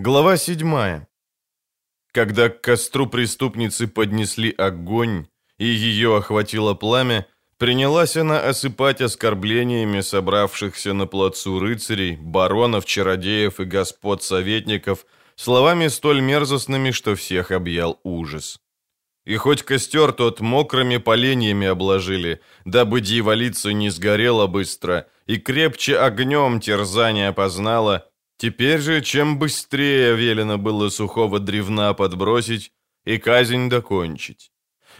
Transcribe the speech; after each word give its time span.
Глава 0.00 0.36
7. 0.36 1.06
Когда 2.12 2.48
к 2.50 2.60
костру 2.60 3.08
преступницы 3.08 3.88
поднесли 3.88 4.52
огонь, 4.52 5.26
и 5.58 5.64
ее 5.64 6.16
охватило 6.16 6.74
пламя, 6.74 7.26
принялась 7.56 8.16
она 8.16 8.38
осыпать 8.38 9.00
оскорблениями 9.00 10.00
собравшихся 10.00 10.92
на 10.92 11.08
плацу 11.08 11.58
рыцарей, 11.58 12.14
баронов, 12.14 12.84
чародеев 12.84 13.58
и 13.58 13.64
господ-советников 13.64 15.04
словами 15.34 15.88
столь 15.88 16.20
мерзостными, 16.20 16.92
что 16.92 17.16
всех 17.16 17.50
объял 17.50 17.98
ужас. 18.04 18.60
И 19.26 19.34
хоть 19.34 19.64
костер 19.64 20.12
тот 20.12 20.38
мокрыми 20.38 20.98
поленьями 20.98 21.66
обложили, 21.66 22.40
дабы 22.64 23.00
дьяволица 23.00 23.72
не 23.72 23.90
сгорела 23.90 24.46
быстро, 24.46 25.08
и 25.26 25.38
крепче 25.38 25.98
огнем 25.98 26.60
терзание 26.60 27.32
познала, 27.32 28.07
Теперь 28.38 28.78
же, 28.80 29.02
чем 29.02 29.36
быстрее 29.36 30.14
велено 30.14 30.58
было 30.58 30.90
сухого 30.90 31.40
древна 31.40 31.92
подбросить 31.92 32.72
и 33.04 33.18
казнь 33.18 33.68
докончить. 33.68 34.52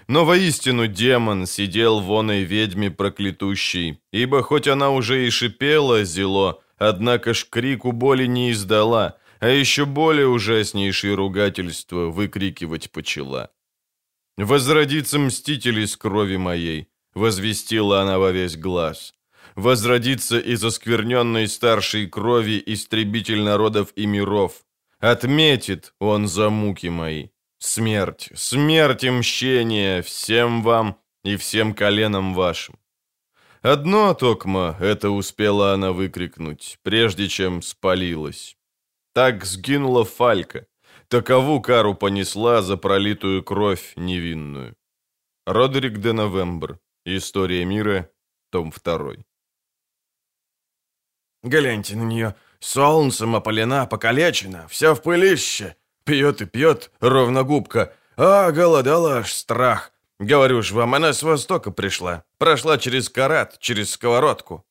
Но 0.09 0.24
воистину 0.24 0.88
демон 0.88 1.47
сидел 1.47 2.01
в 2.01 2.12
оной 2.12 2.42
ведьме 2.42 2.91
проклятущей, 2.91 4.01
ибо 4.12 4.42
хоть 4.42 4.66
она 4.66 4.91
уже 4.91 5.24
и 5.24 5.30
шипела 5.30 6.05
зело, 6.05 6.61
однако 6.78 7.33
ж 7.33 7.47
крику 7.48 7.92
боли 7.92 8.27
не 8.27 8.51
издала, 8.51 9.19
а 9.39 9.48
еще 9.48 9.84
более 9.84 10.27
ужаснейшие 10.27 11.14
ругательства 11.14 12.06
выкрикивать 12.06 12.91
почела. 12.91 13.50
«Возродится 14.36 15.19
мститель 15.19 15.78
из 15.78 15.97
крови 15.97 16.36
моей»,— 16.36 16.89
возвестила 17.14 18.02
она 18.02 18.19
во 18.19 18.33
весь 18.33 18.56
глаз 18.56 19.14
возродится 19.59 20.39
из 20.39 20.65
оскверненной 20.65 21.48
старшей 21.48 22.07
крови 22.07 22.62
истребитель 22.65 23.43
народов 23.43 23.93
и 23.97 24.07
миров. 24.07 24.65
Отметит 25.01 25.95
он 25.98 26.29
за 26.29 26.48
муки 26.48 26.87
мои. 26.87 27.29
Смерть, 27.59 28.31
смерть 28.37 29.03
и 29.03 29.11
мщение 29.11 30.03
всем 30.03 30.62
вам 30.62 30.97
и 31.25 31.37
всем 31.37 31.75
коленам 31.75 32.34
вашим. 32.34 32.78
Одно 33.61 34.15
токмо 34.15 34.77
это 34.78 35.11
успела 35.11 35.72
она 35.72 35.91
выкрикнуть, 35.91 36.78
прежде 36.84 37.27
чем 37.27 37.61
спалилась. 37.61 38.56
Так 39.12 39.45
сгинула 39.45 40.05
Фалька. 40.05 40.67
Такову 41.09 41.61
кару 41.61 41.95
понесла 41.95 42.62
за 42.62 42.77
пролитую 42.77 43.43
кровь 43.43 43.95
невинную. 43.97 44.77
Родерик 45.47 45.98
де 45.98 46.12
Новембр. 46.12 46.78
История 47.05 47.65
мира. 47.65 48.09
Том 48.50 48.70
2. 48.70 49.28
Гляньте 51.48 51.96
на 51.96 52.02
нее. 52.02 52.34
Солнцем 52.60 53.34
опалена, 53.34 53.86
покалечена, 53.86 54.66
вся 54.68 54.94
в 54.94 55.00
пылище. 55.00 55.77
Пьет 56.04 56.42
и 56.42 56.44
пьет, 56.44 56.91
ровно 57.00 57.42
губка. 57.42 57.94
А, 58.16 58.50
голодала 58.50 59.18
аж 59.18 59.32
страх. 59.32 59.92
Говорю 60.19 60.62
ж 60.62 60.72
вам, 60.72 60.94
она 60.94 61.12
с 61.12 61.22
востока 61.22 61.70
пришла. 61.70 62.22
Прошла 62.38 62.76
через 62.76 63.08
карат, 63.08 63.58
через 63.60 63.92
сковородку. 63.92 64.66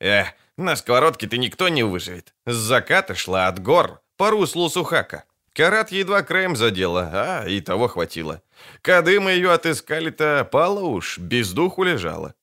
Эх, 0.00 0.26
на 0.56 0.74
сковородке 0.74 1.28
ты 1.28 1.38
никто 1.38 1.68
не 1.68 1.84
выживет. 1.84 2.34
С 2.44 2.54
заката 2.54 3.14
шла 3.14 3.46
от 3.46 3.62
гор, 3.62 4.00
по 4.16 4.30
руслу 4.30 4.68
Сухака. 4.68 5.24
Карат 5.52 5.92
едва 5.92 6.22
краем 6.22 6.56
задела, 6.56 7.10
а 7.12 7.48
и 7.48 7.60
того 7.60 7.86
хватило. 7.86 8.42
Кады 8.82 9.20
мы 9.20 9.30
ее 9.30 9.52
отыскали-то, 9.52 10.44
пала 10.50 10.80
уж, 10.80 11.18
без 11.18 11.52
духу 11.52 11.84
лежала. 11.84 12.34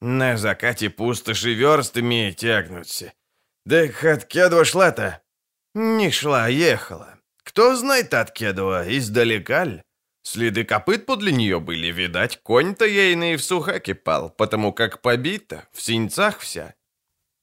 На 0.00 0.36
закате 0.36 0.90
пустоши 0.90 1.54
верстами 1.54 2.34
тягнутся. 2.36 3.12
Да 3.64 3.84
от 4.12 4.24
Кедва 4.24 4.64
шла-то? 4.64 5.20
Не 5.74 6.10
шла, 6.10 6.48
ехала. 6.48 7.18
Кто 7.42 7.76
знает 7.76 8.14
от 8.14 8.30
Кедва, 8.30 8.84
издалека? 8.86 9.82
Следы 10.22 10.64
копыт 10.64 11.06
подле 11.06 11.32
нее 11.32 11.60
были, 11.60 11.92
видать, 11.92 12.40
конь-то 12.42 12.84
ейный 12.84 13.36
в 13.36 13.44
сухаке 13.44 13.94
пал, 13.94 14.28
потому 14.28 14.72
как 14.72 15.00
побита, 15.00 15.68
в 15.72 15.80
синцах 15.80 16.40
вся. 16.40 16.74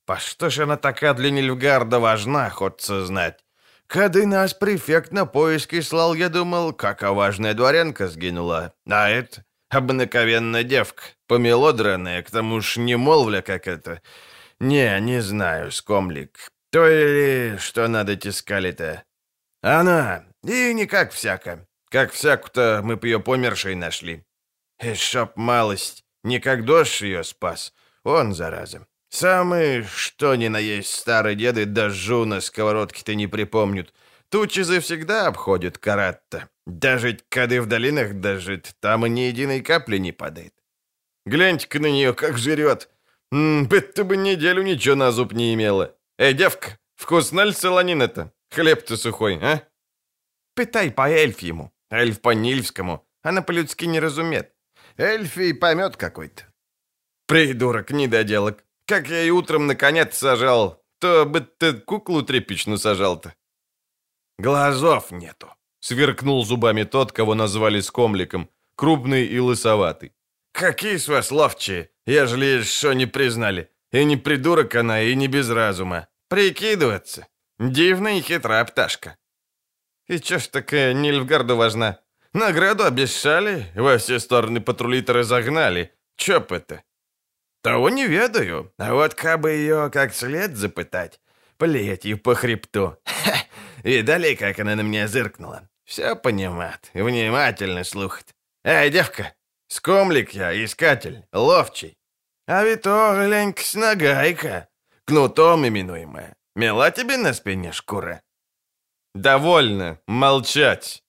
По 0.06 0.18
что 0.18 0.50
ж 0.50 0.60
она 0.60 0.78
такая 0.78 1.14
для 1.14 1.32
Нильфгарда 1.32 2.00
важна, 2.00 2.50
хочется 2.50 3.06
знать. 3.06 3.40
Кады 3.88 4.26
нас 4.26 4.54
префект 4.54 5.12
на 5.12 5.26
поиски 5.26 5.82
слал, 5.82 6.14
я 6.14 6.30
думал, 6.30 6.74
как 6.74 7.02
важная 7.04 7.54
дворянка 7.54 8.08
сгинула. 8.08 8.74
А 8.86 9.10
это 9.10 9.46
обыкновенная 9.74 10.64
девка. 10.64 11.04
Помело 11.28 11.74
драное, 11.74 12.22
к 12.24 12.32
тому 12.32 12.62
ж 12.62 12.78
не 12.78 12.96
молвля, 12.96 13.42
как 13.42 13.68
это. 13.68 14.02
Не, 14.60 15.00
не 15.00 15.22
знаю, 15.22 15.72
скомлик. 15.72 16.50
То 16.72 16.88
или 16.88 17.58
что 17.58 17.88
надо 17.88 18.16
тискали-то? 18.16 19.04
Она, 19.62 20.26
и 20.44 20.74
не 20.74 20.86
как 20.86 21.12
всяко. 21.12 21.68
Как 21.90 22.12
всяку-то 22.12 22.82
мы 22.84 22.96
б 22.96 23.08
ее 23.08 23.20
помершей 23.20 23.76
нашли. 23.76 24.26
И 24.82 24.96
чтоб 24.96 25.36
малость, 25.36 26.04
не 26.24 26.40
как 26.40 26.66
дождь 26.66 27.02
ее 27.02 27.24
спас. 27.24 27.74
Он, 28.04 28.34
зараза. 28.34 28.88
Самый, 29.10 29.84
что 29.84 30.36
ни 30.36 30.48
на 30.48 30.58
есть 30.58 30.90
старые 30.90 31.36
деды, 31.36 31.66
даже 31.66 32.26
на 32.26 32.42
сковородке-то 32.42 33.14
не 33.14 33.28
припомнят. 33.28 33.94
Тучи 34.30 34.62
завсегда 34.62 35.28
обходят 35.28 35.78
карат-то. 35.78 36.50
Даже 36.66 37.20
кады 37.30 37.62
в 37.62 37.66
долинах 37.66 38.14
дожит, 38.14 38.76
там 38.80 39.06
и 39.06 39.10
ни 39.10 39.22
единой 39.22 39.62
капли 39.62 39.98
не 39.98 40.12
падает. 40.12 40.54
Гляньте-ка 41.26 41.80
на 41.80 41.88
нее, 41.88 42.14
как 42.14 42.38
жрет. 42.38 42.90
Будто 43.32 44.04
бы 44.04 44.18
неделю 44.18 44.64
ничего 44.64 44.96
на 44.96 45.12
зуб 45.12 45.34
не 45.34 45.54
имела. 45.54 45.96
Эй, 46.18 46.34
девка, 46.34 46.78
вкусна 46.96 47.46
ли 47.46 47.52
солонина-то? 47.52 48.32
Хлеб-то 48.52 48.98
сухой, 48.98 49.40
а? 49.42 49.68
Пытай 50.56 50.92
по 50.92 51.10
эльфьему, 51.10 51.74
эльф 51.90 52.22
по-нильфскому. 52.22 53.08
Она 53.24 53.42
по-людски 53.42 53.86
не 53.86 54.00
разумеет. 54.00 54.54
Эльфий 54.98 55.54
помет 55.54 55.98
какой-то. 55.98 56.44
Придурок, 57.26 57.92
недоделок. 57.92 58.64
Как 58.86 59.08
я 59.08 59.24
и 59.24 59.32
утром 59.32 59.66
наконец 59.66 60.18
сажал, 60.18 60.84
то 61.00 61.26
бы 61.26 61.42
ты 61.42 61.74
куклу 61.74 62.22
тряпичную 62.22 62.78
сажал-то. 62.78 63.34
Глазов 64.38 65.12
нету. 65.12 65.54
Сверкнул 65.84 66.46
зубами 66.46 66.84
тот, 66.84 67.12
кого 67.12 67.36
назвали 67.36 67.82
скомликом, 67.82 68.50
крупный 68.76 69.26
и 69.26 69.40
лысоватый. 69.40 70.14
Какие 70.54 70.96
с 70.96 71.10
вас 71.10 71.30
ловчие, 71.30 71.90
ежели 72.06 72.46
еще 72.46 72.96
не 72.96 73.06
признали. 73.06 73.70
И 73.92 74.06
не 74.06 74.16
придурок 74.16 74.76
она, 74.76 75.02
и 75.02 75.14
не 75.16 75.28
без 75.28 75.50
разума. 75.50 76.08
Прикидываться. 76.30 77.28
Дивная 77.60 78.20
и 78.20 78.22
хитрая 78.22 78.64
пташка. 78.64 79.18
И 80.08 80.20
чё 80.20 80.40
ж 80.40 80.48
такая 80.48 80.94
Нильфгарду 80.94 81.58
важна? 81.58 82.00
Награду 82.34 82.86
обещали, 82.86 83.66
во 83.76 83.98
все 83.98 84.20
стороны 84.20 84.62
патрули-то 84.62 85.12
разогнали. 85.12 85.92
Чё 86.16 86.40
б 86.40 86.56
это? 86.56 86.82
Того 87.62 87.90
не 87.90 88.08
ведаю, 88.08 88.72
а 88.78 88.94
вот 88.94 89.16
кабы 89.16 89.52
ее 89.52 89.90
как 89.92 90.14
след 90.14 90.56
запытать, 90.56 91.20
плетью 91.58 92.18
по 92.18 92.36
хребту. 92.36 92.98
Ха! 93.06 93.36
Видали, 93.84 94.36
как 94.36 94.60
она 94.60 94.76
на 94.76 94.82
меня 94.82 95.10
зыркнула? 95.10 95.68
Все 95.94 96.16
понимает, 96.16 96.90
внимательно 96.96 97.84
слухает. 97.84 98.34
Эй, 98.64 98.90
девка, 98.90 99.36
Скомлик 99.68 100.32
я, 100.32 100.66
искатель, 100.66 101.24
ловчий. 101.32 102.00
А 102.48 102.64
ведь 102.64 102.82
то, 102.82 103.14
глянь-ка, 103.14 103.62
нагайка, 103.76 104.70
кнутом 105.06 105.68
именуемая. 105.68 106.36
Мела 106.56 106.90
тебе 106.90 107.18
на 107.18 107.32
спине 107.34 107.72
шкура?» 107.72 108.24
«Довольно, 109.14 110.00
молчать!» 110.08 111.04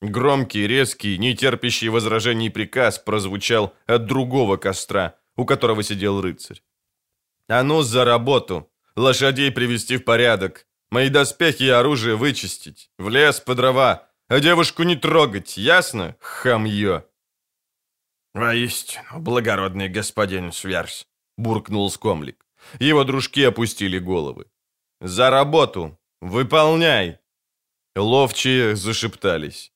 Громкий, 0.00 0.66
резкий, 0.66 1.18
нетерпящий 1.18 1.90
возражений 1.90 2.50
приказ 2.50 2.98
прозвучал 2.98 3.74
от 3.86 4.06
другого 4.06 4.56
костра, 4.56 5.16
у 5.36 5.44
которого 5.44 5.82
сидел 5.82 6.22
рыцарь. 6.22 6.62
«А 7.46 7.62
ну, 7.62 7.82
за 7.82 8.06
работу! 8.06 8.70
Лошадей 8.96 9.52
привести 9.52 9.98
в 9.98 10.04
порядок, 10.04 10.66
мои 10.90 11.10
доспехи 11.10 11.64
и 11.64 11.68
оружие 11.68 12.16
вычистить, 12.16 12.90
в 12.96 13.10
лес 13.10 13.38
по 13.40 13.54
дрова, 13.54 14.09
а 14.30 14.40
девушку 14.40 14.84
не 14.84 14.96
трогать, 14.96 15.56
ясно, 15.56 16.16
хамье?» 16.20 17.04
«Воистину, 18.32 19.18
благородный 19.18 19.88
господин 19.88 20.52
Сверс»,— 20.52 21.08
буркнул 21.36 21.90
Скомлик. 21.90 22.46
Его 22.78 23.02
дружки 23.04 23.42
опустили 23.42 23.98
головы. 23.98 24.46
«За 25.00 25.30
работу! 25.30 25.98
Выполняй!» 26.20 27.18
Ловчие 27.96 28.76
зашептались. 28.76 29.72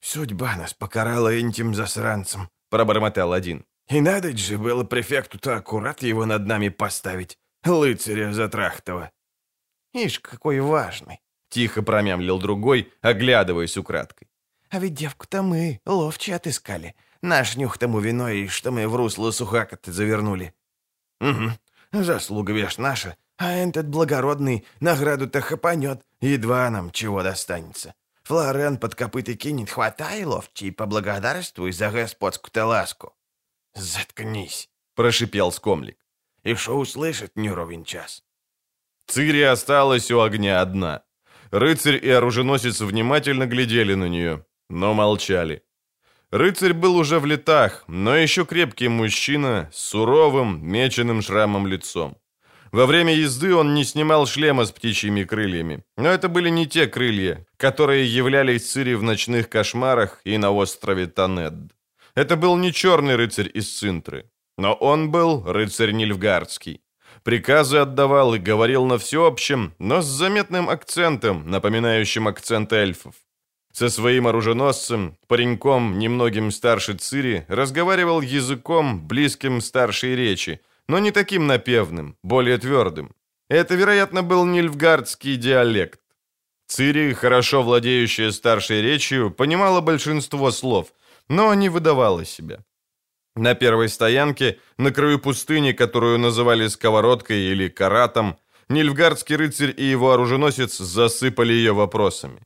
«Судьба 0.00 0.56
нас 0.56 0.72
покарала 0.72 1.30
этим 1.30 1.74
засранцем»,— 1.74 2.48
пробормотал 2.70 3.32
один. 3.32 3.64
«И 3.88 4.00
надо 4.00 4.36
же 4.36 4.56
было 4.56 4.84
префекту-то 4.84 5.56
аккурат 5.56 6.02
его 6.02 6.26
над 6.26 6.46
нами 6.46 6.68
поставить, 6.68 7.38
лыцаря 7.64 8.32
Затрахтова». 8.32 9.10
«Ишь, 9.92 10.20
какой 10.20 10.60
важный»,— 10.60 11.18
тихо 11.54 11.82
промямлил 11.82 12.38
другой, 12.38 12.92
оглядываясь 13.00 13.76
украдкой. 13.76 14.28
«А 14.70 14.80
ведь 14.80 14.94
девку-то 14.94 15.42
мы, 15.42 15.80
ловче 15.86 16.34
отыскали. 16.34 16.94
Наш 17.22 17.56
нюх 17.56 17.78
тому 17.78 18.00
виной, 18.00 18.48
что 18.48 18.72
мы 18.72 18.88
в 18.88 18.96
русло 18.96 19.30
сухака-то 19.30 19.92
завернули. 19.92 20.52
Угу, 21.20 22.02
заслуга 22.04 22.52
вешь 22.52 22.78
наша, 22.78 23.16
а 23.38 23.52
этот 23.52 23.86
благородный 23.86 24.66
награду-то 24.80 25.40
хапанет, 25.40 26.02
Едва 26.20 26.70
нам 26.70 26.90
чего 26.90 27.22
достанется. 27.22 27.94
Флорен 28.24 28.78
под 28.78 28.94
копыты 28.94 29.34
кинет, 29.36 29.70
хватай, 29.70 30.24
ловчий, 30.24 30.72
поблагодарствуй 30.72 31.72
за 31.72 31.90
господскую-то 31.90 32.66
ласку. 32.66 33.12
Заткнись, 33.74 34.70
прошипел 34.94 35.52
скомлик. 35.52 35.98
И 36.42 36.54
шо 36.54 36.78
услышит 36.78 37.36
не 37.36 37.84
час. 37.84 38.24
Цири 39.06 39.42
осталась 39.42 40.10
у 40.10 40.20
огня 40.20 40.60
одна. 40.60 41.03
Рыцарь 41.54 42.00
и 42.02 42.10
оруженосец 42.10 42.80
внимательно 42.80 43.46
глядели 43.46 43.94
на 43.94 44.08
нее, 44.08 44.44
но 44.68 44.92
молчали. 44.92 45.62
Рыцарь 46.32 46.72
был 46.72 46.96
уже 46.96 47.20
в 47.20 47.26
летах, 47.26 47.84
но 47.86 48.16
еще 48.16 48.44
крепкий 48.44 48.88
мужчина 48.88 49.70
с 49.72 49.78
суровым, 49.90 50.66
меченым 50.66 51.22
шрамом 51.22 51.68
лицом. 51.68 52.16
Во 52.72 52.86
время 52.86 53.14
езды 53.14 53.54
он 53.54 53.72
не 53.72 53.84
снимал 53.84 54.26
шлема 54.26 54.64
с 54.64 54.72
птичьими 54.72 55.22
крыльями, 55.22 55.84
но 55.96 56.08
это 56.08 56.28
были 56.28 56.48
не 56.48 56.66
те 56.66 56.88
крылья, 56.88 57.46
которые 57.56 58.04
являлись 58.04 58.68
Цири 58.72 58.94
в 58.94 59.04
ночных 59.04 59.48
кошмарах 59.48 60.20
и 60.24 60.36
на 60.38 60.50
острове 60.50 61.06
Танед. 61.06 61.54
Это 62.16 62.34
был 62.36 62.56
не 62.56 62.72
черный 62.72 63.14
рыцарь 63.14 63.50
из 63.54 63.78
Цинтры, 63.78 64.28
но 64.58 64.74
он 64.74 65.12
был 65.12 65.44
рыцарь 65.46 65.92
Нильфгардский. 65.92 66.80
Приказы 67.24 67.78
отдавал 67.78 68.34
и 68.34 68.38
говорил 68.38 68.84
на 68.84 68.98
всеобщем, 68.98 69.72
но 69.78 70.02
с 70.02 70.04
заметным 70.04 70.68
акцентом, 70.68 71.50
напоминающим 71.50 72.28
акцент 72.28 72.70
эльфов. 72.74 73.14
Со 73.72 73.88
своим 73.88 74.26
оруженосцем, 74.26 75.16
пареньком, 75.26 75.98
немногим 75.98 76.50
старше 76.50 76.92
Цири, 76.92 77.46
разговаривал 77.48 78.20
языком, 78.20 79.08
близким 79.08 79.62
старшей 79.62 80.14
речи, 80.14 80.60
но 80.86 80.98
не 80.98 81.12
таким 81.12 81.46
напевным, 81.46 82.16
более 82.22 82.58
твердым. 82.58 83.14
Это, 83.48 83.74
вероятно, 83.74 84.22
был 84.22 84.44
нильфгардский 84.44 85.36
диалект. 85.36 86.00
Цири, 86.66 87.14
хорошо 87.14 87.62
владеющая 87.62 88.32
старшей 88.32 88.82
речью, 88.82 89.30
понимала 89.30 89.80
большинство 89.80 90.50
слов, 90.50 90.92
но 91.28 91.54
не 91.54 91.70
выдавала 91.70 92.26
себя. 92.26 92.64
На 93.36 93.54
первой 93.54 93.88
стоянке, 93.88 94.58
на 94.78 94.92
краю 94.92 95.18
пустыни, 95.18 95.72
которую 95.72 96.18
называли 96.18 96.68
сковородкой 96.68 97.40
или 97.40 97.68
каратом, 97.68 98.36
нильфгардский 98.68 99.36
рыцарь 99.36 99.74
и 99.76 99.84
его 99.84 100.12
оруженосец 100.12 100.78
засыпали 100.78 101.52
ее 101.52 101.72
вопросами. 101.72 102.40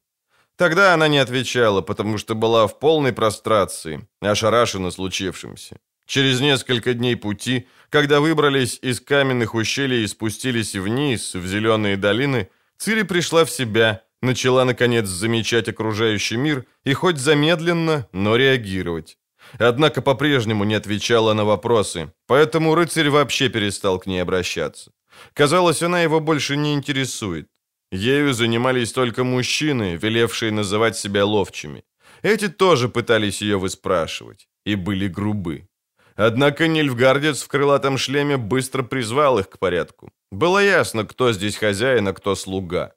Тогда 0.56 0.94
она 0.94 1.06
не 1.08 1.18
отвечала, 1.18 1.82
потому 1.82 2.18
что 2.18 2.34
была 2.34 2.66
в 2.66 2.78
полной 2.78 3.12
прострации, 3.12 4.08
ошарашена 4.20 4.90
случившимся. 4.90 5.76
Через 6.06 6.40
несколько 6.40 6.94
дней 6.94 7.16
пути, 7.16 7.68
когда 7.90 8.20
выбрались 8.20 8.78
из 8.80 8.98
каменных 8.98 9.54
ущелий 9.54 10.04
и 10.04 10.06
спустились 10.06 10.74
вниз, 10.74 11.34
в 11.34 11.46
зеленые 11.46 11.98
долины, 11.98 12.48
Цири 12.78 13.02
пришла 13.02 13.44
в 13.44 13.50
себя, 13.50 14.02
начала, 14.22 14.64
наконец, 14.64 15.06
замечать 15.06 15.68
окружающий 15.68 16.38
мир 16.38 16.64
и 16.84 16.94
хоть 16.94 17.18
замедленно, 17.18 18.08
но 18.12 18.36
реагировать. 18.36 19.18
Однако 19.58 20.02
по-прежнему 20.02 20.64
не 20.64 20.74
отвечала 20.74 21.34
на 21.34 21.44
вопросы, 21.44 22.12
поэтому 22.26 22.74
рыцарь 22.74 23.10
вообще 23.10 23.48
перестал 23.48 23.98
к 23.98 24.06
ней 24.06 24.22
обращаться. 24.22 24.92
Казалось, 25.34 25.82
она 25.82 26.02
его 26.02 26.20
больше 26.20 26.56
не 26.56 26.74
интересует. 26.74 27.48
Ею 27.90 28.34
занимались 28.34 28.92
только 28.92 29.24
мужчины, 29.24 29.96
велевшие 29.96 30.52
называть 30.52 30.96
себя 30.96 31.24
ловчими. 31.24 31.84
Эти 32.22 32.48
тоже 32.48 32.88
пытались 32.88 33.42
ее 33.42 33.58
выспрашивать 33.58 34.48
и 34.66 34.74
были 34.74 35.08
грубы. 35.08 35.68
Однако 36.16 36.66
Нильфгардец 36.66 37.42
в 37.42 37.48
крылатом 37.48 37.96
шлеме 37.96 38.36
быстро 38.36 38.82
призвал 38.82 39.38
их 39.38 39.48
к 39.48 39.58
порядку. 39.58 40.10
Было 40.32 40.58
ясно, 40.58 41.04
кто 41.04 41.32
здесь 41.32 41.56
хозяин, 41.56 42.08
а 42.08 42.12
кто 42.12 42.34
слуга. 42.34 42.92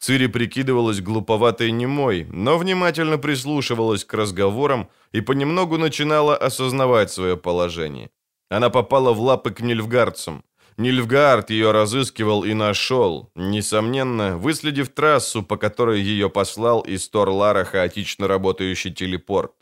Цири 0.00 0.28
прикидывалась 0.28 1.02
глуповатой 1.02 1.70
немой, 1.72 2.26
но 2.30 2.56
внимательно 2.56 3.18
прислушивалась 3.18 4.04
к 4.04 4.14
разговорам 4.14 4.88
и 5.12 5.20
понемногу 5.20 5.76
начинала 5.76 6.34
осознавать 6.34 7.12
свое 7.12 7.36
положение. 7.36 8.08
Она 8.48 8.70
попала 8.70 9.12
в 9.12 9.20
лапы 9.20 9.50
к 9.50 9.60
нильфгардцам. 9.60 10.42
Нильфгард 10.78 11.50
ее 11.50 11.72
разыскивал 11.72 12.44
и 12.44 12.54
нашел, 12.54 13.30
несомненно, 13.34 14.38
выследив 14.38 14.88
трассу, 14.88 15.42
по 15.42 15.58
которой 15.58 16.00
ее 16.00 16.30
послал 16.30 16.80
из 16.80 17.06
Торлара 17.10 17.64
хаотично 17.64 18.26
работающий 18.26 18.94
телепорт. 18.94 19.52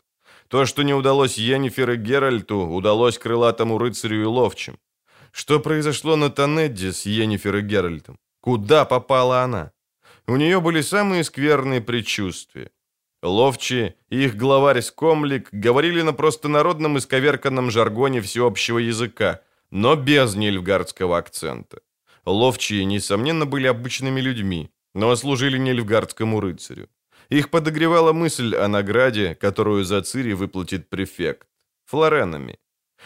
То, 0.47 0.65
что 0.65 0.83
не 0.83 0.93
удалось 0.93 1.37
Йеннифер 1.37 1.91
и 1.91 1.97
Геральту, 1.97 2.59
удалось 2.59 3.17
крылатому 3.17 3.77
рыцарю 3.77 4.21
и 4.21 4.25
ловчим. 4.25 4.79
Что 5.33 5.59
произошло 5.59 6.15
на 6.15 6.29
Танедде 6.29 6.93
с 6.93 7.05
Йеннифер 7.05 7.57
и 7.57 7.61
Геральтом? 7.61 8.17
Куда 8.39 8.85
попала 8.85 9.41
она? 9.41 9.73
У 10.29 10.37
нее 10.37 10.61
были 10.61 10.81
самые 10.81 11.23
скверные 11.23 11.81
предчувствия. 11.81 12.71
Ловчи 13.21 13.95
и 14.09 14.23
их 14.23 14.37
главарь 14.37 14.81
Скомлик 14.81 15.49
говорили 15.51 16.01
на 16.03 16.13
простонародном 16.13 16.97
исковерканном 16.97 17.71
жаргоне 17.71 18.21
всеобщего 18.21 18.77
языка– 18.77 19.41
но 19.71 19.95
без 19.95 20.35
нильфгардского 20.35 21.17
акцента. 21.17 21.81
Ловчие, 22.25 22.85
несомненно, 22.85 23.45
были 23.45 23.67
обычными 23.67 24.21
людьми, 24.21 24.71
но 24.93 25.15
служили 25.15 25.57
нильфгардскому 25.57 26.39
рыцарю. 26.39 26.89
Их 27.29 27.49
подогревала 27.49 28.13
мысль 28.13 28.55
о 28.55 28.67
награде, 28.67 29.35
которую 29.35 29.83
за 29.83 30.01
Цири 30.01 30.33
выплатит 30.33 30.89
префект. 30.89 31.47
Флоренами. 31.85 32.57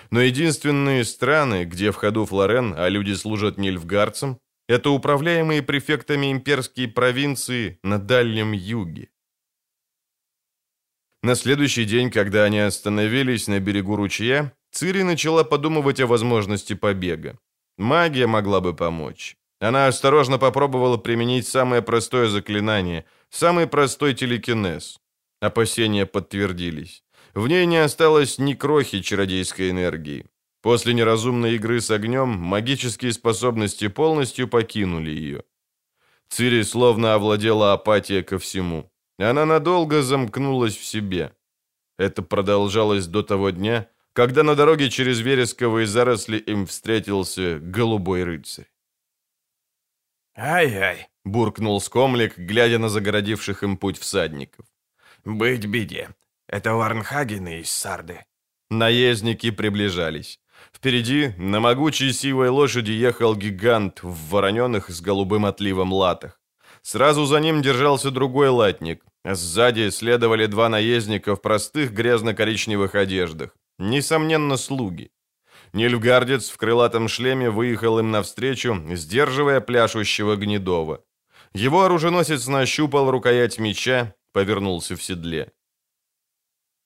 Но 0.09 0.21
единственные 0.21 1.03
страны, 1.03 1.65
где 1.65 1.91
в 1.91 1.95
ходу 1.95 2.25
Флорен, 2.25 2.73
а 2.77 2.89
люди 2.89 3.13
служат 3.13 3.57
нильфгардцам, 3.57 4.39
это 4.67 4.89
управляемые 4.89 5.61
префектами 5.61 6.31
имперские 6.31 6.87
провинции 6.87 7.79
на 7.83 7.99
Дальнем 7.99 8.51
Юге. 8.51 9.09
На 11.21 11.35
следующий 11.35 11.85
день, 11.85 12.11
когда 12.11 12.43
они 12.43 12.59
остановились 12.59 13.47
на 13.47 13.59
берегу 13.59 13.95
ручья, 13.95 14.53
Цири 14.71 15.03
начала 15.03 15.43
подумывать 15.43 15.99
о 15.99 16.07
возможности 16.07 16.73
побега. 16.73 17.37
Магия 17.77 18.27
могла 18.27 18.59
бы 18.59 18.75
помочь. 18.75 19.37
Она 19.59 19.87
осторожно 19.87 20.37
попробовала 20.37 20.97
применить 20.97 21.47
самое 21.47 21.81
простое 21.81 22.27
заклинание, 22.27 23.05
самый 23.29 23.67
простой 23.67 24.13
телекинез. 24.13 24.99
Опасения 25.39 26.05
подтвердились. 26.05 27.03
В 27.33 27.47
ней 27.47 27.65
не 27.65 27.77
осталось 27.77 28.37
ни 28.37 28.53
крохи 28.53 29.01
чародейской 29.01 29.69
энергии. 29.69 30.25
После 30.63 30.93
неразумной 30.93 31.55
игры 31.55 31.81
с 31.81 31.91
огнем 31.91 32.29
магические 32.29 33.11
способности 33.11 33.89
полностью 33.89 34.47
покинули 34.47 35.11
ее. 35.11 35.43
Цири 36.29 36.63
словно 36.63 37.15
овладела 37.15 37.73
апатия 37.73 38.23
ко 38.23 38.39
всему. 38.39 38.89
Она 39.19 39.45
надолго 39.45 40.01
замкнулась 40.01 40.77
в 40.77 40.85
себе. 40.85 41.35
Это 41.97 42.21
продолжалось 42.23 43.07
до 43.07 43.23
того 43.23 43.49
дня, 43.49 43.89
когда 44.13 44.43
на 44.43 44.55
дороге 44.55 44.89
через 44.89 45.19
вересковые 45.19 45.85
заросли 45.85 46.37
им 46.37 46.65
встретился 46.65 47.59
голубой 47.59 48.23
рыцарь. 48.23 48.71
«Ай-ай!»— 50.33 51.09
буркнул 51.25 51.81
скомлик, 51.81 52.37
глядя 52.37 52.79
на 52.79 52.87
загородивших 52.87 53.63
им 53.63 53.75
путь 53.75 53.99
всадников. 53.99 54.65
«Быть 55.25 55.65
беде. 55.65 56.15
Это 56.47 56.73
Варнхагены 56.73 57.59
из 57.59 57.69
Сарды». 57.69 58.23
Наездники 58.69 59.51
приближались. 59.51 60.39
Впереди 60.83 61.33
на 61.37 61.61
могучей 61.61 62.11
сивой 62.11 62.49
лошади 62.49 62.91
ехал 62.91 63.37
гигант 63.37 64.03
в 64.03 64.29
вороненых 64.29 64.89
с 64.89 64.99
голубым 64.99 65.45
отливом 65.45 65.93
латах. 65.93 66.41
Сразу 66.81 67.23
за 67.25 67.39
ним 67.39 67.61
держался 67.61 68.11
другой 68.11 68.49
латник. 68.49 69.01
Сзади 69.23 69.89
следовали 69.91 70.45
два 70.45 70.67
наездника 70.67 71.37
в 71.37 71.41
простых 71.41 71.93
грязно-коричневых 71.93 72.95
одеждах. 72.95 73.55
Несомненно, 73.79 74.57
слуги. 74.57 75.11
Нильфгардец 75.71 76.49
в 76.49 76.57
крылатом 76.57 77.07
шлеме 77.07 77.49
выехал 77.49 77.99
им 77.99 78.11
навстречу, 78.11 78.75
сдерживая 78.91 79.61
пляшущего 79.61 80.35
Гнедова. 80.35 81.01
Его 81.53 81.85
оруженосец 81.85 82.47
нащупал 82.47 83.09
рукоять 83.09 83.57
меча, 83.57 84.15
повернулся 84.33 84.97
в 84.97 85.01
седле. 85.01 85.53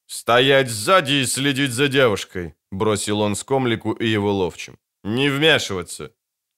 «Стоять 0.06 0.70
сзади 0.70 1.13
и 1.13 1.25
следить 1.25 1.72
за 1.72 1.88
девушкой»,— 1.88 2.54
бросил 2.72 3.22
он 3.22 3.36
скомлику 3.36 3.92
и 3.92 4.08
его 4.08 4.32
ловчим. 4.34 4.78
«Не 5.04 5.30
вмешиваться». 5.30 6.12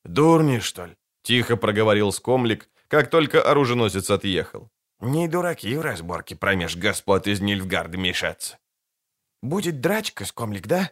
«Дурни, 0.06 0.60
что 0.60 0.86
ли?»— 0.86 0.96
тихо 1.24 1.58
проговорил 1.58 2.12
скомлик, 2.12 2.70
как 2.88 3.10
только 3.10 3.42
оруженосец 3.42 4.10
отъехал. 4.10 4.70
«Не 5.00 5.28
дураки 5.28 5.76
в 5.76 5.82
разборке 5.82 6.36
промеж 6.36 6.76
господ 6.76 7.28
из 7.28 7.42
Нильфгарда 7.42 7.98
мешаться». 7.98 8.58
Будет 9.42 9.80
драчка, 9.80 10.26
скомлик, 10.26 10.68
да? 10.68 10.92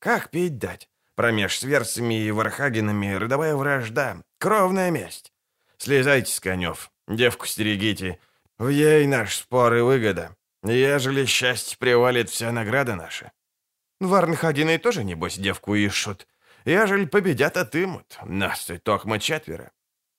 Как 0.00 0.30
пить 0.30 0.58
дать? 0.58 0.88
Промеж 1.14 1.58
сверцами 1.58 2.14
и 2.14 2.30
вархагенами 2.30 3.14
родовая 3.14 3.54
вражда, 3.54 4.22
кровная 4.38 4.90
месть. 4.90 5.32
Слезайте 5.78 6.32
с 6.32 6.40
конев, 6.40 6.90
девку 7.06 7.46
стерегите. 7.46 8.18
В 8.58 8.68
ей 8.68 9.06
наш 9.06 9.36
спор 9.36 9.74
и 9.74 9.80
выгода. 9.80 10.34
Ежели 10.64 11.26
счастье 11.26 11.76
привалит, 11.78 12.28
вся 12.28 12.50
награда 12.50 12.96
наша. 12.96 13.32
Варнхагены 14.00 14.78
тоже, 14.78 15.04
небось, 15.04 15.38
девку 15.38 15.74
ищут. 15.74 16.26
Ежели 16.64 17.06
победят, 17.06 17.56
отымут. 17.56 18.18
Нас 18.24 18.66
тут 18.66 18.82
тохма 18.84 19.18
четверо. 19.18 19.72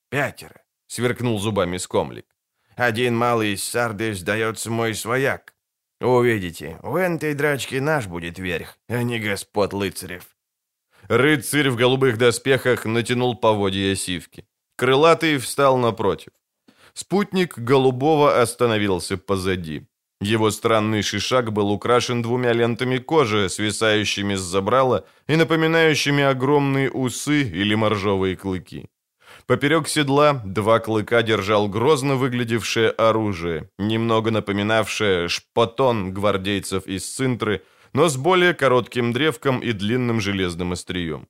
Пятеро.— 0.09 0.61
сверкнул 0.87 1.37
зубами 1.39 1.77
скомлик. 1.77 2.25
«Один 2.77 3.15
малый 3.15 3.53
из 3.53 3.63
сарды 3.63 4.13
сдается 4.13 4.71
мой 4.71 4.95
свояк. 4.95 5.53
Увидите, 5.99 6.79
в 6.81 6.95
этой 6.95 7.33
драчке 7.33 7.81
наш 7.81 8.07
будет 8.07 8.39
верх, 8.39 8.77
а 8.87 9.03
не 9.03 9.19
господ 9.19 9.73
лыцарев». 9.73 10.23
Рыцарь 11.09 11.69
в 11.69 11.75
голубых 11.75 12.17
доспехах 12.17 12.85
натянул 12.85 13.35
поводья 13.35 13.95
сивки. 13.95 14.47
Крылатый 14.77 15.37
встал 15.39 15.77
напротив. 15.77 16.31
Спутник 16.93 17.57
Голубого 17.57 18.41
остановился 18.41 19.17
позади. 19.17 19.87
Его 20.19 20.49
странный 20.49 21.03
шишак 21.03 21.53
был 21.53 21.71
украшен 21.71 22.23
двумя 22.23 22.51
лентами 22.51 22.97
кожи, 22.97 23.49
свисающими 23.49 24.33
с 24.33 24.39
забрала 24.39 25.05
и 25.27 25.35
напоминающими 25.35 26.23
огромные 26.23 26.89
усы 26.89 27.43
или 27.43 27.75
моржовые 27.75 28.35
клыки. 28.35 28.89
Поперек 29.45 29.87
седла 29.87 30.41
два 30.43 30.79
клыка 30.79 31.21
держал 31.21 31.69
грозно 31.69 32.15
выглядевшее 32.15 32.89
оружие, 32.89 33.69
немного 33.77 34.31
напоминавшее 34.31 35.27
шпатон 35.27 36.13
гвардейцев 36.13 36.87
из 36.87 37.07
Цинтры, 37.07 37.63
но 37.93 38.09
с 38.09 38.17
более 38.17 38.55
коротким 38.55 39.13
древком 39.13 39.59
и 39.59 39.71
длинным 39.71 40.19
железным 40.19 40.71
острием. 40.71 41.27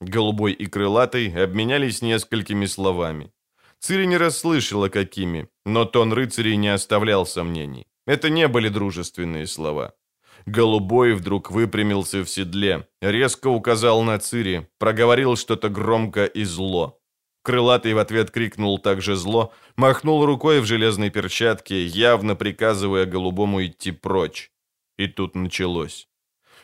Голубой 0.00 0.52
и 0.52 0.66
крылатый 0.66 1.28
обменялись 1.42 2.02
несколькими 2.02 2.66
словами. 2.66 3.32
Цири 3.80 4.06
не 4.06 4.16
расслышала, 4.16 4.88
какими, 4.88 5.48
но 5.66 5.84
тон 5.84 6.12
рыцарей 6.12 6.56
не 6.56 6.68
оставлял 6.68 7.26
сомнений. 7.26 7.87
Это 8.08 8.30
не 8.30 8.48
были 8.48 8.70
дружественные 8.70 9.46
слова. 9.46 9.92
Голубой 10.46 11.12
вдруг 11.12 11.50
выпрямился 11.50 12.24
в 12.24 12.30
седле, 12.30 12.88
резко 13.02 13.48
указал 13.48 14.02
на 14.02 14.18
Цири, 14.18 14.66
проговорил 14.78 15.36
что-то 15.36 15.68
громко 15.68 16.24
и 16.24 16.44
зло. 16.44 16.98
Крылатый 17.42 17.92
в 17.92 17.98
ответ 17.98 18.30
крикнул 18.30 18.78
также 18.78 19.14
зло, 19.14 19.52
махнул 19.76 20.24
рукой 20.24 20.60
в 20.60 20.64
железной 20.64 21.10
перчатке, 21.10 21.84
явно 21.84 22.34
приказывая 22.34 23.04
Голубому 23.04 23.66
идти 23.66 23.92
прочь. 23.92 24.50
И 24.96 25.06
тут 25.06 25.34
началось. 25.34 26.08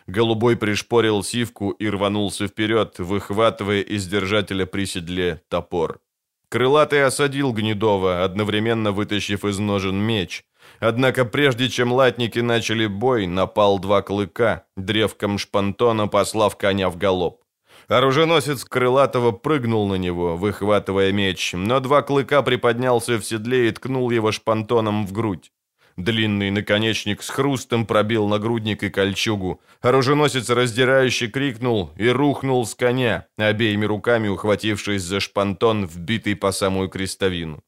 Голубой 0.07 0.57
пришпорил 0.57 1.23
сивку 1.23 1.73
и 1.73 1.87
рванулся 1.91 2.49
вперед, 2.49 2.99
выхватывая 2.99 3.83
из 3.83 4.07
держателя 4.07 4.65
при 4.65 4.87
седле 4.87 5.43
топор. 5.51 6.01
Крылатый 6.49 7.05
осадил 7.05 7.53
Гнедова, 7.53 8.25
одновременно 8.25 8.93
вытащив 8.93 9.45
из 9.45 9.59
ножен 9.59 9.97
меч. 9.97 10.45
Однако 10.87 11.25
прежде 11.25 11.71
чем 11.71 11.93
латники 11.93 12.41
начали 12.41 12.87
бой, 12.87 13.27
напал 13.27 13.79
два 13.79 14.03
клыка, 14.03 14.67
древком 14.77 15.39
шпантона 15.39 16.09
послав 16.09 16.59
коня 16.59 16.91
в 16.91 16.99
галоп. 16.99 17.41
Оруженосец 17.89 18.65
Крылатого 18.67 19.33
прыгнул 19.33 19.89
на 19.89 19.95
него, 19.95 20.37
выхватывая 20.37 21.11
меч, 21.11 21.55
но 21.55 21.81
два 21.81 22.03
клыка 22.03 22.43
приподнялся 22.43 23.17
в 23.17 23.25
седле 23.25 23.69
и 23.69 23.71
ткнул 23.71 24.11
его 24.11 24.31
шпантоном 24.31 25.07
в 25.07 25.13
грудь. 25.13 25.53
Длинный 25.97 26.51
наконечник 26.51 27.23
с 27.23 27.31
хрустом 27.31 27.87
пробил 27.87 28.29
нагрудник 28.29 28.83
и 28.83 28.91
кольчугу. 28.91 29.63
Оруженосец 29.81 30.51
раздирающе 30.51 31.29
крикнул 31.29 31.93
и 31.97 32.09
рухнул 32.09 32.67
с 32.67 32.75
коня, 32.75 33.27
обеими 33.39 33.87
руками 33.87 34.29
ухватившись 34.29 35.03
за 35.03 35.21
шпантон, 35.21 35.87
вбитый 35.87 36.37
по 36.37 36.53
самую 36.53 36.91
крестовину. 36.91 37.63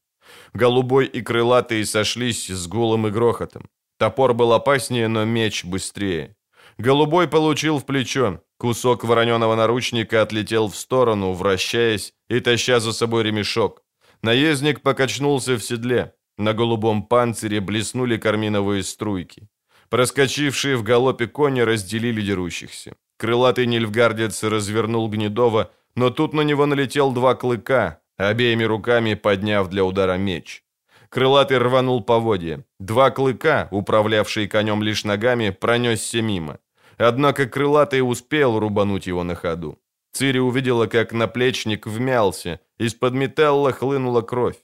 Голубой 0.57 1.05
и 1.05 1.21
крылатый 1.21 1.85
сошлись 1.85 2.49
с 2.49 2.65
гулом 2.65 3.05
и 3.05 3.11
грохотом. 3.11 3.69
Топор 3.99 4.33
был 4.33 4.53
опаснее, 4.53 5.07
но 5.07 5.23
меч 5.23 5.63
быстрее. 5.63 6.35
Голубой 6.79 7.27
получил 7.27 7.77
в 7.77 7.85
плечо. 7.85 8.41
Кусок 8.57 9.03
вороненого 9.03 9.55
наручника 9.55 10.23
отлетел 10.23 10.67
в 10.67 10.75
сторону, 10.75 11.33
вращаясь 11.33 12.11
и 12.27 12.39
таща 12.39 12.79
за 12.79 12.91
собой 12.91 13.21
ремешок. 13.21 13.83
Наездник 14.23 14.81
покачнулся 14.81 15.57
в 15.57 15.63
седле. 15.63 16.15
На 16.39 16.53
голубом 16.53 17.03
панцире 17.03 17.61
блеснули 17.61 18.17
карминовые 18.17 18.81
струйки. 18.81 19.49
Проскочившие 19.89 20.75
в 20.75 20.81
галопе 20.81 21.27
кони 21.27 21.59
разделили 21.59 22.23
дерущихся. 22.23 22.95
Крылатый 23.17 23.67
нильфгардец 23.67 24.41
развернул 24.41 25.07
Гнедова, 25.07 25.69
но 25.93 26.09
тут 26.09 26.33
на 26.33 26.41
него 26.41 26.65
налетел 26.65 27.11
два 27.11 27.35
клыка, 27.35 28.01
обеими 28.17 28.63
руками 28.63 29.15
подняв 29.15 29.69
для 29.69 29.83
удара 29.83 30.17
меч. 30.17 30.63
Крылатый 31.09 31.57
рванул 31.57 32.03
поводья. 32.03 32.63
Два 32.79 33.11
клыка, 33.11 33.67
управлявшие 33.71 34.47
конем 34.47 34.83
лишь 34.83 35.05
ногами, 35.05 35.51
пронесся 35.51 36.21
мимо. 36.21 36.59
Однако 36.97 37.45
крылатый 37.45 38.01
успел 38.01 38.59
рубануть 38.59 39.07
его 39.07 39.23
на 39.23 39.35
ходу. 39.35 39.79
Цири 40.11 40.39
увидела, 40.39 40.87
как 40.87 41.13
наплечник 41.13 41.85
вмялся, 41.85 42.59
из-под 42.79 43.13
металла 43.13 43.71
хлынула 43.71 44.21
кровь. 44.21 44.57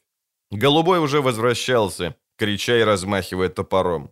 Голубой 0.51 0.99
уже 0.99 1.21
возвращался, 1.21 2.15
крича 2.37 2.77
и 2.77 2.83
размахивая 2.83 3.49
топором. 3.49 4.09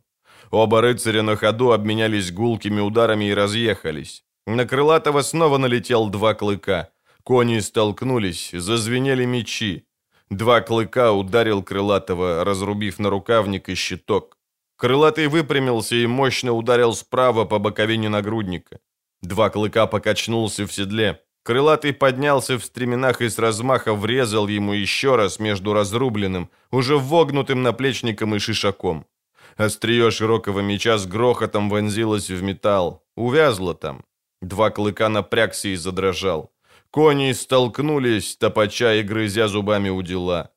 Оба 0.52 0.82
рыцаря 0.82 1.24
на 1.24 1.36
ходу 1.36 1.72
обменялись 1.72 2.32
гулкими 2.32 2.80
ударами 2.80 3.26
и 3.26 3.34
разъехались. 3.34 4.24
На 4.46 4.66
крылатого 4.66 5.22
снова 5.22 5.58
налетел 5.58 6.10
два 6.10 6.34
клыка. 6.34 6.91
Кони 7.24 7.62
столкнулись, 7.62 8.52
зазвенели 8.54 9.26
мечи. 9.26 9.86
Два 10.30 10.62
клыка 10.62 11.12
ударил 11.12 11.64
крылатого, 11.64 12.44
разрубив 12.44 13.00
на 13.00 13.10
рукавник 13.10 13.70
и 13.70 13.76
щиток. 13.76 14.38
Крылатый 14.78 15.28
выпрямился 15.28 15.96
и 15.96 16.08
мощно 16.08 16.54
ударил 16.54 16.94
справа 16.94 17.46
по 17.46 17.60
боковине 17.60 18.10
нагрудника. 18.10 18.80
Два 19.22 19.50
клыка 19.50 19.88
покачнулся 19.88 20.66
в 20.66 20.74
седле. 20.74 21.22
Крылатый 21.44 21.94
поднялся 21.94 22.58
в 22.58 22.64
стременах 22.64 23.22
и 23.22 23.30
с 23.30 23.40
размаха 23.40 23.94
врезал 23.94 24.48
ему 24.48 24.74
еще 24.74 25.16
раз 25.16 25.40
между 25.40 25.74
разрубленным, 25.74 26.50
уже 26.72 26.98
вогнутым 26.98 27.62
наплечником 27.62 28.36
и 28.36 28.40
шишаком. 28.40 29.06
Острие 29.58 30.12
широкого 30.12 30.62
меча 30.62 30.98
с 30.98 31.06
грохотом 31.06 31.70
вонзилось 31.70 32.30
в 32.30 32.42
металл. 32.42 33.04
Увязло 33.16 33.74
там. 33.74 34.04
Два 34.42 34.72
клыка 34.72 35.10
напрягся 35.10 35.70
и 35.70 35.76
задрожал. 35.76 36.51
Кони 36.92 37.34
столкнулись, 37.34 38.36
топача 38.36 38.94
и 38.96 39.04
грызя 39.04 39.48
зубами 39.48 39.90
у 39.90 40.02
дела. 40.02 40.52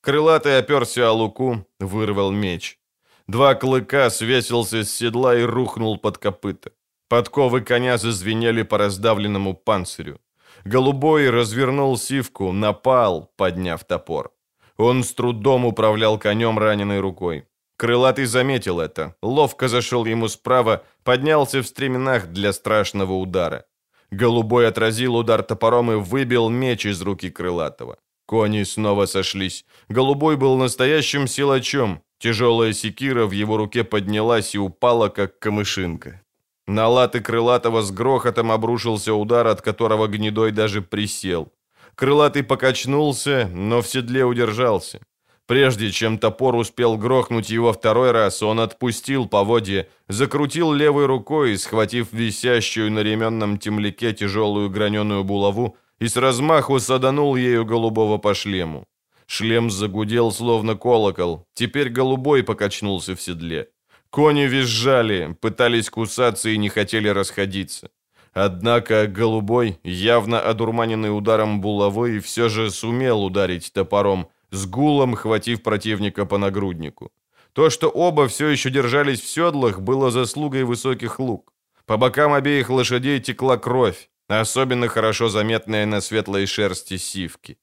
Крылатый 0.00 0.58
оперся 0.58 1.08
о 1.08 1.12
луку, 1.12 1.66
вырвал 1.80 2.30
меч. 2.30 2.78
Два 3.26 3.54
клыка 3.54 4.10
свесился 4.10 4.84
с 4.84 4.92
седла 4.92 5.36
и 5.36 5.42
рухнул 5.42 5.98
под 5.98 6.18
копыта. 6.18 6.70
Подковы 7.08 7.62
коня 7.62 7.98
зазвенели 7.98 8.62
по 8.62 8.78
раздавленному 8.78 9.54
панцирю. 9.54 10.20
Голубой 10.64 11.30
развернул 11.30 11.98
сивку, 11.98 12.52
напал, 12.52 13.32
подняв 13.36 13.84
топор. 13.84 14.32
Он 14.76 15.02
с 15.02 15.12
трудом 15.12 15.64
управлял 15.64 16.16
конем 16.18 16.58
раненой 16.58 17.00
рукой. 17.00 17.44
Крылатый 17.76 18.26
заметил 18.26 18.78
это, 18.78 19.16
ловко 19.22 19.68
зашел 19.68 20.04
ему 20.04 20.28
справа, 20.28 20.84
поднялся 21.02 21.60
в 21.60 21.66
стременах 21.66 22.28
для 22.28 22.52
страшного 22.52 23.14
удара. 23.14 23.64
Голубой 24.12 24.68
отразил 24.68 25.16
удар 25.16 25.42
топором 25.42 25.90
и 25.90 25.94
выбил 25.94 26.50
меч 26.50 26.84
из 26.84 27.00
руки 27.00 27.30
Крылатого. 27.30 27.96
Кони 28.26 28.62
снова 28.64 29.06
сошлись. 29.06 29.64
Голубой 29.88 30.36
был 30.36 30.58
настоящим 30.58 31.26
силачом. 31.26 32.02
Тяжелая 32.18 32.74
секира 32.74 33.24
в 33.24 33.30
его 33.30 33.56
руке 33.56 33.84
поднялась 33.84 34.54
и 34.54 34.58
упала, 34.58 35.08
как 35.08 35.38
камышинка. 35.38 36.20
На 36.66 36.88
латы 36.88 37.20
Крылатого 37.20 37.80
с 37.80 37.90
грохотом 37.90 38.52
обрушился 38.52 39.14
удар, 39.14 39.46
от 39.46 39.62
которого 39.62 40.06
Гнедой 40.08 40.52
даже 40.52 40.82
присел. 40.82 41.50
Крылатый 41.94 42.42
покачнулся, 42.42 43.50
но 43.54 43.80
в 43.80 43.88
седле 43.88 44.26
удержался. 44.26 45.00
Прежде 45.46 45.90
чем 45.90 46.18
топор 46.18 46.54
успел 46.54 46.96
грохнуть 46.96 47.50
его 47.50 47.72
второй 47.72 48.12
раз, 48.12 48.42
он 48.42 48.60
отпустил 48.60 49.26
поводье, 49.26 49.88
закрутил 50.08 50.72
левой 50.72 51.06
рукой, 51.06 51.58
схватив 51.58 52.12
висящую 52.12 52.92
на 52.92 53.00
ременном 53.00 53.58
темляке 53.58 54.12
тяжелую 54.12 54.70
граненую 54.70 55.24
булаву, 55.24 55.76
и 55.98 56.08
с 56.08 56.16
размаху 56.16 56.78
саданул 56.80 57.36
ею 57.36 57.64
голубого 57.64 58.18
по 58.18 58.34
шлему. 58.34 58.86
Шлем 59.26 59.70
загудел, 59.70 60.30
словно 60.32 60.76
колокол. 60.76 61.46
Теперь 61.54 61.88
голубой 61.88 62.42
покачнулся 62.42 63.14
в 63.14 63.22
седле. 63.22 63.68
Кони 64.10 64.42
визжали, 64.42 65.36
пытались 65.40 65.90
кусаться 65.90 66.50
и 66.50 66.58
не 66.58 66.68
хотели 66.68 67.08
расходиться. 67.08 67.90
Однако 68.34 69.06
голубой, 69.06 69.78
явно 69.82 70.40
одурманенный 70.40 71.16
ударом 71.16 71.60
булавы, 71.60 72.20
все 72.20 72.48
же 72.48 72.70
сумел 72.70 73.24
ударить 73.24 73.72
топором, 73.72 74.28
с 74.52 74.66
гулом 74.66 75.16
хватив 75.16 75.62
противника 75.62 76.24
по 76.26 76.38
нагруднику. 76.38 77.10
То, 77.52 77.70
что 77.70 77.88
оба 77.88 78.28
все 78.28 78.48
еще 78.48 78.70
держались 78.70 79.20
в 79.20 79.28
седлах, 79.28 79.80
было 79.80 80.10
заслугой 80.10 80.64
высоких 80.64 81.18
лук. 81.18 81.52
По 81.86 81.96
бокам 81.96 82.32
обеих 82.32 82.70
лошадей 82.70 83.20
текла 83.20 83.56
кровь, 83.56 84.08
особенно 84.28 84.88
хорошо 84.88 85.28
заметная 85.28 85.86
на 85.86 86.00
светлой 86.00 86.46
шерсти 86.46 86.98
сивки. 86.98 87.58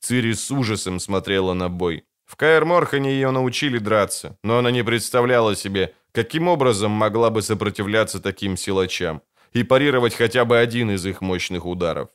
Цири 0.00 0.32
с 0.32 0.50
ужасом 0.50 1.00
смотрела 1.00 1.54
на 1.54 1.68
бой. 1.68 2.04
В 2.26 2.36
Каэр-Морхане 2.36 3.12
ее 3.12 3.30
научили 3.30 3.78
драться, 3.78 4.38
но 4.42 4.58
она 4.58 4.70
не 4.70 4.82
представляла 4.82 5.54
себе, 5.56 5.94
каким 6.12 6.48
образом 6.48 6.90
могла 6.90 7.30
бы 7.30 7.42
сопротивляться 7.42 8.20
таким 8.20 8.56
силачам 8.56 9.22
и 9.52 9.62
парировать 9.62 10.14
хотя 10.14 10.44
бы 10.44 10.58
один 10.58 10.90
из 10.90 11.06
их 11.06 11.20
мощных 11.20 11.66
ударов. 11.66 12.08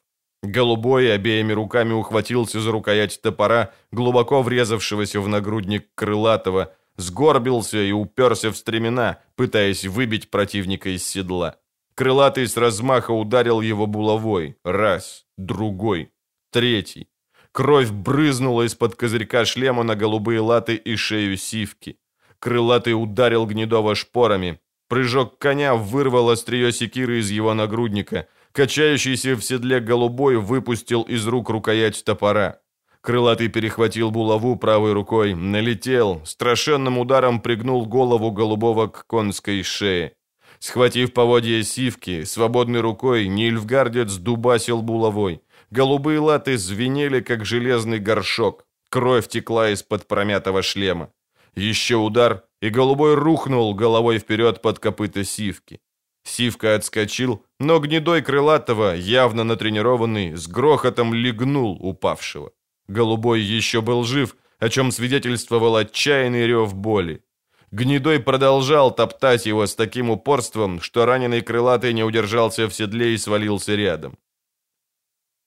Голубой 0.43 1.13
обеими 1.13 1.53
руками 1.53 1.93
ухватился 1.93 2.59
за 2.61 2.71
рукоять 2.71 3.21
топора, 3.21 3.73
глубоко 3.91 4.41
врезавшегося 4.41 5.21
в 5.21 5.27
нагрудник 5.27 5.87
крылатого, 5.93 6.73
сгорбился 6.97 7.77
и 7.77 7.91
уперся 7.91 8.51
в 8.51 8.57
стремена, 8.57 9.19
пытаясь 9.35 9.85
выбить 9.85 10.31
противника 10.31 10.89
из 10.89 11.05
седла. 11.05 11.57
Крылатый 11.93 12.47
с 12.47 12.57
размаха 12.57 13.11
ударил 13.11 13.61
его 13.61 13.85
булавой. 13.85 14.57
Раз, 14.63 15.25
другой, 15.37 16.11
третий. 16.51 17.07
Кровь 17.51 17.91
брызнула 17.91 18.63
из-под 18.63 18.95
козырька 18.95 19.45
шлема 19.45 19.83
на 19.83 19.95
голубые 19.95 20.39
латы 20.39 20.75
и 20.75 20.95
шею 20.95 21.37
сивки. 21.37 21.97
Крылатый 22.39 22.93
ударил 22.93 23.45
Гнедова 23.45 23.93
шпорами. 23.93 24.59
Прыжок 24.91 25.37
коня 25.37 25.75
вырвал 25.75 26.31
острие 26.31 26.73
секиры 26.73 27.19
из 27.19 27.31
его 27.31 27.53
нагрудника. 27.53 28.27
Качающийся 28.51 29.37
в 29.37 29.41
седле 29.41 29.79
голубой 29.79 30.35
выпустил 30.35 31.03
из 31.03 31.25
рук 31.27 31.49
рукоять 31.49 32.03
топора. 32.03 32.59
Крылатый 32.99 33.47
перехватил 33.47 34.11
булаву 34.11 34.57
правой 34.57 34.91
рукой, 34.91 35.33
налетел, 35.33 36.21
страшенным 36.25 36.97
ударом 36.97 37.39
пригнул 37.39 37.85
голову 37.85 38.31
голубого 38.31 38.87
к 38.87 39.07
конской 39.07 39.63
шее. 39.63 40.17
Схватив 40.59 41.13
поводья 41.13 41.63
сивки, 41.63 42.25
свободной 42.25 42.81
рукой 42.81 43.29
Нильфгардец 43.29 44.15
дубасил 44.15 44.81
булавой. 44.81 45.41
Голубые 45.69 46.19
латы 46.19 46.57
звенели, 46.57 47.21
как 47.21 47.45
железный 47.45 47.99
горшок. 47.99 48.65
Кровь 48.89 49.29
текла 49.29 49.69
из-под 49.69 50.09
промятого 50.09 50.61
шлема. 50.61 51.13
Еще 51.55 51.95
удар, 51.95 52.43
и 52.61 52.69
голубой 52.69 53.15
рухнул 53.15 53.73
головой 53.73 54.19
вперед 54.19 54.61
под 54.61 54.79
копыта 54.79 55.23
сивки. 55.23 55.79
Сивка 56.23 56.75
отскочил, 56.75 57.43
но 57.59 57.79
гнедой 57.79 58.21
крылатого, 58.21 58.95
явно 58.95 59.43
натренированный, 59.43 60.35
с 60.35 60.47
грохотом 60.47 61.13
легнул 61.13 61.77
упавшего. 61.81 62.51
Голубой 62.87 63.41
еще 63.41 63.81
был 63.81 64.03
жив, 64.03 64.35
о 64.59 64.69
чем 64.69 64.91
свидетельствовал 64.91 65.75
отчаянный 65.75 66.45
рев 66.45 66.75
боли. 66.75 67.23
Гнедой 67.71 68.19
продолжал 68.19 68.93
топтать 68.93 69.45
его 69.45 69.65
с 69.65 69.75
таким 69.75 70.09
упорством, 70.09 70.81
что 70.81 71.05
раненый 71.05 71.41
крылатый 71.41 71.93
не 71.93 72.03
удержался 72.03 72.67
в 72.67 72.73
седле 72.73 73.13
и 73.13 73.17
свалился 73.17 73.75
рядом. 73.75 74.17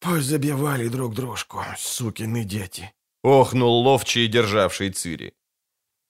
«Позабивали 0.00 0.88
друг 0.88 1.14
дружку, 1.14 1.62
сукины 1.78 2.44
дети!»— 2.44 2.92
охнул 3.22 3.82
ловчий, 3.82 4.26
державший 4.26 4.90
Цири. 4.90 5.34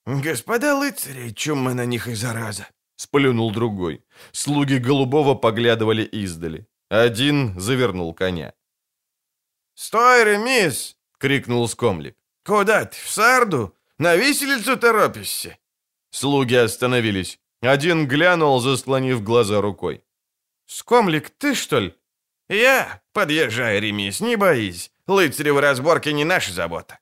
«Господа 0.07 0.75
лыцари, 0.75 1.35
мы 1.55 1.75
на 1.75 1.87
них 1.87 2.09
и 2.09 2.15
зараза!»— 2.15 2.69
сплюнул 2.97 3.51
другой. 3.53 4.05
Слуги 4.33 4.79
Голубого 4.79 5.35
поглядывали 5.35 6.05
издали. 6.05 6.67
Один 6.91 7.59
завернул 7.59 8.15
коня. 8.15 8.53
«Стой, 9.75 10.25
ремис!»— 10.25 10.97
крикнул 11.19 11.69
скомлик. 11.69 12.17
«Куда 12.45 12.85
ты, 12.85 12.97
в 12.97 13.11
сарду? 13.11 13.75
На 13.99 14.17
виселицу 14.17 14.77
торопишься?» 14.77 15.57
Слуги 16.11 16.55
остановились. 16.55 17.41
Один 17.63 18.07
глянул, 18.07 18.61
заслонив 18.61 19.23
глаза 19.23 19.61
рукой. 19.61 20.05
«Скомлик, 20.67 21.31
ты 21.31 21.55
что 21.55 21.81
ли?» 21.81 21.95
«Я? 22.49 23.03
Подъезжай, 23.13 23.81
ремис, 23.81 24.21
не 24.21 24.37
боись. 24.37 24.93
Лыцаревы 25.07 25.61
разборки 25.61 26.11
не 26.11 26.25
наша 26.25 26.53
забота». 26.53 26.99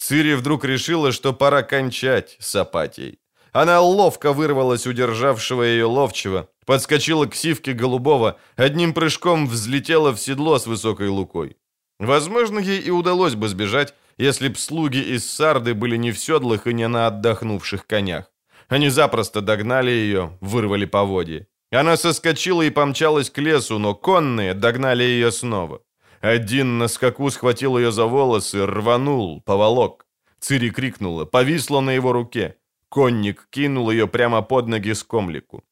Цири 0.00 0.34
вдруг 0.34 0.64
решила, 0.64 1.12
что 1.12 1.34
пора 1.34 1.62
кончать 1.62 2.36
с 2.40 2.56
апатией. 2.56 3.18
Она 3.52 3.80
ловко 3.80 4.32
вырвалась 4.32 4.86
у 4.86 4.92
державшего 4.92 5.62
ее 5.62 5.84
ловчего, 5.84 6.48
подскочила 6.64 7.26
к 7.26 7.34
сивке 7.34 7.74
голубого, 7.74 8.38
одним 8.56 8.94
прыжком 8.94 9.46
взлетела 9.46 10.12
в 10.12 10.20
седло 10.20 10.58
с 10.58 10.66
высокой 10.66 11.08
лукой. 11.08 11.56
Возможно, 11.98 12.58
ей 12.58 12.80
и 12.80 12.90
удалось 12.90 13.34
бы 13.34 13.48
сбежать, 13.48 13.94
если 14.16 14.48
б 14.48 14.56
слуги 14.56 15.00
из 15.00 15.30
Сарды 15.30 15.74
были 15.74 15.96
не 15.96 16.12
в 16.12 16.18
седлах 16.18 16.66
и 16.66 16.72
не 16.72 16.88
на 16.88 17.08
отдохнувших 17.08 17.86
конях. 17.86 18.30
Они 18.68 18.88
запросто 18.88 19.42
догнали 19.42 19.90
ее, 19.90 20.38
вырвали 20.40 20.86
поводья. 20.86 21.46
Она 21.70 21.96
соскочила 21.96 22.62
и 22.62 22.70
помчалась 22.70 23.28
к 23.28 23.38
лесу, 23.38 23.78
но 23.78 23.94
конные 23.94 24.54
догнали 24.54 25.02
ее 25.02 25.30
снова. 25.30 25.82
Один 26.20 26.78
на 26.78 26.88
скаку 26.88 27.30
схватил 27.30 27.78
ее 27.78 27.92
за 27.92 28.04
волосы, 28.04 28.66
рванул, 28.66 29.40
поволок. 29.40 30.06
Цири 30.38 30.70
крикнула, 30.70 31.24
повисла 31.24 31.80
на 31.80 31.90
его 31.90 32.12
руке. 32.12 32.56
Конник 32.88 33.46
кинул 33.50 33.90
ее 33.90 34.06
прямо 34.06 34.42
под 34.42 34.66
ноги 34.66 34.94
скомлику. 34.94 35.64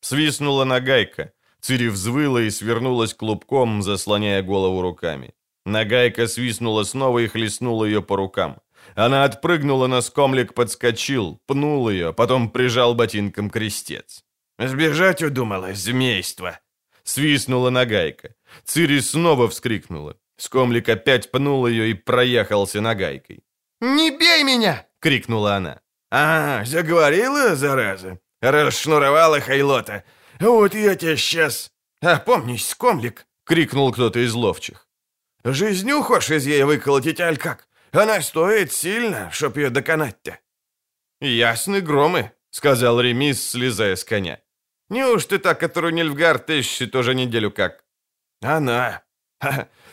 Свистнула 0.00 0.64
нагайка. 0.64 1.32
Цири 1.60 1.88
взвыла 1.88 2.42
и 2.42 2.50
свернулась 2.50 3.14
клубком, 3.14 3.82
заслоняя 3.82 4.42
голову 4.42 4.82
руками. 4.82 5.34
Нагайка 5.66 6.26
свистнула 6.26 6.84
снова 6.84 7.18
и 7.20 7.28
хлестнула 7.28 7.84
ее 7.84 8.00
по 8.02 8.16
рукам. 8.16 8.60
Она 8.94 9.24
отпрыгнула, 9.24 9.86
на 9.86 10.00
скомлик 10.00 10.54
подскочил, 10.54 11.40
пнул 11.46 11.90
ее, 11.90 12.12
потом 12.12 12.50
прижал 12.50 12.94
ботинком 12.94 13.50
крестец. 13.50 14.24
«Сбежать 14.58 15.22
удумала, 15.22 15.74
змейство!» 15.74 16.58
Свистнула 17.04 17.70
нагайка. 17.70 18.34
Цири 18.64 19.00
снова 19.00 19.48
вскрикнула. 19.48 20.16
Скомлик 20.36 20.88
опять 20.88 21.30
пнул 21.30 21.66
ее 21.66 21.90
и 21.90 21.94
проехался 21.94 22.80
нагайкой. 22.80 23.42
«Не 23.80 24.10
бей 24.10 24.44
меня!»— 24.44 24.86
крикнула 25.00 25.56
она. 25.56 25.80
«А, 26.10 26.64
заговорила, 26.64 27.56
зараза? 27.56 28.18
Расшнуровала 28.40 29.40
Хайлота. 29.40 30.04
Вот 30.40 30.74
я 30.74 30.94
тебя 30.94 31.16
сейчас... 31.16 31.70
Опомнись, 32.00 32.68
скомлик!»— 32.68 33.26
крикнул 33.44 33.92
кто-то 33.92 34.20
из 34.20 34.32
ловчих. 34.34 34.86
«Жизнью 35.44 36.02
хочешь 36.02 36.30
из 36.30 36.46
ей 36.46 36.62
выколотить, 36.62 37.20
аль 37.20 37.36
как? 37.36 37.68
Она 37.92 38.22
стоит 38.22 38.72
сильно, 38.72 39.30
чтоб 39.32 39.56
ее 39.56 39.70
доконать-то». 39.70 40.38
«Ясны 41.20 41.80
громы»,— 41.80 42.30
сказал 42.50 43.00
Ремис, 43.00 43.50
слезая 43.50 43.96
с 43.96 44.04
коня. 44.04 44.40
«Неужто 44.88 45.38
та, 45.38 45.54
которую 45.54 45.94
Нильфгард 45.94 46.48
ищет 46.50 46.94
уже 46.94 47.14
неделю 47.14 47.50
как?» 47.50 47.84
«Она. 48.40 49.02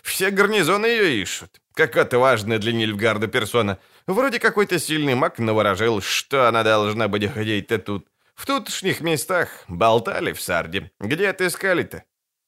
Все 0.03 0.31
гарнизоны 0.31 0.85
ее 0.85 1.21
ищут. 1.21 1.61
Какая-то 1.73 2.19
важная 2.19 2.59
для 2.59 2.73
Нильфгарда 2.73 3.27
персона. 3.27 3.79
Вроде 4.07 4.39
какой-то 4.39 4.79
сильный 4.79 5.15
маг 5.15 5.39
наворожил, 5.39 6.01
что 6.01 6.47
она 6.47 6.63
должна 6.63 7.07
быть 7.07 7.31
ходить-то 7.31 7.79
тут. 7.79 8.07
В 8.35 8.45
тутшних 8.45 9.01
местах 9.01 9.49
болтали 9.67 10.33
в 10.33 10.41
Сарде. 10.41 10.91
Где 10.99 11.33
ты 11.33 11.47
искали-то?» 11.47 12.03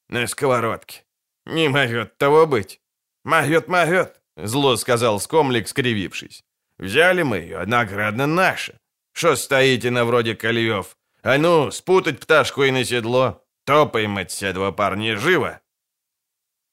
«На 0.08 0.26
сковородке». 0.26 1.04
«Не 1.46 1.68
могет 1.68 2.16
того 2.18 2.46
быть». 2.46 2.80
«Могет, 3.24 3.68
могет»,— 3.68 4.20
зло 4.36 4.76
сказал 4.76 5.20
скомлик, 5.20 5.68
скривившись. 5.68 6.44
«Взяли 6.78 7.22
мы 7.22 7.38
ее, 7.38 7.64
наградно 7.66 8.26
наша. 8.26 8.78
Что 9.12 9.34
стоите 9.36 9.90
на 9.90 10.04
вроде 10.04 10.36
кольев? 10.36 10.96
А 11.22 11.38
ну, 11.38 11.70
спутать 11.70 12.20
пташку 12.20 12.62
и 12.62 12.70
на 12.70 12.84
седло. 12.84 13.44
Топаем 13.64 14.16
от 14.18 14.30
седва 14.30 14.70
парни 14.70 15.14
живо!» 15.14 15.60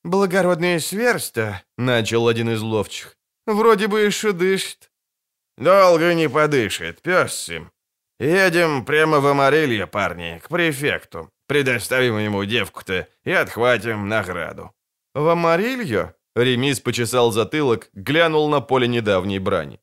«Благородное 0.05 0.79
сверсто»,— 0.79 1.63
начал 1.77 2.27
один 2.27 2.51
из 2.51 2.61
ловчих. 2.61 3.17
«Вроде 3.47 3.87
бы 3.87 4.01
еще 4.01 4.33
дышит». 4.33 4.91
«Долго 5.57 6.13
не 6.13 6.29
подышит, 6.29 7.01
пес 7.01 7.49
им. 7.49 7.71
Едем 8.19 8.85
прямо 8.85 9.19
в 9.19 9.25
Амарилье, 9.25 9.87
парни, 9.87 10.39
к 10.43 10.49
префекту. 10.49 11.31
Предоставим 11.47 12.19
ему 12.19 12.45
девку-то 12.45 13.07
и 13.23 13.31
отхватим 13.31 14.07
награду». 14.07 14.71
«В 15.15 15.27
Амарилье?»— 15.27 16.13
Ремис 16.35 16.79
почесал 16.79 17.31
затылок, 17.31 17.89
глянул 17.93 18.47
на 18.47 18.61
поле 18.61 18.87
недавней 18.87 19.39
брани. 19.39 19.81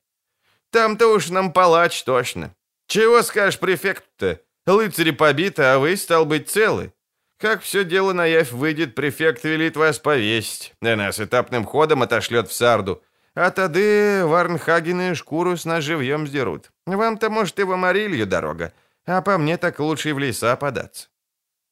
«Там-то 0.71 1.09
уж 1.09 1.31
нам 1.31 1.51
палач 1.51 2.01
точно. 2.03 2.55
Чего 2.87 3.23
скажешь 3.23 3.59
префект-то? 3.59 4.39
Лыцари 4.67 5.11
побиты, 5.11 5.63
а 5.63 5.79
вы, 5.79 5.97
стал 5.97 6.25
быть, 6.25 6.49
целы. 6.49 6.93
Как 7.37 7.61
все 7.61 7.83
дело 7.83 8.13
наявь 8.13 8.51
выйдет, 8.51 8.95
префект 8.95 9.43
велит 9.43 9.75
вас 9.75 9.99
повесить, 9.99 10.73
а 10.81 10.95
нас 10.95 11.19
этапным 11.19 11.65
ходом 11.65 12.01
отошлет 12.01 12.49
в 12.49 12.53
Сарду. 12.53 13.03
А 13.35 13.49
тады 13.49 14.25
Варнхагены 14.25 15.15
шкуру 15.15 15.57
с 15.57 15.65
нас 15.65 15.83
живьем 15.83 16.27
сдерут. 16.27 16.71
Вам-то, 16.85 17.29
может, 17.29 17.59
и 17.59 17.63
в 17.63 17.71
Амарилью 17.71 18.27
дорога, 18.27 18.73
а 19.05 19.21
по 19.21 19.37
мне 19.37 19.57
так 19.57 19.79
лучше 19.79 20.09
и 20.09 20.13
в 20.13 20.19
леса 20.19 20.55
податься». 20.55 21.09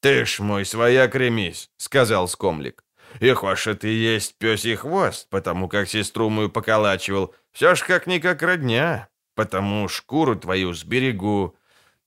«Ты 0.01 0.25
ж 0.25 0.39
мой 0.39 0.65
свояк 0.65 1.13
ремись»,— 1.13 1.69
сказал 1.77 2.27
скомлик. 2.27 2.83
«И 3.19 3.31
хочешь 3.33 3.77
ты 3.79 3.89
есть 3.89 4.37
пёсий 4.39 4.75
хвост, 4.75 5.29
потому 5.29 5.69
как 5.69 5.87
сестру 5.87 6.29
мою 6.29 6.49
поколачивал. 6.49 7.35
Все 7.51 7.75
ж 7.75 7.83
как-никак 7.83 8.41
родня, 8.41 9.09
потому 9.35 9.87
шкуру 9.87 10.35
твою 10.35 10.73
сберегу. 10.73 11.55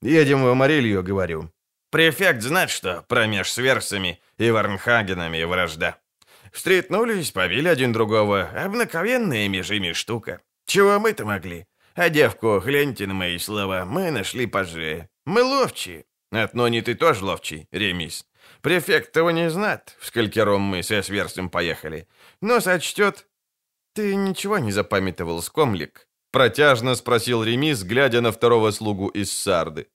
Едем 0.03 0.43
в 0.43 0.49
Амарилью, 0.49 1.05
говорю. 1.05 1.54
Префект 1.95 2.43
знать, 2.43 2.71
что 2.71 3.05
промеж 3.07 3.53
сверсами 3.53 4.21
и 4.37 4.51
Варнхагенами 4.51 5.45
вражда. 5.45 5.97
Встретнулись, 6.51 7.31
побили 7.31 7.69
один 7.69 7.93
другого. 7.93 8.51
Обыкновенная 8.53 9.47
межими 9.47 9.93
штука. 9.93 10.41
Чего 10.67 10.99
мы-то 10.99 11.25
могли? 11.25 11.69
А 11.95 12.09
девку, 12.09 12.59
гляньте 12.59 13.07
на 13.07 13.15
мои 13.15 13.39
слова, 13.39 13.85
мы 13.85 14.11
нашли 14.11 14.47
позже. 14.47 15.09
Мы 15.25 15.45
ловчие. 15.45 16.07
Отно 16.33 16.67
не 16.67 16.83
ты 16.83 16.97
тоже 16.97 17.25
ловчий, 17.25 17.69
Ремис. 17.71 18.27
Префект 18.61 19.17
его 19.17 19.31
не 19.31 19.49
знает, 19.49 19.97
в 20.01 20.07
сколькером 20.07 20.63
мы 20.63 20.83
со 20.83 21.01
сверстем 21.01 21.49
поехали. 21.49 22.09
Но 22.41 22.59
сочтет... 22.59 23.29
Ты 23.95 24.17
ничего 24.17 24.59
не 24.59 24.73
запамятовал, 24.73 25.41
скомлик? 25.43 26.09
Протяжно 26.33 26.97
спросил 26.97 27.45
Ремис, 27.45 27.85
глядя 27.85 28.21
на 28.21 28.33
второго 28.33 28.73
слугу 28.73 29.07
из 29.07 29.33
Сарды. 29.33 29.87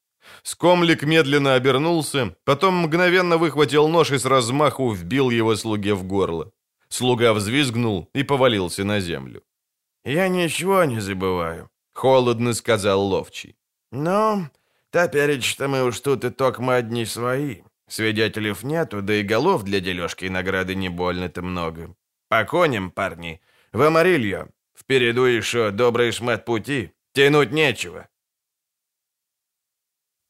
Скомлик 0.43 1.04
медленно 1.04 1.56
обернулся, 1.56 2.36
потом 2.45 2.75
мгновенно 2.75 3.38
выхватил 3.38 3.88
нож 3.88 4.12
и 4.12 4.17
с 4.17 4.25
размаху 4.25 4.91
вбил 4.91 5.30
его 5.30 5.56
слуге 5.56 5.93
в 5.93 6.04
горло. 6.04 6.52
Слуга 6.89 7.34
взвизгнул 7.34 8.10
и 8.13 8.23
повалился 8.23 8.84
на 8.84 8.99
землю. 8.99 9.43
«Я 10.04 10.28
ничего 10.28 10.84
не 10.86 10.99
забываю»,— 10.99 11.69
холодно 11.93 12.54
сказал 12.54 13.02
Ловчий. 13.02 13.56
«Но 13.91 14.49
теперь-то 14.91 15.67
мы 15.67 15.84
уж 15.84 15.99
тут 15.99 16.23
и 16.23 16.30
токмо 16.30 16.75
одни 16.75 17.06
свои. 17.06 17.62
Свидетелей 17.88 18.56
нету, 18.63 19.02
да 19.02 19.15
и 19.15 19.23
голов 19.23 19.63
для 19.63 19.80
дележки 19.80 20.25
и 20.25 20.30
награды 20.30 20.75
не 20.75 20.89
больно-то 20.89 21.41
много. 21.41 21.95
По 22.28 22.43
коням, 22.43 22.91
парни, 22.91 23.41
в 23.73 23.82
Амарильо. 23.82 24.49
Впереду 24.78 25.25
еще 25.25 25.71
добрый 25.71 26.12
шмат 26.12 26.45
пути, 26.45 26.91
тянуть 27.13 27.52
нечего». 27.52 28.08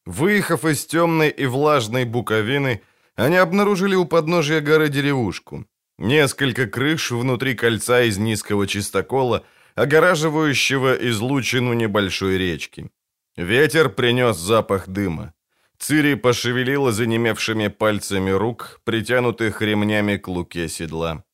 Выехав 0.06 0.64
из 0.64 0.86
темной 0.86 1.28
и 1.28 1.46
влажной 1.46 2.04
буковины, 2.04 2.82
они 3.16 3.36
обнаружили 3.36 3.94
у 3.94 4.06
подножия 4.06 4.60
горы 4.60 4.88
деревушку. 4.88 5.66
Несколько 5.98 6.66
крыш 6.66 7.10
внутри 7.10 7.54
кольца 7.54 8.02
из 8.02 8.16
низкого 8.16 8.66
чистокола, 8.66 9.44
огораживающего 9.74 10.94
излучину 11.10 11.74
небольшой 11.74 12.38
речки. 12.38 12.90
Ветер 13.36 13.90
принес 13.90 14.36
запах 14.36 14.88
дыма. 14.88 15.34
Цири 15.78 16.14
пошевелила 16.14 16.92
занемевшими 16.92 17.68
пальцами 17.68 18.30
рук, 18.30 18.80
притянутых 18.84 19.62
ремнями 19.62 20.16
к 20.16 20.28
луке 20.28 20.68
седла. 20.68 21.24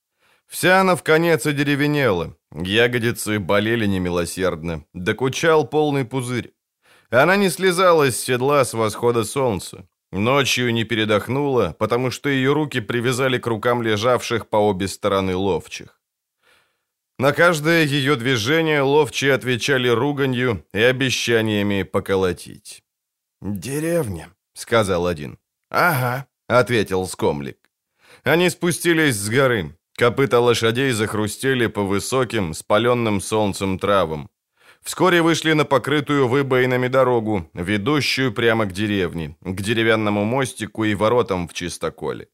Вся 0.47 0.81
она 0.81 0.95
в 0.95 1.03
конец 1.03 1.47
одеревенела, 1.47 2.37
ягодицы 2.53 3.41
болели 3.41 3.87
немилосердно, 3.87 4.85
докучал 4.95 5.67
полный 5.67 6.05
пузырь. 6.05 6.53
Она 7.11 7.37
не 7.37 7.51
слезала 7.51 8.11
с 8.11 8.21
седла 8.21 8.65
с 8.65 8.75
восхода 8.75 9.25
солнца. 9.25 9.89
Ночью 10.13 10.73
не 10.73 10.85
передохнула, 10.85 11.77
потому 11.79 12.11
что 12.11 12.29
ее 12.29 12.53
руки 12.53 12.81
привязали 12.81 13.39
к 13.39 13.47
рукам 13.47 13.83
лежавших 13.83 14.49
по 14.49 14.57
обе 14.57 14.89
стороны 14.89 15.37
ловчих. 15.37 16.01
На 17.19 17.33
каждое 17.33 17.85
ее 17.85 18.17
движение 18.17 18.83
ловчие 18.83 19.33
отвечали 19.33 19.89
руганью 19.89 20.65
и 20.75 20.81
обещаниями 20.81 21.83
поколотить. 21.83 22.83
«Деревня»,— 23.41 24.31
сказал 24.55 25.07
один. 25.07 25.39
«Ага»,— 25.71 26.27
ответил 26.49 27.07
скомлик. 27.07 27.59
Они 28.23 28.51
спустились 28.51 29.17
с 29.17 29.29
горы. 29.29 29.77
Копыта 29.95 30.41
лошадей 30.41 30.93
захрустели 30.93 31.69
по 31.69 31.83
высоким, 31.83 32.53
спаленным 32.53 33.21
солнцем 33.21 33.79
травам. 33.79 34.29
Вскоре 34.87 35.21
вышли 35.21 35.53
на 35.55 35.65
покрытую 35.65 36.29
выбоинами 36.29 36.87
дорогу, 36.87 37.51
ведущую 37.55 38.33
прямо 38.33 38.67
к 38.67 38.73
деревне, 38.73 39.37
к 39.41 39.61
деревянному 39.61 40.25
мостику 40.25 40.85
и 40.85 40.95
воротам 40.95 41.49
в 41.49 41.55
чистоколе. 41.55 42.29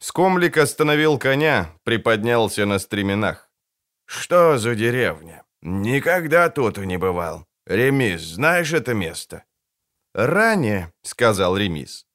Скомлик 0.00 0.56
остановил 0.56 1.16
коня, 1.16 1.70
приподнялся 1.84 2.66
на 2.66 2.80
стременах. 2.80 3.48
«Что 4.04 4.58
за 4.58 4.74
деревня? 4.74 5.44
Никогда 5.62 6.48
тут 6.48 6.78
и 6.78 6.86
не 6.86 6.98
бывал. 6.98 7.46
Ремис, 7.66 8.22
знаешь 8.22 8.72
это 8.72 8.94
место?» 8.94 9.44
«Ранее»,— 10.12 10.92
сказал 11.02 11.56
Ремис. 11.56 12.06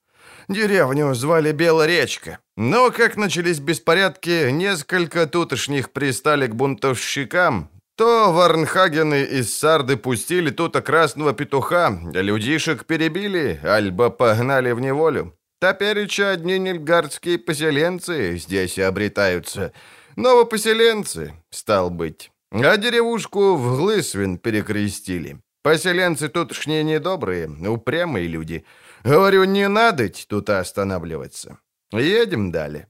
«Деревню 0.50 1.14
звали 1.14 1.54
Белоречка, 1.54 2.40
но 2.58 2.92
как 2.92 3.16
начались 3.16 3.62
беспорядки, 3.62 4.52
несколько 4.52 5.28
тутошних 5.28 5.92
пристали 5.92 6.48
к 6.48 6.56
бунтовщикам, 6.56 7.70
то 7.98 8.32
Варнхагены 8.32 9.24
из 9.24 9.58
Сарды 9.58 9.98
пустили 9.98 10.52
тут 10.52 10.80
красного 10.82 11.34
петуха, 11.34 12.00
людишек 12.14 12.86
перебили, 12.86 13.60
альбо 13.64 14.12
погнали 14.12 14.72
в 14.72 14.80
неволю. 14.80 15.34
Топереча 15.60 16.30
одни 16.30 16.60
нильгардские 16.60 17.40
поселенцы 17.40 18.38
здесь 18.38 18.78
обретаются. 18.78 19.74
Новопоселенцы, 20.16 21.34
стал 21.50 21.90
быть. 21.90 22.32
А 22.52 22.78
деревушку 22.78 23.56
в 23.56 23.78
Глысвин 23.78 24.38
перекрестили. 24.38 25.42
Поселенцы 25.64 26.30
тутшние 26.30 26.84
недобрые, 26.84 27.50
упрямые 27.68 28.28
люди. 28.28 28.64
Говорю, 29.04 29.46
не 29.46 29.68
надо 29.68 30.08
тут 30.28 30.52
останавливаться. 30.52 31.58
Едем 31.92 32.52
далее. 32.52 32.88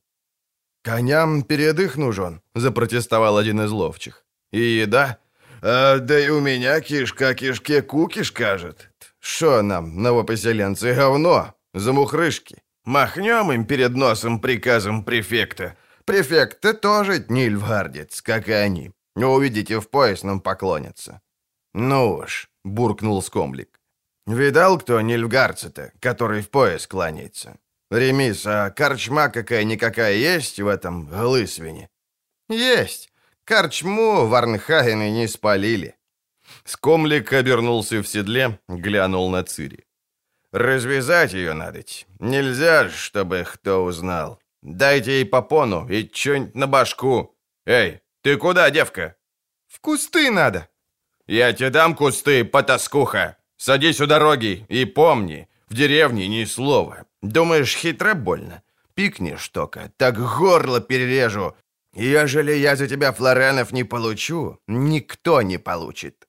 «Коням 0.83 1.43
передых 1.43 1.97
нужен»,— 1.97 2.41
запротестовал 2.55 3.37
один 3.37 3.61
из 3.61 3.71
ловчих. 3.71 4.26
И 4.51 4.59
еда? 4.59 5.19
А, 5.61 5.99
да 5.99 6.19
и 6.19 6.29
у 6.29 6.39
меня 6.39 6.79
кишка 6.81 7.33
кишке 7.33 7.81
кукиш, 7.81 8.31
кажет. 8.31 8.91
Шо 9.19 9.61
нам, 9.61 10.01
новопоселенцы, 10.01 10.93
говно? 10.93 11.53
Замухрышки. 11.73 12.63
Махнем 12.85 13.51
им 13.51 13.65
перед 13.65 13.95
носом 13.95 14.39
приказом 14.39 15.03
префекта. 15.03 15.75
Префекты 16.05 16.73
тоже 16.73 17.25
нильфгардец, 17.27 18.21
как 18.21 18.47
и 18.47 18.53
они. 18.53 18.91
Увидите, 19.15 19.79
в 19.79 19.89
пояс 19.89 20.23
нам 20.23 20.39
поклонятся. 20.39 21.21
Ну 21.73 22.15
уж, 22.15 22.49
буркнул 22.63 23.21
скомлик. 23.21 23.81
Видал 24.25 24.79
кто 24.79 25.01
нильфгардца-то, 25.01 25.91
который 25.99 26.41
в 26.41 26.49
пояс 26.49 26.87
кланяется? 26.87 27.57
Ремис, 27.89 28.45
а 28.45 28.69
корчма 28.69 29.29
какая-никакая 29.29 30.13
есть 30.13 30.59
в 30.59 30.67
этом 30.67 31.07
глысвине? 31.07 31.89
Есть. 32.49 33.11
Корчму 33.47 34.27
Варнхагены 34.27 35.09
не 35.09 35.25
спалили. 35.25 35.95
Скомлик 36.65 37.31
обернулся 37.31 38.03
в 38.03 38.07
седле, 38.07 38.59
глянул 38.67 39.29
на 39.29 39.41
Цири. 39.43 39.85
«Развязать 40.51 41.31
ее 41.31 41.53
надо. 41.53 41.79
Нельзя, 42.19 42.89
чтобы 42.89 43.45
кто 43.49 43.85
узнал. 43.85 44.41
Дайте 44.61 45.11
ей 45.19 45.25
попону 45.25 45.87
и 45.87 46.09
что-нибудь 46.13 46.55
на 46.55 46.67
башку. 46.67 47.37
Эй, 47.65 48.01
ты 48.21 48.35
куда, 48.35 48.69
девка?» 48.69 49.15
«В 49.67 49.79
кусты 49.79 50.29
надо». 50.29 50.67
«Я 51.25 51.53
тебе 51.53 51.69
дам 51.69 51.95
кусты, 51.95 52.43
потаскуха. 52.43 53.37
Садись 53.55 54.01
у 54.01 54.07
дороги 54.07 54.65
и 54.67 54.83
помни, 54.83 55.47
в 55.69 55.73
деревне 55.73 56.27
ни 56.27 56.43
слова. 56.43 57.05
Думаешь, 57.21 57.77
хитро 57.77 58.13
больно? 58.13 58.61
Пикнешь 58.93 59.47
только, 59.49 59.91
так 59.95 60.17
горло 60.17 60.81
перережу, 60.81 61.55
Ежели 61.97 62.53
я 62.53 62.75
за 62.75 62.87
тебя 62.87 63.11
флоренов 63.11 63.73
не 63.73 63.83
получу, 63.83 64.59
никто 64.67 65.41
не 65.41 65.59
получит». 65.59 66.27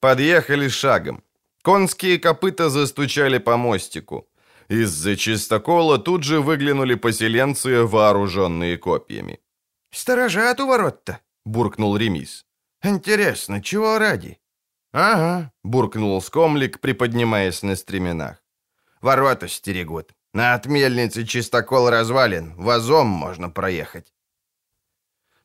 Подъехали 0.00 0.68
шагом. 0.68 1.22
Конские 1.62 2.18
копыта 2.18 2.70
застучали 2.70 3.38
по 3.38 3.56
мостику. 3.56 4.26
Из-за 4.68 5.16
чистокола 5.16 5.98
тут 5.98 6.24
же 6.24 6.40
выглянули 6.40 6.94
поселенцы, 6.94 7.84
вооруженные 7.84 8.78
копьями. 8.78 9.38
«Сторожат 9.90 10.60
у 10.60 10.66
ворот-то»,— 10.66 11.20
буркнул 11.44 11.96
Ремис. 11.96 12.46
«Интересно, 12.82 13.62
чего 13.62 13.98
ради?» 13.98 14.38
«Ага»,— 14.92 15.52
буркнул 15.64 16.22
скомлик, 16.22 16.80
приподнимаясь 16.80 17.62
на 17.62 17.76
стременах. 17.76 18.42
«Ворота 19.02 19.48
стерегут. 19.48 20.12
На 20.34 20.54
отмельнице 20.54 21.24
чистокол 21.24 21.90
развален, 21.90 22.54
вазом 22.56 23.06
можно 23.06 23.50
проехать». 23.50 24.14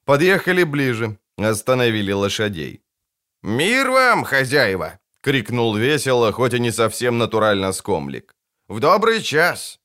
Подъехали 0.09 0.63
ближе, 0.63 1.17
остановили 1.37 2.13
лошадей. 2.13 2.81
«Мир 3.43 3.91
вам, 3.91 4.23
хозяева!»— 4.23 4.99
крикнул 5.21 5.77
весело, 5.77 6.31
хоть 6.31 6.53
и 6.53 6.59
не 6.59 6.71
совсем 6.71 7.19
натурально 7.19 7.73
скомлик. 7.73 8.35
«В 8.67 8.79
добрый 8.79 9.21
час!» 9.21 9.79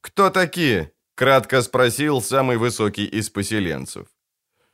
«Кто 0.00 0.30
такие?»— 0.30 0.92
кратко 1.14 1.60
спросил 1.60 2.22
самый 2.22 2.56
высокий 2.56 3.04
из 3.04 3.28
поселенцев. 3.28 4.06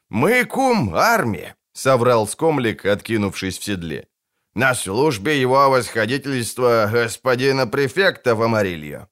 «Мы 0.08 0.44
кум 0.44 0.94
армия»,— 0.94 1.56
соврал 1.72 2.28
скомлик, 2.28 2.86
откинувшись 2.86 3.58
в 3.58 3.64
седле. 3.64 4.06
«На 4.54 4.74
службе 4.74 5.40
его 5.40 5.68
восходительства 5.68 6.88
господина 6.92 7.66
префекта 7.66 8.36
в 8.36 8.42
Амарильо». 8.42 9.08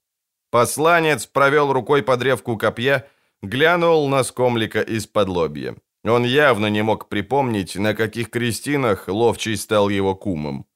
Посланец 0.50 1.26
провел 1.26 1.72
рукой 1.72 2.04
по 2.04 2.16
древку 2.16 2.56
копья 2.56 3.08
Глянул 3.42 4.08
на 4.08 4.24
скомлика 4.24 4.80
из-под 4.80 5.28
лобья. 5.28 5.76
Он 6.04 6.24
явно 6.24 6.66
не 6.66 6.82
мог 6.82 7.08
припомнить, 7.08 7.76
на 7.76 7.94
каких 7.94 8.30
крестинах 8.30 9.08
ловчий 9.08 9.56
стал 9.56 9.88
его 9.88 10.14
кумом. 10.14 10.66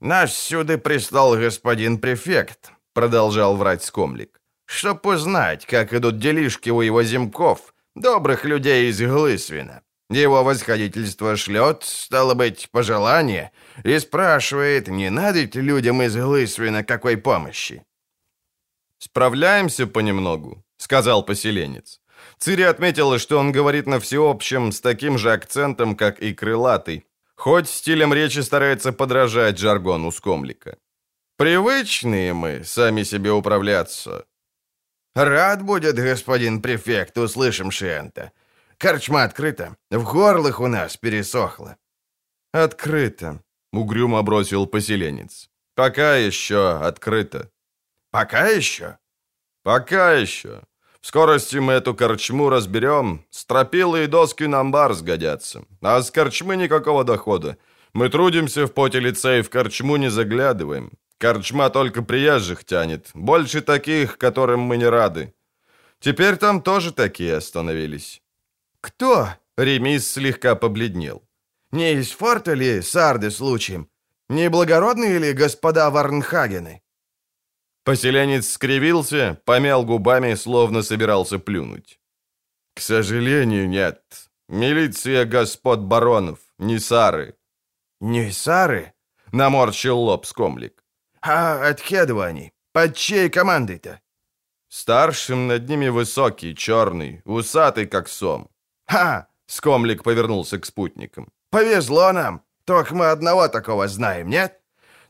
«Нас 0.00 0.36
сюда 0.36 0.78
прислал 0.78 1.36
господин 1.36 1.98
префект»,— 1.98 2.72
продолжал 2.94 3.56
врать 3.56 3.82
скомлик, 3.82 4.40
«чтоб 4.66 5.04
узнать, 5.06 5.66
как 5.66 5.92
идут 5.92 6.18
делишки 6.18 6.70
у 6.70 6.80
его 6.80 7.02
земков, 7.02 7.74
добрых 7.94 8.44
людей 8.44 8.90
из 8.90 9.00
Глысвина. 9.00 9.82
Его 10.10 10.44
восходительство 10.44 11.36
шлет, 11.36 11.82
стало 11.82 12.34
быть, 12.34 12.68
пожелание, 12.70 13.50
и 13.82 13.98
спрашивает, 13.98 14.86
не 14.86 15.10
надо 15.10 15.40
ли 15.40 15.50
людям 15.54 16.00
из 16.02 16.14
Глысвина 16.14 16.84
какой 16.84 17.16
помощи. 17.16 17.84
«Справляемся 18.98 19.86
понемногу»,— 19.86 20.62
сказал 20.76 21.24
поселенец. 21.24 22.00
Цири 22.38 22.62
отметила, 22.62 23.18
что 23.18 23.38
он 23.38 23.52
говорит 23.52 23.86
на 23.86 23.98
всеобщем 24.00 24.72
с 24.72 24.80
таким 24.80 25.18
же 25.18 25.32
акцентом, 25.32 25.96
как 25.96 26.18
и 26.20 26.34
крылатый, 26.34 27.06
хоть 27.34 27.68
стилем 27.68 28.12
речи 28.12 28.40
старается 28.40 28.92
подражать 28.92 29.58
жаргону 29.58 30.12
скомлика. 30.12 30.78
«Привычные 31.36 32.32
мы, 32.32 32.64
сами 32.64 33.04
себе 33.04 33.30
управляться». 33.30 34.24
«Рад 35.14 35.62
будет, 35.62 35.96
господин 35.96 36.60
префект, 36.60 37.16
услышим 37.18 37.70
Шиэнта. 37.70 38.32
Корчма 38.78 39.24
открыта, 39.24 39.76
в 39.90 40.04
горлах 40.04 40.60
у 40.60 40.66
нас 40.66 40.96
пересохло». 40.96 41.76
«Открыто»,— 42.52 43.42
угрюмо 43.72 44.22
бросил 44.22 44.66
поселенец. 44.66 45.48
«Пока 45.74 46.16
еще 46.16 46.78
открыто». 46.78 47.50
«Пока 48.10 48.48
еще?» 48.48 48.98
«Пока 49.66 50.12
еще. 50.12 50.62
В 51.00 51.08
скорости 51.08 51.56
мы 51.56 51.72
эту 51.72 51.92
корчму 51.92 52.50
разберем. 52.50 53.26
Стропилы 53.30 54.04
и 54.04 54.06
доски 54.06 54.44
на 54.44 54.60
амбар 54.60 54.94
сгодятся. 54.94 55.64
А 55.82 56.00
с 56.00 56.12
корчмы 56.12 56.54
никакого 56.54 57.02
дохода. 57.02 57.56
Мы 57.92 58.08
трудимся 58.08 58.66
в 58.66 58.72
поте 58.72 59.00
лица 59.00 59.38
и 59.38 59.42
в 59.42 59.50
корчму 59.50 59.96
не 59.96 60.08
заглядываем. 60.08 60.92
Корчма 61.18 61.68
только 61.68 62.02
приезжих 62.02 62.64
тянет. 62.64 63.10
Больше 63.12 63.60
таких, 63.60 64.18
которым 64.18 64.60
мы 64.60 64.76
не 64.76 64.88
рады. 64.88 65.34
Теперь 65.98 66.36
там 66.36 66.62
тоже 66.62 66.92
такие 66.92 67.34
остановились. 67.34 68.22
Кто? 68.80 69.30
Ремис 69.56 70.12
слегка 70.12 70.54
побледнел. 70.54 71.24
Не 71.72 71.94
из 71.94 72.12
форта 72.12 72.54
ли 72.54 72.82
Сарды 72.82 73.32
случаем? 73.32 73.88
Не 74.28 74.48
благородные 74.48 75.18
ли 75.18 75.32
господа 75.32 75.90
Варнхагены? 75.90 76.82
Поселенец 77.86 78.48
скривился, 78.48 79.38
помял 79.44 79.84
губами, 79.84 80.34
словно 80.34 80.82
собирался 80.82 81.38
плюнуть. 81.38 82.00
«К 82.74 82.80
сожалению, 82.80 83.68
нет. 83.68 84.02
Милиция 84.48 85.24
господ 85.24 85.78
баронов, 85.78 86.38
не 86.58 86.80
сары». 86.80 87.36
«Не 88.00 88.32
сары?»— 88.32 88.92
наморщил 89.32 89.98
лоб 89.98 90.26
скомлик. 90.26 90.84
«А 91.22 91.68
от 91.70 91.80
кедова 91.80 92.26
они? 92.26 92.52
Под 92.72 92.96
чьей 92.96 93.30
командой-то?» 93.30 94.00
Старшим 94.68 95.46
над 95.46 95.68
ними 95.68 95.88
высокий, 95.88 96.56
черный, 96.56 97.22
усатый, 97.24 97.86
как 97.86 98.08
сом. 98.08 98.48
«Ха!»— 98.88 99.28
скомлик 99.46 100.02
повернулся 100.02 100.58
к 100.58 100.66
спутникам. 100.66 101.28
«Повезло 101.50 102.12
нам. 102.12 102.42
Только 102.64 102.96
мы 102.96 103.12
одного 103.12 103.46
такого 103.46 103.86
знаем, 103.86 104.28
нет? 104.28 104.60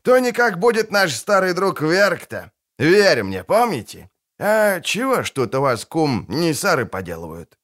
То 0.03 0.19
никак 0.19 0.59
будет 0.59 0.91
наш 0.91 1.15
старый 1.15 1.53
друг 1.53 1.81
Верк-то. 1.81 2.51
Верь 2.77 3.23
мне, 3.23 3.43
помните? 3.43 4.09
А 4.39 4.81
чего 4.81 5.23
ж 5.23 5.31
тут 5.31 5.55
у 5.55 5.61
вас, 5.61 5.85
кум, 5.85 6.25
Нисары 6.29 6.85
поделывают?» 6.85 7.57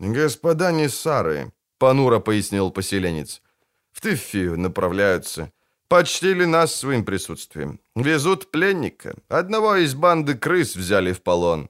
«Господа 0.00 0.72
Нисары»,— 0.72 1.52
понуро 1.78 2.20
пояснил 2.20 2.72
поселенец,— 2.72 3.40
«в 3.92 4.00
Тыфию 4.00 4.58
направляются. 4.58 5.52
Почтили 5.88 6.44
нас 6.44 6.74
своим 6.74 7.04
присутствием. 7.04 7.78
Везут 7.94 8.50
пленника. 8.50 9.14
Одного 9.28 9.76
из 9.76 9.94
банды 9.94 10.34
крыс 10.34 10.74
взяли 10.74 11.12
в 11.12 11.22
полон». 11.22 11.68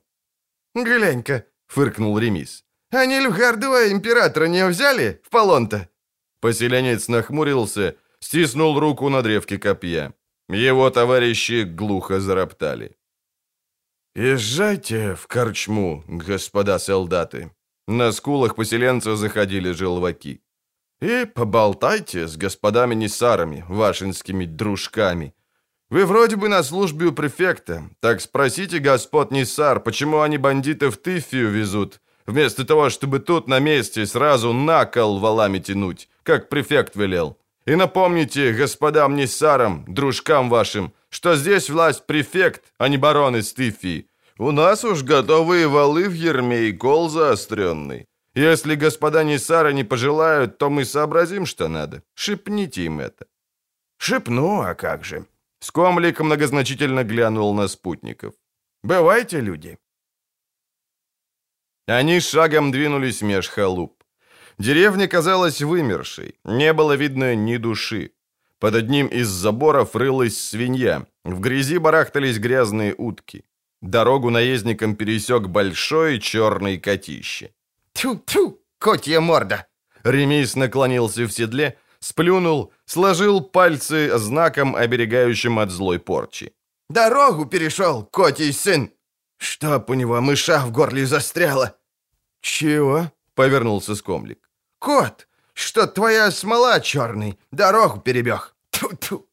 «Глянь-ка»,— 0.74 1.44
фыркнул 1.66 2.18
Ремис. 2.18 2.64
«Они 2.90 3.20
Люхардова 3.20 3.90
императора 3.92 4.46
не 4.46 4.66
взяли 4.66 5.20
в 5.24 5.28
полон-то?» 5.28 5.88
Поселенец 6.40 7.08
нахмурился, 7.08 7.96
стиснул 8.18 8.80
руку 8.80 9.08
на 9.10 9.22
древке 9.22 9.58
копья. 9.58 10.14
Его 10.52 10.90
товарищи 10.90 11.64
глухо 11.64 12.20
зароптали. 12.20 12.96
«Езжайте 14.14 15.14
в 15.14 15.26
корчму, 15.26 16.04
господа 16.06 16.78
солдаты». 16.78 17.50
На 17.88 18.12
скулах 18.12 18.54
поселенца 18.54 19.16
заходили 19.16 19.72
желваки. 19.72 20.42
«И 21.00 21.24
поболтайте 21.24 22.28
с 22.28 22.36
господами 22.36 22.94
Нисарами, 22.94 23.64
вашинскими 23.68 24.44
дружками. 24.44 25.34
Вы 25.88 26.04
вроде 26.04 26.36
бы 26.36 26.48
на 26.48 26.62
службе 26.62 27.06
у 27.06 27.12
префекта, 27.12 27.90
так 28.00 28.20
спросите 28.20 28.78
господ 28.78 29.30
Нисар, 29.30 29.80
почему 29.80 30.20
они 30.20 30.38
бандитов 30.38 30.94
в 30.94 30.98
Тыфию 30.98 31.50
везут, 31.50 32.00
вместо 32.26 32.64
того, 32.64 32.90
чтобы 32.90 33.20
тут 33.20 33.48
на 33.48 33.58
месте 33.58 34.06
сразу 34.06 34.52
на 34.52 34.84
кол 34.84 35.18
валами 35.18 35.58
тянуть, 35.58 36.08
как 36.22 36.48
префект 36.50 36.94
велел. 36.96 37.38
И 37.66 37.76
напомните 37.76 38.52
господам 38.52 39.16
Ниссарам, 39.16 39.84
дружкам 39.86 40.50
вашим, 40.50 40.92
что 41.10 41.36
здесь 41.36 41.70
власть 41.70 42.06
префект, 42.06 42.72
а 42.78 42.88
не 42.88 42.98
барон 42.98 43.36
из 43.36 43.52
Тыфии. 43.52 44.08
У 44.38 44.50
нас 44.50 44.84
уж 44.84 45.02
готовые 45.02 45.68
валы 45.68 46.08
в 46.08 46.12
ерме 46.12 46.68
и 46.68 46.72
кол 46.72 47.08
заостренный. 47.08 48.06
Если 48.34 48.74
господа 48.74 49.24
Ниссара 49.24 49.72
не 49.72 49.84
пожелают, 49.84 50.58
то 50.58 50.70
мы 50.70 50.84
сообразим, 50.84 51.46
что 51.46 51.68
надо. 51.68 52.02
Шепните 52.14 52.84
им 52.84 52.98
это». 53.00 53.26
«Шепну, 53.98 54.62
а 54.62 54.74
как 54.74 55.04
же?» 55.04 55.26
Скомлик 55.60 56.20
многозначительно 56.20 57.04
глянул 57.04 57.54
на 57.54 57.68
спутников. 57.68 58.34
«Бывайте, 58.82 59.40
люди». 59.40 59.78
Они 61.86 62.20
шагом 62.20 62.72
двинулись 62.72 63.22
меж 63.22 63.48
халуп. 63.48 64.01
Деревня 64.58 65.08
казалась 65.08 65.62
вымершей, 65.62 66.36
не 66.44 66.72
было 66.72 66.94
видно 66.94 67.34
ни 67.34 67.56
души. 67.56 68.12
Под 68.58 68.74
одним 68.74 69.08
из 69.08 69.28
заборов 69.28 69.96
рылась 69.96 70.38
свинья, 70.38 71.06
в 71.24 71.40
грязи 71.40 71.78
барахтались 71.78 72.38
грязные 72.38 72.94
утки. 72.96 73.44
Дорогу 73.80 74.30
наездникам 74.30 74.94
пересек 74.94 75.48
большой 75.48 76.20
черный 76.20 76.78
котище. 76.78 77.50
«Тю-тю, 77.92 78.60
котья 78.78 79.20
морда!» 79.20 79.66
Ремис 80.04 80.54
наклонился 80.54 81.24
в 81.24 81.32
седле, 81.32 81.76
сплюнул, 81.98 82.72
сложил 82.84 83.40
пальцы 83.40 84.16
знаком, 84.18 84.76
оберегающим 84.76 85.58
от 85.58 85.70
злой 85.70 85.98
порчи. 85.98 86.52
«Дорогу 86.88 87.46
перешел, 87.46 88.04
котий 88.04 88.52
сын! 88.52 88.90
Чтоб 89.38 89.90
у 89.90 89.94
него 89.94 90.20
мыша 90.20 90.60
в 90.60 90.70
горле 90.70 91.04
застряла!» 91.06 91.76
«Чего?»— 92.40 93.10
повернулся 93.34 93.94
скомлик. 93.94 94.50
«Кот, 94.78 95.28
что 95.54 95.86
твоя 95.86 96.30
смола 96.30 96.80
черный, 96.80 97.38
дорогу 97.50 98.00
перебег. 98.00 98.54
Тьфу-тьфу!» 98.70 99.26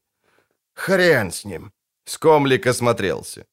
«Хрен 0.74 1.32
с 1.32 1.46
ним!» 1.46 1.72
Скомлик 2.06 2.68
осмотрелся. 2.68 3.46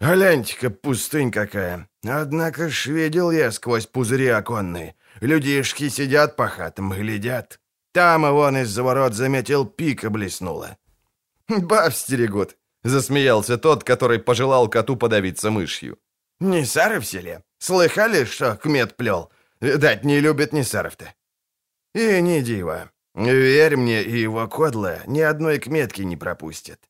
«Гляньте-ка, 0.00 0.70
пустынь 0.70 1.30
какая! 1.30 1.88
Однако 2.06 2.68
ж 2.68 2.86
видел 2.86 3.30
я 3.30 3.52
сквозь 3.52 3.86
пузыри 3.86 4.26
оконные. 4.26 4.94
Людишки 5.20 5.88
сидят 5.88 6.36
по 6.36 6.48
хатам, 6.48 6.90
глядят. 6.90 7.60
Там 7.92 8.26
и 8.26 8.30
вон 8.30 8.56
из-за 8.56 8.82
ворот 8.82 9.14
заметил, 9.14 9.64
пика 9.64 10.10
блеснула». 10.10 10.76
«Баб 11.48 11.94
стерегут!»— 11.94 12.56
засмеялся 12.84 13.56
тот, 13.56 13.84
который 13.84 14.18
пожелал 14.18 14.68
коту 14.68 14.96
подавиться 14.96 15.50
мышью. 15.50 15.98
«Не 16.40 16.64
сары 16.64 17.00
в 17.00 17.04
селе? 17.04 17.42
Слыхали, 17.58 18.24
что 18.24 18.56
кмет 18.56 18.96
плел? 18.96 19.30
Дать 19.78 20.04
не 20.04 20.20
любит 20.20 20.52
ни 20.52 20.62
саров-то». 20.62 21.14
«И 21.94 22.20
не 22.20 22.42
диво. 22.42 22.90
Верь 23.14 23.76
мне, 23.76 24.02
и 24.02 24.18
его 24.18 24.48
кодла 24.48 24.98
ни 25.06 25.20
одной 25.20 25.58
кметки 25.58 26.02
не 26.02 26.16
пропустят. 26.16 26.80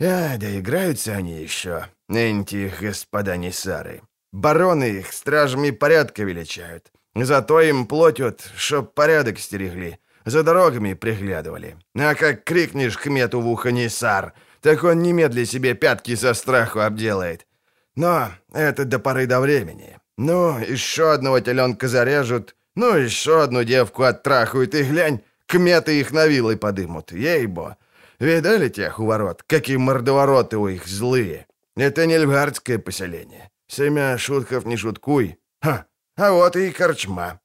А, 0.00 0.36
да 0.36 0.58
играются 0.58 1.12
они 1.12 1.40
еще, 1.40 1.86
эти 2.08 2.72
господа 2.80 3.36
Несары. 3.36 4.02
Бароны 4.32 4.98
их 4.98 5.12
стражами 5.12 5.70
порядка 5.70 6.22
величают. 6.22 6.92
Зато 7.14 7.60
им 7.62 7.86
платят, 7.86 8.52
чтоб 8.56 8.92
порядок 8.94 9.38
стерегли, 9.38 9.98
за 10.24 10.42
дорогами 10.42 10.92
приглядывали. 10.92 11.76
А 11.96 12.14
как 12.14 12.44
крикнешь 12.44 12.98
кмету 12.98 13.40
в 13.40 13.48
ухо 13.48 13.72
Несар, 13.72 14.34
так 14.60 14.84
он 14.84 15.02
немедля 15.02 15.46
себе 15.46 15.74
пятки 15.74 16.14
со 16.14 16.34
страху 16.34 16.80
обделает. 16.80 17.46
Но 17.96 18.28
это 18.52 18.84
до 18.84 18.98
поры 18.98 19.26
до 19.26 19.40
времени. 19.40 19.98
Ну, 20.18 20.58
еще 20.58 21.12
одного 21.12 21.38
теленка 21.38 21.86
зарежут, 21.86 22.56
ну, 22.74 22.96
еще 22.96 23.40
одну 23.40 23.62
девку 23.62 24.02
оттрахают, 24.02 24.74
и 24.74 24.82
глянь, 24.82 25.20
кметы 25.46 26.00
их 26.00 26.10
на 26.10 26.26
вилы 26.26 26.56
подымут, 26.56 27.12
ей-бо. 27.12 27.76
Видали 28.18 28.68
тех 28.68 28.98
у 28.98 29.06
ворот? 29.06 29.44
Какие 29.46 29.76
мордовороты 29.76 30.56
у 30.56 30.66
их 30.66 30.88
злые. 30.88 31.46
Это 31.76 32.04
не 32.06 32.18
львардское 32.18 32.78
поселение. 32.78 33.50
Семя 33.68 34.18
шутков 34.18 34.64
не 34.66 34.76
шуткуй. 34.76 35.38
Ха, 35.62 35.86
а 36.16 36.32
вот 36.32 36.56
и 36.56 36.72
корчма. 36.72 37.40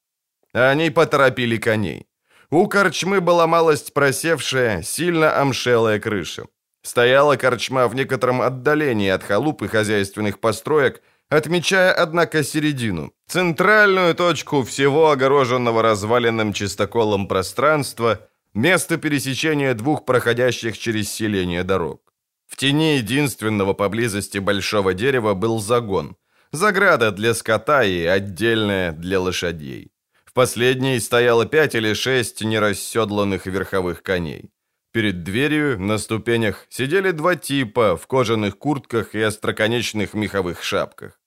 Они 0.52 0.90
поторопили 0.90 1.58
коней. 1.58 2.08
У 2.50 2.66
корчмы 2.66 3.20
была 3.20 3.46
малость 3.46 3.94
просевшая, 3.94 4.82
сильно 4.82 5.40
омшелая 5.40 6.00
крыша. 6.00 6.46
Стояла 6.82 7.36
корчма 7.36 7.86
в 7.86 7.94
некотором 7.94 8.42
отдалении 8.42 9.10
от 9.10 9.22
халуп 9.22 9.62
и 9.62 9.68
хозяйственных 9.68 10.40
построек, 10.40 11.02
отмечая, 11.28 11.92
однако, 11.92 12.42
середину, 12.42 13.12
центральную 13.26 14.14
точку 14.14 14.62
всего 14.62 15.10
огороженного 15.10 15.82
разваленным 15.82 16.52
чистоколом 16.52 17.28
пространства– 17.28 18.20
место 18.54 18.96
пересечения 18.96 19.74
двух 19.74 20.04
проходящих 20.04 20.78
через 20.78 21.12
селение 21.12 21.64
дорог. 21.64 22.00
В 22.46 22.56
тени 22.56 22.96
единственного 22.96 23.74
поблизости 23.74 24.38
большого 24.38 24.94
дерева 24.94 25.34
был 25.34 25.60
загон. 25.60 26.16
Заграда 26.52 27.10
для 27.10 27.34
скота 27.34 27.82
и 27.82 28.04
отдельная 28.04 28.92
для 28.92 29.20
лошадей. 29.20 29.90
В 30.24 30.32
последней 30.32 31.00
стояло 31.00 31.46
пять 31.46 31.74
или 31.74 31.94
шесть 31.94 32.42
нерасседланных 32.42 33.46
верховых 33.46 34.02
коней. 34.02 34.50
Перед 34.94 35.24
дверью 35.24 35.80
на 35.80 35.98
ступенях 35.98 36.66
сидели 36.70 37.10
два 37.10 37.34
типа 37.34 37.96
в 37.96 38.06
кожаных 38.06 38.56
куртках 38.58 39.16
и 39.16 39.20
остроконечных 39.20 40.14
меховых 40.14 40.62
шапках. 40.62 41.20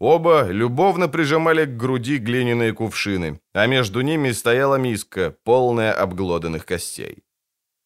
Оба 0.00 0.48
любовно 0.50 1.08
прижимали 1.08 1.64
к 1.64 1.76
груди 1.76 2.18
глиняные 2.18 2.72
кувшины, 2.72 3.40
а 3.54 3.66
между 3.66 4.00
ними 4.00 4.32
стояла 4.32 4.74
миска, 4.74 5.36
полная 5.44 5.92
обглоданных 5.92 6.66
костей. 6.66 7.22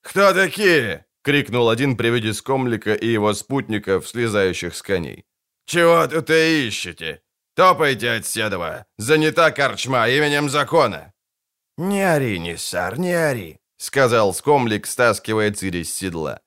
«Кто 0.02 0.32
такие?»— 0.32 1.04
крикнул 1.22 1.68
один 1.68 1.98
при 1.98 2.08
виде 2.08 2.32
скомлика 2.32 2.94
и 2.94 3.06
его 3.06 3.34
спутников, 3.34 4.08
слезающих 4.08 4.74
с 4.74 4.80
коней. 4.80 5.26
«Чего 5.66 6.06
тут 6.06 6.30
и 6.30 6.66
ищете? 6.66 7.20
Топайте 7.54 8.12
от 8.12 8.24
седова! 8.24 8.86
Занята 8.96 9.50
корчма 9.50 10.08
именем 10.08 10.48
закона!» 10.48 11.12
«Не 11.76 12.14
ори, 12.14 12.38
Ниссар, 12.38 12.98
не 12.98 13.12
ори!»— 13.12 13.58
сказал 13.76 14.34
скомлик, 14.34 14.86
стаскивая 14.86 15.52
Цири 15.52 15.84
с 15.84 15.94
седла. 15.94 16.40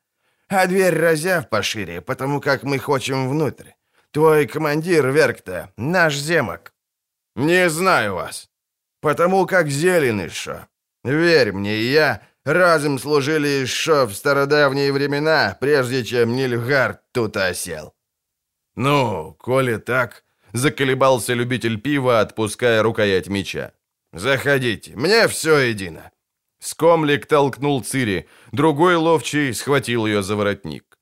«А 0.48 0.65
дверь 0.68 0.96
разяв 0.96 1.50
пошире, 1.50 2.02
потому 2.02 2.42
как 2.42 2.63
мы 2.63 2.80
хочем 2.80 3.30
внутрь. 3.30 3.72
Твой 4.12 4.48
командир, 4.48 5.08
Веркта, 5.12 5.72
наш 5.78 6.15
земок». 6.15 6.74
«Не 7.36 7.70
знаю 7.70 8.15
вас». 8.15 8.50
«Потому 9.02 9.46
как 9.46 9.70
зелен 9.70 10.20
еще. 10.20 10.68
Верь 11.06 11.54
мне, 11.54 11.78
я 11.78 12.22
разом 12.44 13.00
служили 13.00 13.48
еще 13.48 14.06
в 14.06 14.13
стародавние 14.13 14.92
времена, 14.92 15.56
прежде 15.60 16.04
чем 16.04 16.36
Нильгард 16.36 17.02
тут 17.13 17.38
осел». 17.38 17.94
«Ну, 18.76 19.36
коли 19.39 19.78
так...»— 19.78 20.24
заколебался 20.54 21.34
любитель 21.34 21.80
пива, 21.80 22.20
отпуская 22.22 22.82
рукоять 22.82 23.28
меча. 23.28 23.72
«Заходите, 24.12 24.96
мне 24.96 25.28
все 25.28 25.60
едино». 25.60 26.12
Скомлик 26.60 27.26
толкнул 27.26 27.84
Цири, 27.84 28.28
другой 28.52 28.95
ловчий 28.95 29.54
схватил 29.54 30.06
ее 30.06 30.22
за 30.22 30.36
воротник. 30.36 30.98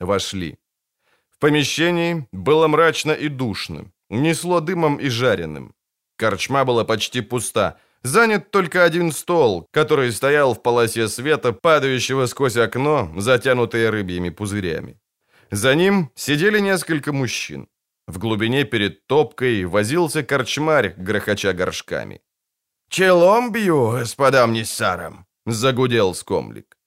Вошли. 0.00 0.56
В 1.30 1.38
помещении 1.38 2.26
было 2.32 2.68
мрачно 2.68 3.12
и 3.12 3.28
душно, 3.28 3.92
несло 4.08 4.60
дымом 4.60 4.96
и 4.96 5.08
жареным. 5.08 5.74
Корчма 6.16 6.64
была 6.64 6.84
почти 6.84 7.20
пуста, 7.20 7.78
занят 8.02 8.50
только 8.50 8.84
один 8.84 9.12
стол, 9.12 9.66
который 9.72 10.12
стоял 10.12 10.54
в 10.54 10.62
полосе 10.62 11.08
света, 11.08 11.52
падающего 11.52 12.26
сквозь 12.26 12.56
окно, 12.56 13.12
затянутое 13.16 13.90
рыбьими 13.90 14.30
пузырями. 14.30 14.98
За 15.50 15.74
ним 15.74 16.10
сидели 16.14 16.60
несколько 16.60 17.12
мужчин. 17.12 17.68
В 18.06 18.18
глубине 18.18 18.64
перед 18.64 19.06
топкой 19.06 19.64
возился 19.64 20.22
корчмарь, 20.22 20.94
грохоча 20.96 21.52
горшками. 21.52 22.20
«Челом 22.94 23.50
бью, 23.50 23.90
господам 23.90 24.52
Ниссарам!»— 24.52 25.26
загудел 25.46 26.14
скомлик. 26.14 26.78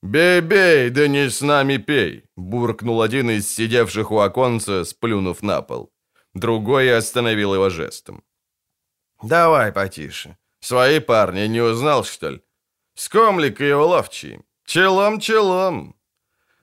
«Бей-бей, 0.00 0.90
да 0.90 1.08
не 1.08 1.28
с 1.28 1.40
нами 1.40 1.78
пей!»— 1.78 2.24
буркнул 2.36 3.02
один 3.02 3.30
из 3.30 3.52
сидевших 3.52 4.12
у 4.12 4.18
оконца, 4.18 4.84
сплюнув 4.84 5.42
на 5.42 5.62
пол. 5.62 5.90
Другой 6.34 6.96
остановил 6.96 7.54
его 7.54 7.68
жестом. 7.68 8.22
«Давай 9.22 9.72
потише. 9.72 10.36
Свои 10.60 11.00
парни 11.00 11.48
не 11.48 11.60
узнал, 11.60 12.04
что 12.04 12.30
ли? 12.30 12.40
Скомлик 12.94 13.60
и 13.60 13.72
уловчий. 13.72 14.38
Челом-челом!» 14.66 15.96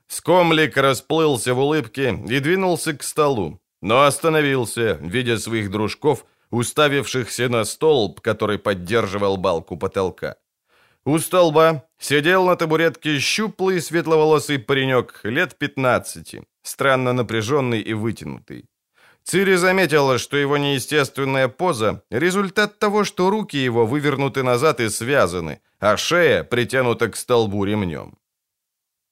Скомлик 0.07 0.77
расплылся 0.77 1.53
в 1.53 1.59
улыбке 1.59 2.17
и 2.29 2.39
двинулся 2.39 2.93
к 2.93 3.03
столу, 3.03 3.59
но 3.81 4.03
остановился, 4.03 4.93
видя 5.01 5.37
своих 5.39 5.71
дружков— 5.71 6.25
уставившихся 6.51 7.49
на 7.49 7.65
столб, 7.65 8.21
который 8.21 8.57
поддерживал 8.57 9.37
балку 9.37 9.77
потолка. 9.77 10.35
У 11.05 11.19
столба 11.19 11.83
сидел 11.99 12.45
на 12.45 12.55
табуретке 12.55 13.19
щуплый 13.19 13.81
светловолосый 13.81 14.59
паренек 14.59 15.21
лет 15.23 15.57
15, 15.57 16.41
странно 16.63 17.13
напряженный 17.13 17.79
и 17.79 17.93
вытянутый. 17.93 18.65
Цири 19.23 19.55
заметила, 19.55 20.17
что 20.17 20.37
его 20.37 20.57
неестественная 20.57 21.47
поза– 21.49 22.01
результат 22.09 22.79
того, 22.79 23.03
что 23.03 23.29
руки 23.29 23.57
его 23.57 23.85
вывернуты 23.85 24.43
назад 24.43 24.79
и 24.79 24.89
связаны, 24.89 25.59
а 25.79 25.97
шея 25.97 26.43
притянута 26.43 27.09
к 27.09 27.15
столбу 27.17 27.65
ремнем. 27.65 28.17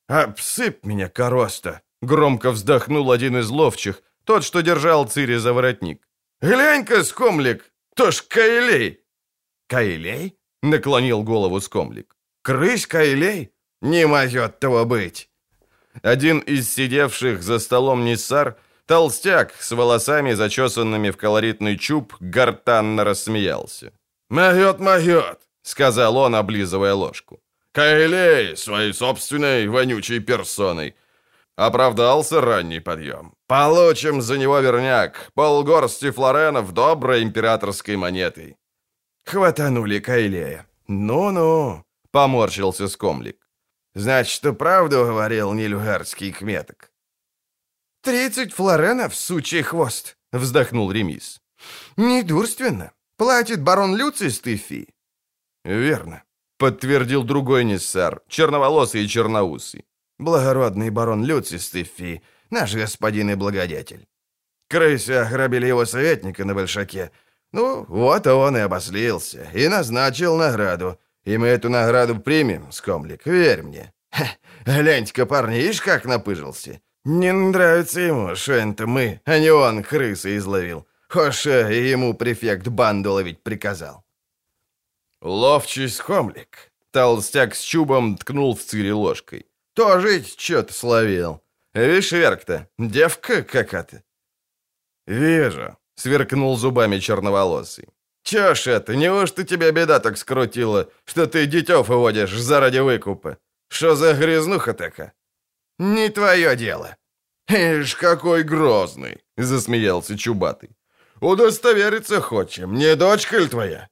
«Обсыпь 0.08 0.86
меня, 0.86 1.10
короста!»– 1.10 1.82
громко 2.02 2.52
вздохнул 2.52 3.12
один 3.12 3.38
из 3.38 3.50
ловчих, 3.50 4.04
тот, 4.24 4.44
что 4.44 4.62
держал 4.62 5.06
Цири 5.06 5.36
за 5.36 5.54
воротник. 5.54 6.08
«Глянь-ка, 6.46 7.04
скомлик, 7.04 7.72
то 7.96 8.12
ж 8.12 8.28
Кайлей!» 8.28 9.00
«Кайлей?»— 9.68 10.38
наклонил 10.62 11.24
голову 11.24 11.60
скомлик. 11.60 12.16
«Крысь 12.44 12.86
Кайлей? 12.86 13.52
Не 13.82 14.06
может 14.06 14.60
того 14.60 14.86
быть!» 14.86 15.30
Один 16.04 16.40
из 16.40 16.72
сидевших 16.72 17.42
за 17.42 17.58
столом 17.58 18.06
Ниссар, 18.06 18.58
толстяк 18.86 19.56
с 19.60 19.72
волосами, 19.72 20.36
зачесанными 20.36 21.10
в 21.10 21.18
колоритный 21.18 21.80
чуб, 21.80 22.14
гортанно 22.20 23.04
рассмеялся. 23.04 23.92
«Могет, 24.30 24.80
могет!»— 24.80 25.40
сказал 25.64 26.16
он, 26.16 26.36
облизывая 26.36 26.94
ложку. 26.94 27.40
«Кайлей 27.72 28.56
своей 28.56 28.94
собственной 28.94 29.68
вонючей 29.68 30.20
персоной. 30.20 30.94
Оправдался 31.56 32.42
ранний 32.42 32.82
подъем. 32.82 33.34
Получим 33.48 34.22
за 34.22 34.38
него 34.38 34.60
верняк. 34.60 35.32
Полгорсти 35.36 36.12
флоренов 36.12 36.74
доброй 36.74 37.24
императорской 37.24 37.96
монетой. 37.96 38.58
Хватанули 39.26 40.00
Кайлея. 40.00 40.66
Ну-ну, 40.88 41.86
поморщился 42.12 42.88
скомлик. 42.88 43.48
Значит, 43.94 44.34
что 44.34 44.54
правду 44.54 45.06
говорил 45.06 45.54
нильгарский 45.54 46.34
кметок. 46.34 46.92
«Тридцать 48.02 48.54
флоренов, 48.54 49.16
сучий 49.16 49.64
хвост!»— 49.64 50.18
вздохнул 50.32 50.92
Ремис. 50.92 51.42
«Недурственно. 51.98 52.92
Платит 53.18 53.64
барон 53.64 53.96
Люций 53.96 54.30
Стефи». 54.30 54.94
«Верно»,— 55.64 56.24
подтвердил 56.60 57.24
другой 57.24 57.64
Ниссар, 57.64 58.22
черноволосый 58.28 59.06
и 59.06 59.08
черноусый 59.08 59.86
благородный 60.18 60.90
барон 60.90 61.24
Люций 61.24 61.60
Стефи, 61.60 62.22
наш 62.50 62.74
господин 62.76 63.30
и 63.32 63.36
благодетель. 63.36 64.08
Крысы 64.70 65.12
ограбили 65.12 65.68
его 65.68 65.86
советника 65.86 66.46
на 66.46 66.54
Большаке. 66.54 67.12
Ну, 67.52 67.86
вот 67.88 68.28
он 68.28 68.58
и 68.58 68.62
обослился, 68.62 69.48
и 69.54 69.68
назначил 69.68 70.38
награду. 70.38 71.00
И 71.24 71.38
мы 71.38 71.48
эту 71.48 71.70
награду 71.70 72.20
примем, 72.20 72.72
скомлик, 72.72 73.26
верь 73.26 73.64
мне. 73.64 73.94
Гляньте-ка, 74.66 75.26
парни, 75.26 75.60
ишь 75.60 75.82
как 75.82 76.06
напыжился. 76.06 76.82
Не 77.04 77.32
нравится 77.32 78.02
ему, 78.02 78.36
что 78.36 78.54
это 78.54 78.88
мы, 78.88 79.22
а 79.26 79.40
не 79.40 79.52
он 79.52 79.84
крысы 79.84 80.38
изловил. 80.38 80.88
Хоша 81.08 81.70
и 81.70 81.90
ему 81.90 82.16
префект 82.16 82.68
банду 82.68 83.12
ловить 83.12 83.44
приказал. 83.44 84.04
Ловчий 85.22 85.88
скомлик. 85.88 86.72
Толстяк 86.92 87.56
с 87.56 87.62
чубом 87.62 88.18
ткнул 88.18 88.56
в 88.56 88.62
цири 88.62 88.92
ложкой. 88.92 89.46
Тоже 89.76 90.24
что-то 90.24 90.74
словил. 90.74 91.44
Видишь, 91.74 92.14
Верк-то, 92.14 92.70
девка 92.78 93.44
какая-то. 93.44 94.04
Вижу, 95.06 95.78
сверкнул 95.96 96.58
зубами 96.58 97.00
черноволосый. 97.00 97.90
Чё 98.24 98.56
ж 98.56 98.68
это, 98.68 98.96
неужто 98.96 99.44
тебя 99.44 99.72
беда 99.72 100.00
так 100.00 100.18
скрутила, 100.18 100.90
что 101.04 101.28
ты 101.28 101.46
детёв 101.46 101.90
выводишь 101.90 102.32
заради 102.32 102.80
выкупа? 102.80 103.38
Что 103.68 103.96
за 103.96 104.14
грязнуха 104.14 104.74
такая? 104.74 105.14
Не 105.78 106.10
твое 106.10 106.56
дело. 106.56 106.96
Ишь, 107.50 107.96
какой 107.96 108.44
грозный, 108.44 109.24
засмеялся 109.38 110.18
Чубатый. 110.18 110.70
Удостовериться 111.20 112.22
хочем, 112.22 112.76
не 112.76 112.96
дочка 112.96 113.38
ли 113.38 113.48
твоя? 113.48 113.90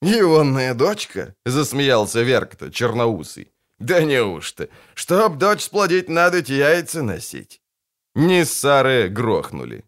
Ионная 0.00 0.74
дочка, 0.74 1.34
засмеялся 1.44 2.22
Верк-то, 2.22 2.70
черноусый. 2.72 3.52
Да 3.80 4.02
неужто? 4.02 4.68
Чтоб 4.94 5.38
дочь 5.38 5.62
сплодить, 5.62 6.08
надо 6.08 6.38
яйца 6.38 7.02
носить. 7.02 7.60
Ниссары 8.14 9.08
грохнули. 9.08 9.84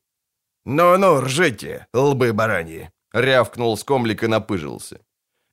«Ну-ну, 0.65 1.21
ржите, 1.21 1.87
лбы 1.93 2.33
бараньи!»— 2.33 2.91
рявкнул 3.13 3.77
скомлик 3.77 4.23
и 4.23 4.29
напыжился. 4.29 5.01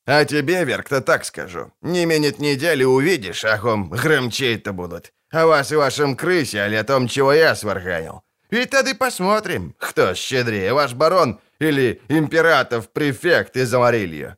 «А 0.06 0.24
тебе, 0.24 0.64
Верк-то 0.64 1.02
так 1.02 1.26
скажу. 1.26 1.72
Не 1.82 2.06
минет 2.06 2.40
недели 2.40 2.84
увидишь, 2.84 3.44
ахом, 3.44 3.90
громчей-то 3.90 4.72
будут. 4.72 5.12
О 5.32 5.48
вас 5.48 5.72
и 5.72 5.76
вашем 5.76 6.16
крысе, 6.16 6.62
а 6.62 6.80
о 6.80 6.84
том, 6.84 7.08
чего 7.08 7.34
я 7.34 7.56
сварганил. 7.56 8.22
Ведь 8.52 8.70
тогда 8.70 8.96
посмотрим, 8.96 9.76
кто 9.80 10.14
щедрее, 10.14 10.74
ваш 10.74 10.94
барон 10.94 11.40
или 11.60 12.02
императов 12.08 12.90
префект 12.90 13.58
из 13.58 13.74
Амарилья. 13.74 14.38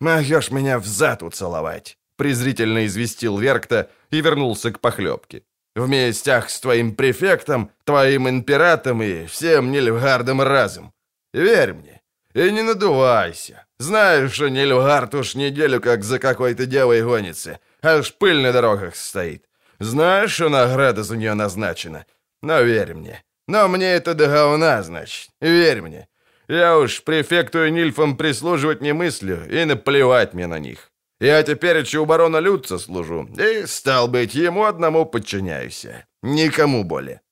Могешь 0.00 0.50
меня 0.50 0.78
в 0.78 0.86
зад 0.86 1.22
уцеловать 1.22 1.98
презрительно 2.16 2.86
известил 2.86 3.38
Веркта 3.38 3.90
и 4.10 4.20
вернулся 4.20 4.72
к 4.72 4.80
похлебке. 4.80 5.42
В 5.74 5.88
местях 5.88 6.48
с 6.48 6.58
твоим 6.60 6.94
префектом, 6.94 7.70
твоим 7.84 8.28
императом 8.28 9.02
и 9.02 9.26
всем 9.26 9.70
Нильфгардом 9.70 10.40
разом. 10.40 10.92
Верь 11.34 11.74
мне. 11.74 12.00
И 12.32 12.50
не 12.50 12.62
надувайся. 12.62 13.66
Знаешь, 13.78 14.32
что 14.32 14.48
Нильфгард 14.48 15.14
уж 15.14 15.34
неделю 15.34 15.80
как 15.80 16.02
за 16.02 16.18
какой-то 16.18 16.64
девой 16.64 17.02
гонится, 17.02 17.60
аж 17.82 18.14
пыль 18.14 18.40
на 18.40 18.52
дорогах 18.52 18.96
стоит. 18.96 19.44
Знаешь, 19.78 20.32
что 20.32 20.48
награда 20.48 21.02
за 21.02 21.16
нее 21.16 21.34
назначена? 21.34 22.06
Но 22.42 22.62
верь 22.62 22.94
мне. 22.94 23.22
Но 23.48 23.68
мне 23.68 23.92
это 23.92 24.14
до 24.14 24.26
говна, 24.26 24.82
значит. 24.82 25.30
Верь 25.40 25.82
мне. 25.82 26.08
Я 26.48 26.78
уж 26.78 27.02
префекту 27.02 27.64
и 27.64 27.70
Нильфам 27.70 28.16
прислуживать 28.16 28.80
не 28.80 28.92
мыслю, 28.92 29.46
и 29.48 29.64
наплевать 29.64 30.32
мне 30.32 30.46
на 30.46 30.58
них. 30.58 30.90
Я 31.20 31.42
теперь 31.42 31.96
у 31.96 32.04
барона 32.04 32.38
Люца 32.40 32.78
служу, 32.78 33.28
и, 33.38 33.66
стал 33.66 34.08
быть, 34.08 34.34
ему 34.34 34.64
одному 34.64 35.06
подчиняюсь. 35.06 35.86
Никому 36.22 36.84
более. 36.84 37.22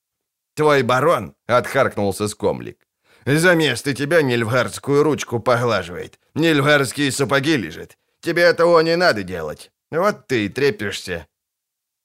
Твой 0.55 0.83
барон,— 0.83 1.35
отхаркнулся 1.47 2.29
скомлик,— 2.29 2.87
за 3.27 3.55
место 3.55 3.93
тебя 3.93 4.23
нильфгардскую 4.23 5.03
ручку 5.03 5.41
поглаживает, 5.41 6.19
нильфгардские 6.35 7.11
сапоги 7.13 7.57
лежит. 7.57 7.99
Тебе 8.21 8.43
этого 8.43 8.81
не 8.81 8.97
надо 8.97 9.23
делать. 9.23 9.71
Вот 9.91 10.27
ты 10.29 10.47
и 10.47 10.49
трепишься. 10.49 11.27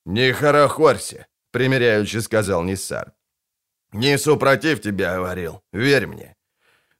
Не 0.05 0.33
хорохорься,— 0.33 1.27
примиряючи 1.51 2.17
сказал 2.17 2.63
Ниссар. 2.63 3.13
Не 3.93 4.17
супротив 4.17 4.81
тебя 4.81 5.15
говорил, 5.15 5.63
верь 5.71 6.07
мне. 6.07 6.35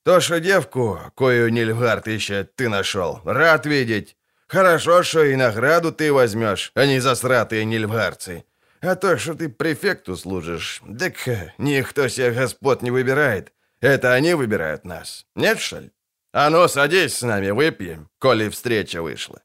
То, 0.03 0.21
что 0.21 0.39
девку, 0.39 0.99
кою 1.15 1.49
Нильфгард 1.49 2.07
ищет, 2.07 2.55
ты 2.55 2.69
нашел, 2.69 3.21
рад 3.25 3.65
видеть. 3.65 4.15
Хорошо, 4.49 5.03
что 5.03 5.23
и 5.23 5.35
награду 5.35 5.91
ты 5.91 6.11
возьмешь, 6.11 6.71
а 6.73 6.87
не 6.87 6.99
засратые 6.99 7.65
нильфгарцы. 7.65 8.45
А 8.81 8.95
то, 8.95 9.15
что 9.17 9.35
ты 9.35 9.47
префекту 9.47 10.17
служишь, 10.17 10.81
так 10.99 11.13
никто 11.59 12.07
себе 12.07 12.31
господ 12.31 12.81
не 12.81 12.89
выбирает. 12.89 13.53
Это 13.79 14.13
они 14.13 14.33
выбирают 14.33 14.85
нас. 14.85 15.27
Нет, 15.35 15.59
что 15.59 15.79
ли? 15.79 15.91
А 16.33 16.49
ну, 16.49 16.67
садись 16.67 17.17
с 17.17 17.21
нами, 17.21 17.51
выпьем, 17.51 18.09
коли 18.17 18.49
встреча 18.49 19.03
вышла. 19.03 19.41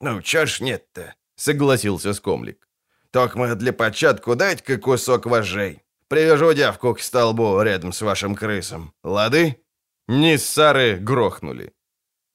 Ну, 0.00 0.22
чё 0.22 0.46
ж 0.46 0.60
нет-то, 0.60 1.14
согласился 1.34 2.14
Скомлик. 2.14 2.68
Токма 3.10 3.54
для 3.56 3.72
початку 3.72 4.36
дать-ка 4.36 4.78
кусок 4.78 5.26
вожей. 5.26 5.82
Привяжу 6.08 6.52
девку 6.52 6.94
к 6.94 7.00
столбу 7.00 7.60
рядом 7.62 7.92
с 7.92 8.00
вашим 8.02 8.36
крысом. 8.36 8.94
Лады?» 9.02 9.56
Ниссары 10.06 10.96
грохнули. 10.96 11.72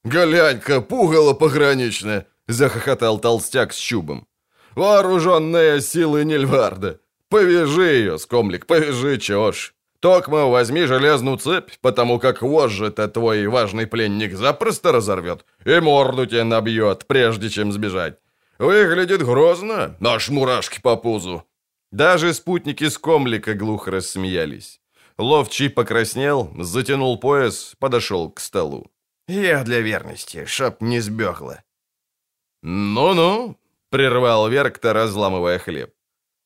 «Глянь-ка, 0.04 0.82
пугало 0.82 1.34
пограничное!»— 1.34 2.28
захохотал 2.48 3.20
толстяк 3.20 3.74
с 3.74 3.78
чубом. 3.78 4.28
«Вооруженная 4.76 5.82
силы 5.82 6.24
Нильварда! 6.24 7.00
Повяжи 7.28 7.94
ее, 7.94 8.18
скомлик, 8.18 8.66
повяжи, 8.66 9.18
чего 9.18 9.52
ж! 9.52 9.74
Токма 10.00 10.46
возьми 10.46 10.86
железную 10.86 11.38
цепь, 11.38 11.72
потому 11.82 12.20
как 12.20 12.42
вожжи-то 12.42 13.10
твой 13.10 13.48
важный 13.48 13.86
пленник 13.86 14.36
запросто 14.36 14.94
разорвет 14.94 15.46
и 15.66 15.80
морду 15.82 16.26
тебе 16.26 16.46
набьет, 16.46 17.06
прежде 17.06 17.50
чем 17.50 17.74
сбежать. 17.74 18.18
Выглядит 18.58 19.22
грозно, 19.22 19.98
наш 20.00 20.30
мурашки 20.30 20.80
по 20.82 20.96
пузу. 20.96 21.44
Даже 21.92 22.34
спутники 22.34 22.88
скомлика 22.88 23.54
глухо 23.54 23.92
рассмеялись. 23.92 24.80
Ловчий 25.18 25.70
покраснел, 25.70 26.54
затянул 26.58 27.20
пояс, 27.20 27.76
подошел 27.78 28.32
к 28.32 28.40
столу. 28.40 28.90
«Я 29.30 29.64
для 29.64 29.82
верности, 29.82 30.46
чтоб 30.46 30.82
не 30.82 31.02
сбегло». 31.02 31.62
«Ну-ну»,— 32.64 33.56
прервал 33.92 34.50
Веркта, 34.50 34.92
разламывая 34.92 35.60
хлеб. 35.60 35.94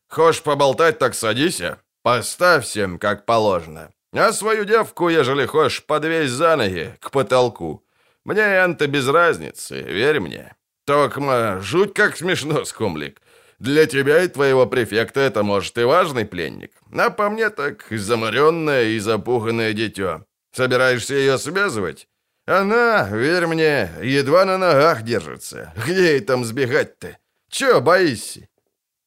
«Хошь 0.09 0.43
поболтать, 0.43 0.99
так 0.99 1.15
садися. 1.15 1.77
Поставь 2.01 2.65
всем, 2.65 2.99
как 2.99 3.25
положено. 3.25 3.93
А 4.11 4.33
свою 4.33 4.65
девку, 4.65 5.07
ежели 5.07 5.45
хошь, 5.45 5.85
подвесь 5.85 6.31
за 6.31 6.57
ноги, 6.57 6.93
к 6.99 7.09
потолку. 7.11 7.85
Мне 8.25 8.41
это 8.41 8.87
без 8.87 9.07
разницы, 9.07 9.81
верь 9.81 10.19
мне. 10.19 10.53
Токма, 10.85 11.61
жуть 11.61 11.93
как 11.93 12.17
смешно, 12.17 12.65
скумлик. 12.65 13.21
Для 13.59 13.85
тебя 13.85 14.23
и 14.23 14.27
твоего 14.27 14.67
префекта 14.67 15.21
это, 15.21 15.43
может, 15.43 15.77
и 15.77 15.85
важный 15.85 16.25
пленник. 16.25 16.73
А 16.91 17.09
по 17.09 17.29
мне 17.29 17.49
так 17.49 17.87
заморенное 17.89 18.83
и 18.89 18.99
запуганное 18.99 19.71
дитё. 19.71 20.25
Собираешься 20.51 21.15
ее 21.15 21.37
связывать? 21.37 22.09
Она, 22.45 23.07
верь 23.09 23.47
мне, 23.47 23.89
едва 24.01 24.43
на 24.43 24.57
ногах 24.57 25.03
держится. 25.03 25.73
Где 25.85 26.13
ей 26.13 26.19
там 26.19 26.43
сбегать-то? 26.43 27.17
Чё 27.49 27.79
боишься? 27.79 28.49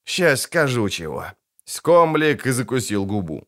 Сейчас 0.04 0.42
скажу 0.42 0.88
чего. 0.88 1.26
Скомлик 1.64 2.44
закусил 2.46 3.04
губу. 3.04 3.46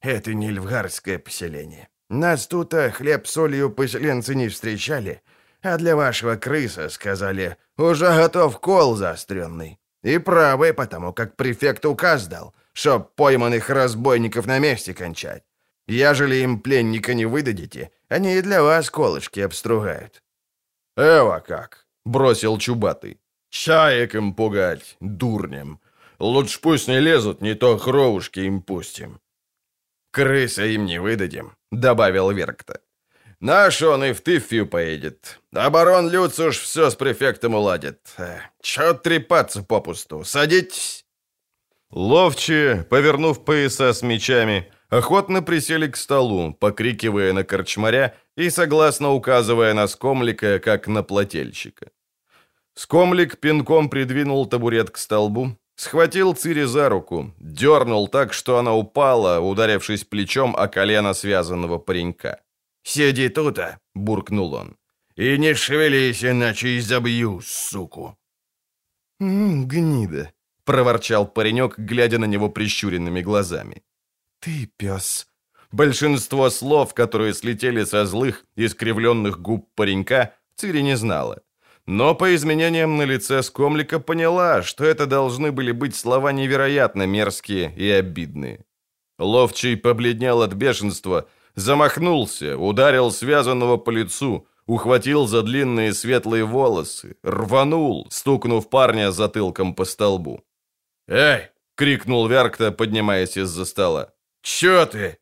Это 0.00 0.34
не 0.34 0.50
львгарское 0.50 1.18
поселение. 1.18 1.88
Нас 2.10 2.46
тут 2.46 2.74
а, 2.74 2.90
хлеб 2.90 3.26
солью 3.26 3.70
поселенцы 3.70 4.34
не 4.34 4.48
встречали, 4.48 5.22
а 5.62 5.78
для 5.78 5.96
вашего 5.96 6.36
крыса, 6.36 6.88
сказали, 6.90 7.56
уже 7.76 8.14
готов 8.14 8.60
кол 8.60 8.94
заостренный. 8.94 9.80
И 10.02 10.18
правы, 10.18 10.74
потому 10.74 11.14
как 11.14 11.36
префект 11.36 11.86
указ 11.86 12.26
дал, 12.26 12.54
чтоб 12.74 13.14
пойманных 13.14 13.70
разбойников 13.70 14.46
на 14.46 14.58
месте 14.58 14.92
кончать. 14.92 15.42
Ежели 15.86 16.36
им 16.36 16.60
пленника 16.60 17.14
не 17.14 17.24
выдадите, 17.24 17.90
они 18.14 18.36
и 18.36 18.42
для 18.42 18.62
вас 18.62 18.90
колышки 18.90 19.40
обстругают». 19.40 20.22
«Эва 20.96 21.40
как!»— 21.40 21.86
бросил 22.04 22.58
Чубатый. 22.58 23.20
«Чаек 23.50 24.14
им 24.14 24.34
пугать, 24.34 24.96
дурнем. 25.00 25.80
Лучше 26.18 26.60
пусть 26.60 26.88
не 26.88 27.00
лезут, 27.00 27.42
не 27.42 27.54
то 27.54 27.78
кровушки 27.78 28.40
им 28.40 28.62
пустим». 28.62 29.20
«Крыса 30.10 30.64
им 30.64 30.86
не 30.86 31.00
выдадим»,— 31.00 31.56
добавил 31.72 32.30
Веркта. 32.30 32.80
Наш 33.44 33.82
он 33.82 34.04
и 34.04 34.12
в 34.12 34.22
Тыфью 34.22 34.66
поедет. 34.66 35.38
А 35.52 35.68
барон 35.68 36.08
Люц 36.08 36.38
уж 36.38 36.58
все 36.58 36.88
с 36.88 36.94
префектом 36.94 37.54
уладит. 37.54 38.00
Чё 38.62 38.94
трепаться 38.94 39.62
попусту? 39.62 40.24
Садитесь!» 40.24 41.04
Ловчие, 41.90 42.84
повернув 42.84 43.44
пояса 43.44 43.92
с 43.92 44.00
мечами, 44.00 44.72
охотно 44.98 45.42
присели 45.42 45.88
к 45.88 45.96
столу, 45.96 46.54
покрикивая 46.54 47.32
на 47.32 47.44
корчмаря 47.44 48.14
и 48.36 48.50
согласно 48.50 49.12
указывая 49.12 49.74
на 49.74 49.88
скомлика, 49.88 50.58
как 50.58 50.88
на 50.88 51.02
плательщика. 51.02 51.90
Скомлик 52.74 53.38
пинком 53.38 53.88
придвинул 53.88 54.46
табурет 54.46 54.90
к 54.90 54.98
столбу, 54.98 55.56
схватил 55.76 56.34
Цири 56.34 56.66
за 56.66 56.88
руку, 56.88 57.32
дернул 57.38 58.08
так, 58.08 58.32
что 58.32 58.58
она 58.58 58.74
упала, 58.74 59.40
ударившись 59.40 60.04
плечом 60.04 60.54
о 60.56 60.68
колено 60.68 61.14
связанного 61.14 61.78
паренька. 61.78 62.40
«Сиди 62.82 63.28
тут, 63.28 63.58
а!»— 63.58 63.78
буркнул 63.94 64.54
он. 64.54 64.76
«И 65.16 65.38
не 65.38 65.54
шевелись, 65.54 66.24
иначе 66.24 66.78
изобью, 66.78 67.40
суку!» 67.42 68.16
«М 69.20 69.66
гнида!»— 69.68 70.32
проворчал 70.64 71.26
паренек, 71.26 71.78
глядя 71.78 72.18
на 72.18 72.26
него 72.26 72.50
прищуренными 72.50 73.22
глазами. 73.22 73.82
«Ты 74.44 74.68
пес!» 74.76 75.26
Большинство 75.72 76.50
слов, 76.50 76.92
которые 76.92 77.32
слетели 77.32 77.84
со 77.84 78.04
злых, 78.04 78.44
искривленных 78.56 79.40
губ 79.40 79.70
паренька, 79.74 80.34
Цири 80.54 80.82
не 80.82 80.96
знала. 80.96 81.40
Но 81.86 82.14
по 82.14 82.34
изменениям 82.34 82.98
на 82.98 83.06
лице 83.06 83.42
Скомлика 83.42 83.98
поняла, 84.00 84.62
что 84.62 84.84
это 84.84 85.06
должны 85.06 85.50
были 85.50 85.72
быть 85.72 85.96
слова 85.96 86.30
невероятно 86.32 87.06
мерзкие 87.06 87.72
и 87.74 87.90
обидные. 87.90 88.66
Ловчий 89.18 89.78
побледнел 89.78 90.42
от 90.42 90.52
бешенства, 90.52 91.26
замахнулся, 91.54 92.58
ударил 92.58 93.10
связанного 93.10 93.78
по 93.78 93.90
лицу, 93.90 94.46
ухватил 94.66 95.26
за 95.26 95.42
длинные 95.42 95.94
светлые 95.94 96.44
волосы, 96.44 97.16
рванул, 97.22 98.06
стукнув 98.10 98.68
парня 98.68 99.10
затылком 99.10 99.74
по 99.74 99.86
столбу. 99.86 100.44
«Эй!»— 101.08 101.48
крикнул 101.76 102.28
Вяркта, 102.28 102.72
поднимаясь 102.72 103.38
из-за 103.38 103.64
стола. 103.64 104.13
«Чё 104.44 104.84
ты?» 104.84 105.18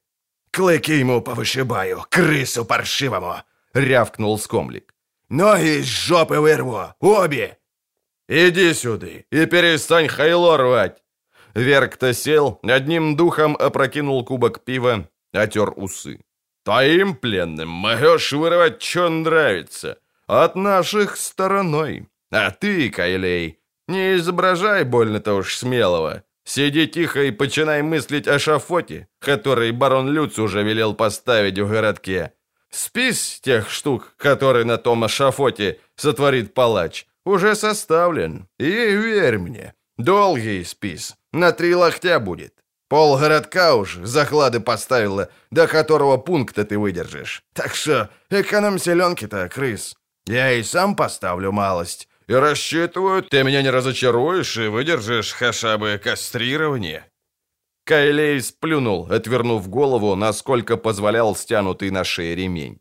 «Клыки 0.50 0.98
ему 0.98 1.22
повышибаю, 1.22 2.04
крысу 2.10 2.64
паршивому!»— 2.64 3.36
рявкнул 3.74 4.36
скомлик. 4.38 4.94
«Ноги 5.28 5.78
из 5.78 5.86
жопы 5.86 6.40
вырву, 6.40 6.94
обе!» 7.00 7.58
«Иди 8.28 8.74
сюда 8.74 9.06
и 9.06 9.46
перестань 9.46 10.08
хайло 10.08 10.56
рвать!» 10.58 11.02
Веркта 11.54 12.12
сел, 12.14 12.58
одним 12.62 13.16
духом 13.16 13.56
опрокинул 13.56 14.24
кубок 14.24 14.64
пива, 14.64 15.08
Отер 15.32 15.72
усы. 15.76 16.20
«Твоим 16.64 17.14
пленным 17.14 17.68
можешь 17.68 18.32
вырывать, 18.32 18.82
что 18.82 19.08
нравится. 19.08 19.98
От 20.26 20.56
наших 20.56 21.16
стороной. 21.16 22.08
А 22.30 22.50
ты, 22.50 22.90
Кайлей, 22.90 23.60
не 23.86 24.16
изображай 24.16 24.84
больно-то 24.84 25.34
уж 25.34 25.56
смелого. 25.56 26.24
Сиди 26.44 26.86
тихо 26.86 27.22
и 27.22 27.30
починай 27.30 27.82
мыслить 27.82 28.28
о 28.28 28.38
шафоте, 28.38 29.08
который 29.20 29.70
барон 29.72 30.08
Люц 30.08 30.38
уже 30.38 30.62
велел 30.62 30.94
поставить 30.94 31.58
в 31.58 31.68
городке. 31.68 32.32
Спис 32.70 33.40
тех 33.40 33.70
штук, 33.70 34.14
которые 34.16 34.64
на 34.64 34.78
том 34.78 35.06
шафоте 35.08 35.78
сотворит 35.96 36.54
палач, 36.54 37.06
уже 37.24 37.54
составлен. 37.54 38.48
И 38.58 38.64
верь 38.64 39.38
мне, 39.38 39.74
Долгий 39.98 40.64
спис, 40.64 41.16
на 41.32 41.52
три 41.52 41.74
локтя 41.74 42.18
будет. 42.18 42.54
Пол 42.88 43.18
городка 43.18 43.74
уж 43.74 43.98
заклады 44.02 44.58
поставила, 44.58 45.28
до 45.50 45.68
которого 45.68 46.16
пункта 46.16 46.64
ты 46.64 46.78
выдержишь. 46.78 47.44
Так 47.52 47.74
что 47.74 48.10
эконом 48.30 48.78
селенки-то, 48.78 49.48
крыс. 49.48 49.94
Я 50.26 50.52
и 50.52 50.62
сам 50.62 50.96
поставлю 50.96 51.52
малость. 51.52 52.08
И 52.26 52.34
рассчитываю, 52.34 53.22
ты 53.22 53.42
меня 53.42 53.62
не 53.62 53.70
разочаруешь 53.70 54.56
и 54.56 54.68
выдержишь 54.68 55.32
хотя 55.32 55.78
бы 55.78 56.00
кастрирование». 56.02 57.04
Кайлей 57.84 58.40
сплюнул, 58.40 59.10
отвернув 59.10 59.68
голову, 59.68 60.14
насколько 60.14 60.76
позволял 60.76 61.34
стянутый 61.34 61.90
на 61.90 62.04
шее 62.04 62.36
ремень. 62.36 62.80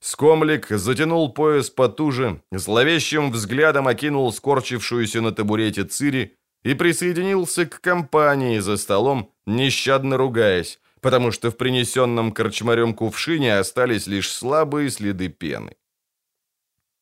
Скомлик 0.00 0.66
затянул 0.68 1.32
пояс 1.32 1.70
потуже, 1.70 2.42
зловещим 2.50 3.30
взглядом 3.30 3.86
окинул 3.86 4.32
скорчившуюся 4.32 5.20
на 5.20 5.30
табурете 5.30 5.84
Цири 5.84 6.36
и 6.64 6.74
присоединился 6.74 7.66
к 7.66 7.80
компании 7.80 8.58
за 8.58 8.78
столом, 8.78 9.32
нещадно 9.46 10.16
ругаясь, 10.16 10.80
потому 11.00 11.30
что 11.30 11.52
в 11.52 11.56
принесенном 11.56 12.32
корчмарем 12.32 12.94
кувшине 12.94 13.58
остались 13.58 14.08
лишь 14.08 14.28
слабые 14.28 14.90
следы 14.90 15.28
пены. 15.28 15.76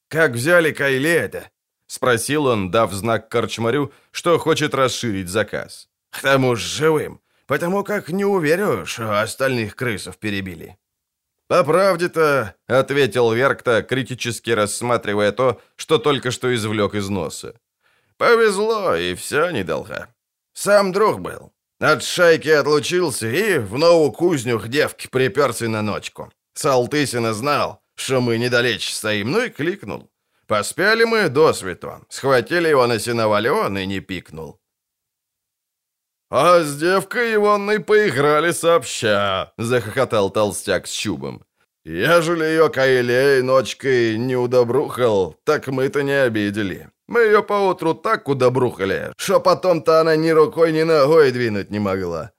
«Как 0.08 0.32
взяли 0.32 0.72
Кайлета?»— 0.72 1.50
спросил 1.90 2.46
он, 2.46 2.70
дав 2.70 2.92
знак 2.92 3.28
корчмарю, 3.28 3.92
что 4.12 4.38
хочет 4.38 4.74
расширить 4.74 5.28
заказ. 5.28 5.88
«К 6.10 6.22
тому 6.22 6.56
ж 6.56 6.60
живым, 6.60 7.20
потому 7.46 7.82
как 7.84 8.10
не 8.10 8.24
уверю, 8.24 8.86
что 8.86 9.20
остальных 9.20 9.74
крысов 9.74 10.16
перебили». 10.16 10.76
«По 11.48 11.64
правде-то»,— 11.64 12.54
ответил 12.68 13.32
Веркта, 13.32 13.82
критически 13.82 14.50
рассматривая 14.50 15.32
то, 15.32 15.60
что 15.76 15.98
только 15.98 16.30
что 16.30 16.54
извлек 16.54 16.94
из 16.94 17.08
носа. 17.08 17.54
«Повезло, 18.16 18.94
и 18.94 19.14
все 19.14 19.50
недолго. 19.50 20.06
Сам 20.52 20.92
друг 20.92 21.20
был. 21.20 21.52
От 21.80 22.04
шайки 22.04 22.50
отлучился 22.50 23.26
и 23.26 23.58
в 23.58 23.78
новую 23.78 24.12
кузню 24.12 24.60
к 24.60 24.68
девке 24.68 25.08
приперся 25.08 25.68
на 25.68 25.82
ночку. 25.82 26.30
Салтысина 26.54 27.34
знал, 27.34 27.82
что 27.96 28.20
мы 28.20 28.38
недалече 28.38 28.94
стоим, 28.94 29.32
ну 29.32 29.44
и 29.44 29.48
кликнул. 29.48 30.09
Поспели 30.50 31.04
мы 31.04 31.28
до 31.28 31.52
свету. 31.52 32.04
Схватили 32.08 32.66
его 32.66 32.84
на 32.88 32.98
сеновале, 32.98 33.52
он 33.52 33.78
и 33.78 33.86
не 33.86 34.00
пикнул. 34.00 34.58
«А 36.28 36.64
с 36.64 36.76
девкой 36.76 37.36
Ивонной 37.36 37.78
поиграли 37.78 38.50
сообща»,— 38.50 39.52
захохотал 39.58 40.28
толстяк 40.30 40.88
с 40.88 40.90
чубом. 40.90 41.44
«Ежели 41.84 42.42
ее 42.42 42.68
Каилей 42.68 43.42
ночкой 43.42 44.18
не 44.18 44.34
удобрухал, 44.34 45.36
так 45.44 45.68
мы-то 45.68 46.02
не 46.02 46.20
обидели. 46.20 46.88
Мы 47.06 47.20
ее 47.20 47.44
поутру 47.44 47.94
так 47.94 48.28
удобрухали, 48.28 49.12
что 49.18 49.38
потом-то 49.38 50.00
она 50.00 50.16
ни 50.16 50.30
рукой, 50.30 50.72
ни 50.72 50.82
ногой 50.82 51.30
двинуть 51.30 51.70
не 51.70 51.78
могла». 51.78 52.32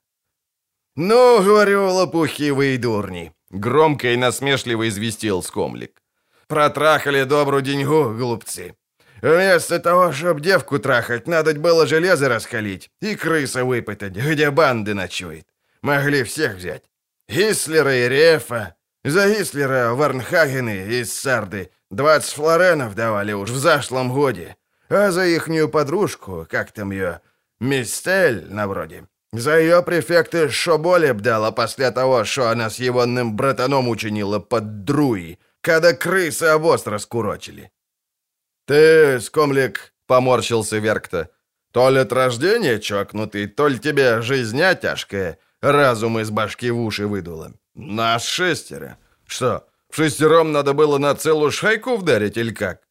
«Ну, 0.98 1.42
говорю, 1.42 1.88
лопухи 1.88 2.52
вы 2.52 2.76
и 2.76 2.78
дурни»,— 2.78 3.32
громко 3.50 4.12
и 4.12 4.18
насмешливо 4.18 4.90
известил 4.90 5.42
Скомлик. 5.42 6.01
«Протрахали 6.52 7.24
добрую 7.24 7.62
деньгу, 7.62 8.10
глупцы. 8.10 8.76
Вместо 9.22 9.80
того, 9.80 10.12
чтобы 10.12 10.42
девку 10.42 10.80
трахать, 10.80 11.26
надо 11.26 11.54
было 11.54 11.88
железо 11.88 12.28
раскалить 12.28 12.90
и 13.00 13.16
крыса 13.16 13.64
выпытать, 13.64 14.18
где 14.18 14.52
банды 14.52 14.94
ночует. 14.94 15.48
Могли 15.82 16.24
всех 16.26 16.56
взять. 16.56 16.84
Гислера 17.30 17.96
и 17.96 18.10
Рефа. 18.10 18.76
За 19.06 19.30
Гислера 19.30 19.94
Варнхагены 19.94 20.88
из 21.00 21.18
Сарды 21.18 21.72
20 21.90 22.34
флоренов 22.34 22.96
давали 22.96 23.32
уж 23.32 23.50
в 23.50 23.58
зашлом 23.58 24.12
годе. 24.12 24.58
А 24.90 25.12
за 25.12 25.26
ихнюю 25.28 25.70
подружку, 25.70 26.46
как 26.50 26.74
там 26.74 26.92
ее, 26.92 27.22
Мистель, 27.62 28.48
на 28.50 28.68
вроде, 28.68 29.06
за 29.32 29.58
ее 29.58 29.82
префекты 29.84 30.50
более 30.78 31.14
бдала 31.14 31.52
после 31.52 31.92
того, 31.92 32.26
что 32.26 32.50
она 32.50 32.70
с 32.70 32.78
егонным 32.80 33.38
братаном 33.38 33.88
учинила 33.88 34.40
под 34.40 34.84
Друи, 34.84 35.40
когда 35.62 35.94
крысы 35.94 36.44
обоз 36.44 36.86
раскурочили. 36.88 37.72
«Ты, 38.66 39.20
скомлик»,— 39.20 39.94
поморщился 40.08 40.78
Веркта,— 40.78 41.30
«то 41.72 41.90
ли 41.90 42.00
от 42.00 42.12
рождения 42.12 42.80
чокнутый, 42.80 43.48
то 43.48 43.68
ли 43.68 43.80
тебе 43.80 44.22
жизня 44.22 44.76
тяжкая, 44.76 45.38
разум 45.62 46.20
из 46.20 46.30
башки 46.30 46.70
в 46.72 46.80
уши 46.80 47.08
выдуло. 47.08 47.54
Нас 47.74 48.26
шестеро. 48.26 48.98
Что, 49.26 49.68
в 49.90 49.96
шестером 49.96 50.52
надо 50.52 50.74
было 50.74 50.98
на 50.98 51.16
целую 51.16 51.52
шайку 51.52 51.96
вдарить 51.96 52.38
или 52.38 52.54
как? 52.54 52.82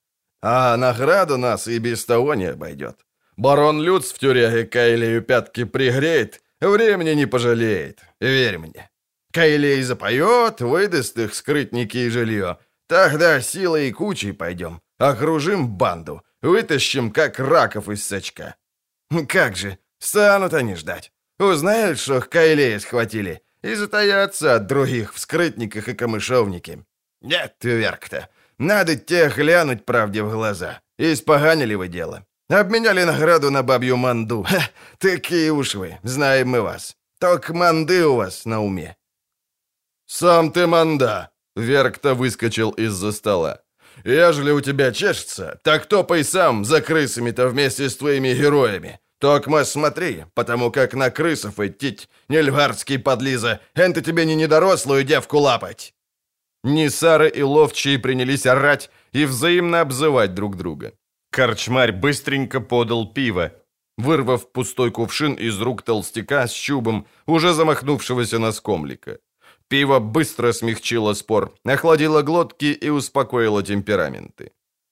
А 0.42 0.76
награду 0.76 1.36
нас 1.36 1.68
и 1.68 1.78
без 1.78 2.04
того 2.04 2.34
не 2.34 2.46
обойдет. 2.46 2.96
Барон 3.36 3.82
Люц 3.82 4.12
в 4.12 4.18
тюряге 4.18 4.64
Кайлею 4.64 5.22
пятки 5.22 5.64
пригреет, 5.64 6.40
времени 6.60 7.10
не 7.10 7.26
пожалеет, 7.26 8.00
верь 8.20 8.58
мне. 8.58 8.89
Кайлей 9.33 9.83
запоет, 9.83 10.61
выдаст 10.61 11.16
их 11.18 11.35
скрытники 11.35 11.97
и 11.97 12.11
жилье. 12.11 12.59
Тогда 12.89 13.41
силой 13.41 13.89
и 13.89 13.93
кучей 13.93 14.33
пойдем. 14.33 14.81
Окружим 14.99 15.68
банду, 15.68 16.22
вытащим, 16.43 17.11
как 17.12 17.39
раков 17.39 17.89
из 17.89 18.05
сачка. 18.05 18.57
Как 19.28 19.57
же, 19.57 19.78
станут 19.99 20.55
они 20.55 20.74
ждать. 20.74 21.12
Узнают, 21.39 21.99
что 21.99 22.20
Кайлея 22.20 22.78
схватили, 22.81 23.43
и 23.62 23.74
затаятся 23.74 24.57
от 24.57 24.66
других 24.66 25.14
в 25.14 25.18
скрытниках 25.18 25.89
и 25.89 25.95
камышовнике. 25.95 26.85
Нет, 27.22 27.55
Верк-то, 27.62 28.28
надо 28.59 28.97
те 28.97 29.28
глянуть 29.28 29.85
правде 29.85 30.22
в 30.22 30.31
глаза. 30.31 30.81
Испоганили 30.99 31.74
вы 31.74 31.89
дело. 31.89 32.26
Обменяли 32.49 33.05
награду 33.05 33.51
на 33.51 33.62
бабью 33.62 33.97
манду. 33.97 34.43
Ха, 34.43 34.61
такие 34.99 35.53
уж 35.53 35.74
вы, 35.76 35.99
знаем 36.03 36.49
мы 36.49 36.62
вас. 36.62 36.97
Только 37.20 37.55
манды 37.55 38.05
у 38.05 38.16
вас 38.16 38.45
на 38.45 38.62
уме. 38.62 38.97
«Сам 40.12 40.50
ты 40.50 40.66
манда!» 40.66 41.30
Верк-то 41.54 42.14
выскочил 42.14 42.70
из-за 42.70 43.12
стола. 43.12 43.61
Ежели 44.04 44.50
у 44.50 44.61
тебя 44.61 44.92
чешется, 44.92 45.61
так 45.62 45.86
топай 45.86 46.24
сам 46.24 46.64
за 46.64 46.80
крысами-то 46.80 47.48
вместе 47.48 47.88
с 47.88 47.96
твоими 47.96 48.34
героями. 48.34 48.98
Токма 49.20 49.64
смотри, 49.64 50.24
потому 50.34 50.72
как 50.72 50.94
на 50.94 51.11
крысов 51.11 51.61
идти, 51.61 51.96
нельгарский 52.28 52.98
подлиза, 52.98 53.61
энто 53.76 54.02
тебе 54.02 54.24
не 54.24 54.34
недорослую 54.34 55.04
девку 55.04 55.38
лапать!» 55.38 55.94
Нисары 56.64 57.28
и 57.28 57.42
Ловчие 57.42 58.00
принялись 58.00 58.46
орать 58.46 58.90
и 59.12 59.26
взаимно 59.26 59.80
обзывать 59.80 60.34
друг 60.34 60.56
друга. 60.56 60.92
Корчмарь 61.30 61.92
быстренько 61.92 62.61
подал 62.61 63.12
пиво, 63.12 63.52
вырвав 63.96 64.50
пустой 64.50 64.90
кувшин 64.90 65.34
из 65.34 65.61
рук 65.61 65.82
толстяка 65.82 66.48
с 66.48 66.52
чубом, 66.52 67.06
уже 67.26 67.54
замахнувшегося 67.54 68.40
на 68.40 68.50
скомлика. 68.50 69.18
Пиво 69.70 70.00
быстро 70.00 70.52
смягчило 70.52 71.14
спор, 71.14 71.54
охладило 71.64 72.22
глотки 72.22 72.72
и 72.72 72.90
успокоило 72.90 73.62
темпераменты. 73.62 74.50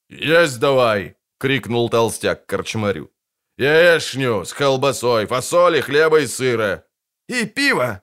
«Есть 0.08 0.60
давай!»— 0.60 1.16
крикнул 1.40 1.90
толстяк 1.90 2.46
корчмарю. 2.46 3.10
«Яешню 3.58 4.44
с 4.44 4.52
колбасой, 4.52 5.26
фасоли, 5.26 5.80
хлеба 5.80 6.20
и 6.20 6.26
сыра!» 6.28 6.84
«И 7.28 7.44
пиво!» 7.44 8.02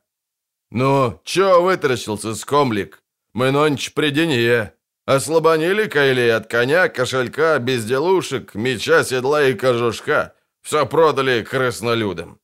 «Ну, 0.69 1.21
чё 1.23 1.61
вытаращился, 1.61 2.35
скомлик? 2.35 3.01
Мы 3.33 3.51
нонч 3.51 3.93
при 3.93 4.09
денье. 4.09 4.73
Ослабонили 5.05 5.87
кайли 5.87 6.27
от 6.27 6.47
коня, 6.47 6.89
кошелька, 6.89 7.57
безделушек, 7.59 8.53
меча, 8.53 9.05
седла 9.05 9.43
и 9.43 9.53
кожушка. 9.53 10.33
Все 10.61 10.85
продали 10.85 11.41
краснолюдам. 11.43 12.39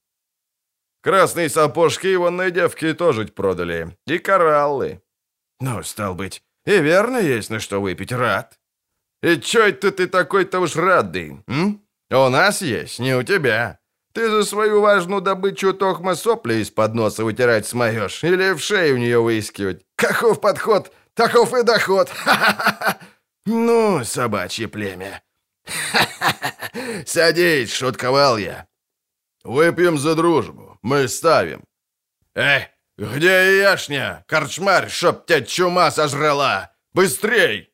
Красные 1.02 1.50
сапожки 1.50 2.14
ивонной 2.14 2.52
девки 2.52 2.94
тоже 2.94 3.26
продали. 3.26 3.98
И 4.06 4.20
кораллы. 4.20 5.02
Ну, 5.60 5.84
стал 5.84 6.16
быть, 6.16 6.44
и 6.66 6.80
верно 6.80 7.18
есть 7.18 7.50
на 7.50 7.60
что 7.60 7.82
выпить, 7.82 8.12
рад. 8.12 8.60
И 9.24 9.38
чё 9.38 9.68
это 9.68 9.92
ты 9.92 10.08
такой-то 10.08 10.60
уж 10.60 10.76
радый, 10.76 11.44
м? 11.48 11.82
У 12.10 12.30
нас 12.30 12.62
есть, 12.62 13.00
не 13.00 13.16
у 13.16 13.24
тебя. 13.24 13.80
Ты 14.14 14.30
за 14.30 14.44
свою 14.44 14.82
важную 14.82 15.22
добычу 15.22 15.74
тохма 15.74 16.16
сопли 16.16 16.56
из-под 16.56 16.94
носа 16.94 17.24
вытирать 17.24 17.66
смоешь 17.66 18.24
или 18.24 18.54
в 18.54 18.60
шею 18.60 18.96
в 18.96 19.00
нее 19.00 19.20
выискивать. 19.20 19.86
Каков 19.96 20.42
подход, 20.42 20.92
таков 21.14 21.54
и 21.54 21.64
доход. 21.64 22.10
Ха-ха-ха! 22.10 22.98
Ну, 23.48 24.04
собачье 24.04 24.68
племя. 24.68 25.24
Ха-ха-ха! 25.66 27.04
Садись, 27.06 27.74
шутковал 27.74 28.38
я. 28.38 28.68
Выпьем 29.44 29.98
за 29.98 30.16
дружбу. 30.16 30.78
Мы 30.82 31.08
ставим». 31.08 31.64
«Эй, 32.36 32.68
где 32.98 33.60
яшня? 33.60 34.24
Корчмарь, 34.28 34.90
чтоб 34.90 35.26
тебя 35.26 35.42
чума 35.42 35.92
сожрала! 35.92 36.72
Быстрей!» 36.94 37.70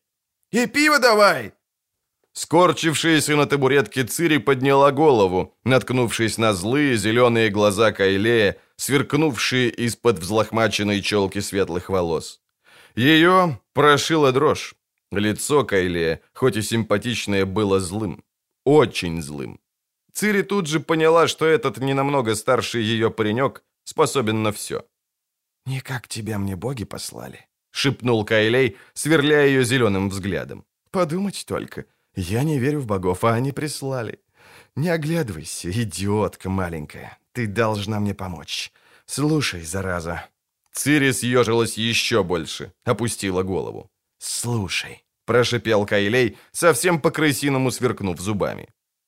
«И 0.51 0.68
пиво 0.68 0.99
давай!» 0.99 1.53
Скорчившаяся 2.34 3.36
на 3.36 3.47
табуретке 3.47 4.03
Цири 4.03 4.38
подняла 4.38 4.91
голову, 4.91 5.57
наткнувшись 5.63 6.38
на 6.38 6.53
злые 6.53 6.95
зеленые 6.95 7.49
глаза 7.49 7.91
Кайлея, 7.91 8.57
сверкнувшие 8.76 9.70
из-под 9.70 10.20
взлохмаченной 10.20 11.01
челки 11.01 11.39
светлых 11.39 11.89
волос. 11.89 12.39
Ее 12.95 13.59
прошила 13.74 14.32
дрожь. 14.32 14.76
Лицо 15.11 15.63
Кайлея, 15.63 16.22
хоть 16.34 16.57
и 16.57 16.61
симпатичное, 16.61 17.45
было 17.45 17.80
злым. 17.80 18.24
Очень 18.65 19.22
злым. 19.22 19.59
Цири 20.18 20.41
тут 20.41 20.65
же 20.65 20.80
поняла, 20.80 21.28
что 21.28 21.45
этот 21.45 21.78
не 21.78 21.93
намного 21.93 22.34
старший 22.34 22.82
ее 22.82 23.11
паренек 23.11 23.63
способен 23.84 24.41
на 24.41 24.51
все. 24.51 24.84
«Не 25.68 25.80
как 25.80 26.07
тебя 26.07 26.39
мне 26.39 26.55
боги 26.55 26.86
послали»,— 26.86 27.45
шепнул 27.72 28.26
Кайлей, 28.26 28.78
сверляя 28.95 29.45
ее 29.45 29.63
зеленым 29.63 30.09
взглядом. 30.09 30.65
«Подумать 30.89 31.45
только, 31.47 31.86
я 32.15 32.41
не 32.41 32.57
верю 32.57 32.80
в 32.80 32.88
богов, 32.88 33.24
а 33.24 33.36
они 33.36 33.51
прислали. 33.51 34.20
Не 34.76 34.89
оглядывайся, 34.89 35.70
идиотка 35.70 36.49
маленькая, 36.49 37.20
ты 37.32 37.45
должна 37.45 37.99
мне 37.99 38.15
помочь. 38.15 38.72
Слушай, 39.05 39.61
зараза». 39.61 40.26
Цири 40.74 41.11
съежилась 41.11 41.78
еще 41.78 42.24
больше, 42.24 42.74
опустила 42.86 43.43
голову. 43.43 43.91
«Слушай»,— 44.18 45.05
прошипел 45.28 45.86
Кайлей, 45.86 46.39
совсем 46.51 46.99
по-крысиному 46.99 47.70
сверкнув 47.70 48.20
зубами. 48.20 48.68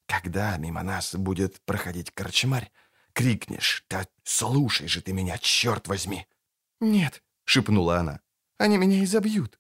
«Когда 0.10 0.58
мимо 0.58 0.82
нас 0.82 1.14
будет 1.14 1.62
проходить 1.66 2.12
корчмарь, 2.12 2.72
крикнешь, 3.14 3.86
да 3.90 4.08
слушай 4.24 4.88
же 4.88 5.02
ты 5.02 5.14
меня, 5.14 5.38
черт 5.38 5.88
возьми!» 5.88 6.26
«Нет»,— 6.82 7.22
шепнула 7.46 7.98
она,— 7.98 8.20
«они 8.58 8.78
меня 8.78 9.04
изобьют». 9.04 9.60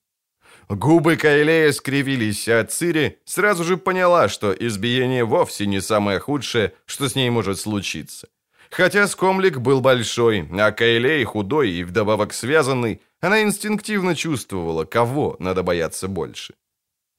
Губы 0.68 1.18
Кайлея 1.18 1.72
скривились, 1.72 2.48
а 2.48 2.66
Цири 2.66 3.20
сразу 3.26 3.64
же 3.64 3.78
поняла, 3.78 4.28
что 4.28 4.52
избиение 4.52 5.24
вовсе 5.24 5.68
не 5.68 5.82
самое 5.82 6.20
худшее, 6.20 6.74
что 6.86 7.08
с 7.08 7.16
ней 7.16 7.30
может 7.30 7.60
случиться. 7.60 8.28
Хотя 8.72 9.08
скомлик 9.08 9.60
был 9.60 9.82
большой, 9.82 10.48
а 10.52 10.72
Кайлей 10.72 11.24
худой 11.26 11.70
и 11.72 11.84
вдобавок 11.84 12.34
связанный, 12.34 13.02
она 13.20 13.44
инстинктивно 13.44 14.16
чувствовала, 14.16 14.86
кого 14.86 15.36
надо 15.40 15.62
бояться 15.62 16.08
больше. 16.08 16.56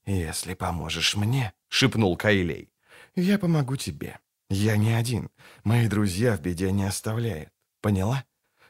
«Если 0.04 0.54
поможешь 0.54 1.14
мне»,— 1.14 1.52
шепнул 1.68 2.16
Кайлей,— 2.16 2.70
«я 3.14 3.38
помогу 3.38 3.76
тебе. 3.76 4.18
Я 4.48 4.76
не 4.76 4.92
один. 4.92 5.30
Мои 5.64 5.88
друзья 5.88 6.36
в 6.36 6.40
беде 6.40 6.72
не 6.72 6.84
оставляют. 6.84 7.50
Поняла? 7.80 8.24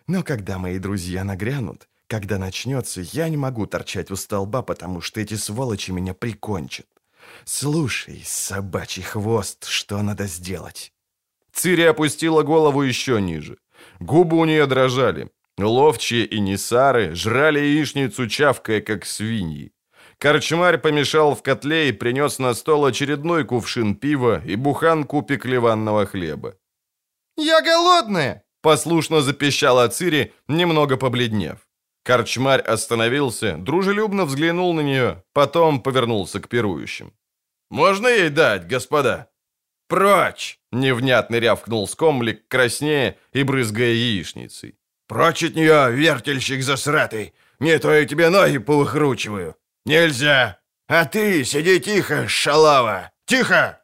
Но 0.06 0.22
когда 0.22 0.58
мои 0.58 0.78
друзья 0.78 1.24
нагрянут, 1.24 1.88
когда 2.06 2.38
начнется, 2.38 3.00
я 3.12 3.28
не 3.28 3.36
могу 3.36 3.66
торчать 3.66 4.10
у 4.10 4.16
столба, 4.16 4.62
потому 4.62 5.00
что 5.00 5.20
эти 5.20 5.34
сволочи 5.34 5.92
меня 5.92 6.12
прикончат. 6.12 6.86
Слушай, 7.44 8.22
собачий 8.24 9.02
хвост, 9.02 9.66
что 9.66 10.02
надо 10.02 10.26
сделать?» 10.26 10.92
Цири 11.52 11.82
опустила 11.82 12.42
голову 12.42 12.82
еще 12.82 13.20
ниже. 13.20 13.58
Губы 14.00 14.36
у 14.36 14.44
нее 14.44 14.66
дрожали. 14.66 15.30
Ловчие 15.58 16.24
и 16.24 16.40
несары 16.40 17.14
жрали 17.14 17.60
яичницу, 17.60 18.28
чавкая, 18.28 18.80
как 18.80 19.04
свиньи. 19.04 19.72
Корчмарь 20.20 20.76
помешал 20.76 21.34
в 21.34 21.42
котле 21.42 21.88
и 21.88 21.92
принес 21.92 22.38
на 22.38 22.52
стол 22.52 22.84
очередной 22.84 23.44
кувшин 23.44 23.94
пива 23.94 24.42
и 24.44 24.54
буханку 24.54 25.22
пеклеванного 25.22 26.04
хлеба. 26.04 26.56
«Я 27.38 27.62
голодная!»— 27.62 28.44
послушно 28.62 29.22
запищала 29.22 29.88
Цири, 29.88 30.34
немного 30.46 30.98
побледнев. 30.98 31.66
Корчмарь 32.04 32.60
остановился, 32.60 33.56
дружелюбно 33.56 34.26
взглянул 34.26 34.74
на 34.74 34.82
нее, 34.82 35.24
потом 35.32 35.80
повернулся 35.82 36.38
к 36.38 36.48
пирующим. 36.48 37.14
«Можно 37.70 38.08
ей 38.08 38.28
дать, 38.28 38.66
господа?» 38.66 39.30
«Прочь!»— 39.88 40.60
невнятно 40.72 41.36
рявкнул 41.36 41.88
скомлик, 41.88 42.46
краснея 42.46 43.16
и 43.32 43.42
брызгая 43.42 43.94
яичницей. 43.94 44.74
«Прочь 45.08 45.44
от 45.44 45.54
нее, 45.54 45.90
вертельщик 45.92 46.62
засратый! 46.62 47.32
Не 47.58 47.78
то 47.78 47.90
я 47.92 48.04
тебе 48.04 48.28
ноги 48.28 48.58
повыхручиваю! 48.58 49.56
Нельзя! 49.84 50.58
А 50.88 51.04
ты 51.04 51.44
сиди 51.44 51.80
тихо, 51.80 52.28
шалава! 52.28 53.10
Тихо!» 53.26 53.80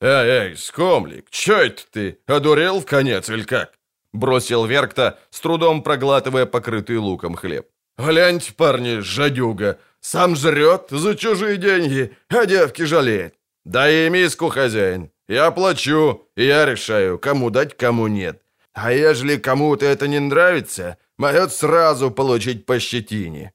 «Эй, 0.00 0.50
эй, 0.50 0.56
скомлик, 0.56 1.30
чё 1.30 1.58
это 1.58 1.82
ты? 1.92 2.18
Одурел 2.26 2.80
в 2.80 2.86
конец 2.86 3.28
или 3.28 3.42
как?» 3.42 3.72
Бросил 4.12 4.64
Веркта, 4.64 5.18
с 5.30 5.40
трудом 5.40 5.82
проглатывая 5.82 6.46
покрытый 6.46 6.96
луком 6.96 7.34
хлеб. 7.34 7.68
«Гляньте, 7.98 8.52
парни, 8.52 9.00
жадюга, 9.00 9.78
сам 10.00 10.36
жрет 10.36 10.86
за 10.90 11.14
чужие 11.14 11.58
деньги, 11.58 12.16
а 12.28 12.46
девки 12.46 12.82
жалеет. 12.82 13.34
Дай 13.64 13.92
ей 13.92 14.10
миску, 14.10 14.48
хозяин, 14.48 15.10
я 15.28 15.50
плачу, 15.50 16.26
и 16.34 16.46
я 16.46 16.64
решаю, 16.64 17.18
кому 17.18 17.50
дать, 17.50 17.76
кому 17.76 18.08
нет. 18.08 18.42
А 18.72 18.92
ежели 18.92 19.36
кому-то 19.36 19.84
это 19.84 20.08
не 20.08 20.18
нравится, 20.18 20.96
могет 21.18 21.52
сразу 21.52 22.10
получить 22.10 22.66
по 22.66 22.80
щетине». 22.80 23.52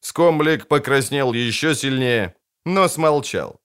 Скомлик 0.00 0.66
покраснел 0.66 1.32
еще 1.32 1.74
сильнее, 1.74 2.34
но 2.64 2.88
смолчал. 2.88 3.60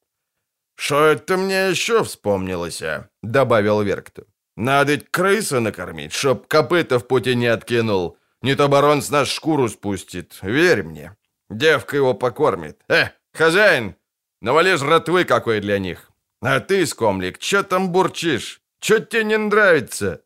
«Что 0.75 1.05
это 1.05 1.37
мне 1.37 1.69
еще 1.69 2.03
вспомнилось, 2.03 2.81
а?»— 2.81 3.09
добавил 3.23 3.81
Веркту. 3.81 4.27
«Надо 4.57 4.97
крыса 4.99 5.59
накормить, 5.59 6.13
чтоб 6.13 6.47
копыта 6.47 6.99
в 6.99 7.07
пути 7.07 7.35
не 7.35 7.47
откинул. 7.47 8.17
Не 8.41 8.55
то 8.55 8.67
барон 8.67 9.01
с 9.01 9.09
нас 9.09 9.29
шкуру 9.29 9.69
спустит, 9.69 10.37
верь 10.41 10.83
мне. 10.83 11.15
Девка 11.49 11.95
его 11.95 12.13
покормит. 12.13 12.81
Э, 12.89 13.09
хозяин, 13.33 13.95
навали 14.41 14.75
жратвы 14.75 15.23
какой 15.23 15.61
для 15.61 15.79
них. 15.79 16.11
А 16.41 16.59
ты, 16.59 16.85
скомлик, 16.85 17.41
что 17.41 17.63
там 17.63 17.91
бурчишь? 17.91 18.61
Что 18.79 18.99
тебе 18.99 19.23
не 19.23 19.37
нравится?» 19.37 20.21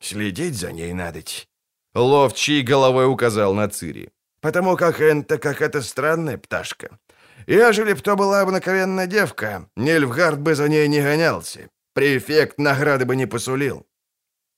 «Следить 0.00 0.54
за 0.54 0.72
ней 0.72 0.92
надо. 0.92 1.20
Ловчий 1.94 2.62
головой 2.62 3.06
указал 3.06 3.54
на 3.54 3.68
Цири. 3.68 4.10
«Потому 4.44 4.76
как 4.76 5.00
это 5.00 5.38
какая-то 5.38 5.80
странная 5.80 6.36
пташка. 6.36 6.98
Ежели 7.46 7.94
б 7.94 8.00
то 8.00 8.14
была 8.14 8.42
обыкновенная 8.42 9.06
девка, 9.06 9.70
Нильфгард 9.74 10.38
бы 10.38 10.54
за 10.54 10.68
ней 10.68 10.86
не 10.88 11.00
гонялся. 11.00 11.70
Префект 11.94 12.58
награды 12.58 13.06
бы 13.06 13.16
не 13.16 13.26
посулил». 13.26 13.86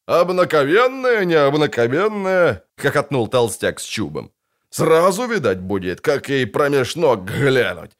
«Обнаковенная, 0.09 1.25
не 1.25 1.37
обнаковенная»,— 1.37 2.65
хохотнул 2.77 3.29
толстяк 3.29 3.79
с 3.79 3.85
чубом. 3.85 4.33
«Сразу, 4.71 5.27
видать, 5.29 5.61
будет, 5.61 6.01
как 6.01 6.29
ей 6.31 6.47
промеж 6.47 6.97
ног 6.97 7.25
глянуть. 7.25 7.93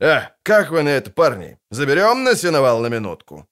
«Э, 0.00 0.20
как 0.42 0.70
вы 0.70 0.82
на 0.82 0.88
это, 0.88 1.10
парни? 1.10 1.58
Заберем 1.70 2.24
на 2.24 2.34
сеновал 2.34 2.80
на 2.80 2.88
минутку?» 2.88 3.46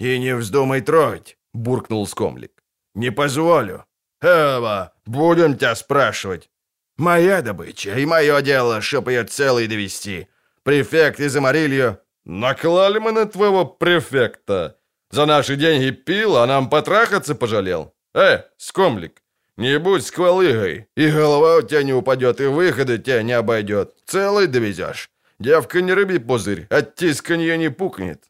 «И 0.00 0.18
не 0.18 0.34
вздумай 0.34 0.80
трогать»,— 0.80 1.36
буркнул 1.54 2.04
скомлик. 2.08 2.64
«Не 2.96 3.12
позволю». 3.12 3.84
«Эва, 4.22 4.92
будем 5.06 5.56
тебя 5.56 5.76
спрашивать». 5.76 6.50
«Моя 6.98 7.42
добыча, 7.42 7.96
и 7.96 8.04
мое 8.06 8.42
дело, 8.42 8.80
чтоб 8.80 9.08
ее 9.08 9.22
целой 9.24 9.68
довести. 9.68 10.28
Префект 10.64 11.20
из 11.20 11.36
Амарильо...» 11.36 12.00
«Наклали 12.24 12.98
мы 12.98 13.12
на 13.12 13.24
твоего 13.24 13.64
префекта. 13.64 14.76
За 15.10 15.24
наши 15.24 15.56
деньги 15.56 15.90
пил, 15.90 16.36
а 16.36 16.46
нам 16.46 16.68
потрахаться 16.68 17.34
пожалел. 17.34 17.94
Э, 18.14 18.42
скомлик, 18.58 19.22
не 19.56 19.78
будь 19.78 20.04
сквалыгой, 20.04 20.88
и 20.94 21.10
голова 21.10 21.56
у 21.56 21.62
тебя 21.62 21.82
не 21.82 21.94
упадет, 21.94 22.40
и 22.40 22.46
выхода 22.46 22.98
тебя 22.98 23.22
не 23.22 23.32
обойдет. 23.32 23.94
Целый 24.04 24.46
довезешь. 24.46 25.08
Девка 25.38 25.80
не 25.80 25.94
рыбий 25.94 26.20
пузырь, 26.20 26.66
от 26.68 27.00
не 27.00 27.70
пукнет». 27.70 28.24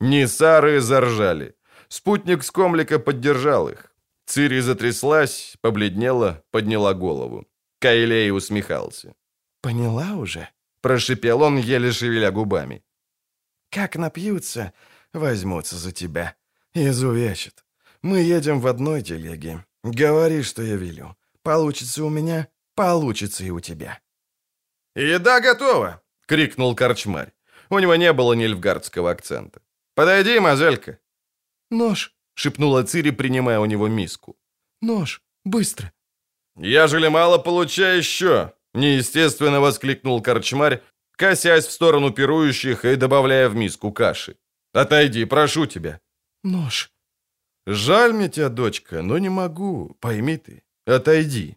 Несары 0.00 0.80
заржали. 0.80 1.54
Спутник 1.88 2.42
Скомлика 2.42 2.98
поддержал 2.98 3.68
их. 3.68 3.92
Цири 4.26 4.60
затряслась, 4.60 5.56
побледнела, 5.60 6.42
подняла 6.50 6.94
голову. 6.94 7.46
Кайлей 7.80 8.30
усмехался. 8.30 9.14
«Поняла 9.62 10.16
уже?»– 10.16 10.48
прошипел 10.82 11.42
он, 11.42 11.56
еле 11.58 11.92
шевеля 11.92 12.30
губами. 12.30 12.82
«Как 13.70 13.96
напьются, 13.96 14.72
возьмутся 15.14 15.76
за 15.76 15.90
тебя. 15.92 16.36
Изувечат. 16.74 17.64
Мы 18.02 18.20
едем 18.20 18.60
в 18.60 18.66
одной 18.66 19.02
телеге. 19.02 19.64
Говори, 19.82 20.42
что 20.42 20.62
я 20.62 20.76
велю. 20.76 21.16
Получится 21.42 22.04
у 22.04 22.10
меня, 22.10 22.48
получится 22.74 23.44
и 23.44 23.50
у 23.50 23.60
тебя». 23.60 24.00
«Еда 24.94 25.40
готова!»— 25.40 26.02
крикнул 26.26 26.76
корчмарь. 26.76 27.32
У 27.70 27.78
него 27.78 27.96
не 27.96 28.12
было 28.12 28.34
нильфгардского 28.34 29.10
акцента. 29.10 29.62
«Подойди, 29.94 30.38
мазелька!» 30.38 30.98
«Нож!»— 31.70 32.14
шепнула 32.34 32.82
Цири, 32.82 33.10
принимая 33.10 33.58
у 33.60 33.66
него 33.66 33.88
миску. 33.88 34.36
«Нож! 34.82 35.22
Быстро!» 35.44 35.92
«Я 36.62 36.88
же 36.88 37.00
ли 37.00 37.08
мало 37.08 37.38
получаю 37.38 37.98
еще!»— 37.98 38.52
неестественно 38.74 39.60
воскликнул 39.60 40.20
корчмарь, 40.22 40.82
косясь 41.16 41.66
в 41.66 41.72
сторону 41.72 42.10
пирующих 42.10 42.84
и 42.84 42.96
добавляя 42.96 43.48
в 43.48 43.56
миску 43.56 43.92
каши. 43.92 44.36
«Отойди, 44.74 45.24
прошу 45.24 45.66
тебя!» 45.66 46.00
«Нож!» 46.44 46.92
«Жаль 47.66 48.12
мне 48.12 48.28
тебя, 48.28 48.50
дочка, 48.50 49.00
но 49.02 49.18
не 49.18 49.30
могу, 49.30 49.96
пойми 50.00 50.36
ты. 50.36 50.62
Отойди!» 50.86 51.56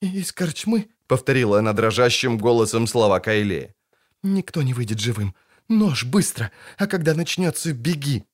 «Из 0.00 0.32
корчмы?»— 0.32 0.88
повторила 1.06 1.58
она 1.58 1.72
дрожащим 1.74 2.38
голосом 2.38 2.86
слова 2.86 3.20
Кайлея. 3.20 3.74
«Никто 4.22 4.62
не 4.62 4.72
выйдет 4.72 5.00
живым. 5.00 5.34
Нож, 5.68 6.04
быстро! 6.04 6.50
А 6.78 6.86
когда 6.86 7.14
начнется, 7.14 7.74
беги!» 7.74 8.24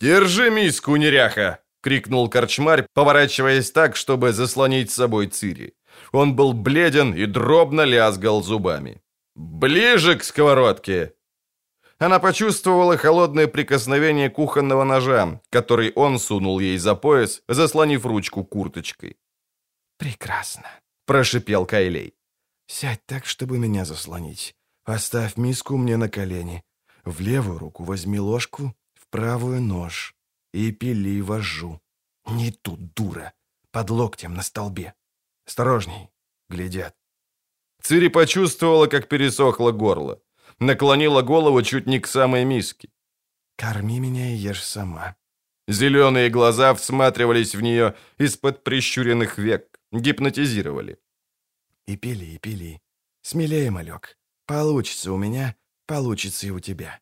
«Держи 0.00 0.50
миску, 0.50 0.96
неряха!»— 0.96 1.60
крикнул 1.82 2.30
корчмарь, 2.30 2.86
поворачиваясь 2.94 3.70
так, 3.70 3.96
чтобы 3.96 4.32
заслонить 4.32 4.90
с 4.90 4.94
собой 4.94 5.26
Цири. 5.26 5.74
Он 6.12 6.34
был 6.34 6.52
бледен 6.52 7.14
и 7.14 7.26
дробно 7.26 7.82
лязгал 7.82 8.42
зубами. 8.42 9.02
«Ближе 9.34 10.16
к 10.16 10.24
сковородке!» 10.24 11.14
Она 11.98 12.18
почувствовала 12.18 12.96
холодное 12.96 13.46
прикосновение 13.46 14.28
кухонного 14.28 14.84
ножа, 14.84 15.40
который 15.50 15.92
он 15.94 16.18
сунул 16.18 16.60
ей 16.60 16.78
за 16.78 16.94
пояс, 16.94 17.42
заслонив 17.48 18.06
ручку 18.06 18.44
курточкой. 18.44 19.16
«Прекрасно»,— 19.98 20.68
прошипел 21.06 21.64
Кайлей. 21.64 22.14
«Сядь 22.66 23.06
так, 23.06 23.24
чтобы 23.24 23.58
меня 23.58 23.84
заслонить. 23.84 24.54
Поставь 24.84 25.36
миску 25.36 25.76
мне 25.76 25.96
на 25.96 26.08
колени. 26.08 26.64
В 27.04 27.20
левую 27.20 27.58
руку 27.58 27.84
возьми 27.84 28.18
ложку, 28.18 28.74
в 28.94 29.06
правую 29.10 29.60
нож. 29.60 30.14
И 30.52 30.72
пили 30.72 31.20
вожу. 31.20 31.80
Не 32.26 32.50
тут, 32.52 32.94
дура. 32.94 33.32
Под 33.70 33.90
локтем 33.90 34.34
на 34.34 34.42
столбе. 34.42 34.94
Осторожней, 35.46 36.10
глядят». 36.48 36.94
Цири 37.82 38.08
почувствовала, 38.08 38.86
как 38.86 39.08
пересохло 39.08 39.72
горло 39.72 40.22
наклонила 40.62 41.22
голову 41.22 41.62
чуть 41.62 41.86
не 41.86 42.00
к 42.00 42.06
самой 42.06 42.44
миске. 42.44 42.88
«Корми 43.56 44.00
меня 44.00 44.32
и 44.32 44.36
ешь 44.36 44.64
сама». 44.64 45.16
Зеленые 45.68 46.28
глаза 46.28 46.74
всматривались 46.74 47.54
в 47.54 47.60
нее 47.60 47.94
из-под 48.18 48.64
прищуренных 48.64 49.38
век, 49.38 49.78
гипнотизировали. 49.92 50.98
«И 51.86 51.96
пили, 51.96 52.24
и 52.24 52.38
пили. 52.38 52.80
Смелее, 53.22 53.70
малек. 53.70 54.18
Получится 54.46 55.12
у 55.12 55.16
меня, 55.16 55.54
получится 55.86 56.46
и 56.46 56.50
у 56.50 56.60
тебя». 56.60 57.00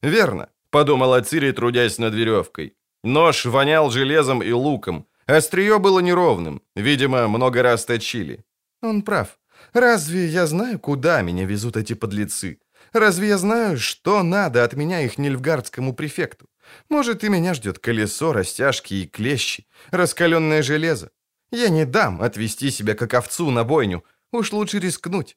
«Верно»,— 0.00 0.50
подумала 0.72 1.20
Цири, 1.22 1.52
трудясь 1.52 1.98
над 1.98 2.14
веревкой. 2.14 2.74
Нож 3.04 3.46
вонял 3.46 3.90
железом 3.90 4.42
и 4.42 4.50
луком. 4.52 5.06
Острие 5.26 5.78
было 5.78 6.00
неровным. 6.00 6.62
Видимо, 6.74 7.28
много 7.28 7.62
раз 7.62 7.84
точили. 7.84 8.44
Он 8.82 9.02
прав. 9.02 9.38
Разве 9.72 10.26
я 10.26 10.46
знаю, 10.46 10.78
куда 10.78 11.22
меня 11.22 11.44
везут 11.44 11.76
эти 11.76 11.94
подлецы? 11.94 12.58
Разве 12.92 13.28
я 13.28 13.38
знаю, 13.38 13.78
что 13.78 14.22
надо 14.22 14.64
от 14.64 14.74
меня 14.74 15.00
их 15.00 15.18
нильфгардскому 15.18 15.94
префекту? 15.94 16.46
Может, 16.88 17.24
и 17.24 17.28
меня 17.28 17.54
ждет 17.54 17.78
колесо, 17.78 18.32
растяжки 18.32 18.94
и 18.94 19.06
клещи, 19.06 19.66
раскаленное 19.90 20.62
железо. 20.62 21.10
Я 21.50 21.68
не 21.68 21.84
дам 21.84 22.22
отвести 22.22 22.70
себя 22.70 22.94
как 22.94 23.14
овцу 23.14 23.50
на 23.50 23.64
бойню, 23.64 24.04
уж 24.32 24.52
лучше 24.52 24.78
рискнуть. 24.78 25.36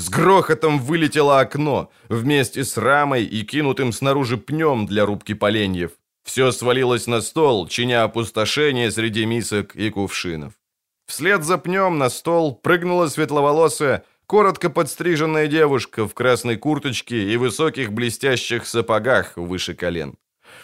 С 0.00 0.08
грохотом 0.08 0.78
вылетело 0.78 1.40
окно, 1.40 1.90
вместе 2.08 2.64
с 2.64 2.78
рамой 2.78 3.24
и 3.24 3.42
кинутым 3.42 3.92
снаружи 3.92 4.38
пнем 4.38 4.86
для 4.86 5.04
рубки 5.04 5.34
поленьев. 5.34 5.90
Все 6.24 6.52
свалилось 6.52 7.06
на 7.06 7.20
стол, 7.20 7.68
чиня 7.68 8.04
опустошение 8.04 8.90
среди 8.90 9.26
мисок 9.26 9.76
и 9.76 9.90
кувшинов. 9.90 10.54
Вслед 11.06 11.44
за 11.44 11.58
пнем 11.58 11.98
на 11.98 12.08
стол 12.08 12.54
прыгнула 12.54 13.08
светловолосая, 13.08 14.04
коротко 14.24 14.70
подстриженная 14.70 15.48
девушка 15.48 16.08
в 16.08 16.14
красной 16.14 16.56
курточке 16.56 17.34
и 17.34 17.36
высоких 17.36 17.92
блестящих 17.92 18.66
сапогах 18.66 19.36
выше 19.36 19.74
колен. 19.74 20.14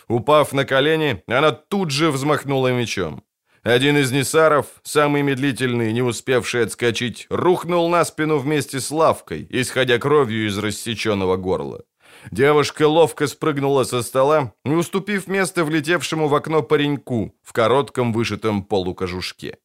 Упав 0.09 0.55
на 0.55 0.65
колени, 0.65 1.23
она 1.27 1.53
тут 1.53 1.91
же 1.91 2.11
взмахнула 2.11 2.73
мечом. 2.73 3.23
Один 3.67 3.99
из 3.99 4.13
несаров, 4.13 4.67
самый 4.85 5.23
медлительный, 5.23 5.93
не 5.93 6.01
успевший 6.01 6.63
отскочить, 6.63 7.27
рухнул 7.31 7.89
на 7.89 8.05
спину 8.05 8.39
вместе 8.39 8.79
с 8.79 8.93
лавкой, 8.93 9.49
исходя 9.51 9.99
кровью 9.99 10.47
из 10.47 10.57
рассеченного 10.57 11.37
горла. 11.37 11.83
Девушка 12.31 12.87
ловко 12.87 13.27
спрыгнула 13.27 13.83
со 13.83 14.03
стола, 14.03 14.53
уступив 14.65 15.27
место 15.27 15.65
влетевшему 15.65 16.29
в 16.29 16.35
окно 16.37 16.63
пареньку 16.63 17.35
в 17.43 17.53
коротком 17.53 18.13
вышитом 18.13 18.63
полукожушке. 18.63 19.59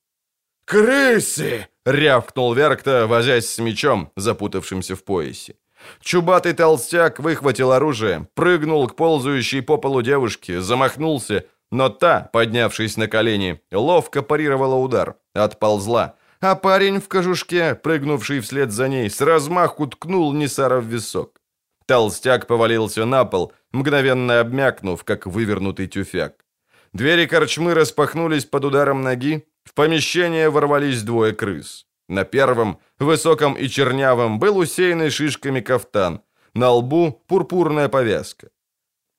«Крысы!»— 0.65 1.67
рявкнул 1.85 2.55
Веркта, 2.55 3.05
возясь 3.05 3.51
с 3.51 3.59
мечом, 3.59 4.11
запутавшимся 4.15 4.95
в 4.95 5.03
поясе. 5.03 5.57
Чубатый 6.01 6.53
толстяк 6.53 7.19
выхватил 7.19 7.71
оружие, 7.71 8.27
прыгнул 8.33 8.87
к 8.87 8.95
ползающей 8.95 9.61
по 9.61 9.77
полу 9.77 10.01
девушке, 10.01 10.59
замахнулся, 10.59 11.45
но 11.71 11.89
та, 11.89 12.29
поднявшись 12.33 12.97
на 12.97 13.07
колени, 13.07 13.59
ловко 13.71 14.21
парировала 14.21 14.75
удар, 14.75 15.15
отползла, 15.33 16.15
а 16.41 16.55
парень 16.55 16.99
в 16.99 17.07
кожушке, 17.07 17.75
прыгнувший 17.75 18.39
вслед 18.39 18.71
за 18.71 18.87
ней, 18.87 19.09
с 19.09 19.21
размаху 19.21 19.87
ткнул 19.87 20.33
Несара 20.33 20.79
в 20.79 20.85
висок. 20.85 21.41
Толстяк 21.85 22.47
повалился 22.47 23.05
на 23.05 23.25
пол, 23.25 23.53
мгновенно 23.71 24.39
обмякнув, 24.39 25.03
как 25.03 25.25
вывернутый 25.25 25.87
тюфяк. 25.87 26.45
Двери 26.93 27.25
корчмы 27.25 27.73
распахнулись 27.73 28.45
под 28.45 28.65
ударом 28.65 29.01
ноги, 29.01 29.45
в 29.63 29.73
помещение 29.73 30.49
ворвались 30.49 31.03
двое 31.03 31.33
крыс. 31.33 31.85
На 32.09 32.25
первом, 32.25 32.79
высоком 32.99 33.53
и 33.53 33.67
чернявом, 33.69 34.39
был 34.39 34.57
усеянный 34.57 35.09
шишками 35.09 35.61
кафтан, 35.61 36.21
на 36.53 36.71
лбу 36.71 37.23
пурпурная 37.27 37.87
повязка. 37.87 38.49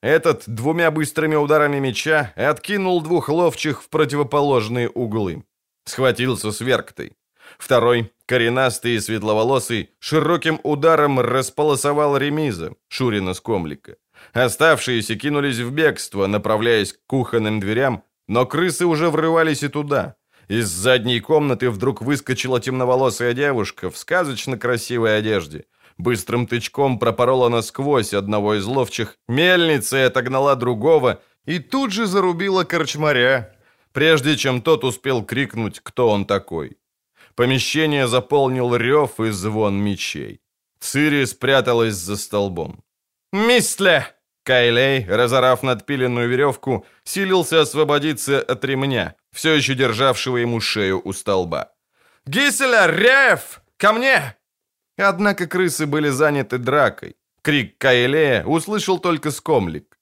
Этот 0.03 0.49
двумя 0.49 0.91
быстрыми 0.91 1.37
ударами 1.37 1.79
меча 1.79 2.33
откинул 2.35 3.01
двух 3.03 3.29
ловчих 3.29 3.83
в 3.83 3.89
противоположные 3.89 4.89
углы. 4.89 5.45
Схватился 5.85 6.51
с 6.51 6.61
верктой. 6.61 7.13
Второй, 7.57 8.13
коренастый 8.27 8.97
и 8.97 9.01
светловолосый, 9.01 9.91
широким 10.01 10.59
ударом 10.65 11.21
располосовал 11.21 12.17
ремиза, 12.17 12.75
Шурина 12.89 13.33
скомлика. 13.33 13.97
Оставшиеся 14.33 15.15
кинулись 15.15 15.59
в 15.59 15.71
бегство, 15.71 16.27
направляясь 16.27 16.95
к 16.95 16.99
кухонным 17.07 17.61
дверям, 17.61 18.03
но 18.27 18.45
крысы 18.45 18.87
уже 18.87 19.09
врывались 19.09 19.63
и 19.63 19.69
туда. 19.69 20.17
Из 20.49 20.67
задней 20.67 21.21
комнаты 21.21 21.71
вдруг 21.71 22.03
выскочила 22.03 22.61
темноволосая 22.61 23.35
девушка 23.35 23.89
в 23.91 23.97
сказочно 23.97 24.59
красивой 24.59 25.19
одежде. 25.19 25.65
Быстрым 25.99 26.47
тычком 26.47 26.99
пропорола 26.99 27.49
насквозь 27.49 28.15
одного 28.15 28.55
из 28.55 28.65
ловчих, 28.65 29.19
мельницей 29.29 30.07
отогнала 30.07 30.57
другого 30.57 31.21
и 31.45 31.59
тут 31.59 31.93
же 31.93 32.07
зарубила 32.07 32.65
корчмаря, 32.65 33.55
прежде 33.93 34.37
чем 34.37 34.63
тот 34.63 34.85
успел 34.85 35.25
крикнуть, 35.25 35.81
кто 35.81 36.09
он 36.09 36.25
такой. 36.25 36.79
Помещение 37.35 38.07
заполнил 38.07 38.75
рев 38.77 39.21
и 39.21 39.31
звон 39.31 39.77
мечей. 39.77 40.41
Цири 40.81 41.25
спряталась 41.25 41.95
за 41.95 42.17
столбом. 42.17 42.83
«Мистле!» 43.33 44.07
Кайлей, 44.45 45.07
разорав 45.09 45.63
надпиленную 45.63 46.29
веревку, 46.29 46.85
силился 47.05 47.61
освободиться 47.61 48.41
от 48.43 48.65
ремня, 48.65 49.15
все 49.31 49.55
еще 49.55 49.75
державшего 49.75 50.39
ему 50.39 50.61
шею 50.61 51.01
у 51.05 51.13
столба. 51.13 51.73
«Гиселя, 52.27 52.87
рев! 52.89 53.63
Ко 53.77 53.93
мне!» 53.93 54.37
Однако 55.03 55.47
крысы 55.47 55.87
были 55.87 56.11
заняты 56.11 56.59
дракой. 56.59 57.17
Крик 57.43 57.77
Кайлея 57.79 58.45
услышал 58.45 58.99
только 58.99 59.31
скомлик. 59.31 59.99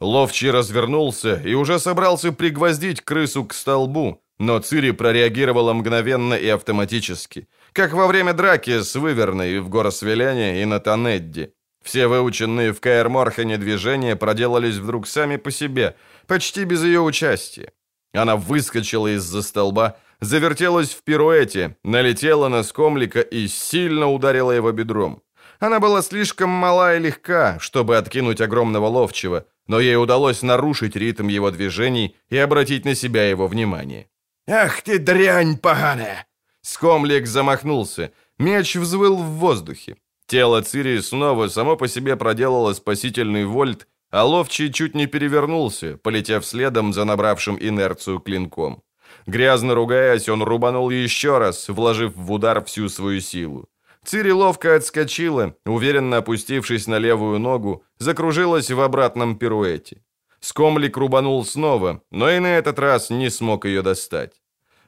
Ловчий 0.00 0.50
развернулся 0.50 1.40
и 1.44 1.54
уже 1.54 1.78
собрался 1.78 2.32
пригвоздить 2.32 3.00
крысу 3.00 3.44
к 3.44 3.54
столбу, 3.54 4.22
но 4.38 4.58
Цири 4.58 4.90
прореагировала 4.90 5.72
мгновенно 5.72 6.34
и 6.34 6.48
автоматически, 6.48 7.48
как 7.72 7.92
во 7.92 8.06
время 8.06 8.32
драки 8.34 8.82
с 8.82 8.94
Выверной 8.94 9.60
в 9.60 9.68
Горосвеляне 9.68 10.62
и 10.62 10.64
на 10.64 10.80
Танедди. 10.80 11.52
Все 11.82 12.06
выученные 12.06 12.72
в 12.72 12.80
Каэр-Морхене 12.80 13.58
движения 13.58 14.16
проделались 14.16 14.76
вдруг 14.76 15.08
сами 15.08 15.36
по 15.36 15.50
себе, 15.50 15.96
почти 16.26 16.64
без 16.64 16.84
ее 16.84 17.00
участия. 17.00 17.72
Она 18.12 18.36
выскочила 18.36 19.14
из-за 19.16 19.42
столба, 19.42 19.96
завертелась 20.22 20.94
в 20.94 21.02
пируэте, 21.02 21.76
налетела 21.82 22.48
на 22.48 22.62
скомлика 22.62 23.20
и 23.20 23.48
сильно 23.48 24.10
ударила 24.10 24.52
его 24.52 24.72
бедром. 24.72 25.20
Она 25.58 25.80
была 25.80 26.00
слишком 26.02 26.48
мала 26.48 26.96
и 26.96 27.00
легка, 27.00 27.58
чтобы 27.58 27.96
откинуть 27.96 28.40
огромного 28.40 28.86
ловчего, 28.86 29.46
но 29.66 29.80
ей 29.80 29.96
удалось 29.96 30.42
нарушить 30.42 30.96
ритм 30.96 31.28
его 31.28 31.50
движений 31.50 32.16
и 32.30 32.36
обратить 32.38 32.84
на 32.84 32.94
себя 32.94 33.28
его 33.28 33.46
внимание. 33.48 34.08
«Ах 34.48 34.82
ты 34.82 34.98
дрянь 34.98 35.58
поганая!» 35.58 36.26
Скомлик 36.62 37.26
замахнулся. 37.26 38.12
Меч 38.38 38.76
взвыл 38.76 39.16
в 39.16 39.38
воздухе. 39.38 39.96
Тело 40.26 40.62
Цири 40.62 41.00
снова 41.00 41.48
само 41.48 41.76
по 41.76 41.88
себе 41.88 42.16
проделало 42.16 42.72
спасительный 42.74 43.44
вольт, 43.44 43.88
а 44.10 44.24
ловчий 44.24 44.72
чуть 44.72 44.94
не 44.94 45.06
перевернулся, 45.06 45.96
полетев 45.96 46.44
следом 46.44 46.92
за 46.92 47.04
набравшим 47.04 47.56
инерцию 47.60 48.20
клинком. 48.20 48.82
Грязно 49.26 49.74
ругаясь, 49.74 50.28
он 50.28 50.42
рубанул 50.42 50.90
еще 50.90 51.38
раз, 51.38 51.68
вложив 51.68 52.14
в 52.16 52.32
удар 52.32 52.64
всю 52.64 52.88
свою 52.88 53.20
силу. 53.20 53.68
Цири 54.04 54.32
ловко 54.32 54.74
отскочила, 54.74 55.54
уверенно 55.64 56.16
опустившись 56.16 56.88
на 56.88 56.98
левую 56.98 57.38
ногу, 57.38 57.84
закружилась 57.98 58.70
в 58.70 58.80
обратном 58.80 59.36
пируэте. 59.36 60.02
Скомлик 60.40 60.96
рубанул 60.96 61.44
снова, 61.44 62.02
но 62.10 62.28
и 62.28 62.40
на 62.40 62.58
этот 62.58 62.80
раз 62.80 63.10
не 63.10 63.30
смог 63.30 63.64
ее 63.64 63.82
достать. 63.82 64.42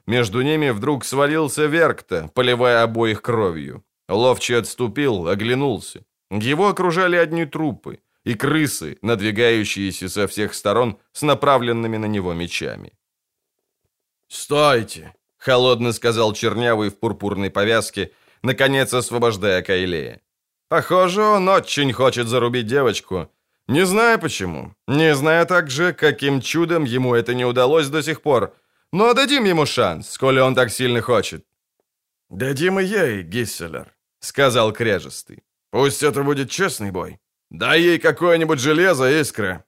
Между 0.05 0.41
ними 0.41 0.69
вдруг 0.71 1.05
свалился 1.05 1.65
Веркта, 1.65 2.29
поливая 2.33 2.83
обоих 2.83 3.21
кровью. 3.21 3.83
Ловчий 4.09 4.57
отступил, 4.57 5.29
оглянулся. 5.29 6.03
Его 6.29 6.67
окружали 6.67 7.15
одни 7.15 7.45
трупы 7.45 7.99
и 8.25 8.33
крысы, 8.33 8.97
надвигающиеся 9.01 10.09
со 10.09 10.27
всех 10.27 10.53
сторон 10.53 10.97
с 11.13 11.21
направленными 11.21 11.97
на 11.97 12.05
него 12.05 12.33
мечами. 12.33 12.91
«Стойте!»— 14.27 15.13
холодно 15.37 15.93
сказал 15.93 16.33
чернявый 16.33 16.89
в 16.89 16.99
пурпурной 16.99 17.49
повязке, 17.49 18.11
наконец 18.41 18.93
освобождая 18.93 19.61
Кайлея. 19.61 20.21
Похоже, 20.67 21.21
он 21.21 21.47
очень 21.47 21.93
хочет 21.93 22.27
зарубить 22.27 22.67
девочку. 22.67 23.29
Не 23.67 23.85
знаю 23.85 24.19
почему. 24.19 24.73
Не 24.87 25.15
знаю 25.15 25.45
также, 25.45 25.93
каким 25.93 26.41
чудом 26.41 26.85
ему 26.85 27.15
это 27.15 27.33
не 27.33 27.45
удалось 27.45 27.87
до 27.87 28.01
сих 28.01 28.21
пор. 28.21 28.53
Но 28.91 29.13
дадим 29.13 29.45
ему 29.45 29.65
шанс, 29.65 30.17
коли 30.17 30.39
он 30.39 30.55
так 30.55 30.71
сильно 30.71 31.01
хочет. 31.01 31.45
«Дадим 32.29 32.79
и 32.79 32.83
ей, 32.83 33.23
Гисселер»,— 33.23 33.93
сказал 34.19 34.73
крежестый. 34.73 35.43
«Пусть 35.71 36.03
это 36.03 36.23
будет 36.23 36.49
честный 36.49 36.91
бой. 36.91 37.19
Дай 37.51 37.81
ей 37.81 37.99
какое-нибудь 37.99 38.59
железо, 38.59 39.21
искра». 39.21 39.63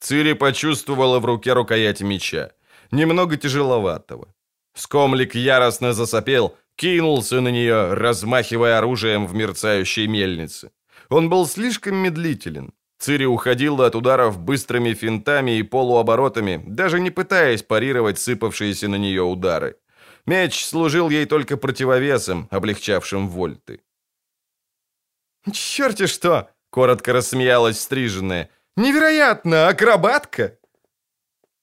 Цири 0.00 0.34
почувствовала 0.34 1.20
в 1.20 1.24
руке 1.24 1.54
рукоять 1.54 2.02
меча. 2.02 2.50
Немного 2.92 3.36
тяжеловатого. 3.36 4.28
Скомлик 4.74 5.34
яростно 5.34 5.92
засопел, 5.92 6.56
кинулся 6.76 7.40
на 7.40 7.48
нее, 7.48 7.94
размахивая 7.94 8.78
оружием 8.78 9.26
в 9.26 9.34
мерцающей 9.34 10.06
мельнице. 10.06 10.70
Он 11.08 11.28
был 11.28 11.46
слишком 11.46 11.96
медлителен. 11.96 12.72
Цири 12.98 13.24
уходила 13.24 13.86
от 13.86 13.96
ударов 13.96 14.38
быстрыми 14.38 14.94
финтами 14.94 15.58
и 15.58 15.62
полуоборотами, 15.62 16.62
даже 16.66 17.00
не 17.00 17.10
пытаясь 17.10 17.62
парировать 17.62 18.18
сыпавшиеся 18.18 18.88
на 18.88 18.96
нее 18.96 19.22
удары. 19.22 19.76
Меч 20.26 20.64
служил 20.64 21.10
ей 21.10 21.26
только 21.26 21.56
противовесом, 21.56 22.46
облегчавшим 22.50 23.28
вольты. 23.28 23.80
«Черти 25.50 26.06
что!»— 26.06 26.50
коротко 26.70 27.12
рассмеялась 27.12 27.80
стриженная. 27.80 28.50
«Невероятно! 28.76 29.66
Акробатка!» 29.66 30.58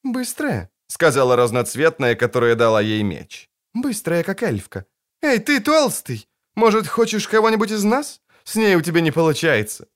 «Быстрая»,— 0.03 0.69
сказала 0.89 1.37
разноцветная, 1.37 2.15
которая 2.15 2.55
дала 2.55 2.81
ей 2.81 3.03
меч. 3.03 3.47
«Быстрая, 3.73 4.23
как 4.23 4.43
эльфка. 4.43 4.85
Эй, 5.21 5.39
ты 5.39 5.61
толстый! 5.61 6.27
Может, 6.55 6.87
хочешь 6.87 7.27
кого-нибудь 7.27 7.71
из 7.71 7.83
нас? 7.83 8.19
С 8.43 8.55
ней 8.55 8.75
у 8.75 8.81
тебя 8.81 8.99
не 8.99 9.11
получается». 9.11 9.87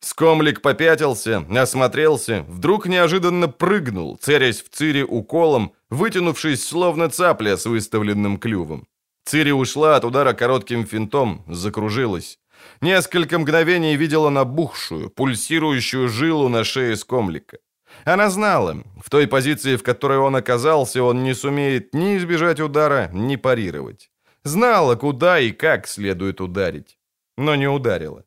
Скомлик 0.00 0.62
попятился, 0.62 1.46
осмотрелся, 1.48 2.44
вдруг 2.48 2.86
неожиданно 2.86 3.48
прыгнул, 3.48 4.18
целясь 4.20 4.60
в 4.60 4.68
Цири 4.68 5.02
уколом, 5.02 5.72
вытянувшись, 5.90 6.66
словно 6.66 7.08
цапля 7.08 7.56
с 7.56 7.66
выставленным 7.66 8.38
клювом. 8.38 8.88
Цири 9.24 9.52
ушла 9.52 9.96
от 9.96 10.04
удара 10.04 10.32
коротким 10.32 10.86
финтом, 10.86 11.44
закружилась. 11.46 12.40
Несколько 12.80 13.38
мгновений 13.38 13.96
видела 13.96 14.30
набухшую, 14.30 15.10
пульсирующую 15.10 16.08
жилу 16.08 16.48
на 16.48 16.64
шее 16.64 16.96
Скомлика. 16.96 17.58
Она 18.04 18.30
знала, 18.30 18.76
в 19.04 19.10
той 19.10 19.26
позиции, 19.26 19.76
в 19.76 19.82
которой 19.82 20.18
он 20.18 20.36
оказался, 20.36 21.02
он 21.02 21.22
не 21.22 21.34
сумеет 21.34 21.94
ни 21.94 22.16
избежать 22.16 22.60
удара, 22.60 23.10
ни 23.12 23.36
парировать. 23.36 24.10
Знала, 24.44 24.96
куда 24.96 25.38
и 25.38 25.52
как 25.52 25.86
следует 25.86 26.40
ударить, 26.40 26.98
но 27.36 27.54
не 27.54 27.68
ударила. 27.68 28.24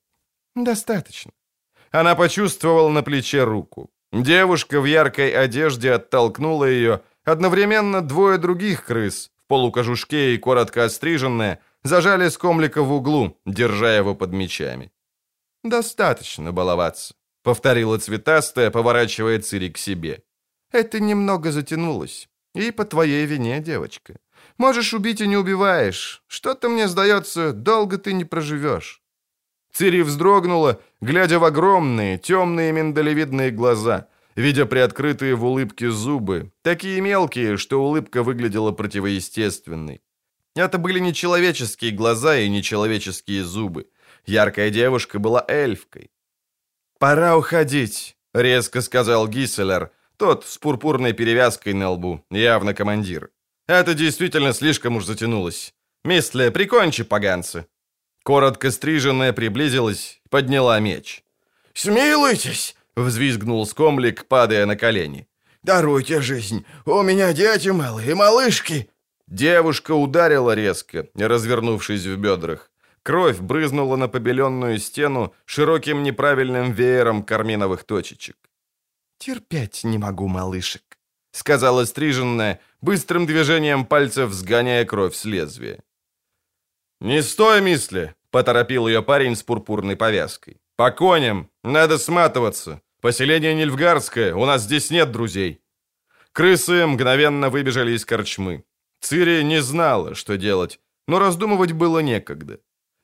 Достаточно. 0.55 1.31
Она 1.91 2.15
почувствовала 2.15 2.89
на 2.89 3.03
плече 3.03 3.43
руку. 3.43 3.89
Девушка 4.11 4.79
в 4.79 4.85
яркой 4.85 5.31
одежде 5.31 5.91
оттолкнула 5.91 6.65
ее. 6.65 7.01
Одновременно 7.25 8.01
двое 8.01 8.37
других 8.37 8.85
крыс, 8.85 9.31
в 9.43 9.47
полукожушке 9.47 10.35
и 10.35 10.37
коротко 10.37 10.85
остриженные, 10.85 11.59
зажали 11.83 12.29
скомлика 12.29 12.81
в 12.81 12.93
углу, 12.93 13.37
держа 13.45 13.95
его 13.97 14.15
под 14.15 14.31
мечами. 14.31 14.91
«Достаточно 15.63 16.53
баловаться»,— 16.53 17.15
повторила 17.45 17.99
цветастая, 17.99 18.71
поворачивая 18.71 19.39
Цири 19.39 19.69
к 19.69 19.77
себе. 19.77 20.23
«Это 20.71 20.99
немного 20.99 21.51
затянулось. 21.51 22.27
И 22.55 22.71
по 22.71 22.85
твоей 22.85 23.25
вине, 23.27 23.61
девочка. 23.61 24.15
Можешь 24.57 24.93
убить 24.93 25.21
и 25.21 25.27
не 25.27 25.37
убиваешь. 25.37 26.23
Что-то, 26.27 26.69
мне 26.69 26.87
сдается, 26.87 27.53
долго 27.53 27.97
ты 27.97 28.13
не 28.13 28.25
проживешь». 28.25 29.01
Цири 29.71 30.01
вздрогнула, 30.01 30.81
глядя 31.01 31.37
в 31.37 31.43
огромные, 31.43 32.17
темные 32.17 32.71
миндалевидные 32.71 33.51
глаза, 33.51 34.07
видя 34.35 34.65
приоткрытые 34.65 35.35
в 35.35 35.45
улыбке 35.45 35.91
зубы, 35.91 36.51
такие 36.63 36.99
мелкие, 36.99 37.57
что 37.57 37.83
улыбка 37.83 38.23
выглядела 38.23 38.71
противоестественной. 38.71 40.01
Это 40.55 40.77
были 40.79 40.99
нечеловеческие 40.99 41.91
глаза 41.91 42.37
и 42.39 42.49
нечеловеческие 42.49 43.43
зубы. 43.43 43.85
Яркая 44.25 44.71
девушка 44.71 45.19
была 45.19 45.45
эльфкой. 45.47 46.09
«Пора 46.99 47.37
уходить»,— 47.37 48.15
резко 48.33 48.81
сказал 48.81 49.27
Гисселер, 49.27 49.91
тот 50.17 50.45
с 50.45 50.57
пурпурной 50.57 51.13
перевязкой 51.13 51.73
на 51.73 51.89
лбу, 51.89 52.23
явно 52.31 52.73
командир. 52.73 53.29
«Это 53.67 53.93
действительно 53.93 54.53
слишком 54.53 54.95
уж 54.95 55.05
затянулось. 55.05 55.73
Мистле, 56.03 56.51
прикончи 56.51 57.03
поганцы». 57.03 57.65
Коротко 58.23 58.71
стриженная 58.71 59.33
приблизилась, 59.33 60.21
подняла 60.29 60.79
меч. 60.79 61.23
«Смилуйтесь!»— 61.73 62.75
взвизгнул 62.95 63.65
скомлик, 63.65 64.25
падая 64.25 64.65
на 64.65 64.75
колени. 64.75 65.27
«Даруйте 65.63 66.21
жизнь! 66.21 66.65
У 66.85 67.01
меня 67.01 67.33
дети 67.33 67.69
малые, 67.69 68.15
малышки!» 68.15 68.89
Девушка 69.27 69.91
ударила 69.91 70.53
резко, 70.55 71.07
развернувшись 71.15 72.05
в 72.05 72.17
бедрах. 72.17 72.71
Кровь 73.05 73.39
брызнула 73.39 73.97
на 73.97 74.07
побеленную 74.07 74.79
стену 74.79 75.31
широким 75.45 76.01
неправильным 76.01 76.71
веером 76.71 77.23
карминовых 77.23 77.83
точечек. 77.83 78.35
«Терпеть 79.19 79.83
не 79.83 79.99
могу, 79.99 80.27
малышек»,— 80.27 80.97
сказала 81.31 81.85
стриженная, 81.85 82.59
быстрым 82.81 83.27
движением 83.27 83.85
пальцев 83.85 84.31
сгоняя 84.31 84.85
кровь 84.85 85.13
с 85.13 85.23
лезвия. 85.23 85.83
«Не 86.99 87.21
стой, 87.21 87.61
мисли!»— 87.61 88.15
поторопил 88.31 88.87
ее 88.87 89.03
парень 89.03 89.35
с 89.35 89.43
пурпурной 89.43 89.95
повязкой. 89.95 90.57
«По 90.75 90.89
коням! 90.89 91.51
Надо 91.63 91.99
сматываться! 91.99 92.81
Поселение 93.01 93.53
Нильфгарское, 93.53 94.33
у 94.33 94.45
нас 94.45 94.63
здесь 94.63 94.89
нет 94.89 95.11
друзей!» 95.11 95.61
Крысы 96.31 96.87
мгновенно 96.87 97.51
выбежали 97.51 97.91
из 97.91 98.03
корчмы. 98.03 98.63
Цири 98.99 99.43
не 99.43 99.61
знала, 99.61 100.15
что 100.15 100.37
делать, 100.37 100.79
но 101.07 101.19
раздумывать 101.19 101.73
было 101.73 101.99
некогда. 101.99 102.59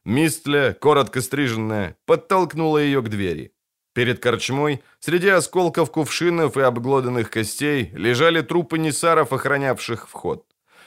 Мистля, 0.05 0.73
коротко 0.73 1.21
стриженная, 1.21 1.95
подтолкнула 2.05 2.79
ее 2.79 3.01
к 3.01 3.09
двери. 3.09 3.53
Перед 3.93 4.19
корчмой, 4.19 4.81
среди 4.99 5.27
осколков 5.27 5.91
кувшинов 5.91 6.57
и 6.57 6.61
обглоданных 6.61 7.29
костей, 7.29 7.91
лежали 7.93 8.41
трупы 8.41 8.77
несаров, 8.79 9.33
охранявших 9.33 10.07
вход. 10.07 10.45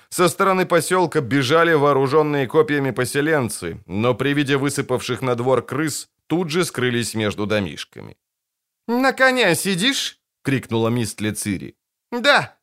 Со 0.08 0.28
стороны 0.28 0.64
поселка 0.66 1.20
бежали 1.20 1.74
вооруженные 1.74 2.46
копьями 2.46 2.92
поселенцы, 2.92 3.82
но 3.86 4.14
при 4.14 4.32
виде 4.32 4.56
высыпавших 4.56 5.22
на 5.22 5.34
двор 5.34 5.62
крыс 5.62 6.08
тут 6.26 6.50
же 6.50 6.64
скрылись 6.64 7.14
между 7.14 7.46
домишками. 7.46 8.16
«На 8.88 9.12
коня 9.12 9.54
сидишь?»— 9.54 10.18
крикнула 10.42 10.88
мистля 10.88 11.32
Цири. 11.32 11.76
«Да», 12.10 12.56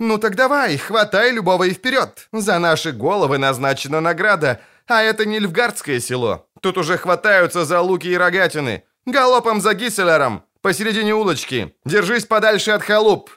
«Ну 0.00 0.18
так 0.18 0.34
давай, 0.34 0.76
хватай 0.76 1.30
любого 1.30 1.64
и 1.64 1.72
вперед! 1.72 2.28
За 2.32 2.58
наши 2.58 2.90
головы 2.90 3.38
назначена 3.38 4.00
награда, 4.00 4.60
а 4.86 5.02
это 5.02 5.26
не 5.26 5.38
Льфгардское 5.38 6.00
село. 6.00 6.46
Тут 6.60 6.78
уже 6.78 6.96
хватаются 6.96 7.64
за 7.64 7.80
луки 7.80 8.08
и 8.08 8.16
рогатины. 8.16 8.84
Галопом 9.06 9.60
за 9.60 9.74
Гисселером, 9.74 10.44
посередине 10.62 11.14
улочки. 11.14 11.74
Держись 11.84 12.26
подальше 12.26 12.70
от 12.72 12.82
халуп!» 12.82 13.30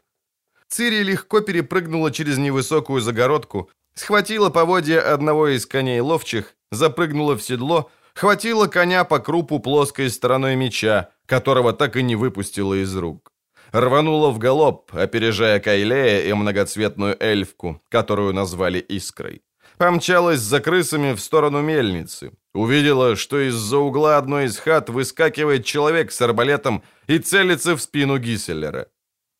Цири 0.70 1.04
легко 1.04 1.42
перепрыгнула 1.42 2.12
через 2.12 2.38
невысокую 2.38 3.02
загородку, 3.02 3.70
схватила 3.94 4.50
поводья 4.50 5.14
одного 5.14 5.48
из 5.48 5.66
коней 5.66 6.00
ловчих, 6.02 6.56
запрыгнула 6.72 7.36
в 7.36 7.42
седло, 7.42 7.90
хватила 8.14 8.68
коня 8.68 9.04
по 9.04 9.20
крупу 9.20 9.60
плоской 9.60 10.10
стороной 10.10 10.56
меча, 10.56 11.10
которого 11.26 11.74
так 11.74 11.96
и 11.96 12.04
не 12.04 12.16
выпустила 12.16 12.74
из 12.74 12.96
рук 12.96 13.32
рванула 13.72 14.32
в 14.32 14.38
галоп, 14.38 14.92
опережая 14.94 15.60
Кайлея 15.60 16.22
и 16.22 16.34
многоцветную 16.34 17.16
эльфку, 17.20 17.82
которую 17.90 18.34
назвали 18.34 18.80
Искрой. 18.80 19.42
Помчалась 19.78 20.40
за 20.40 20.60
крысами 20.60 21.14
в 21.14 21.20
сторону 21.20 21.62
мельницы. 21.62 22.32
Увидела, 22.54 23.16
что 23.16 23.40
из-за 23.48 23.78
угла 23.78 24.18
одной 24.18 24.46
из 24.46 24.58
хат 24.58 24.90
выскакивает 24.90 25.66
человек 25.66 26.12
с 26.12 26.20
арбалетом 26.22 26.84
и 27.06 27.20
целится 27.20 27.76
в 27.76 27.82
спину 27.82 28.18
Гисселера. 28.18 28.88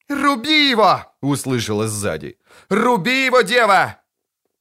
«Руби 0.08 0.70
его!»— 0.70 1.02
услышала 1.22 1.88
сзади. 1.88 2.38
«Руби 2.70 3.26
его, 3.26 3.42
дева!» 3.42 3.98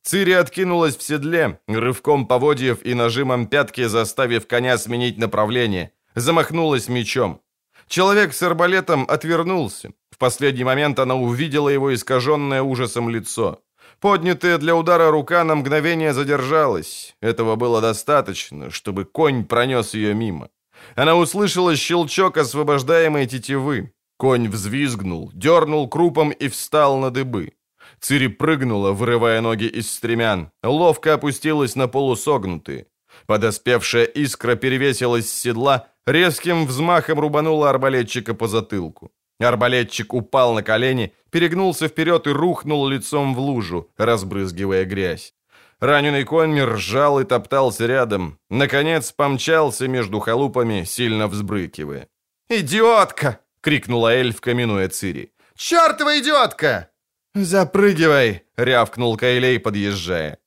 Цири 0.02 0.32
откинулась 0.32 0.96
в 0.96 1.02
седле, 1.02 1.60
рывком 1.68 2.26
поводьев 2.26 2.78
и 2.82 2.94
нажимом 2.94 3.46
пятки 3.46 3.84
заставив 3.86 4.46
коня 4.46 4.78
сменить 4.78 5.18
направление. 5.18 5.92
Замахнулась 6.14 6.88
мечом. 6.88 7.42
Человек 7.86 8.32
с 8.32 8.42
арбалетом 8.42 9.04
отвернулся. 9.08 9.90
В 10.10 10.18
последний 10.18 10.64
момент 10.64 10.98
она 10.98 11.14
увидела 11.16 11.68
его 11.68 11.92
искаженное 11.92 12.62
ужасом 12.62 13.10
лицо. 13.10 13.60
Поднятая 14.00 14.58
для 14.58 14.76
удара 14.76 15.10
рука 15.10 15.42
на 15.44 15.54
мгновение 15.54 16.12
задержалась. 16.12 17.16
Этого 17.20 17.56
было 17.56 17.80
достаточно, 17.80 18.70
чтобы 18.70 19.04
конь 19.04 19.44
пронес 19.44 19.94
ее 19.94 20.14
мимо. 20.14 20.50
Она 20.94 21.16
услышала 21.16 21.76
щелчок 21.76 22.36
освобождаемой 22.36 23.26
тетивы. 23.26 23.92
Конь 24.18 24.48
взвизгнул, 24.48 25.30
дернул 25.34 25.88
крупом 25.88 26.30
и 26.30 26.48
встал 26.48 26.98
на 26.98 27.10
дыбы. 27.10 27.52
Цири 28.00 28.28
прыгнула, 28.28 28.92
вырывая 28.92 29.40
ноги 29.40 29.66
из 29.66 29.90
стремян, 29.90 30.50
ловко 30.62 31.14
опустилась 31.14 31.76
на 31.76 31.88
полусогнутые. 31.88 32.86
Подоспевшая 33.26 34.04
искра 34.04 34.56
перевесилась 34.56 35.30
с 35.30 35.40
седла, 35.42 35.88
резким 36.06 36.66
взмахом 36.66 37.20
рубанула 37.20 37.70
арбалетчика 37.70 38.34
по 38.34 38.46
затылку. 38.46 39.10
Арбалетчик 39.38 40.14
упал 40.14 40.54
на 40.54 40.62
колени, 40.62 41.12
перегнулся 41.30 41.88
вперед 41.88 42.26
и 42.26 42.30
рухнул 42.30 42.86
лицом 42.88 43.34
в 43.34 43.38
лужу, 43.38 43.90
разбрызгивая 43.96 44.84
грязь. 44.84 45.34
Раненый 45.80 46.24
конь 46.24 46.58
ржал 46.60 47.20
и 47.20 47.24
топтался 47.24 47.86
рядом. 47.86 48.38
Наконец 48.48 49.12
помчался 49.12 49.88
между 49.88 50.20
халупами, 50.20 50.84
сильно 50.84 51.28
взбрыкивая. 51.28 52.08
«Идиотка!»— 52.48 53.40
крикнула 53.60 54.14
эльфка, 54.14 54.54
минуя 54.54 54.88
Цири. 54.88 55.32
«Чертова 55.54 56.18
идиотка!» 56.18 56.90
«Запрыгивай!»— 57.34 58.44
рявкнул 58.56 59.16
Кайлей, 59.18 59.60
подъезжая. 59.60 60.38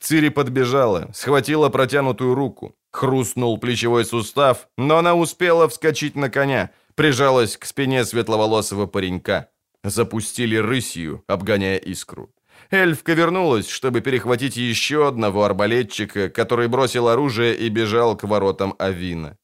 Цири 0.00 0.28
подбежала, 0.28 1.10
схватила 1.12 1.68
протянутую 1.68 2.34
руку. 2.34 2.76
Хрустнул 2.92 3.58
плечевой 3.58 4.04
сустав, 4.04 4.68
но 4.76 4.98
она 4.98 5.14
успела 5.14 5.68
вскочить 5.68 6.16
на 6.16 6.30
коня, 6.30 6.70
прижалась 6.96 7.56
к 7.56 7.64
спине 7.64 8.04
светловолосого 8.04 8.86
паренька. 8.86 9.50
Запустили 9.84 10.56
рысью, 10.56 11.22
обгоняя 11.28 11.76
искру. 11.76 12.34
Эльфка 12.70 13.12
вернулась, 13.12 13.68
чтобы 13.68 14.00
перехватить 14.00 14.56
еще 14.56 15.06
одного 15.06 15.44
арбалетчика, 15.44 16.28
который 16.28 16.66
бросил 16.66 17.06
оружие 17.06 17.56
и 17.56 17.68
бежал 17.68 18.16
к 18.16 18.24
воротам 18.24 18.74
Авина. 18.78 19.38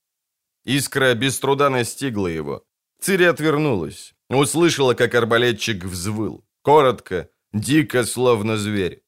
Искра 0.65 1.15
без 1.15 1.39
труда 1.39 1.71
настигла 1.71 2.27
его. 2.27 2.65
Цири 3.01 3.25
отвернулась. 3.25 4.15
Услышала, 4.29 4.95
как 4.95 5.15
арбалетчик 5.15 5.85
взвыл. 5.85 6.45
Коротко, 6.63 7.29
дико, 7.53 8.05
словно 8.05 8.57
зверь. 8.57 9.03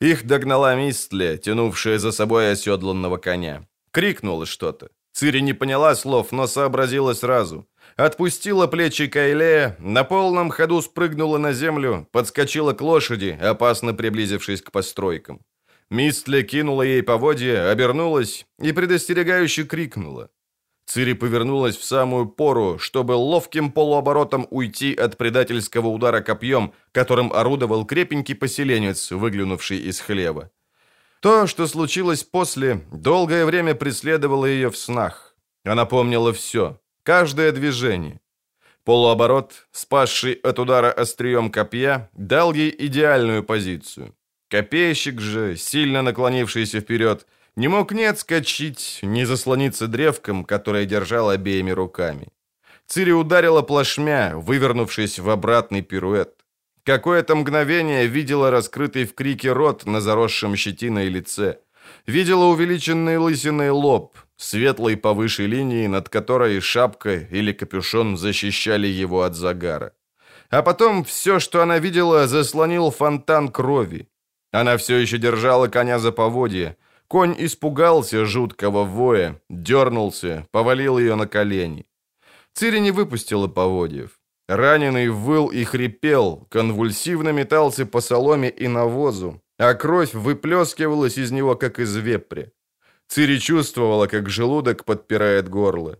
Их 0.00 0.26
догнала 0.26 0.76
Мистле, 0.76 1.38
тянувшая 1.38 1.98
за 1.98 2.12
собой 2.12 2.52
оседланного 2.52 3.16
коня. 3.16 3.66
Крикнула 3.90 4.46
что-то. 4.46 4.90
Цири 5.14 5.42
не 5.42 5.54
поняла 5.54 5.94
слов, 5.94 6.32
но 6.32 6.48
сообразила 6.48 7.14
сразу. 7.14 7.66
Отпустила 7.96 8.66
плечи 8.66 9.06
Кайлея, 9.06 9.76
на 9.78 10.02
полном 10.02 10.50
ходу 10.50 10.82
спрыгнула 10.82 11.38
на 11.38 11.52
землю, 11.52 12.08
подскочила 12.10 12.72
к 12.72 12.80
лошади, 12.80 13.38
опасно 13.40 13.94
приблизившись 13.94 14.60
к 14.60 14.72
постройкам. 14.72 15.40
Мистле 15.88 16.42
кинула 16.42 16.82
ей 16.82 17.02
поводья, 17.02 17.70
обернулась 17.70 18.46
и 18.60 18.72
предостерегающе 18.72 19.64
крикнула. 19.64 20.30
Цири 20.86 21.12
повернулась 21.14 21.76
в 21.76 21.84
самую 21.84 22.26
пору, 22.26 22.78
чтобы 22.80 23.12
ловким 23.12 23.70
полуоборотом 23.70 24.48
уйти 24.50 24.94
от 24.94 25.16
предательского 25.16 25.88
удара 25.88 26.22
копьем, 26.22 26.72
которым 26.90 27.32
орудовал 27.32 27.86
крепенький 27.86 28.34
поселенец, 28.34 29.12
выглянувший 29.12 29.78
из 29.78 30.00
хлева. 30.00 30.50
То, 31.24 31.46
что 31.46 31.66
случилось 31.66 32.22
после, 32.22 32.82
долгое 32.92 33.46
время 33.46 33.74
преследовало 33.74 34.44
ее 34.44 34.68
в 34.68 34.76
снах. 34.76 35.34
Она 35.64 35.86
помнила 35.86 36.34
все, 36.34 36.78
каждое 37.02 37.50
движение. 37.50 38.20
Полуоборот, 38.84 39.66
спасший 39.72 40.34
от 40.34 40.58
удара 40.58 40.92
острием 40.92 41.50
копья, 41.50 42.10
дал 42.12 42.52
ей 42.52 42.74
идеальную 42.78 43.42
позицию. 43.42 44.14
Копейщик 44.50 45.18
же, 45.18 45.56
сильно 45.56 46.02
наклонившийся 46.02 46.80
вперед, 46.80 47.26
не 47.56 47.68
мог 47.68 47.92
ни 47.92 48.02
отскочить, 48.02 48.98
ни 49.00 49.24
заслониться 49.24 49.86
древком, 49.86 50.44
которое 50.44 50.84
держал 50.84 51.30
обеими 51.30 51.70
руками. 51.70 52.28
Цири 52.86 53.12
ударила 53.12 53.62
плашмя, 53.62 54.34
вывернувшись 54.36 55.18
в 55.18 55.30
обратный 55.30 55.80
пируэт. 55.80 56.43
Какое-то 56.84 57.34
мгновение 57.34 58.06
видела 58.06 58.50
раскрытый 58.50 59.04
в 59.06 59.14
крике 59.14 59.52
рот 59.52 59.86
на 59.86 60.00
заросшем 60.00 60.56
щетиной 60.56 61.08
лице. 61.08 61.58
Видела 62.06 62.44
увеличенный 62.44 63.16
лысиной 63.16 63.70
лоб, 63.70 64.16
светлый 64.36 64.96
повыше 64.96 65.46
линии, 65.46 65.86
над 65.86 66.08
которой 66.08 66.60
шапка 66.60 67.16
или 67.16 67.52
капюшон 67.52 68.16
защищали 68.16 68.86
его 68.86 69.22
от 69.22 69.34
загара. 69.34 69.92
А 70.50 70.62
потом 70.62 71.04
все, 71.04 71.40
что 71.40 71.62
она 71.62 71.78
видела, 71.78 72.26
заслонил 72.26 72.90
фонтан 72.90 73.48
крови. 73.48 74.08
Она 74.52 74.76
все 74.76 74.98
еще 74.98 75.18
держала 75.18 75.68
коня 75.68 75.98
за 75.98 76.12
поводья, 76.12 76.76
Конь 77.08 77.34
испугался 77.38 78.24
жуткого 78.24 78.84
воя, 78.84 79.40
дернулся, 79.48 80.46
повалил 80.50 80.98
ее 80.98 81.14
на 81.14 81.26
колени. 81.26 81.86
Цири 82.54 82.80
не 82.80 82.90
выпустила 82.90 83.46
поводьев. 83.46 84.18
Раненый 84.48 85.08
выл 85.08 85.48
и 85.48 85.64
хрипел, 85.64 86.46
конвульсивно 86.50 87.30
метался 87.30 87.86
по 87.86 88.00
соломе 88.00 88.50
и 88.50 88.68
навозу, 88.68 89.42
а 89.58 89.74
кровь 89.74 90.12
выплескивалась 90.12 91.16
из 91.16 91.30
него, 91.30 91.56
как 91.56 91.78
из 91.78 91.96
вепря. 91.96 92.50
Цири 93.08 93.38
чувствовала, 93.38 94.06
как 94.06 94.28
желудок 94.28 94.84
подпирает 94.84 95.48
горло. 95.48 95.98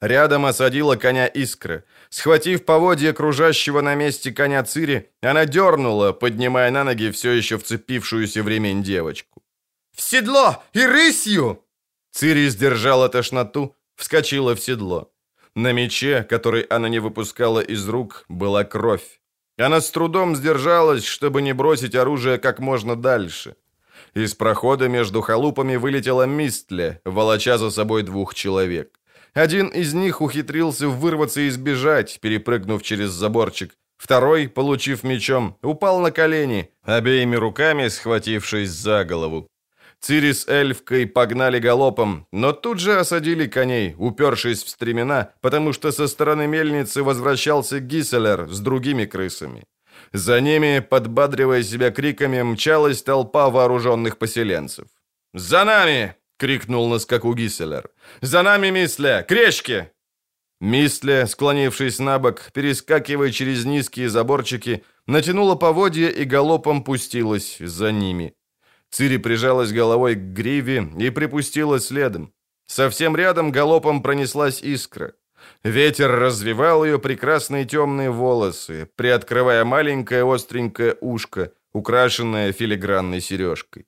Рядом 0.00 0.44
осадила 0.44 0.96
коня 0.96 1.26
искра. 1.26 1.84
Схватив 2.10 2.64
поводья 2.64 3.12
кружащего 3.12 3.80
на 3.80 3.94
месте 3.94 4.32
коня 4.32 4.62
Цири, 4.62 5.10
она 5.22 5.46
дернула, 5.46 6.12
поднимая 6.12 6.70
на 6.70 6.84
ноги 6.84 7.10
все 7.10 7.32
еще 7.32 7.56
вцепившуюся 7.56 8.42
в 8.42 8.48
ремень 8.48 8.82
девочку. 8.82 9.42
«В 9.94 10.02
седло 10.02 10.62
и 10.72 10.84
рысью!» 10.84 11.64
Цири 12.10 12.48
сдержала 12.48 13.08
тошноту, 13.08 13.76
вскочила 13.96 14.54
в 14.54 14.60
седло. 14.60 15.13
На 15.54 15.72
мече, 15.72 16.26
который 16.28 16.62
она 16.62 16.88
не 16.88 16.98
выпускала 16.98 17.60
из 17.60 17.88
рук, 17.88 18.24
была 18.28 18.64
кровь. 18.64 19.20
Она 19.56 19.80
с 19.80 19.90
трудом 19.90 20.34
сдержалась, 20.34 21.04
чтобы 21.04 21.42
не 21.42 21.52
бросить 21.52 21.94
оружие 21.94 22.38
как 22.38 22.58
можно 22.58 22.96
дальше. 22.96 23.54
Из 24.14 24.34
прохода 24.34 24.88
между 24.88 25.20
халупами 25.20 25.76
вылетела 25.76 26.26
Мистле, 26.26 27.00
волоча 27.04 27.56
за 27.58 27.70
собой 27.70 28.02
двух 28.02 28.34
человек. 28.34 28.98
Один 29.32 29.68
из 29.68 29.94
них 29.94 30.20
ухитрился 30.20 30.88
вырваться 30.88 31.40
и 31.40 31.50
сбежать, 31.50 32.18
перепрыгнув 32.20 32.82
через 32.82 33.10
заборчик. 33.10 33.76
Второй, 33.96 34.48
получив 34.48 35.04
мечом, 35.04 35.56
упал 35.62 36.00
на 36.00 36.10
колени, 36.10 36.70
обеими 36.82 37.36
руками 37.36 37.88
схватившись 37.88 38.70
за 38.70 39.04
голову. 39.04 39.48
Цири 40.04 40.32
с 40.32 40.46
эльфкой 40.48 41.06
погнали 41.06 41.58
галопом, 41.58 42.26
но 42.30 42.52
тут 42.52 42.78
же 42.78 43.00
осадили 43.00 43.46
коней, 43.46 43.94
упершись 43.96 44.62
в 44.62 44.68
стремена, 44.68 45.30
потому 45.40 45.72
что 45.72 45.92
со 45.92 46.08
стороны 46.08 46.46
мельницы 46.46 47.02
возвращался 47.02 47.80
Гиселер 47.80 48.46
с 48.50 48.60
другими 48.60 49.06
крысами. 49.06 49.64
За 50.12 50.42
ними, 50.42 50.80
подбадривая 50.80 51.62
себя 51.62 51.90
криками, 51.90 52.42
мчалась 52.42 53.02
толпа 53.02 53.48
вооруженных 53.48 54.18
поселенцев. 54.18 54.88
«За 55.32 55.64
нами!»— 55.64 56.14
крикнул 56.38 56.86
на 56.90 56.98
скаку 56.98 57.32
Гиселер. 57.34 57.88
«За 58.20 58.42
нами, 58.42 58.70
Мисля! 58.70 59.24
Кречки!» 59.26 59.90
Мисля, 60.60 61.26
склонившись 61.26 61.98
на 61.98 62.18
бок, 62.18 62.50
перескакивая 62.52 63.30
через 63.30 63.64
низкие 63.64 64.10
заборчики, 64.10 64.82
натянула 65.06 65.54
поводья 65.54 66.10
и 66.10 66.24
галопом 66.24 66.84
пустилась 66.84 67.56
за 67.58 67.90
ними. 67.90 68.34
Цири 68.94 69.16
прижалась 69.16 69.72
головой 69.72 70.14
к 70.14 70.18
гриве 70.18 70.88
и 71.00 71.10
припустила 71.10 71.80
следом. 71.80 72.32
Совсем 72.66 73.16
рядом 73.16 73.50
галопом 73.50 74.02
пронеслась 74.02 74.62
искра. 74.62 75.14
Ветер 75.64 76.12
развивал 76.12 76.84
ее 76.84 77.00
прекрасные 77.00 77.64
темные 77.64 78.10
волосы, 78.10 78.88
приоткрывая 78.94 79.64
маленькое 79.64 80.22
остренькое 80.24 80.96
ушко, 81.00 81.50
украшенное 81.72 82.52
филигранной 82.52 83.20
сережкой. 83.20 83.86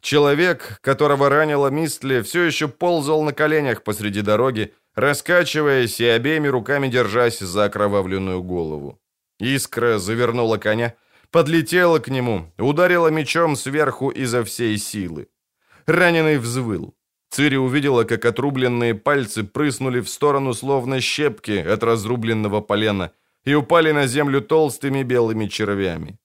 Человек, 0.00 0.78
которого 0.82 1.28
ранила 1.28 1.66
Мистли, 1.66 2.20
все 2.20 2.44
еще 2.44 2.68
ползал 2.68 3.24
на 3.24 3.32
коленях 3.32 3.82
посреди 3.82 4.20
дороги, 4.20 4.72
раскачиваясь 4.94 5.98
и 5.98 6.06
обеими 6.06 6.46
руками 6.46 6.86
держась 6.86 7.40
за 7.40 7.64
окровавленную 7.64 8.40
голову. 8.40 9.00
Искра 9.40 9.98
завернула 9.98 10.58
коня, 10.58 10.94
подлетела 11.34 11.98
к 11.98 12.10
нему, 12.10 12.52
ударила 12.58 13.10
мечом 13.10 13.56
сверху 13.56 14.10
изо 14.10 14.44
всей 14.44 14.78
силы. 14.78 15.26
Раненый 15.86 16.38
взвыл. 16.38 16.94
Цири 17.28 17.56
увидела, 17.56 18.04
как 18.04 18.24
отрубленные 18.24 18.94
пальцы 18.94 19.42
прыснули 19.42 20.00
в 20.00 20.08
сторону 20.08 20.54
словно 20.54 21.00
щепки 21.00 21.58
от 21.72 21.82
разрубленного 21.82 22.60
полена 22.60 23.10
и 23.44 23.54
упали 23.54 23.92
на 23.92 24.06
землю 24.06 24.40
толстыми 24.40 25.02
белыми 25.02 25.48
червями. 25.48 26.18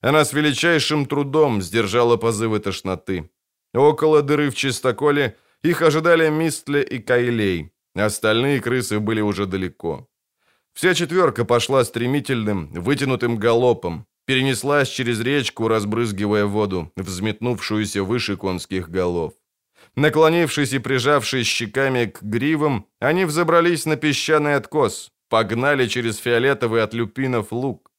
Она 0.00 0.24
с 0.24 0.32
величайшим 0.32 1.06
трудом 1.06 1.62
сдержала 1.62 2.16
позывы 2.16 2.58
тошноты. 2.58 3.30
Около 3.74 4.22
дыры 4.22 4.50
в 4.50 4.56
чистоколе 4.56 5.36
их 5.62 5.82
ожидали 5.82 6.30
Мистле 6.30 6.82
и 6.82 6.98
Кайлей. 6.98 7.70
Остальные 7.94 8.60
крысы 8.60 8.98
были 8.98 9.20
уже 9.20 9.46
далеко. 9.46 10.08
Вся 10.72 10.94
четверка 10.94 11.44
пошла 11.44 11.84
стремительным, 11.84 12.72
вытянутым 12.72 13.36
галопом, 13.36 14.08
перенеслась 14.28 14.90
через 14.90 15.20
речку, 15.20 15.68
разбрызгивая 15.68 16.44
воду, 16.44 16.92
взметнувшуюся 16.96 18.02
выше 18.02 18.36
конских 18.36 18.90
голов. 18.90 19.32
Наклонившись 19.96 20.74
и 20.74 20.78
прижавшись 20.78 21.46
щеками 21.46 22.04
к 22.04 22.22
гривам, 22.22 22.84
они 23.00 23.24
взобрались 23.24 23.86
на 23.86 23.96
песчаный 23.96 24.56
откос, 24.56 25.12
погнали 25.30 25.88
через 25.88 26.18
фиолетовый 26.18 26.82
от 26.82 26.92
люпинов 26.92 27.52
луг. 27.52 27.90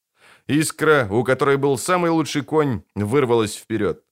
Искра, 0.46 1.08
у 1.10 1.24
которой 1.24 1.56
был 1.56 1.76
самый 1.76 2.12
лучший 2.12 2.42
конь, 2.42 2.82
вырвалась 2.94 3.56
вперед. 3.56 4.04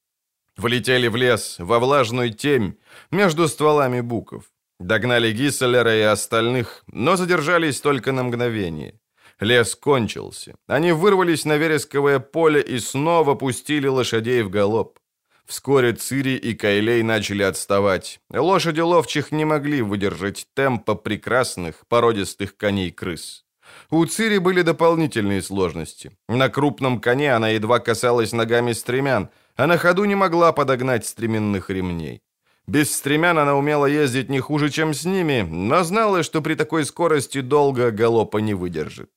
Влетели 0.57 1.07
в 1.07 1.15
лес, 1.15 1.55
во 1.59 1.79
влажную 1.79 2.33
темь, 2.33 2.73
между 3.11 3.47
стволами 3.47 4.01
буков. 4.01 4.43
Догнали 4.81 5.31
Гисселера 5.31 5.95
и 5.95 6.01
остальных, 6.01 6.83
но 6.87 7.15
задержались 7.15 7.79
только 7.79 8.11
на 8.11 8.23
мгновение. 8.23 8.99
Лес 9.39 9.75
кончился. 9.75 10.55
Они 10.67 10.91
вырвались 10.91 11.45
на 11.45 11.57
вересковое 11.57 12.19
поле 12.19 12.61
и 12.61 12.77
снова 12.79 13.35
пустили 13.35 13.87
лошадей 13.87 14.41
в 14.43 14.49
галоп. 14.49 14.99
Вскоре 15.45 15.93
Цири 15.93 16.35
и 16.35 16.53
Кайлей 16.53 17.01
начали 17.01 17.43
отставать. 17.43 18.19
Лошади 18.31 18.81
ловчих 18.81 19.31
не 19.31 19.45
могли 19.45 19.81
выдержать 19.81 20.45
темпа 20.53 20.93
прекрасных 20.93 21.87
породистых 21.87 22.57
коней-крыс. 22.57 23.45
У 23.89 24.05
Цири 24.05 24.37
были 24.39 24.61
дополнительные 24.61 25.41
сложности. 25.41 26.11
На 26.27 26.49
крупном 26.49 26.99
коне 26.99 27.33
она 27.33 27.49
едва 27.49 27.79
касалась 27.79 28.33
ногами 28.33 28.73
стремян, 28.73 29.29
а 29.55 29.67
на 29.67 29.77
ходу 29.77 30.03
не 30.05 30.15
могла 30.15 30.51
подогнать 30.51 31.05
стременных 31.05 31.69
ремней. 31.69 32.21
Без 32.67 32.95
стремян 32.95 33.39
она 33.39 33.55
умела 33.55 33.87
ездить 33.87 34.29
не 34.29 34.39
хуже, 34.39 34.69
чем 34.69 34.93
с 34.93 35.05
ними, 35.05 35.41
но 35.41 35.83
знала, 35.83 36.21
что 36.21 36.41
при 36.41 36.53
такой 36.53 36.85
скорости 36.85 37.41
долго 37.41 37.89
галопа 37.89 38.37
не 38.37 38.53
выдержит. 38.53 39.09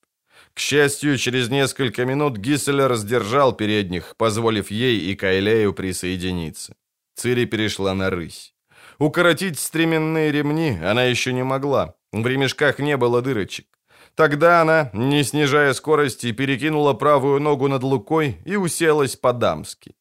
К 0.55 0.59
счастью, 0.61 1.16
через 1.16 1.48
несколько 1.48 2.05
минут 2.05 2.36
Гисселер 2.36 2.94
сдержал 2.96 3.53
передних, 3.53 4.16
позволив 4.16 4.70
ей 4.70 4.98
и 4.98 5.14
Кайлею 5.14 5.72
присоединиться. 5.72 6.74
Цири 7.14 7.46
перешла 7.46 7.94
на 7.94 8.11
рысь. 8.11 8.55
Укоротить 8.98 9.59
стременные 9.59 10.30
ремни 10.30 10.78
она 10.82 11.05
еще 11.05 11.32
не 11.32 11.42
могла. 11.42 11.94
В 12.12 12.26
ремешках 12.26 12.78
не 12.78 12.96
было 12.96 13.22
дырочек. 13.22 13.66
Тогда 14.14 14.61
она, 14.61 14.90
не 14.92 15.24
снижая 15.24 15.72
скорости, 15.72 16.32
перекинула 16.32 16.92
правую 16.92 17.40
ногу 17.40 17.68
над 17.68 17.82
лукой 17.82 18.36
и 18.44 18.57
уселась 18.57 19.16
по-дамски. 19.16 19.94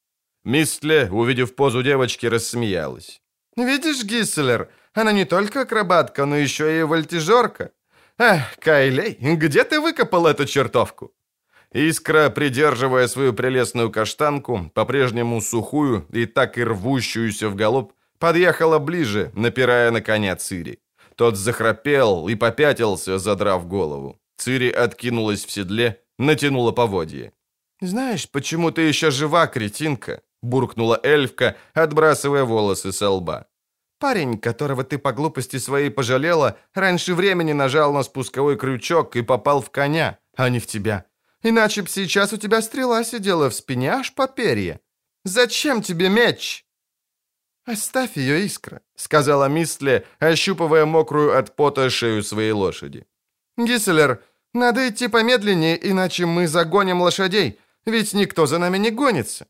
Мистле, 0.43 1.09
увидев 1.11 1.55
позу 1.55 1.81
девочки, 1.81 2.25
рассмеялась. 2.25 3.21
«Видишь, 3.55 4.03
Гисселер, 4.03 4.69
она 4.93 5.13
не 5.13 5.25
только 5.25 5.61
акробатка, 5.61 6.25
но 6.25 6.35
еще 6.35 6.79
и 6.79 6.83
вольтежерка. 6.83 7.71
Эх, 8.17 8.57
Кайлей, 8.59 9.17
где 9.19 9.63
ты 9.63 9.79
выкопал 9.79 10.27
эту 10.27 10.45
чертовку?» 10.45 11.11
Искра, 11.73 12.29
придерживая 12.29 13.07
свою 13.07 13.33
прелестную 13.33 13.89
каштанку, 13.89 14.71
по-прежнему 14.73 15.41
сухую 15.41 16.05
и 16.11 16.25
так 16.25 16.57
и 16.57 16.63
рвущуюся 16.63 17.49
в 17.49 17.55
голуб, 17.55 17.93
подъехала 18.19 18.77
ближе, 18.79 19.31
напирая 19.35 19.91
на 19.91 20.01
коня 20.01 20.35
Цири. 20.35 20.79
Тот 21.15 21.37
захрапел 21.37 22.27
и 22.27 22.35
попятился, 22.35 23.19
задрав 23.19 23.67
голову. 23.67 24.19
Цири 24.37 24.69
откинулась 24.69 25.45
в 25.45 25.51
седле, 25.51 26.01
натянула 26.19 26.71
поводье. 26.71 27.31
«Знаешь, 27.79 28.29
почему 28.29 28.71
ты 28.71 28.81
еще 28.81 29.11
жива, 29.11 29.47
кретинка?» 29.47 30.21
буркнула 30.41 30.99
эльфка, 31.03 31.55
отбрасывая 31.73 32.43
волосы 32.43 32.91
со 32.91 33.09
лба. 33.09 33.47
Парень, 34.01 34.39
которого 34.39 34.83
ты 34.83 34.97
по 34.97 35.13
глупости 35.13 35.57
своей 35.59 35.91
пожалела, 35.91 36.57
раньше 36.73 37.13
времени 37.13 37.53
нажал 37.53 37.93
на 37.93 38.01
спусковой 38.01 38.57
крючок 38.57 39.15
и 39.15 39.21
попал 39.21 39.61
в 39.61 39.69
коня, 39.69 40.17
а 40.35 40.49
не 40.49 40.59
в 40.59 40.65
тебя. 40.65 41.05
Иначе 41.43 41.83
б 41.83 41.87
сейчас 41.87 42.33
у 42.33 42.37
тебя 42.37 42.63
стрела 42.63 43.03
сидела 43.03 43.51
в 43.51 43.53
спине 43.53 43.91
аж 43.91 44.15
по 44.15 44.27
перья. 44.27 44.81
Зачем 45.23 45.83
тебе 45.83 46.09
меч?» 46.09 46.65
«Оставь 47.63 48.17
ее, 48.17 48.43
Искра»,— 48.43 48.81
сказала 48.95 49.47
Мистле, 49.47 50.03
ощупывая 50.17 50.87
мокрую 50.87 51.37
от 51.37 51.55
пота 51.55 51.91
шею 51.91 52.23
своей 52.23 52.53
лошади. 52.53 53.05
«Гисселер, 53.55 54.23
надо 54.51 54.89
идти 54.89 55.09
помедленнее, 55.09 55.77
иначе 55.91 56.25
мы 56.25 56.47
загоним 56.47 57.01
лошадей, 57.01 57.59
ведь 57.85 58.13
никто 58.13 58.47
за 58.47 58.57
нами 58.57 58.79
не 58.79 58.89
гонится». 58.89 59.45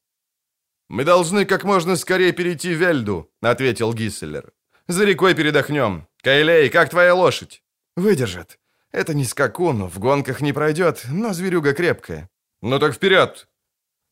«Мы 0.92 1.06
должны 1.06 1.46
как 1.46 1.64
можно 1.64 1.96
скорее 1.96 2.34
перейти 2.34 2.76
в 2.76 2.82
Эльду»,— 2.82 3.32
ответил 3.42 3.94
Гисселер. 3.94 4.52
«За 4.90 5.06
рекой 5.06 5.34
передохнем. 5.34 6.06
Кайлей, 6.22 6.70
как 6.70 6.90
твоя 6.90 7.16
лошадь?» 7.16 7.64
«Выдержит. 7.96 8.60
Это 8.92 9.14
не 9.14 9.24
скакун, 9.24 9.88
в 9.88 10.00
гонках 10.00 10.42
не 10.42 10.52
пройдет, 10.52 11.06
но 11.10 11.32
зверюга 11.32 11.74
крепкая». 11.74 12.30
«Ну 12.62 12.78
так 12.78 12.94
вперед!» 12.94 13.48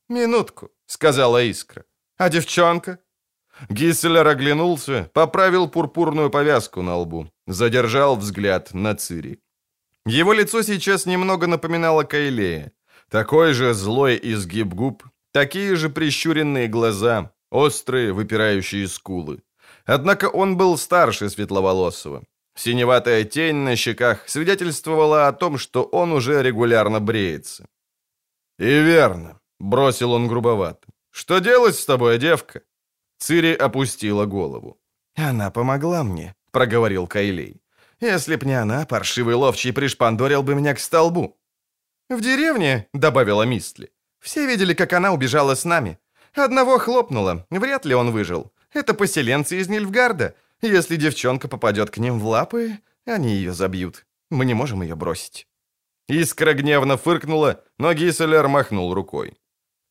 «Минутку»,— 0.08 0.70
сказала 0.86 1.44
Искра. 1.44 1.84
«А 2.16 2.30
девчонка?» 2.30 2.98
Гисселер 3.68 4.26
оглянулся, 4.26 5.10
поправил 5.12 5.68
пурпурную 5.68 6.30
повязку 6.30 6.80
на 6.80 6.96
лбу, 6.96 7.30
задержал 7.46 8.16
взгляд 8.16 8.72
на 8.72 8.94
Цири. 8.94 9.38
Его 10.06 10.32
лицо 10.32 10.62
сейчас 10.62 11.04
немного 11.04 11.46
напоминало 11.46 12.04
Кайлея. 12.04 12.72
Такой 13.10 13.52
же 13.52 13.74
злой 13.74 14.18
изгиб 14.22 14.68
губ, 14.68 15.04
Такие 15.32 15.76
же 15.76 15.88
прищуренные 15.88 16.68
глаза, 16.68 17.32
острые, 17.50 18.12
выпирающие 18.12 18.88
скулы. 18.88 19.42
Однако 19.86 20.28
он 20.28 20.56
был 20.56 20.76
старше 20.76 21.30
Светловолосого. 21.30 22.24
Синеватая 22.56 23.24
тень 23.24 23.56
на 23.56 23.76
щеках 23.76 24.28
свидетельствовала 24.28 25.28
о 25.28 25.32
том, 25.32 25.58
что 25.58 25.84
он 25.84 26.12
уже 26.12 26.42
регулярно 26.42 27.00
бреется. 27.00 27.66
«И 28.58 28.64
верно»,— 28.64 29.40
бросил 29.60 30.12
он 30.12 30.28
грубовато. 30.28 30.88
«Что 31.10 31.38
делать 31.38 31.76
с 31.76 31.86
тобой, 31.86 32.18
девка?» 32.18 32.62
Цири 33.18 33.54
опустила 33.54 34.26
голову. 34.26 34.78
«Она 35.16 35.50
помогла 35.50 36.02
мне»,— 36.02 36.34
проговорил 36.50 37.06
Кайлей. 37.06 37.62
«Если 38.00 38.36
б 38.36 38.46
не 38.46 38.54
она, 38.54 38.84
паршивый 38.86 39.34
ловчий 39.34 39.72
пришпандорил 39.72 40.42
бы 40.42 40.54
меня 40.54 40.74
к 40.74 40.80
столбу». 40.80 41.36
«В 42.08 42.20
деревне»,— 42.20 42.86
добавила 42.94 43.44
Мистли, 43.46 43.90
все 44.20 44.46
видели, 44.46 44.74
как 44.74 44.92
она 44.92 45.12
убежала 45.12 45.54
с 45.54 45.64
нами. 45.64 45.98
Одного 46.34 46.78
хлопнула, 46.78 47.46
вряд 47.50 47.84
ли 47.84 47.94
он 47.94 48.12
выжил. 48.12 48.52
Это 48.72 48.94
поселенцы 48.94 49.58
из 49.58 49.68
Нильфгарда. 49.68 50.34
Если 50.62 50.96
девчонка 50.96 51.48
попадет 51.48 51.90
к 51.90 51.98
ним 51.98 52.20
в 52.20 52.26
лапы, 52.26 52.78
они 53.04 53.34
ее 53.34 53.52
забьют. 53.52 54.06
Мы 54.30 54.44
не 54.44 54.54
можем 54.54 54.82
ее 54.82 54.94
бросить». 54.94 55.46
Искра 56.08 56.54
гневно 56.54 56.96
фыркнула, 56.96 57.62
но 57.78 57.92
Гисселер 57.92 58.48
махнул 58.48 58.94
рукой. 58.94 59.38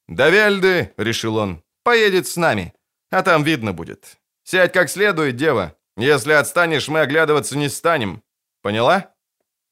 «Да 0.08 0.30
Вельды»,— 0.30 0.94
решил 0.98 1.38
он,— 1.38 1.64
«поедет 1.84 2.28
с 2.28 2.36
нами, 2.36 2.74
а 3.10 3.24
там 3.24 3.44
видно 3.44 3.74
будет. 3.74 4.18
Сядь 4.44 4.74
как 4.74 4.90
следует, 4.90 5.38
дева. 5.38 5.78
Если 5.96 6.34
отстанешь, 6.34 6.90
мы 6.90 7.02
оглядываться 7.02 7.58
не 7.58 7.70
станем. 7.70 8.22
Поняла?» 8.62 9.14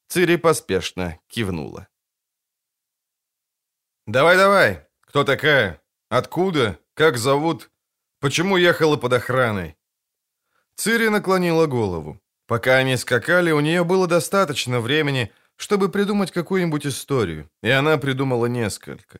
Цири 0.07 0.37
поспешно 0.37 1.19
кивнула. 1.27 1.87
«Давай-давай. 4.07 4.87
Кто 5.01 5.25
такая? 5.25 5.81
Откуда? 6.09 6.79
Как 6.93 7.17
зовут? 7.17 7.69
Почему 8.21 8.55
ехала 8.55 8.95
под 8.95 9.11
охраной?» 9.11 9.75
Цири 10.75 11.09
наклонила 11.09 11.65
голову. 11.65 12.17
Пока 12.47 12.77
они 12.77 12.95
скакали, 12.95 13.51
у 13.51 13.59
нее 13.59 13.83
было 13.83 14.07
достаточно 14.07 14.79
времени, 14.79 15.33
чтобы 15.57 15.89
придумать 15.89 16.31
какую-нибудь 16.31 16.87
историю, 16.87 17.49
и 17.61 17.69
она 17.69 17.97
придумала 17.97 18.45
несколько. 18.45 19.19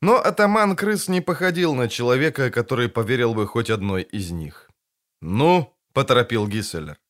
Но 0.00 0.14
атаман 0.16 0.76
крыс 0.76 1.08
не 1.08 1.20
походил 1.20 1.74
на 1.74 1.88
человека, 1.88 2.52
который 2.52 2.88
поверил 2.88 3.34
бы 3.34 3.48
хоть 3.48 3.68
одной 3.68 4.02
из 4.02 4.30
них. 4.30 4.70
«Ну?»— 5.20 5.76
поторопил 5.92 6.46
Гисселер. 6.46 7.00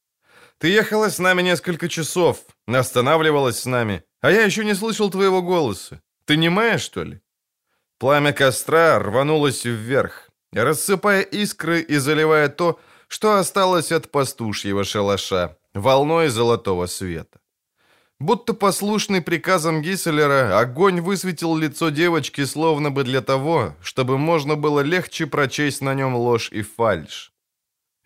«Ты 0.56 0.68
ехала 0.68 1.10
с 1.10 1.18
нами 1.18 1.42
несколько 1.42 1.86
часов, 1.90 2.46
останавливалась 2.66 3.60
с 3.60 3.66
нами, 3.66 4.04
а 4.22 4.30
я 4.30 4.42
еще 4.42 4.64
не 4.64 4.74
слышал 4.74 5.10
твоего 5.10 5.42
голоса. 5.42 6.00
Ты 6.30 6.36
немая, 6.36 6.78
что 6.78 7.02
ли?» 7.02 7.20
Пламя 7.98 8.32
костра 8.32 9.00
рванулось 9.00 9.64
вверх, 9.64 10.30
рассыпая 10.52 11.22
искры 11.22 11.80
и 11.80 11.98
заливая 11.98 12.48
то, 12.48 12.78
что 13.08 13.36
осталось 13.36 13.90
от 13.90 14.12
пастушьего 14.12 14.84
шалаша, 14.84 15.56
волной 15.74 16.28
золотого 16.28 16.86
света. 16.86 17.40
Будто 18.20 18.54
послушный 18.54 19.20
приказам 19.20 19.82
Гисселера, 19.82 20.60
огонь 20.60 21.00
высветил 21.00 21.56
лицо 21.56 21.90
девочки 21.90 22.44
словно 22.44 22.92
бы 22.92 23.02
для 23.02 23.22
того, 23.22 23.74
чтобы 23.82 24.16
можно 24.16 24.54
было 24.54 24.82
легче 24.82 25.26
прочесть 25.26 25.82
на 25.82 25.94
нем 25.94 26.14
ложь 26.14 26.52
и 26.52 26.62
фальшь. 26.62 27.32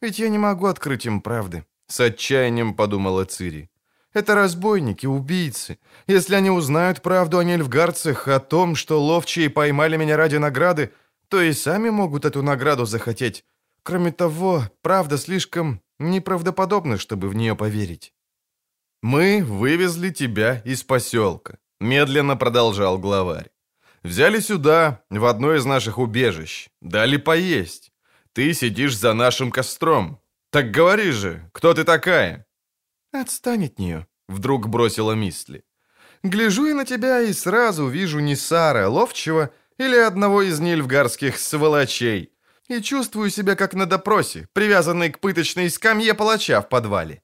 «Ведь 0.01 0.19
я 0.19 0.31
не 0.31 0.39
могу 0.39 0.65
открыть 0.65 1.05
им 1.05 1.21
правды»,— 1.21 1.67
с 1.89 2.01
отчаянием 2.01 2.73
подумала 2.73 3.27
Цири. 3.27 3.69
Это 4.15 4.37
разбойники, 4.37 5.07
убийцы. 5.07 5.79
Если 6.07 6.37
они 6.37 6.49
узнают 6.49 7.03
правду 7.03 7.39
о 7.39 7.45
нельфгарцах, 7.45 8.29
о 8.29 8.39
том, 8.39 8.77
что 8.77 9.03
ловчие 9.05 9.51
поймали 9.51 9.97
меня 9.97 10.17
ради 10.17 10.37
награды, 10.37 10.93
то 11.29 11.43
и 11.43 11.53
сами 11.53 11.91
могут 11.91 12.25
эту 12.25 12.41
награду 12.43 12.85
захотеть. 12.87 13.45
Кроме 13.83 14.13
того, 14.13 14.63
правда 14.83 15.19
слишком 15.19 15.83
неправдоподобна, 15.99 16.97
чтобы 16.97 17.29
в 17.29 17.35
нее 17.35 17.57
поверить. 17.57 18.15
«Мы 19.03 19.45
вывезли 19.45 20.11
тебя 20.11 20.63
из 20.65 20.85
поселка»,— 20.85 21.59
медленно 21.81 22.37
продолжал 22.37 22.99
главарь. 22.99 23.51
«Взяли 24.05 24.39
сюда, 24.39 25.03
в 25.11 25.25
одно 25.25 25.55
из 25.55 25.65
наших 25.65 25.99
убежищ, 25.99 26.69
дали 26.81 27.17
поесть. 27.17 27.93
Ты 28.33 28.55
сидишь 28.55 28.97
за 28.97 29.13
нашим 29.13 29.51
костром. 29.51 30.21
Так 30.51 30.71
говори 30.71 31.11
же, 31.11 31.51
кто 31.53 31.75
ты 31.75 31.85
такая?» 31.85 32.47
«Отстань 33.15 33.67
от 33.67 33.79
нее»,— 33.79 34.07
вдруг 34.29 34.69
бросила 34.69 35.13
Мисли. 35.13 35.63
«Гляжу 36.25 36.67
я 36.67 36.75
на 36.75 36.85
тебя 36.85 37.21
и 37.21 37.33
сразу 37.33 37.87
вижу 37.87 38.19
не 38.19 38.35
Сара 38.35 38.89
Ловчего 38.89 39.51
или 39.79 39.97
одного 39.97 40.43
из 40.43 40.59
нильфгарских 40.59 41.39
сволочей. 41.39 42.33
и 42.69 42.81
чувствую 42.81 43.31
себя 43.31 43.57
как 43.57 43.75
на 43.75 43.87
допросе, 43.87 44.49
привязанный 44.53 45.11
к 45.11 45.21
пыточной 45.21 45.71
скамье 45.71 46.15
палача 46.15 46.61
в 46.61 46.69
подвале». 46.69 47.23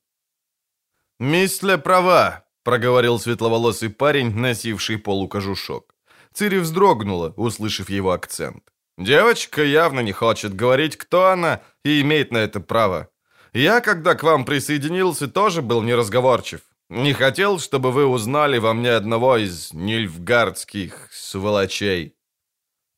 «Мисля 1.19 1.77
права»,— 1.77 2.45
проговорил 2.63 3.19
светловолосый 3.19 3.91
парень, 3.91 4.33
носивший 4.37 4.99
полукожушок. 4.99 5.97
Цири 6.33 6.59
вздрогнула, 6.59 7.33
услышав 7.37 7.91
его 7.91 8.13
акцент. 8.13 8.63
«Девочка 8.99 9.65
явно 9.65 10.01
не 10.01 10.13
хочет 10.13 10.55
говорить, 10.55 10.97
кто 10.97 11.27
она, 11.27 11.61
и 11.85 12.01
имеет 12.03 12.33
на 12.33 12.39
это 12.39 12.61
право. 12.61 13.10
Я, 13.53 13.81
когда 13.81 14.15
к 14.15 14.23
вам 14.23 14.45
присоединился, 14.45 15.29
тоже 15.29 15.61
был 15.63 15.83
неразговорчив. 15.83 16.61
Не 16.89 17.13
хотел, 17.13 17.59
чтобы 17.59 17.93
вы 17.93 18.07
узнали 18.07 18.59
во 18.59 18.75
мне 18.75 18.93
одного 18.93 19.37
из 19.37 19.73
нильфгардских 19.73 21.09
сволочей». 21.13 22.15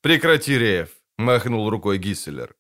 «Прекрати, 0.03 0.59
Реев»,— 0.59 0.89
махнул 1.19 1.70
рукой 1.70 1.99
Гисселер. 1.99 2.55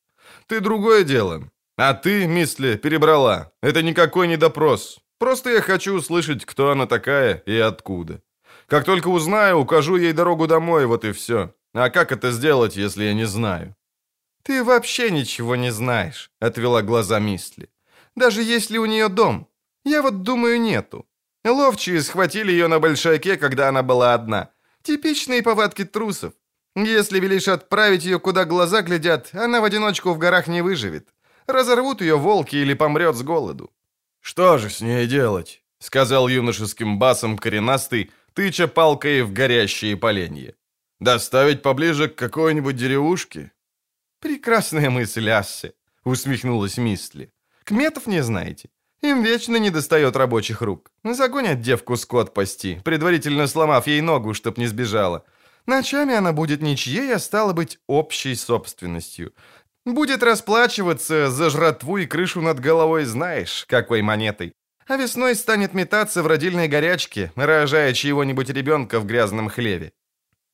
«Ты 0.46 0.60
другое 0.60 1.04
дело. 1.04 1.50
А 1.76 1.94
ты, 1.94 2.26
мисли, 2.26 2.76
перебрала. 2.76 3.52
Это 3.62 3.82
никакой 3.82 4.28
не 4.28 4.36
допрос. 4.36 5.00
Просто 5.18 5.50
я 5.50 5.62
хочу 5.62 5.94
услышать, 5.94 6.44
кто 6.44 6.70
она 6.70 6.86
такая 6.86 7.42
и 7.46 7.56
откуда. 7.56 8.20
Как 8.66 8.84
только 8.84 9.08
узнаю, 9.08 9.58
укажу 9.58 9.96
ей 9.96 10.12
дорогу 10.12 10.46
домой, 10.46 10.86
вот 10.86 11.04
и 11.04 11.12
все. 11.12 11.54
А 11.74 11.90
как 11.90 12.12
это 12.12 12.30
сделать, 12.30 12.76
если 12.76 13.04
я 13.04 13.14
не 13.14 13.26
знаю?» 13.26 13.74
«Ты 14.42 14.64
вообще 14.64 15.10
ничего 15.10 15.56
не 15.56 15.72
знаешь»,— 15.72 16.30
отвела 16.40 16.82
глаза 16.82 17.20
Мисли. 17.20 17.68
«Даже 18.16 18.42
если 18.42 18.78
у 18.78 18.86
нее 18.86 19.08
дом. 19.08 19.48
Я 19.84 20.02
вот 20.02 20.22
думаю, 20.22 20.60
нету. 20.60 21.06
Ловчие 21.44 22.00
схватили 22.02 22.52
ее 22.52 22.68
на 22.68 22.78
большаке, 22.78 23.36
когда 23.36 23.68
она 23.68 23.82
была 23.82 24.14
одна. 24.14 24.50
Типичные 24.82 25.42
повадки 25.42 25.84
трусов. 25.84 26.32
Если 26.76 27.20
велишь 27.20 27.48
отправить 27.48 28.04
ее, 28.04 28.18
куда 28.18 28.44
глаза 28.44 28.82
глядят, 28.82 29.30
она 29.32 29.60
в 29.60 29.64
одиночку 29.64 30.12
в 30.12 30.18
горах 30.18 30.46
не 30.46 30.62
выживет. 30.62 31.08
Разорвут 31.46 32.00
ее 32.00 32.16
волки 32.16 32.56
или 32.56 32.74
помрет 32.74 33.16
с 33.16 33.22
голоду». 33.22 33.70
«Что 34.20 34.58
же 34.58 34.70
с 34.70 34.80
ней 34.80 35.06
делать?»— 35.06 35.62
сказал 35.78 36.28
юношеским 36.28 36.98
басом 36.98 37.36
коренастый, 37.36 38.10
тыча 38.34 38.68
палкой 38.68 39.22
в 39.22 39.32
горящие 39.32 39.96
поленья. 39.96 40.54
«Доставить 41.00 41.62
поближе 41.62 42.08
к 42.08 42.14
какой-нибудь 42.14 42.76
деревушке?» 42.76 43.50
«Прекрасная 44.20 44.90
мысль, 44.90 45.28
Асси»,— 45.30 45.72
усмехнулась 46.04 46.78
Мистли. 46.78 47.32
«Кметов 47.64 48.06
не 48.06 48.22
знаете? 48.22 48.68
Им 49.02 49.22
вечно 49.22 49.56
не 49.56 49.70
достает 49.70 50.16
рабочих 50.16 50.62
рук. 50.62 50.90
Загонят 51.04 51.60
девку 51.60 51.96
скот 51.96 52.34
пасти, 52.34 52.80
предварительно 52.84 53.46
сломав 53.46 53.86
ей 53.86 54.00
ногу, 54.00 54.34
чтоб 54.34 54.58
не 54.58 54.68
сбежала. 54.68 55.24
Ночами 55.66 56.14
она 56.14 56.32
будет 56.32 56.62
ничьей, 56.62 57.14
а 57.14 57.18
стала 57.18 57.52
быть 57.52 57.78
общей 57.88 58.34
собственностью. 58.34 59.32
Будет 59.84 60.22
расплачиваться 60.22 61.30
за 61.30 61.50
жратву 61.50 61.96
и 61.98 62.06
крышу 62.06 62.40
над 62.40 62.60
головой 62.60 63.04
знаешь, 63.04 63.64
какой 63.68 64.02
монетой. 64.02 64.52
А 64.86 64.96
весной 64.96 65.34
станет 65.34 65.74
метаться 65.74 66.22
в 66.22 66.26
родильной 66.26 66.68
горячке, 66.68 67.32
рожая 67.34 67.92
чьего-нибудь 67.92 68.50
ребенка 68.50 69.00
в 69.00 69.06
грязном 69.06 69.48
хлеве. 69.48 69.92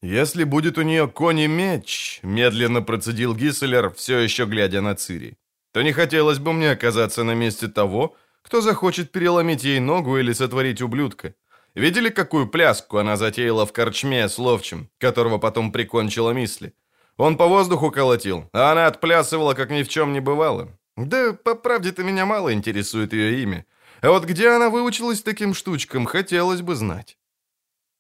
«Если 0.01 0.45
будет 0.45 0.79
у 0.79 0.83
нее 0.83 1.09
конь 1.09 1.41
и 1.41 1.49
меч»,— 1.49 2.21
медленно 2.23 2.83
процедил 2.83 3.35
Гисселер, 3.35 3.91
все 3.91 4.19
еще 4.19 4.45
глядя 4.45 4.81
на 4.81 4.95
Цири, 4.95 5.37
«то 5.79 5.83
не 5.83 5.93
хотелось 5.93 6.41
бы 6.41 6.53
мне 6.53 6.73
оказаться 6.73 7.23
на 7.23 7.35
месте 7.35 7.69
того, 7.69 8.17
кто 8.43 8.61
захочет 8.61 9.13
переломить 9.13 9.63
ей 9.63 9.79
ногу 9.79 10.19
или 10.19 10.33
сотворить 10.33 10.83
ублюдка. 10.83 11.35
Видели, 11.77 12.09
какую 12.09 12.49
пляску 12.49 12.99
она 12.99 13.17
затеяла 13.17 13.65
в 13.65 13.73
корчме 13.73 14.29
с 14.29 14.39
ловчим, 14.39 14.89
которого 14.99 15.39
потом 15.39 15.71
прикончила 15.71 16.33
Мисли? 16.33 16.73
Он 17.17 17.37
по 17.37 17.47
воздуху 17.47 17.93
колотил, 17.93 18.51
а 18.53 18.73
она 18.73 18.89
отплясывала, 18.89 19.55
как 19.55 19.71
ни 19.71 19.85
в 19.85 19.89
чем 19.89 20.13
не 20.13 20.19
бывало. 20.19 20.69
Да, 20.97 21.33
по 21.33 21.55
правде-то 21.55 22.03
меня 22.03 22.27
мало 22.27 22.53
интересует 22.53 23.13
ее 23.13 23.41
имя. 23.43 23.65
А 24.01 24.09
вот 24.09 24.25
где 24.25 24.49
она 24.49 24.71
выучилась 24.71 25.23
таким 25.23 25.55
штучкам, 25.55 26.07
хотелось 26.07 26.61
бы 26.61 26.75
знать. 26.75 27.17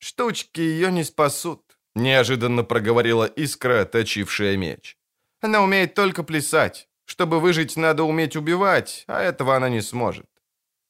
Штучки 0.01 0.61
ее 0.61 0.91
не 0.91 1.05
спасут. 1.05 1.63
Неожиданно 1.95 2.65
проговорила 2.65 3.27
искра, 3.27 3.85
точившая 3.85 4.57
меч. 4.57 4.97
Она 5.41 5.63
умеет 5.63 5.95
только 5.95 6.25
плясать. 6.25 6.88
Чтобы 7.19 7.41
выжить, 7.41 7.77
надо 7.77 8.05
уметь 8.05 8.37
убивать, 8.37 9.05
а 9.09 9.21
этого 9.21 9.57
она 9.57 9.69
не 9.69 9.83
сможет. 9.83 10.27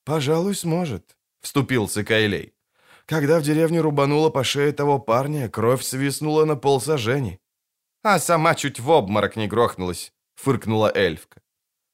«Пожалуй, 0.05 0.55
сможет»,— 0.55 1.17
вступился 1.41 2.05
Кайлей. 2.05 2.53
«Когда 3.07 3.39
в 3.39 3.43
деревню 3.43 3.81
рубанула 3.81 4.29
по 4.29 4.45
шее 4.45 4.73
того 4.73 4.99
парня, 4.99 5.49
кровь 5.49 5.83
свистнула 5.83 6.45
на 6.45 6.55
полсажени». 6.55 7.41
«А 8.03 8.19
сама 8.19 8.55
чуть 8.55 8.79
в 8.79 8.91
обморок 8.91 9.37
не 9.37 9.49
грохнулась»,— 9.49 10.13
фыркнула 10.35 10.93
эльфка. 10.95 11.41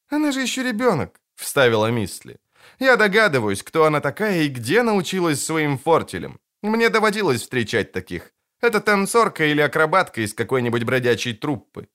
«Она 0.08 0.32
же 0.32 0.40
еще 0.40 0.64
ребенок»,— 0.64 1.20
вставила 1.36 1.92
Мисли. 1.92 2.40
«Я 2.80 2.96
догадываюсь, 2.96 3.62
кто 3.62 3.84
она 3.84 4.00
такая 4.00 4.42
и 4.42 4.48
где 4.48 4.82
научилась 4.82 5.44
своим 5.44 5.78
фортелем. 5.78 6.40
Мне 6.60 6.88
доводилось 6.88 7.42
встречать 7.42 7.92
таких. 7.92 8.32
Это 8.60 8.80
танцорка 8.80 9.44
или 9.44 9.60
акробатка 9.60 10.22
из 10.22 10.34
какой-нибудь 10.34 10.82
бродячей 10.82 11.34
труппы». 11.34 11.86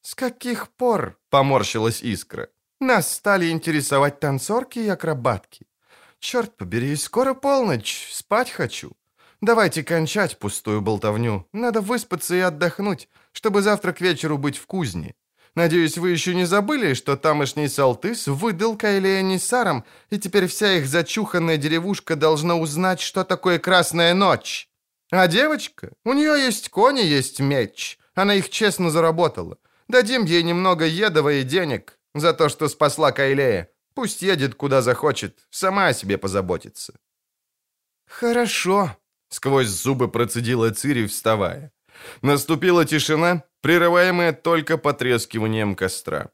«С 0.00 0.14
каких 0.14 0.68
пор?»— 0.68 1.18
поморщилась 1.30 2.02
Искра. 2.02 2.48
«Нас 2.80 3.12
стали 3.12 3.50
интересовать 3.50 4.20
танцорки 4.20 4.78
и 4.78 4.88
акробатки. 4.88 5.66
Черт 6.18 6.56
побери, 6.56 6.96
скоро 6.96 7.34
полночь, 7.34 8.08
спать 8.12 8.50
хочу. 8.50 8.92
Давайте 9.40 9.82
кончать 9.82 10.38
пустую 10.38 10.82
болтовню. 10.82 11.46
Надо 11.52 11.80
выспаться 11.80 12.34
и 12.34 12.40
отдохнуть, 12.40 13.08
чтобы 13.32 13.62
завтра 13.62 13.92
к 13.92 14.02
вечеру 14.02 14.36
быть 14.36 14.58
в 14.58 14.66
кузне. 14.66 15.14
Надеюсь, 15.54 15.98
вы 15.98 16.10
еще 16.10 16.34
не 16.34 16.44
забыли, 16.44 16.94
что 16.94 17.16
тамошний 17.16 17.68
Салтыс 17.68 18.28
выдал 18.28 18.76
Кайлея 18.76 19.22
Нисарам, 19.22 19.84
и 20.10 20.18
теперь 20.18 20.46
вся 20.46 20.74
их 20.74 20.86
зачуханная 20.86 21.56
деревушка 21.56 22.16
должна 22.16 22.56
узнать, 22.56 23.00
что 23.00 23.24
такое 23.24 23.58
Красная 23.58 24.14
Ночь. 24.14 24.68
А 25.10 25.26
девочка? 25.26 25.92
У 26.04 26.12
нее 26.12 26.44
есть 26.44 26.68
кони, 26.68 27.00
есть 27.00 27.40
меч. 27.40 27.98
Она 28.14 28.34
их 28.34 28.48
честно 28.50 28.90
заработала. 28.90 29.58
Дадим 29.90 30.24
ей 30.24 30.44
немного 30.44 30.84
едова 30.86 31.32
и 31.32 31.42
денег 31.42 31.98
за 32.14 32.32
то, 32.32 32.48
что 32.48 32.68
спасла 32.68 33.10
Кайлея. 33.10 33.68
Пусть 33.94 34.22
едет 34.22 34.54
куда 34.54 34.82
захочет, 34.82 35.46
сама 35.50 35.88
о 35.88 35.94
себе 35.94 36.16
позаботится». 36.16 36.94
«Хорошо»,— 38.06 38.96
сквозь 39.28 39.66
зубы 39.66 40.08
процедила 40.08 40.70
Цири, 40.70 41.06
вставая. 41.06 41.72
Наступила 42.22 42.84
тишина, 42.84 43.42
прерываемая 43.62 44.32
только 44.32 44.78
потрескиванием 44.78 45.74
костра. 45.74 46.30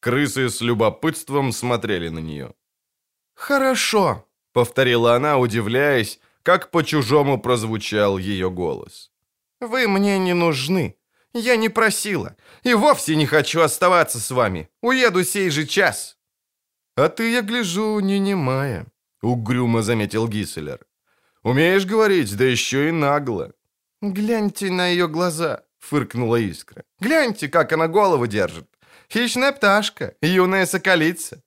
Крысы 0.00 0.48
с 0.48 0.62
любопытством 0.62 1.52
смотрели 1.52 2.08
на 2.08 2.20
нее. 2.20 2.54
«Хорошо»,— 3.34 4.26
повторила 4.52 5.14
она, 5.14 5.36
удивляясь, 5.36 6.20
как 6.42 6.70
по-чужому 6.70 7.38
прозвучал 7.38 8.16
ее 8.18 8.50
голос. 8.50 9.10
«Вы 9.60 9.88
мне 9.88 10.18
не 10.18 10.34
нужны. 10.34 10.96
Я 11.34 11.56
не 11.56 11.68
просила. 11.68 12.36
И 12.62 12.74
вовсе 12.74 13.16
не 13.16 13.26
хочу 13.26 13.60
оставаться 13.60 14.18
с 14.18 14.30
вами. 14.30 14.68
Уеду 14.80 15.24
сей 15.24 15.50
же 15.50 15.66
час». 15.66 16.16
«А 16.96 17.08
ты, 17.08 17.32
я 17.32 17.42
гляжу, 17.42 18.00
не 18.00 18.20
немая»,— 18.20 18.86
угрюмо 19.22 19.82
заметил 19.82 20.28
Гисселер. 20.28 20.86
«Умеешь 21.42 21.86
говорить, 21.86 22.36
да 22.36 22.44
еще 22.44 22.88
и 22.88 22.92
нагло». 22.92 23.52
«Гляньте 24.00 24.70
на 24.70 24.86
ее 24.88 25.08
глаза»,— 25.08 25.64
фыркнула 25.78 26.36
Искра. 26.36 26.84
«Гляньте, 27.00 27.48
как 27.48 27.72
она 27.72 27.88
голову 27.88 28.26
держит. 28.26 28.68
Хищная 29.10 29.52
пташка, 29.52 30.14
юная 30.22 30.66
соколица». 30.66 31.42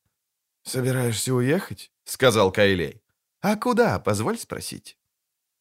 «Собираешься 0.63 1.33
уехать?»— 1.33 1.91
сказал 2.03 2.51
Кайлей. 2.51 3.01
«А 3.41 3.55
куда, 3.55 3.99
позволь 3.99 4.37
спросить?» 4.37 4.97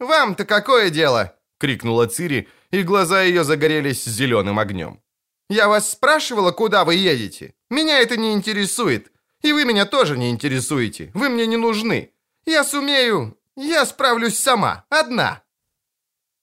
«Вам-то 0.00 0.44
какое 0.44 0.90
дело?»— 0.90 1.35
крикнула 1.58 2.06
Цири, 2.06 2.48
и 2.70 2.82
глаза 2.82 3.22
ее 3.22 3.44
загорелись 3.44 4.04
зеленым 4.04 4.58
огнем. 4.58 5.00
«Я 5.48 5.68
вас 5.68 5.90
спрашивала, 5.90 6.52
куда 6.52 6.84
вы 6.84 6.94
едете? 6.94 7.54
Меня 7.70 8.00
это 8.00 8.16
не 8.16 8.32
интересует. 8.32 9.12
И 9.42 9.52
вы 9.52 9.64
меня 9.64 9.86
тоже 9.86 10.18
не 10.18 10.30
интересуете. 10.30 11.10
Вы 11.14 11.28
мне 11.28 11.46
не 11.46 11.56
нужны. 11.56 12.12
Я 12.46 12.64
сумею... 12.64 13.38
Я 13.56 13.86
справлюсь 13.86 14.38
сама. 14.38 14.84
Одна». 14.90 15.42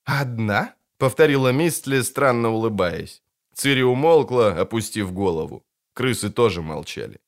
«Одна?»— 0.05 0.73
повторила 0.97 1.51
Мистли, 1.51 2.01
странно 2.01 2.49
улыбаясь. 2.49 3.21
Цири 3.53 3.83
умолкла, 3.83 4.61
опустив 4.61 5.13
голову. 5.13 5.63
Крысы 5.93 6.29
тоже 6.31 6.61
молчали. 6.61 7.19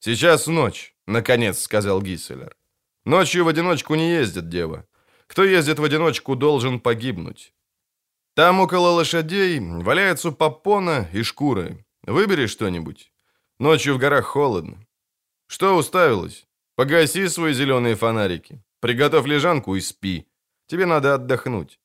«Сейчас 0.00 0.46
ночь»,— 0.46 0.94
наконец 1.06 1.58
сказал 1.58 2.00
Гисселер. 2.00 2.56
«Ночью 3.04 3.44
в 3.44 3.48
одиночку 3.48 3.94
не 3.96 4.10
ездит 4.10 4.48
дева. 4.48 4.86
Кто 5.26 5.44
ездит 5.44 5.78
в 5.78 5.84
одиночку, 5.84 6.36
должен 6.36 6.80
погибнуть. 6.80 7.52
Там 8.34 8.60
около 8.60 8.88
лошадей 8.88 9.60
валяются 9.60 10.30
попона 10.30 11.08
и 11.12 11.22
шкуры. 11.22 11.84
Выбери 12.02 12.46
что-нибудь. 12.46 13.10
Ночью 13.58 13.94
в 13.94 13.98
горах 13.98 14.26
холодно. 14.26 14.86
Что 15.48 15.76
уставилась? 15.76 16.46
Погаси 16.76 17.28
свои 17.28 17.54
зеленые 17.54 17.94
фонарики. 17.94 18.62
Приготовь 18.80 19.26
лежанку 19.26 19.74
и 19.76 19.80
спи. 19.80 20.26
Тебе 20.66 20.86
надо 20.86 21.14
отдохнуть». 21.14 21.80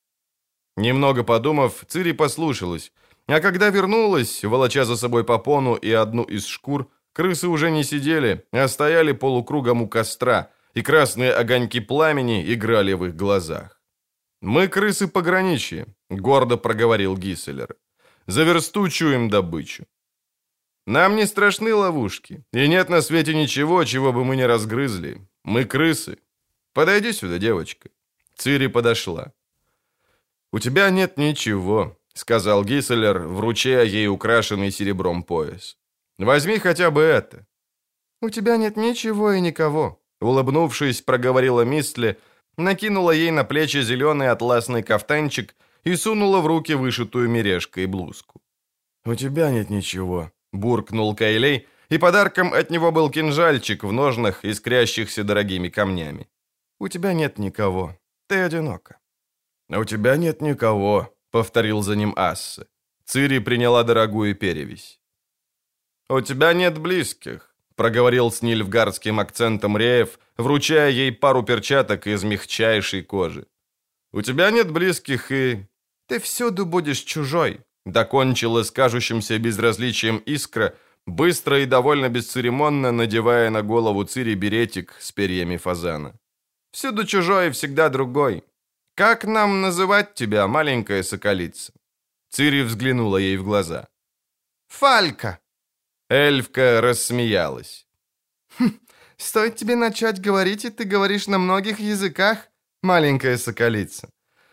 Немного 0.78 1.24
подумав, 1.24 1.86
Цири 1.88 2.14
послушалась. 2.14 2.92
А 3.28 3.40
когда 3.40 3.70
вернулась, 3.70 4.44
волоча 4.44 4.86
за 4.86 4.98
собой 4.98 5.24
попону 5.24 5.76
и 5.76 5.92
одну 5.92 6.24
из 6.24 6.46
шкур, 6.46 6.90
крысы 7.14 7.48
уже 7.48 7.72
не 7.72 7.84
сидели, 7.84 8.46
а 8.52 8.68
стояли 8.68 9.12
полукругом 9.12 9.82
у 9.82 9.88
костра, 9.88 10.50
и 10.74 10.82
красные 10.82 11.34
огоньки 11.34 11.80
пламени 11.80 12.54
играли 12.54 12.94
в 12.94 13.06
их 13.06 13.16
глазах. 13.16 13.82
«Мы 14.42 14.68
крысы 14.68 15.08
пограничья»,— 15.08 15.86
гордо 16.10 16.58
проговорил 16.58 17.18
Гисселер. 17.18 17.76
«За 18.28 18.44
версту 18.44 18.90
чуем 18.90 19.30
добычу. 19.30 19.86
Нам 20.88 21.16
не 21.16 21.28
страшны 21.28 21.76
ловушки, 21.76 22.44
и 22.54 22.68
нет 22.68 22.90
на 22.90 23.02
свете 23.02 23.36
ничего, 23.36 23.84
чего 23.86 24.12
бы 24.12 24.26
мы 24.26 24.36
не 24.36 24.48
разгрызли. 24.48 25.28
Мы 25.44 25.66
крысы. 25.66 26.18
Подойди 26.74 27.14
сюда, 27.14 27.38
девочка». 27.38 27.90
Цири 28.36 28.68
подошла. 28.68 29.32
«У 30.52 30.60
тебя 30.60 30.90
нет 30.90 31.18
ничего»,— 31.18 31.98
сказал 32.14 32.66
Гисселер, 32.66 33.20
вручая 33.20 33.86
ей 33.86 34.08
украшенный 34.08 34.72
серебром 34.72 35.24
пояс. 35.24 35.78
«Возьми 36.18 36.58
хотя 36.58 36.90
бы 36.90 37.02
это». 37.02 37.46
«У 38.22 38.30
тебя 38.30 38.58
нет 38.58 38.76
ничего 38.76 39.34
и 39.34 39.42
никого»,— 39.42 40.01
улыбнувшись, 40.22 41.02
проговорила 41.02 41.66
Мистли, 41.66 42.18
накинула 42.58 43.12
ей 43.12 43.32
на 43.32 43.44
плечи 43.44 43.82
зеленый 43.82 44.30
атласный 44.30 44.84
кафтанчик 44.84 45.56
и 45.84 45.96
сунула 45.96 46.40
в 46.40 46.48
руки 46.48 46.76
вышитую 46.76 47.30
мережкой 47.30 47.88
блузку. 47.88 48.42
«У 49.06 49.16
тебя 49.16 49.52
нет 49.52 49.70
ничего»,— 49.70 50.32
буркнул 50.54 51.16
Кайлей, 51.16 51.68
и 51.90 51.98
подарком 51.98 52.54
от 52.54 52.70
него 52.70 52.92
был 52.92 53.10
кинжальчик 53.10 53.84
в 53.84 53.92
ножнах, 53.92 54.46
искрящихся 54.46 55.24
дорогими 55.24 55.70
камнями. 55.70 56.28
«У 56.80 56.88
тебя 56.88 57.14
нет 57.14 57.40
никого. 57.40 57.98
Ты 58.28 58.36
одинока». 58.46 58.98
«А 59.70 59.80
у 59.80 59.86
тебя 59.86 60.18
нет 60.18 60.42
никого»,— 60.42 61.14
повторил 61.32 61.82
за 61.82 61.96
ним 61.96 62.14
Асса. 62.16 62.68
Цири 63.06 63.40
приняла 63.40 63.84
дорогую 63.84 64.36
перевесь. 64.36 65.02
«У 66.10 66.22
тебя 66.22 66.54
нет 66.54 66.78
близких»,— 66.78 67.51
проговорил 67.82 68.30
с 68.30 68.44
нильфгардским 68.44 69.20
акцентом 69.20 69.76
Реев, 69.76 70.20
вручая 70.38 70.92
ей 70.92 71.12
пару 71.12 71.42
перчаток 71.42 72.06
из 72.06 72.24
мягчайшей 72.24 73.02
кожи. 73.02 73.48
«У 74.14 74.22
тебя 74.22 74.52
нет 74.52 74.70
близких 74.70 75.32
и...» 75.32 75.66
«Ты 76.08 76.20
всюду 76.20 76.68
будешь 76.68 77.00
чужой»,— 77.00 77.62
докончила 77.88 78.62
с 78.62 78.70
кажущимся 78.70 79.40
безразличием 79.40 80.18
искра, 80.28 80.76
быстро 81.08 81.60
и 81.60 81.66
довольно 81.66 82.10
бесцеремонно 82.10 82.92
надевая 82.92 83.50
на 83.50 83.64
голову 83.64 84.04
Цири 84.04 84.36
беретик 84.36 84.96
с 85.00 85.12
перьями 85.12 85.58
фазана. 85.58 86.14
«Всюду 86.72 87.04
чужой 87.04 87.48
и 87.48 87.52
всегда 87.52 87.90
другой. 87.90 88.44
Как 88.96 89.26
нам 89.26 89.62
называть 89.62 90.14
тебя, 90.14 90.46
маленькая 90.48 91.02
соколица?» 91.02 91.74
Цири 92.30 92.62
взглянула 92.62 93.18
ей 93.18 93.38
в 93.38 93.44
глаза. 93.44 93.88
«Фалька!» 94.68 95.40
Эльфка 96.12 96.82
рассмеялась. 96.82 97.88
«Хм, 98.58 98.72
стоит 99.18 99.56
тебе 99.56 99.76
начать 99.76 100.20
говорить, 100.20 100.66
и 100.66 100.70
ты 100.70 100.84
говоришь 100.84 101.28
на 101.28 101.38
многих 101.38 101.80
языках, 101.80 102.50
маленькая 102.84 103.38
соколица. 103.38 104.10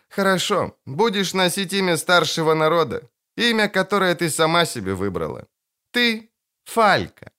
Хорошо, 0.07 0.77
будешь 0.85 1.33
носить 1.33 1.73
имя 1.73 1.97
старшего 1.97 2.53
народа, 2.53 3.01
имя, 3.35 3.67
которое 3.67 4.15
ты 4.15 4.29
сама 4.29 4.65
себе 4.65 4.93
выбрала. 4.93 5.47
Ты 5.91 6.31
Фалька. 6.63 7.31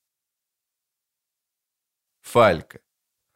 Фалька. 2.21 2.81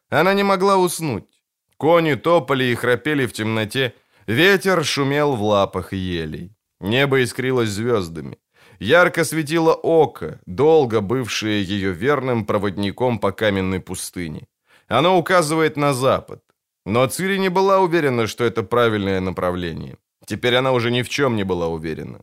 Она 0.09 0.35
не 0.35 0.43
могла 0.43 0.77
уснуть. 0.77 1.41
Кони 1.77 2.13
топали 2.13 2.65
и 2.65 2.75
храпели 2.75 3.25
в 3.25 3.33
темноте, 3.33 3.95
ветер 4.27 4.85
шумел 4.85 5.35
в 5.35 5.41
лапах 5.41 5.93
елей. 5.93 6.55
Небо 6.79 7.23
искрилось 7.23 7.69
звездами. 7.69 8.37
Ярко 8.79 9.23
светило 9.23 9.73
око, 9.73 10.39
долго 10.45 11.01
бывшее 11.01 11.63
ее 11.63 11.91
верным 11.93 12.45
проводником 12.45 13.19
по 13.19 13.31
каменной 13.31 13.79
пустыне. 13.79 14.47
Оно 14.87 15.17
указывает 15.17 15.77
на 15.77 15.93
запад. 15.93 16.41
Но 16.85 17.07
Цири 17.07 17.39
не 17.39 17.49
была 17.49 17.79
уверена, 17.79 18.27
что 18.27 18.43
это 18.43 18.63
правильное 18.63 19.19
направление. 19.19 19.97
Теперь 20.25 20.55
она 20.55 20.71
уже 20.71 20.91
ни 20.91 21.01
в 21.01 21.09
чем 21.09 21.35
не 21.35 21.43
была 21.43 21.67
уверена. 21.67 22.21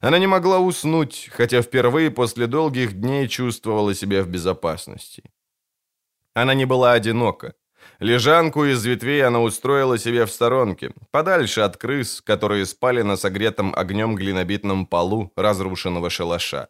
Она 0.00 0.18
не 0.18 0.26
могла 0.26 0.58
уснуть, 0.58 1.28
хотя 1.32 1.62
впервые 1.62 2.10
после 2.10 2.46
долгих 2.46 2.92
дней 2.92 3.28
чувствовала 3.28 3.94
себя 3.94 4.22
в 4.22 4.28
безопасности. 4.28 5.22
Она 6.34 6.54
не 6.54 6.66
была 6.66 6.92
одинока. 6.92 7.54
Лежанку 7.98 8.64
из 8.64 8.84
ветвей 8.84 9.24
она 9.24 9.40
устроила 9.40 9.98
себе 9.98 10.26
в 10.26 10.30
сторонке, 10.30 10.92
подальше 11.10 11.62
от 11.62 11.76
крыс, 11.78 12.20
которые 12.20 12.66
спали 12.66 13.02
на 13.02 13.16
согретом 13.16 13.74
огнем 13.74 14.14
глинобитном 14.16 14.86
полу 14.86 15.32
разрушенного 15.36 16.10
шалаша. 16.10 16.68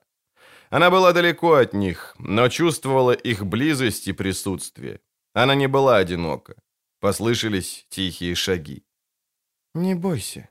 Она 0.70 0.90
была 0.90 1.12
далеко 1.12 1.54
от 1.54 1.72
них, 1.74 2.14
но 2.18 2.48
чувствовала 2.48 3.12
их 3.12 3.44
близость 3.44 4.08
и 4.08 4.12
присутствие. 4.12 5.00
Она 5.32 5.54
не 5.54 5.66
была 5.68 5.96
одинока. 5.96 6.54
Послышались 7.00 7.86
тихие 7.88 8.34
шаги. 8.34 8.84
«Не 9.74 9.94
бойся, 9.94 10.48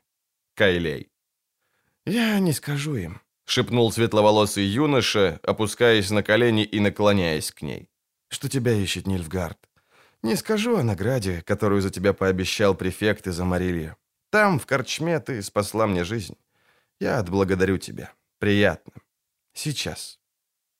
Кайлей». 0.55 1.09
«Я 2.05 2.39
не 2.39 2.53
скажу 2.53 2.95
им»,— 2.95 3.21
шепнул 3.45 3.91
светловолосый 3.91 4.63
юноша, 4.63 5.39
опускаясь 5.43 6.11
на 6.11 6.21
колени 6.21 6.63
и 6.63 6.79
наклоняясь 6.79 7.51
к 7.51 7.61
ней. 7.63 7.89
«Что 8.29 8.47
тебя 8.47 8.73
ищет 8.73 9.07
Нильфгард? 9.07 9.64
Не 10.25 10.35
скажу 10.35 10.77
о 10.77 10.83
награде, 10.83 11.43
которую 11.45 11.81
за 11.81 11.91
тебя 11.91 12.11
пообещал 12.11 12.73
префект 12.73 13.27
из 13.27 13.39
Амарилья. 13.39 13.95
Там, 14.31 14.57
в 14.57 14.65
корчме, 14.65 15.19
ты 15.19 15.39
спасла 15.43 15.85
мне 15.85 16.03
жизнь. 16.03 16.35
Я 16.99 17.19
отблагодарю 17.19 17.77
тебя. 17.77 18.11
Приятно. 18.39 18.93
Сейчас». 19.53 20.19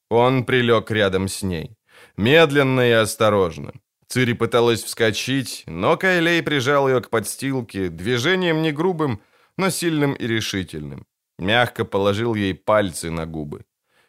Он 0.10 0.46
прилег 0.46 0.90
рядом 0.90 1.28
с 1.28 1.44
ней. 1.44 1.78
Медленно 2.18 2.82
и 2.90 2.92
осторожно. 2.92 3.74
Цири 4.08 4.34
пыталась 4.34 4.84
вскочить, 4.84 5.64
но 5.68 5.96
Кайлей 5.96 6.42
прижал 6.42 6.90
ее 6.90 7.00
к 7.02 7.12
подстилке, 7.12 7.90
движением 7.90 8.64
не 8.64 8.72
грубым, 8.72 9.22
но 9.58 9.70
сильным 9.70 10.14
и 10.14 10.26
решительным. 10.26 11.06
Мягко 11.38 11.86
положил 11.86 12.34
ей 12.34 12.56
пальцы 12.56 13.12
на 13.12 13.28
губы. 13.28 13.64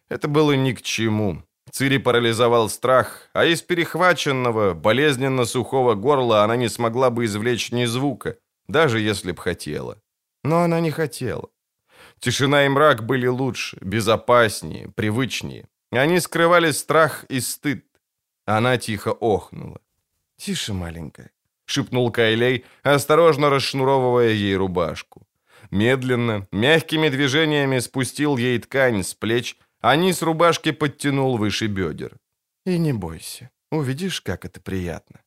Это 0.09 0.29
было 0.29 0.53
ни 0.53 0.73
к 0.73 0.81
чему. 0.81 1.46
Цири 1.71 1.99
парализовал 1.99 2.69
страх, 2.69 3.29
а 3.33 3.45
из 3.45 3.63
перехваченного, 3.63 4.75
болезненно 4.75 5.45
сухого 5.45 5.95
горла 5.95 6.45
она 6.45 6.57
не 6.57 6.69
смогла 6.69 7.11
бы 7.11 7.25
извлечь 7.25 7.73
ни 7.73 7.87
звука, 7.87 8.39
даже 8.69 9.01
если 9.01 9.33
б 9.33 9.41
хотела. 9.41 10.01
Но 10.45 10.63
она 10.63 10.81
не 10.81 10.91
хотела. 10.91 11.49
Тишина 12.21 12.67
и 12.67 12.69
мрак 12.69 13.05
были 13.05 13.27
лучше, 13.27 13.79
безопаснее, 13.81 14.89
привычнее. 14.95 15.67
Они 15.91 16.21
скрывали 16.21 16.71
страх 16.73 17.25
и 17.29 17.41
стыд. 17.41 17.85
Она 18.47 18.79
тихо 18.79 19.11
охнула. 19.13 19.81
«Тише, 20.37 20.73
маленькая»,— 20.73 21.31
шепнул 21.65 22.13
Кайлей, 22.13 22.65
осторожно 22.83 23.51
расшнуровывая 23.51 24.31
ей 24.31 24.57
рубашку. 24.57 25.27
Медленно, 25.71 26.47
мягкими 26.53 27.09
движениями 27.09 27.81
спустил 27.81 28.37
ей 28.37 28.59
ткань 28.59 29.03
с 29.03 29.15
плеч, 29.15 29.57
а 29.87 29.97
низ 29.97 30.23
рубашки 30.23 30.73
подтянул 30.73 31.37
выше 31.39 31.69
бедер. 31.69 32.17
«И 32.67 32.79
не 32.79 32.93
бойся, 32.93 33.51
увидишь, 33.71 34.21
как 34.21 34.45
это 34.45 34.61
приятно». 34.61 35.21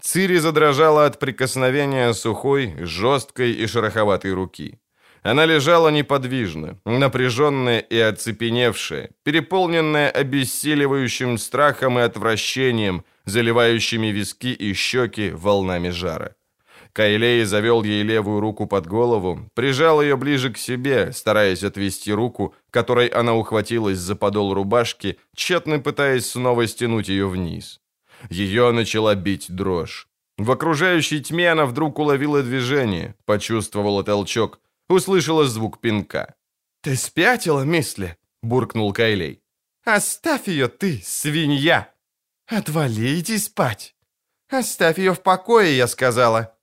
Цири 0.00 0.38
задрожала 0.38 1.06
от 1.06 1.18
прикосновения 1.20 2.12
сухой, 2.14 2.74
жесткой 2.84 3.52
и 3.52 3.66
шероховатой 3.66 4.32
руки. 4.32 4.80
Она 5.22 5.46
лежала 5.46 5.90
неподвижно, 5.90 6.80
напряженная 6.84 7.78
и 7.78 7.98
оцепеневшая, 7.98 9.10
переполненная 9.22 10.10
обессиливающим 10.10 11.38
страхом 11.38 11.98
и 11.98 12.02
отвращением, 12.02 13.04
заливающими 13.24 14.08
виски 14.08 14.52
и 14.52 14.74
щеки 14.74 15.30
волнами 15.30 15.90
жара. 15.90 16.35
Кайлей 16.96 17.44
завел 17.44 17.82
ей 17.82 18.02
левую 18.02 18.40
руку 18.40 18.66
под 18.66 18.86
голову, 18.86 19.50
прижал 19.52 20.00
ее 20.00 20.16
ближе 20.16 20.50
к 20.50 20.56
себе, 20.56 21.12
стараясь 21.12 21.62
отвести 21.62 22.10
руку, 22.10 22.54
которой 22.70 23.08
она 23.08 23.34
ухватилась 23.34 23.98
за 23.98 24.16
подол 24.16 24.54
рубашки, 24.54 25.18
тщетно 25.34 25.78
пытаясь 25.78 26.30
снова 26.30 26.66
стянуть 26.66 27.08
ее 27.08 27.28
вниз. 27.28 27.82
Ее 28.30 28.72
начала 28.72 29.14
бить 29.14 29.48
дрожь. 29.50 30.08
В 30.38 30.50
окружающей 30.50 31.20
тьме 31.20 31.50
она 31.52 31.66
вдруг 31.66 31.98
уловила 31.98 32.42
движение, 32.42 33.14
почувствовала 33.26 34.02
толчок, 34.02 34.58
услышала 34.88 35.44
звук 35.44 35.82
пинка. 35.82 36.34
«Ты 36.80 36.96
спятила, 36.96 37.60
мисли?»— 37.60 38.16
буркнул 38.42 38.94
Кайлей. 38.94 39.42
«Оставь 39.84 40.48
ее, 40.48 40.68
ты, 40.68 41.02
свинья!» 41.04 41.92
«Отвали, 42.46 43.20
иди 43.20 43.36
спать!» 43.36 43.94
«Оставь 44.48 44.98
ее 44.98 45.12
в 45.12 45.20
покое, 45.22 45.76
я 45.76 45.88
сказала!» 45.88 46.55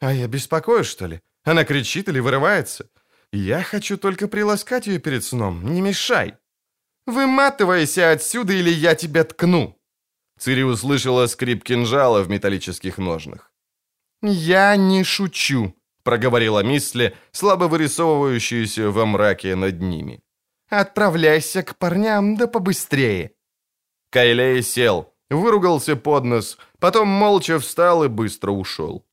А 0.00 0.12
я 0.12 0.26
беспокоюсь, 0.28 0.86
что 0.86 1.06
ли? 1.06 1.20
Она 1.44 1.64
кричит 1.64 2.08
или 2.08 2.20
вырывается? 2.20 2.88
Я 3.32 3.62
хочу 3.62 3.96
только 3.96 4.28
приласкать 4.28 4.86
ее 4.86 4.98
перед 4.98 5.24
сном. 5.24 5.72
Не 5.72 5.80
мешай. 5.80 6.34
Выматывайся 7.06 8.10
отсюда, 8.10 8.52
или 8.54 8.70
я 8.70 8.94
тебя 8.94 9.24
ткну. 9.24 9.76
Цири 10.38 10.62
услышала 10.62 11.26
скрип 11.26 11.62
кинжала 11.62 12.22
в 12.22 12.30
металлических 12.30 12.98
ножнах. 12.98 13.52
«Я 14.22 14.76
не 14.76 15.04
шучу»,— 15.04 15.74
проговорила 16.02 16.62
Мисли, 16.62 17.14
слабо 17.30 17.64
вырисовывающаяся 17.64 18.90
во 18.90 19.06
мраке 19.06 19.54
над 19.54 19.80
ними. 19.80 20.22
«Отправляйся 20.70 21.62
к 21.62 21.76
парням, 21.76 22.36
да 22.36 22.46
побыстрее!» 22.46 23.32
Кайлей 24.10 24.62
сел, 24.62 25.14
выругался 25.28 25.94
под 25.96 26.24
нос, 26.24 26.58
потом 26.78 27.08
молча 27.08 27.58
встал 27.58 28.04
и 28.04 28.08
быстро 28.08 28.50
ушел. 28.50 29.04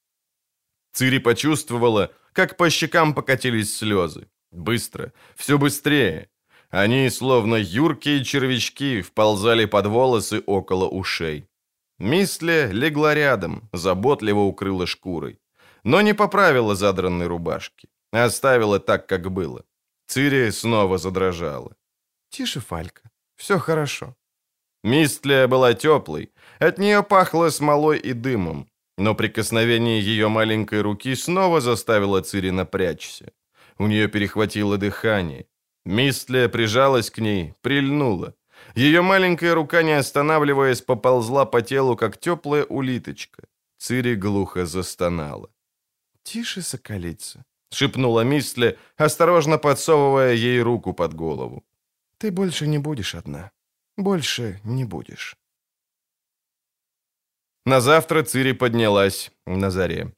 Цири 0.97 1.19
почувствовала, 1.19 2.09
как 2.33 2.57
по 2.57 2.69
щекам 2.69 3.13
покатились 3.13 3.77
слезы. 3.77 4.27
Быстро, 4.51 5.11
все 5.35 5.57
быстрее. 5.59 6.29
Они, 6.71 7.09
словно 7.11 7.55
юркие 7.55 8.23
червячки, 8.23 9.01
вползали 9.01 9.65
под 9.65 9.85
волосы 9.85 10.41
около 10.47 10.89
ушей. 10.89 11.45
Мисле 11.99 12.71
легла 12.71 13.13
рядом, 13.13 13.69
заботливо 13.73 14.39
укрыла 14.39 14.87
шкурой. 14.87 15.39
Но 15.83 16.01
не 16.01 16.13
поправила 16.15 16.75
задранной 16.75 17.27
рубашки. 17.27 17.89
Оставила 18.11 18.79
так, 18.79 19.05
как 19.07 19.29
было. 19.31 19.63
Цири 20.07 20.51
снова 20.51 20.97
задрожала. 20.97 21.75
«Тише, 22.29 22.59
Фалька, 22.59 23.03
все 23.35 23.59
хорошо». 23.59 24.15
Мистлия 24.83 25.47
была 25.47 25.73
теплой, 25.75 26.31
от 26.59 26.79
нее 26.79 27.03
пахло 27.03 27.51
смолой 27.51 27.99
и 27.99 28.13
дымом, 28.13 28.67
но 28.97 29.15
прикосновение 29.15 30.01
ее 30.01 30.27
маленькой 30.27 30.81
руки 30.81 31.15
снова 31.15 31.61
заставило 31.61 32.21
Цири 32.21 32.51
напрячься. 32.51 33.31
У 33.77 33.87
нее 33.87 34.07
перехватило 34.07 34.77
дыхание. 34.77 35.45
Мистлия 35.85 36.49
прижалась 36.49 37.09
к 37.09 37.19
ней, 37.19 37.53
прильнула. 37.61 38.33
Ее 38.75 39.01
маленькая 39.01 39.53
рука, 39.53 39.83
не 39.83 39.93
останавливаясь, 39.93 40.81
поползла 40.81 41.45
по 41.45 41.61
телу, 41.61 41.95
как 41.95 42.17
теплая 42.17 42.65
улиточка. 42.65 43.43
Цири 43.77 44.15
глухо 44.15 44.65
застонала. 44.65 45.49
«Тише, 46.23 46.61
соколица»,— 46.61 47.45
шепнула 47.71 48.23
Мистли, 48.23 48.77
осторожно 48.97 49.57
подсовывая 49.57 50.33
ей 50.33 50.61
руку 50.61 50.93
под 50.93 51.13
голову. 51.13 51.63
«Ты 52.17 52.31
больше 52.31 52.67
не 52.67 52.79
будешь 52.79 53.15
одна. 53.15 53.51
Больше 53.97 54.59
не 54.63 54.85
будешь». 54.85 55.37
На 57.68 57.81
завтра 57.81 58.23
Цири 58.23 58.53
поднялась 58.53 59.30
на 59.45 59.72
заре. 59.72 60.14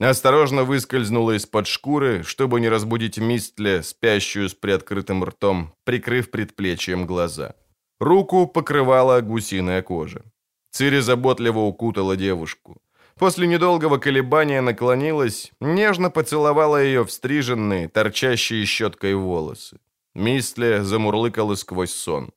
Осторожно 0.00 0.64
выскользнула 0.64 1.36
из-под 1.36 1.66
шкуры, 1.66 2.22
чтобы 2.22 2.60
не 2.60 2.70
разбудить 2.70 3.18
Мистле, 3.18 3.82
спящую 3.82 4.48
с 4.48 4.54
приоткрытым 4.54 5.22
ртом, 5.22 5.74
прикрыв 5.84 6.30
предплечьем 6.30 7.06
глаза. 7.06 7.56
Руку 8.00 8.46
покрывала 8.46 9.20
гусиная 9.20 9.82
кожа. 9.82 10.22
Цири 10.70 11.00
заботливо 11.00 11.58
укутала 11.58 12.16
девушку. 12.16 12.80
После 13.18 13.46
недолгого 13.46 13.98
колебания 13.98 14.62
наклонилась, 14.62 15.52
нежно 15.60 16.08
поцеловала 16.08 16.82
ее 16.82 17.02
в 17.04 17.12
стриженные, 17.12 17.88
торчащие 17.88 18.64
щеткой 18.64 19.14
волосы. 19.14 19.78
Мистле 20.14 20.82
замурлыкала 20.82 21.54
сквозь 21.56 21.92
сон. 21.92 22.32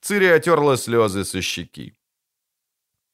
Цири 0.00 0.28
отерла 0.28 0.78
слезы 0.78 1.22
со 1.24 1.42
щеки. 1.42 1.92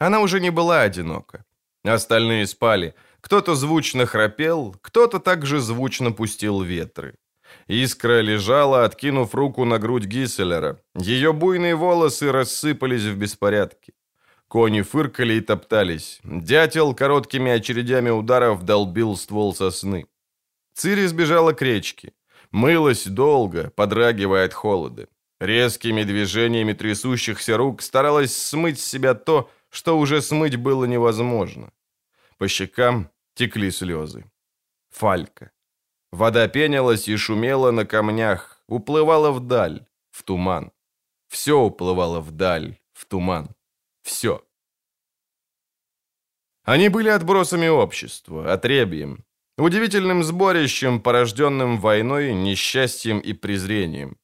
Она 0.07 0.20
уже 0.20 0.41
не 0.41 0.51
была 0.51 0.83
одинока. 0.83 1.45
Остальные 1.85 2.47
спали. 2.47 2.95
Кто-то 3.20 3.55
звучно 3.55 4.05
храпел, 4.05 4.74
кто-то 4.83 5.20
также 5.20 5.61
звучно 5.61 6.11
пустил 6.11 6.62
ветры. 6.62 7.15
Искра 7.69 8.20
лежала, 8.23 8.85
откинув 8.85 9.35
руку 9.35 9.65
на 9.65 9.79
грудь 9.79 10.07
Гисселера. 10.07 10.81
Ее 10.97 11.33
буйные 11.33 11.77
волосы 11.77 12.33
рассыпались 12.33 13.05
в 13.05 13.16
беспорядке. 13.16 13.93
Кони 14.49 14.83
фыркали 14.83 15.35
и 15.35 15.41
топтались. 15.41 16.20
Дятел 16.24 16.95
короткими 16.95 17.53
очередями 17.53 18.11
ударов 18.11 18.65
долбил 18.65 19.16
ствол 19.16 19.55
сосны. 19.55 20.07
Цири 20.74 21.07
сбежала 21.07 21.53
к 21.53 21.62
речке. 21.62 22.12
Мылась 22.51 23.07
долго, 23.07 23.70
подрагивая 23.77 24.47
от 24.47 24.53
холода. 24.53 25.07
Резкими 25.41 26.05
движениями 26.05 26.73
трясущихся 26.73 27.57
рук 27.57 27.83
старалась 27.83 28.37
смыть 28.37 28.81
с 28.81 28.91
себя 28.91 29.15
то, 29.15 29.49
что 29.73 29.99
уже 29.99 30.20
смыть 30.20 30.57
было 30.57 30.85
невозможно. 30.85 31.73
По 32.36 32.47
щекам 32.47 33.11
текли 33.35 33.70
слезы. 33.70 34.31
Фалька. 34.90 35.51
Вода 36.12 36.47
пенилась 36.49 37.09
и 37.09 37.16
шумела 37.16 37.70
на 37.70 37.86
камнях, 37.86 38.62
уплывала 38.69 39.32
вдаль, 39.32 39.86
в 40.11 40.23
туман. 40.23 40.73
Все 41.28 41.59
уплывало 41.59 42.20
вдаль, 42.20 42.78
в 42.93 43.07
туман. 43.07 43.49
Все. 44.03 44.44
Они 46.65 46.90
были 46.90 47.09
отбросами 47.09 47.69
общества, 47.69 48.53
отребьем, 48.53 49.24
удивительным 49.57 50.23
сборищем, 50.23 51.01
порожденным 51.01 51.78
войной, 51.81 52.35
несчастьем 52.35 53.20
и 53.20 53.32
презрением. 53.32 54.19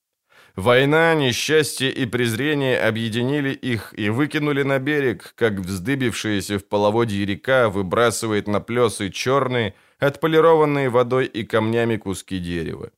Война, 0.58 1.14
несчастье 1.14 1.88
и 1.88 2.04
презрение 2.04 2.80
объединили 2.80 3.50
их 3.50 3.94
и 3.96 4.10
выкинули 4.10 4.64
на 4.64 4.80
берег, 4.80 5.32
как 5.36 5.60
вздыбившаяся 5.60 6.58
в 6.58 6.64
половодье 6.64 7.24
река 7.24 7.68
выбрасывает 7.68 8.48
на 8.48 8.58
плесы 8.60 9.10
черные, 9.10 9.74
отполированные 10.00 10.88
водой 10.88 11.26
и 11.26 11.44
камнями 11.44 11.96
куски 11.96 12.40
дерева. 12.40 12.90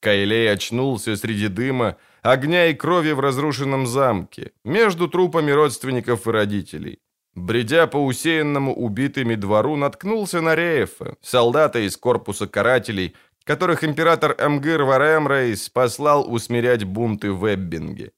Кайлей 0.00 0.50
очнулся 0.50 1.14
среди 1.16 1.48
дыма, 1.48 1.98
огня 2.22 2.68
и 2.68 2.74
крови 2.74 3.12
в 3.12 3.20
разрушенном 3.20 3.86
замке, 3.86 4.52
между 4.64 5.08
трупами 5.08 5.50
родственников 5.50 6.26
и 6.26 6.30
родителей. 6.30 7.00
Бредя 7.34 7.86
по 7.86 7.98
усеянному 7.98 8.74
убитыми 8.74 9.34
двору, 9.36 9.76
наткнулся 9.76 10.40
на 10.40 10.54
Реефа, 10.54 11.16
солдата 11.20 11.78
из 11.86 11.96
корпуса 11.96 12.46
карателей, 12.48 13.14
которых 13.48 13.82
император 13.82 14.36
Эмгир 14.38 14.82
Варемрейс 14.82 15.70
послал 15.70 16.30
усмирять 16.30 16.84
бунты 16.84 17.32
в 17.32 17.46
Эббинге. 17.54 18.12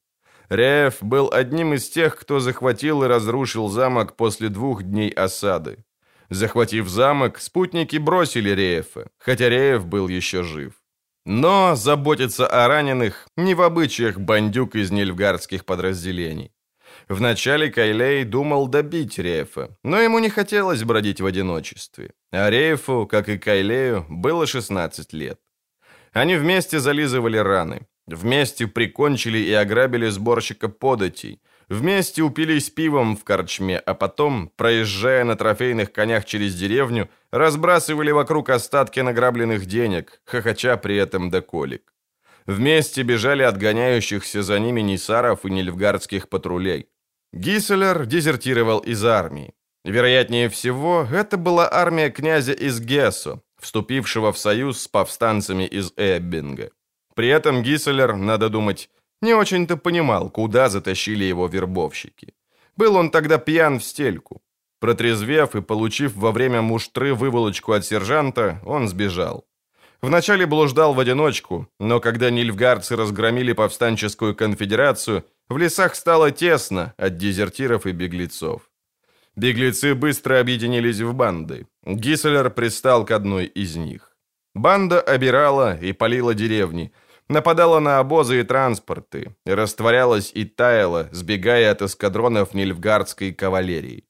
Рееф 0.48 0.96
был 1.02 1.30
одним 1.32 1.72
из 1.74 1.88
тех, 1.88 2.16
кто 2.16 2.40
захватил 2.40 3.04
и 3.04 3.06
разрушил 3.06 3.68
замок 3.68 4.16
после 4.16 4.48
двух 4.48 4.82
дней 4.82 5.08
осады. 5.10 5.84
Захватив 6.30 6.88
замок, 6.88 7.38
спутники 7.38 7.96
бросили 7.98 8.50
Реефа, 8.50 9.06
хотя 9.18 9.48
Рееф 9.48 9.86
был 9.86 10.08
еще 10.08 10.42
жив. 10.42 10.72
Но 11.24 11.76
заботиться 11.76 12.48
о 12.48 12.66
раненых 12.66 13.28
не 13.36 13.54
в 13.54 13.62
обычаях 13.62 14.18
бандюк 14.18 14.74
из 14.74 14.90
нильфгардских 14.90 15.64
подразделений. 15.64 16.50
Вначале 17.10 17.70
Кайлей 17.70 18.22
думал 18.22 18.68
добить 18.68 19.18
Рефа, 19.18 19.76
но 19.82 20.00
ему 20.00 20.20
не 20.20 20.30
хотелось 20.30 20.84
бродить 20.84 21.20
в 21.20 21.26
одиночестве. 21.26 22.12
А 22.30 22.48
Рейфу, 22.48 23.08
как 23.10 23.28
и 23.28 23.36
Кайлею, 23.36 24.06
было 24.08 24.46
16 24.46 25.12
лет. 25.12 25.40
Они 26.12 26.36
вместе 26.36 26.78
зализывали 26.78 27.36
раны, 27.38 27.88
вместе 28.06 28.68
прикончили 28.68 29.38
и 29.38 29.52
ограбили 29.52 30.08
сборщика 30.08 30.68
податей, 30.68 31.42
вместе 31.68 32.22
упились 32.22 32.70
пивом 32.70 33.16
в 33.16 33.24
корчме, 33.24 33.80
а 33.80 33.94
потом, 33.94 34.52
проезжая 34.56 35.24
на 35.24 35.34
трофейных 35.34 35.92
конях 35.92 36.24
через 36.24 36.54
деревню, 36.54 37.08
разбрасывали 37.32 38.12
вокруг 38.12 38.50
остатки 38.50 39.00
награбленных 39.00 39.66
денег, 39.66 40.20
хохоча 40.24 40.76
при 40.76 40.96
этом 40.96 41.28
до 41.28 41.42
колик. 41.42 41.92
Вместе 42.46 43.02
бежали 43.02 43.42
от 43.42 43.58
гоняющихся 43.58 44.42
за 44.42 44.60
ними 44.60 44.80
нисаров 44.80 45.44
и 45.44 45.50
нильфгардских 45.50 46.28
патрулей. 46.28 46.86
Гисселер 47.32 48.06
дезертировал 48.06 48.80
из 48.80 49.04
армии. 49.04 49.54
Вероятнее 49.84 50.48
всего, 50.48 51.06
это 51.10 51.36
была 51.36 51.68
армия 51.72 52.10
князя 52.10 52.52
из 52.52 52.80
Гессо, 52.80 53.40
вступившего 53.60 54.32
в 54.32 54.38
союз 54.38 54.82
с 54.82 54.88
повстанцами 54.88 55.64
из 55.64 55.92
Эббинга. 55.96 56.70
При 57.14 57.28
этом 57.28 57.62
Гисселер, 57.62 58.16
надо 58.16 58.48
думать, 58.48 58.90
не 59.22 59.34
очень-то 59.34 59.76
понимал, 59.76 60.28
куда 60.30 60.68
затащили 60.68 61.24
его 61.24 61.46
вербовщики. 61.46 62.34
Был 62.76 62.96
он 62.96 63.10
тогда 63.10 63.38
пьян 63.38 63.78
в 63.78 63.84
стельку. 63.84 64.42
Протрезвев 64.80 65.54
и 65.54 65.60
получив 65.60 66.14
во 66.16 66.32
время 66.32 66.62
муштры 66.62 67.14
выволочку 67.14 67.72
от 67.72 67.84
сержанта, 67.84 68.60
он 68.64 68.88
сбежал. 68.88 69.44
Вначале 70.02 70.46
блуждал 70.46 70.94
в 70.94 71.00
одиночку, 71.00 71.68
но 71.78 72.00
когда 72.00 72.30
нильфгардцы 72.30 72.96
разгромили 72.96 73.52
повстанческую 73.52 74.34
конфедерацию, 74.34 75.24
в 75.50 75.58
лесах 75.58 75.96
стало 75.96 76.30
тесно 76.30 76.94
от 76.96 77.16
дезертиров 77.16 77.84
и 77.84 77.92
беглецов. 77.92 78.62
Беглецы 79.36 79.94
быстро 79.94 80.38
объединились 80.38 81.00
в 81.00 81.12
банды. 81.12 81.66
Гисселер 81.84 82.50
пристал 82.50 83.04
к 83.04 83.10
одной 83.10 83.46
из 83.46 83.76
них. 83.76 84.16
Банда 84.54 85.00
обирала 85.00 85.76
и 85.76 85.92
полила 85.92 86.34
деревни, 86.34 86.92
нападала 87.28 87.80
на 87.80 87.98
обозы 87.98 88.40
и 88.40 88.42
транспорты, 88.44 89.34
растворялась 89.44 90.30
и 90.34 90.44
таяла, 90.44 91.08
сбегая 91.12 91.72
от 91.72 91.82
эскадронов 91.82 92.54
нильфгардской 92.54 93.32
кавалерии. 93.32 94.04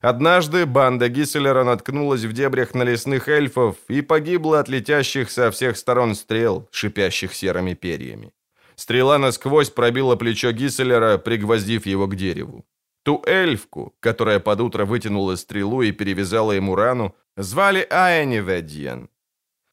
Однажды 0.00 0.64
банда 0.64 1.08
Гисселера 1.08 1.64
наткнулась 1.64 2.22
в 2.22 2.32
дебрях 2.32 2.74
на 2.74 2.84
лесных 2.84 3.28
эльфов 3.28 3.76
и 3.88 4.00
погибла 4.00 4.60
от 4.60 4.68
летящих 4.68 5.30
со 5.30 5.50
всех 5.50 5.76
сторон 5.76 6.14
стрел, 6.14 6.68
шипящих 6.70 7.34
серыми 7.34 7.74
перьями. 7.74 8.32
Стрела 8.78 9.18
насквозь 9.18 9.70
пробила 9.70 10.14
плечо 10.16 10.52
Гисселера, 10.52 11.18
пригвоздив 11.18 11.84
его 11.86 12.06
к 12.06 12.14
дереву. 12.14 12.64
Ту 13.02 13.24
эльфку, 13.26 13.92
которая 13.98 14.38
под 14.38 14.60
утро 14.60 14.84
вытянула 14.84 15.36
стрелу 15.36 15.82
и 15.82 15.90
перевязала 15.90 16.52
ему 16.52 16.76
рану, 16.76 17.12
звали 17.36 17.84
Аэниведьен. 17.90 19.08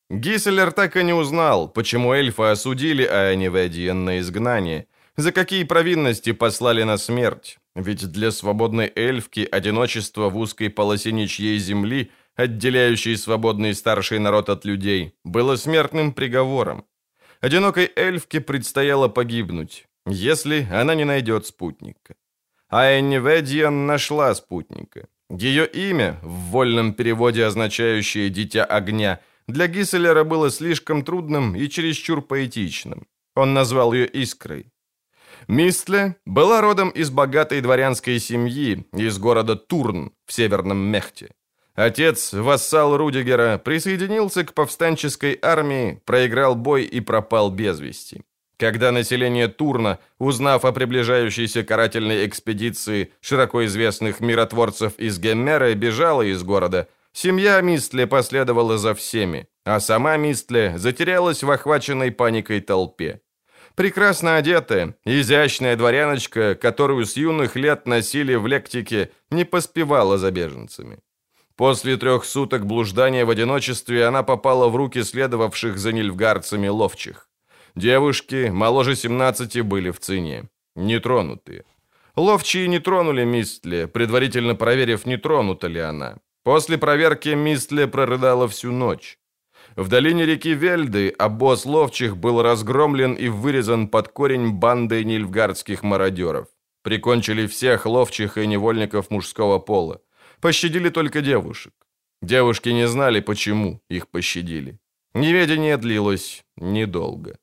Гисселер 0.09 0.71
так 0.71 0.97
и 0.97 1.03
не 1.03 1.13
узнал, 1.13 1.69
почему 1.69 2.13
эльфы 2.13 2.43
осудили 2.45 3.03
Аэниведиен 3.03 4.05
на 4.05 4.19
изгнание, 4.19 4.87
за 5.17 5.31
какие 5.31 5.65
провинности 5.65 6.33
послали 6.33 6.81
на 6.81 6.97
смерть, 6.97 7.59
ведь 7.75 8.11
для 8.11 8.31
свободной 8.31 8.91
эльфки 8.95 9.47
одиночество 9.51 10.29
в 10.29 10.37
узкой 10.37 10.71
полосе 10.71 11.11
ничьей 11.11 11.59
земли, 11.59 12.09
отделяющей 12.35 13.17
свободный 13.17 13.75
старший 13.75 14.17
народ 14.17 14.49
от 14.49 14.65
людей, 14.65 15.13
было 15.23 15.57
смертным 15.57 16.11
приговором. 16.11 16.85
Одинокой 17.45 17.91
эльфке 17.95 18.41
предстояло 18.41 19.07
погибнуть, 19.07 19.85
если 20.07 20.67
она 20.71 20.95
не 20.95 21.05
найдет 21.05 21.45
спутника. 21.45 22.15
А 22.69 22.99
Энниведиан 22.99 23.85
нашла 23.85 24.33
спутника. 24.33 25.07
Ее 25.29 25.67
имя, 25.67 26.19
в 26.23 26.49
вольном 26.49 26.95
переводе 26.95 27.45
означающее 27.45 28.31
«дитя 28.31 28.65
огня», 28.65 29.19
для 29.47 29.67
Гисселера 29.67 30.23
было 30.23 30.49
слишком 30.49 31.03
трудным 31.03 31.55
и 31.55 31.69
чересчур 31.69 32.23
поэтичным. 32.23 33.05
Он 33.35 33.53
назвал 33.53 33.93
ее 33.93 34.07
«Искрой». 34.07 34.71
Мистле 35.47 36.15
была 36.25 36.61
родом 36.61 36.89
из 36.89 37.11
богатой 37.11 37.61
дворянской 37.61 38.17
семьи 38.17 38.87
из 38.91 39.19
города 39.19 39.55
Турн 39.55 40.13
в 40.25 40.33
северном 40.33 40.79
Мехте. 40.79 41.29
Отец, 41.75 42.31
вассал 42.31 42.95
Рудигера, 42.95 43.57
присоединился 43.57 44.45
к 44.45 44.53
повстанческой 44.53 45.37
армии, 45.41 46.01
проиграл 46.05 46.55
бой 46.55 46.83
и 46.83 47.01
пропал 47.01 47.51
без 47.51 47.81
вести. 47.81 48.23
Когда 48.57 48.93
население 48.93 49.49
Турна, 49.49 49.99
узнав 50.17 50.63
о 50.63 50.71
приближающейся 50.71 51.65
карательной 51.65 52.25
экспедиции 52.25 53.11
широко 53.19 53.65
известных 53.65 54.21
миротворцев 54.21 54.93
из 54.97 55.19
Геммера, 55.19 55.73
бежала 55.73 56.21
из 56.21 56.41
города, 56.43 56.87
семья 57.11 57.59
Мистле 57.59 58.07
последовала 58.07 58.77
за 58.77 58.95
всеми, 58.95 59.49
а 59.65 59.81
сама 59.81 60.15
Мистле 60.15 60.77
затерялась 60.77 61.43
в 61.43 61.51
охваченной 61.51 62.11
паникой 62.11 62.61
толпе. 62.61 63.19
Прекрасно 63.75 64.37
одетая, 64.37 64.95
изящная 65.03 65.75
дворяночка, 65.75 66.55
которую 66.55 67.05
с 67.05 67.17
юных 67.17 67.57
лет 67.57 67.85
носили 67.85 68.35
в 68.35 68.47
лектике, 68.47 69.11
не 69.29 69.43
поспевала 69.43 70.17
за 70.17 70.31
беженцами. 70.31 70.99
После 71.57 71.95
трех 71.95 72.25
суток 72.25 72.65
блуждания 72.65 73.25
в 73.25 73.29
одиночестве 73.29 74.05
она 74.05 74.23
попала 74.23 74.67
в 74.67 74.75
руки 74.75 75.03
следовавших 75.03 75.77
за 75.77 75.93
нильфгарцами 75.93 76.67
ловчих. 76.67 77.29
Девушки, 77.75 78.49
моложе 78.51 78.95
17, 78.95 79.61
были 79.61 79.91
в 79.91 79.99
цене. 79.99 80.49
Нетронутые. 80.75 81.63
Ловчие 82.17 82.67
не 82.67 82.79
тронули 82.79 83.23
Мистле, 83.23 83.87
предварительно 83.87 84.55
проверив, 84.55 85.05
не 85.05 85.17
тронута 85.17 85.67
ли 85.67 85.79
она. 85.79 86.17
После 86.43 86.77
проверки 86.77 87.29
Мистле 87.29 87.87
прорыдала 87.87 88.47
всю 88.47 88.71
ночь. 88.71 89.17
В 89.75 89.87
долине 89.87 90.25
реки 90.25 90.53
Вельды 90.53 91.09
обоз 91.09 91.65
ловчих 91.65 92.17
был 92.17 92.41
разгромлен 92.41 93.13
и 93.13 93.29
вырезан 93.29 93.87
под 93.87 94.09
корень 94.09 94.51
бандой 94.51 95.03
нильфгардских 95.03 95.83
мародеров. 95.83 96.47
Прикончили 96.81 97.47
всех 97.47 97.85
ловчих 97.85 98.37
и 98.37 98.47
невольников 98.47 99.09
мужского 99.09 99.59
пола. 99.59 100.01
Пощадили 100.39 100.89
только 100.89 101.21
девушек. 101.21 101.73
Девушки 102.21 102.69
не 102.69 102.87
знали, 102.87 103.19
почему 103.19 103.81
их 103.89 104.07
пощадили. 104.07 104.79
Неведение 105.13 105.77
длилось 105.77 106.43
недолго. 106.57 107.37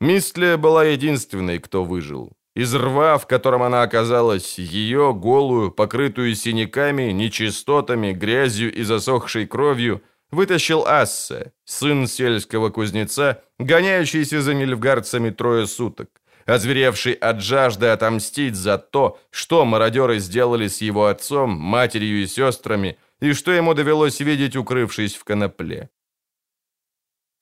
Мистле 0.00 0.56
была 0.56 0.84
единственной, 0.84 1.58
кто 1.58 1.84
выжил. 1.84 2.32
Из 2.54 2.74
рва, 2.74 3.18
в 3.18 3.26
котором 3.26 3.62
она 3.62 3.82
оказалась, 3.82 4.58
ее, 4.58 5.12
голую, 5.14 5.70
покрытую 5.70 6.34
синяками, 6.34 7.12
нечистотами, 7.12 8.12
грязью 8.12 8.72
и 8.72 8.82
засохшей 8.82 9.46
кровью, 9.46 10.02
вытащил 10.30 10.84
Ассе, 10.86 11.52
сын 11.64 12.06
сельского 12.06 12.70
кузнеца, 12.70 13.42
гоняющийся 13.58 14.40
за 14.42 14.54
нильфгардцами 14.54 15.30
трое 15.30 15.66
суток, 15.66 16.08
озверевший 16.48 17.12
от 17.12 17.42
жажды 17.42 17.88
отомстить 17.88 18.56
за 18.56 18.78
то, 18.78 19.20
что 19.30 19.64
мародеры 19.66 20.18
сделали 20.18 20.66
с 20.66 20.80
его 20.80 21.06
отцом, 21.06 21.50
матерью 21.50 22.22
и 22.22 22.26
сестрами, 22.26 22.96
и 23.20 23.34
что 23.34 23.52
ему 23.52 23.74
довелось 23.74 24.20
видеть, 24.20 24.56
укрывшись 24.56 25.14
в 25.14 25.24
конопле. 25.24 25.90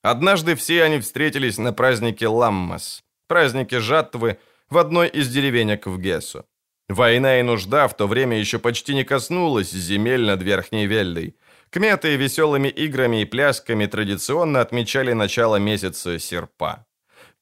Однажды 0.02 0.56
все 0.56 0.82
они 0.82 0.98
встретились 0.98 1.58
на 1.58 1.72
празднике 1.72 2.26
Ламмас, 2.26 3.04
празднике 3.28 3.80
жатвы, 3.80 4.38
в 4.68 4.78
одной 4.78 5.08
из 5.08 5.28
деревенек 5.28 5.86
в 5.86 6.00
Гессу. 6.00 6.44
Война 6.88 7.38
и 7.38 7.42
нужда 7.42 7.86
в 7.86 7.96
то 7.96 8.08
время 8.08 8.38
еще 8.38 8.58
почти 8.58 8.94
не 8.94 9.04
коснулась 9.04 9.70
земель 9.70 10.24
над 10.24 10.42
Верхней 10.42 10.86
Вельдой. 10.86 11.36
Кметы 11.70 12.16
веселыми 12.16 12.68
играми 12.68 13.22
и 13.22 13.24
плясками 13.24 13.86
традиционно 13.86 14.60
отмечали 14.60 15.12
начало 15.12 15.56
месяца 15.56 16.18
серпа. 16.18 16.85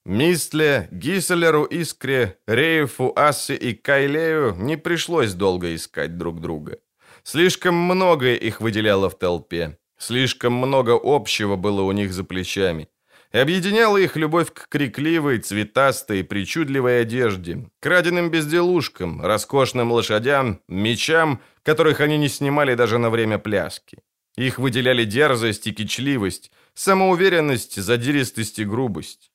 Мистле, 0.07 0.89
Гиселеру 0.91 1.65
Искре, 1.65 2.37
Рейфу, 2.47 3.13
Ассе 3.17 3.55
и 3.55 3.73
Кайлею 3.73 4.55
не 4.55 4.77
пришлось 4.77 5.33
долго 5.33 5.75
искать 5.75 6.19
друг 6.19 6.43
друга. 6.43 6.79
Слишком 7.23 7.75
многое 7.75 8.35
их 8.37 8.61
выделяло 8.61 9.09
в 9.09 9.19
толпе. 9.19 9.79
Слишком 9.97 10.53
много 10.53 11.01
общего 11.03 11.57
было 11.57 11.81
у 11.81 11.93
них 11.93 12.13
за 12.13 12.23
плечами. 12.23 12.91
И 13.33 13.39
объединяла 13.39 13.97
их 13.97 14.17
любовь 14.17 14.53
к 14.53 14.69
крикливой, 14.69 15.39
цветастой, 15.39 16.23
причудливой 16.23 17.01
одежде, 17.01 17.71
краденым 17.81 18.31
безделушкам, 18.31 19.23
роскошным 19.23 19.91
лошадям, 19.91 20.61
мечам, 20.69 21.41
которых 21.63 22.01
они 22.01 22.19
не 22.19 22.29
снимали 22.29 22.75
даже 22.75 22.99
на 22.99 23.09
время 23.09 23.39
пляски. 23.39 23.99
Их 24.37 24.59
выделяли 24.59 25.05
дерзость 25.05 25.67
и 25.67 25.73
кичливость, 25.73 26.53
самоуверенность, 26.75 27.81
задиристость 27.81 28.59
и 28.59 28.65
грубость, 28.65 29.31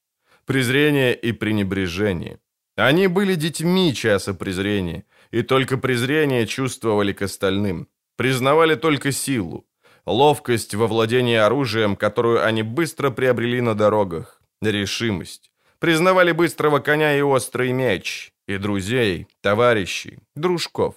презрение 0.50 1.14
и 1.14 1.32
пренебрежение. 1.32 2.40
Они 2.76 3.06
были 3.06 3.36
детьми 3.36 3.94
часа 3.94 4.34
презрения, 4.34 5.04
и 5.30 5.44
только 5.44 5.78
презрение 5.78 6.48
чувствовали 6.48 7.14
к 7.14 7.22
остальным, 7.22 7.88
признавали 8.18 8.74
только 8.74 9.12
силу, 9.12 9.68
ловкость 10.08 10.74
во 10.74 10.88
владении 10.88 11.36
оружием, 11.36 11.96
которую 11.96 12.44
они 12.44 12.64
быстро 12.64 13.12
приобрели 13.12 13.62
на 13.62 13.76
дорогах, 13.76 14.42
решимость. 14.60 15.52
Признавали 15.78 16.32
быстрого 16.32 16.80
коня 16.80 17.16
и 17.16 17.22
острый 17.22 17.72
меч, 17.72 18.34
и 18.48 18.58
друзей, 18.58 19.28
товарищей, 19.42 20.18
дружков. 20.36 20.96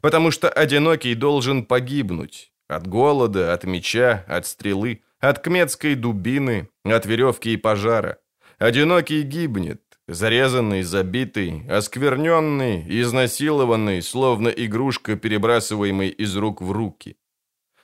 Потому 0.00 0.30
что 0.30 0.48
одинокий 0.48 1.16
должен 1.16 1.64
погибнуть 1.64 2.52
от 2.68 2.86
голода, 2.86 3.52
от 3.52 3.64
меча, 3.64 4.24
от 4.28 4.46
стрелы, 4.46 5.02
от 5.18 5.40
кметской 5.40 5.96
дубины, 5.96 6.68
от 6.84 7.04
веревки 7.04 7.52
и 7.52 7.56
пожара. 7.56 8.18
Одинокий 8.62 9.22
гибнет, 9.22 9.82
зарезанный, 10.06 10.82
забитый, 10.82 11.66
оскверненный, 11.68 12.84
изнасилованный, 13.00 14.00
словно 14.02 14.50
игрушка, 14.50 15.16
перебрасываемый 15.16 16.10
из 16.10 16.36
рук 16.36 16.62
в 16.62 16.70
руки. 16.70 17.16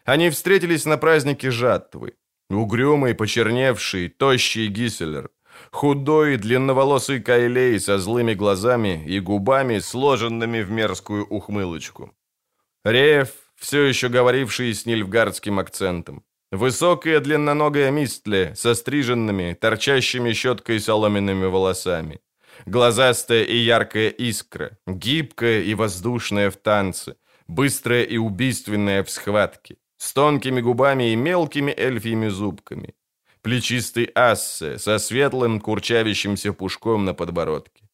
Они 0.04 0.30
встретились 0.30 0.84
на 0.84 0.96
празднике 0.96 1.50
жатвы. 1.50 2.14
Угрюмый, 2.48 3.16
почерневший, 3.16 4.08
тощий 4.08 4.68
Гиселер. 4.68 5.30
Худой, 5.72 6.36
длинноволосый 6.36 7.20
Кайлей 7.20 7.80
со 7.80 7.98
злыми 7.98 8.34
глазами 8.34 9.04
и 9.04 9.18
губами, 9.18 9.80
сложенными 9.80 10.62
в 10.62 10.70
мерзкую 10.70 11.26
ухмылочку. 11.26 12.14
Реев, 12.84 13.30
все 13.56 13.82
еще 13.82 14.08
говоривший 14.08 14.72
с 14.72 14.86
нильфгардским 14.86 15.58
акцентом. 15.58 16.22
Высокая 16.50 17.20
длинноногая 17.20 17.90
Мистле 17.90 18.54
со 18.54 18.74
стриженными, 18.74 19.54
торчащими 19.60 20.32
щеткой 20.32 20.80
соломенными 20.80 21.44
волосами. 21.44 22.20
Глазастая 22.64 23.44
и 23.44 23.56
яркая 23.56 24.08
искра, 24.08 24.78
гибкая 24.86 25.60
и 25.60 25.74
воздушная 25.74 26.50
в 26.50 26.56
танце, 26.56 27.16
быстрая 27.48 28.02
и 28.02 28.16
убийственная 28.16 29.04
в 29.04 29.10
схватке 29.10 29.76
с 29.98 30.12
тонкими 30.12 30.60
губами 30.60 31.12
и 31.12 31.16
мелкими 31.16 31.74
эльфьими 31.76 32.28
зубками. 32.28 32.94
Плечистый 33.42 34.10
ассе 34.14 34.78
со 34.78 34.98
светлым 34.98 35.60
курчавящимся 35.60 36.52
пушком 36.52 37.04
на 37.04 37.14
подбородке. 37.14 37.88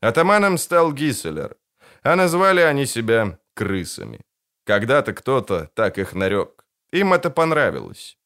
Атаманом 0.00 0.58
стал 0.58 0.92
Гиселер, 0.92 1.56
а 2.02 2.16
назвали 2.16 2.60
они 2.60 2.86
себя 2.86 3.38
крысами. 3.54 4.20
Когда-то 4.64 5.14
кто-то 5.14 5.70
так 5.74 5.98
их 5.98 6.14
нарек. 6.14 6.63
Им 6.94 7.12
это 7.12 7.28
понравилось. 7.30 8.16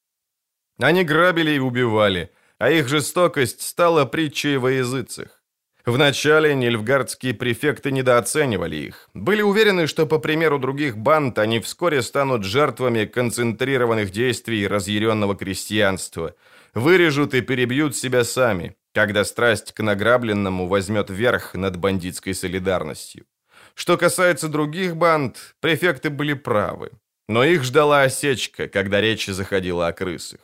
Они 0.79 1.03
грабили 1.03 1.53
и 1.53 1.59
убивали, 1.59 2.31
а 2.59 2.71
их 2.71 2.87
жестокость 2.87 3.63
стала 3.63 4.05
притчей 4.05 4.59
во 4.59 4.71
языцах. 4.71 5.43
Вначале 5.87 6.55
нильфгардские 6.55 7.33
префекты 7.33 7.91
недооценивали 7.91 8.77
их. 8.77 9.09
Были 9.15 9.41
уверены, 9.41 9.87
что, 9.87 10.07
по 10.07 10.19
примеру 10.19 10.59
других 10.59 10.99
банд, 10.99 11.39
они 11.39 11.61
вскоре 11.61 12.03
станут 12.03 12.45
жертвами 12.45 13.07
концентрированных 13.07 14.11
действий 14.11 14.67
разъяренного 14.67 15.35
крестьянства. 15.35 16.35
Вырежут 16.75 17.33
и 17.33 17.41
перебьют 17.41 17.97
себя 17.97 18.23
сами, 18.23 18.77
когда 18.93 19.25
страсть 19.25 19.73
к 19.73 19.83
награбленному 19.83 20.67
возьмет 20.67 21.09
верх 21.09 21.55
над 21.55 21.79
бандитской 21.79 22.35
солидарностью. 22.35 23.25
Что 23.75 23.97
касается 23.97 24.49
других 24.49 24.95
банд, 24.95 25.55
префекты 25.61 26.11
были 26.11 26.35
правы. 26.35 26.91
Но 27.29 27.45
их 27.45 27.63
ждала 27.65 28.03
осечка, 28.03 28.69
когда 28.69 29.01
речь 29.01 29.27
заходила 29.27 29.89
о 29.89 29.93
крысах. 29.93 30.41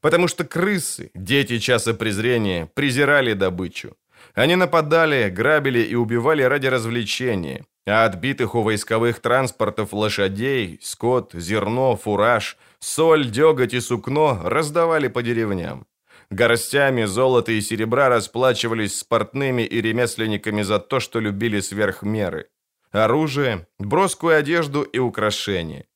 Потому 0.00 0.28
что 0.28 0.44
крысы, 0.44 1.10
дети 1.14 1.58
часа 1.58 1.94
презрения, 1.94 2.70
презирали 2.74 3.32
добычу. 3.32 3.96
Они 4.34 4.56
нападали, 4.56 5.30
грабили 5.30 5.80
и 5.80 5.94
убивали 5.94 6.42
ради 6.42 6.66
развлечения, 6.66 7.64
а 7.86 8.04
отбитых 8.04 8.54
у 8.54 8.62
войсковых 8.62 9.20
транспортов 9.20 9.92
лошадей, 9.92 10.78
скот, 10.82 11.32
зерно, 11.34 11.96
фураж, 11.96 12.56
соль, 12.78 13.30
деготь 13.30 13.74
и 13.74 13.80
сукно 13.80 14.40
раздавали 14.44 15.08
по 15.08 15.22
деревням. 15.22 15.86
Горстями 16.30 17.04
золота 17.04 17.52
и 17.52 17.60
серебра 17.60 18.10
расплачивались 18.10 18.98
с 18.98 19.04
портными 19.04 19.62
и 19.62 19.80
ремесленниками 19.80 20.62
за 20.62 20.78
то, 20.78 21.00
что 21.00 21.20
любили 21.20 21.60
сверх 21.60 22.02
меры. 22.02 22.48
Оружие, 22.92 23.66
броскую 23.78 24.36
одежду 24.36 24.82
и 24.82 24.98
украшения. 24.98 25.86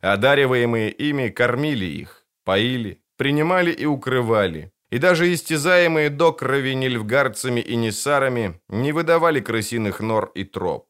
Одариваемые 0.00 0.90
ими 0.90 1.28
кормили 1.28 1.84
их, 1.84 2.26
поили, 2.44 3.02
принимали 3.16 3.70
и 3.72 3.86
укрывали. 3.86 4.72
И 4.90 4.98
даже 4.98 5.32
истязаемые 5.32 6.10
до 6.10 6.32
крови 6.32 6.74
нильфгарцами 6.74 7.60
и 7.60 7.76
ниссарами 7.76 8.60
не 8.68 8.92
выдавали 8.92 9.40
крысиных 9.40 10.00
нор 10.00 10.30
и 10.34 10.44
троп. 10.44 10.86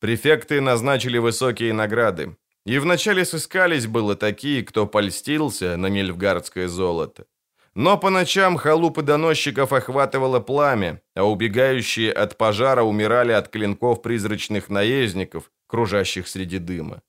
Префекты 0.00 0.60
назначили 0.60 1.18
высокие 1.18 1.72
награды, 1.72 2.36
и 2.64 2.78
вначале 2.78 3.24
сыскались 3.24 3.86
было 3.86 4.16
такие, 4.16 4.64
кто 4.64 4.86
польстился 4.86 5.76
на 5.76 5.88
нильфгардское 5.88 6.68
золото. 6.68 7.26
Но 7.74 7.98
по 7.98 8.10
ночам 8.10 8.56
халупы 8.56 9.02
доносчиков 9.02 9.72
охватывало 9.72 10.40
пламя, 10.40 11.00
а 11.14 11.24
убегающие 11.24 12.12
от 12.12 12.36
пожара 12.36 12.82
умирали 12.82 13.32
от 13.32 13.48
клинков 13.48 14.02
призрачных 14.02 14.68
наездников, 14.68 15.50
кружащих 15.66 16.28
среди 16.28 16.58
дыма. 16.58 17.02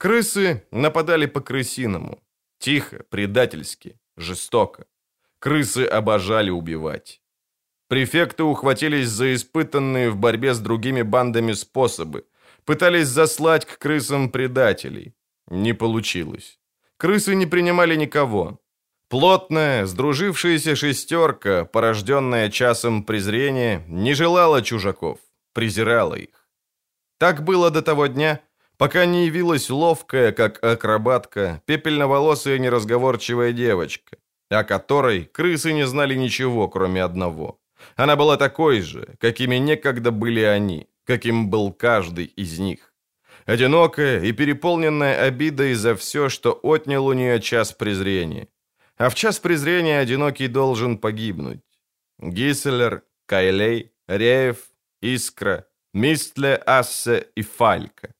Крысы 0.00 0.62
нападали 0.70 1.26
по 1.26 1.42
крысиному. 1.42 2.22
Тихо, 2.58 3.04
предательски, 3.10 4.00
жестоко. 4.16 4.86
Крысы 5.40 5.84
обожали 5.84 6.48
убивать. 6.48 7.20
Префекты 7.86 8.44
ухватились 8.44 9.08
за 9.08 9.34
испытанные 9.34 10.08
в 10.08 10.16
борьбе 10.16 10.54
с 10.54 10.58
другими 10.58 11.02
бандами 11.02 11.52
способы. 11.52 12.24
Пытались 12.64 13.08
заслать 13.08 13.66
к 13.66 13.76
крысам 13.76 14.30
предателей. 14.30 15.12
Не 15.48 15.74
получилось. 15.74 16.58
Крысы 16.96 17.34
не 17.34 17.44
принимали 17.44 17.94
никого. 17.94 18.58
Плотная, 19.08 19.84
сдружившаяся 19.84 20.76
шестерка, 20.76 21.66
порожденная 21.66 22.48
часом 22.48 23.04
презрения, 23.04 23.84
не 23.86 24.14
желала 24.14 24.62
чужаков, 24.62 25.18
презирала 25.52 26.14
их. 26.14 26.48
Так 27.18 27.44
было 27.44 27.70
до 27.70 27.82
того 27.82 28.06
дня, 28.06 28.40
пока 28.80 29.04
не 29.04 29.26
явилась 29.26 29.68
ловкая, 29.68 30.32
как 30.32 30.64
акробатка, 30.64 31.62
пепельноволосая 31.66 32.58
неразговорчивая 32.58 33.52
девочка, 33.52 34.16
о 34.48 34.64
которой 34.64 35.26
крысы 35.26 35.74
не 35.74 35.86
знали 35.86 36.14
ничего, 36.14 36.66
кроме 36.66 37.04
одного. 37.04 37.60
Она 37.96 38.16
была 38.16 38.38
такой 38.38 38.80
же, 38.80 39.16
какими 39.20 39.56
некогда 39.56 40.10
были 40.10 40.40
они, 40.40 40.88
каким 41.04 41.50
был 41.50 41.74
каждый 41.74 42.24
из 42.24 42.58
них. 42.58 42.94
Одинокая 43.44 44.22
и 44.22 44.32
переполненная 44.32 45.26
обидой 45.26 45.74
за 45.74 45.94
все, 45.94 46.30
что 46.30 46.58
отнял 46.62 47.04
у 47.04 47.12
нее 47.12 47.38
час 47.42 47.74
презрения. 47.74 48.48
А 48.96 49.10
в 49.10 49.14
час 49.14 49.40
презрения 49.40 49.98
одинокий 49.98 50.48
должен 50.48 50.96
погибнуть. 50.96 51.60
Гисселер, 52.18 53.02
Кайлей, 53.26 53.92
Реев, 54.08 54.56
Искра, 55.02 55.66
Мистле, 55.92 56.54
Ассе 56.64 57.26
и 57.36 57.42
Фалька. 57.42 58.14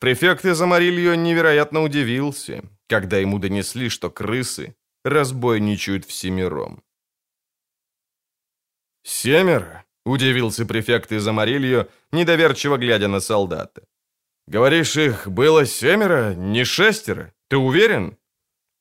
Префект 0.00 0.46
из 0.46 0.60
Амарильо 0.62 1.14
невероятно 1.14 1.82
удивился, 1.82 2.64
когда 2.88 3.18
ему 3.18 3.38
донесли, 3.38 3.90
что 3.90 4.10
крысы 4.10 4.74
разбойничают 5.04 6.06
всемиром. 6.06 6.82
«Семеро?»— 9.02 9.84
удивился 10.06 10.64
префект 10.64 11.12
из 11.12 11.28
Амарильо, 11.28 11.86
недоверчиво 12.12 12.78
глядя 12.78 13.08
на 13.08 13.20
солдата. 13.20 13.82
«Говоришь, 14.46 14.96
их 14.96 15.28
было 15.28 15.66
семеро, 15.66 16.34
не 16.34 16.64
шестеро? 16.64 17.34
Ты 17.48 17.58
уверен?» 17.58 18.16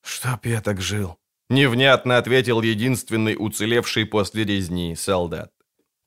«Чтоб 0.02 0.46
я 0.46 0.62
так 0.62 0.80
жил»,— 0.80 1.18
невнятно 1.50 2.18
ответил 2.18 2.62
единственный 2.62 3.36
уцелевший 3.38 4.06
после 4.06 4.46
резни 4.46 4.96
солдат. 4.96 5.52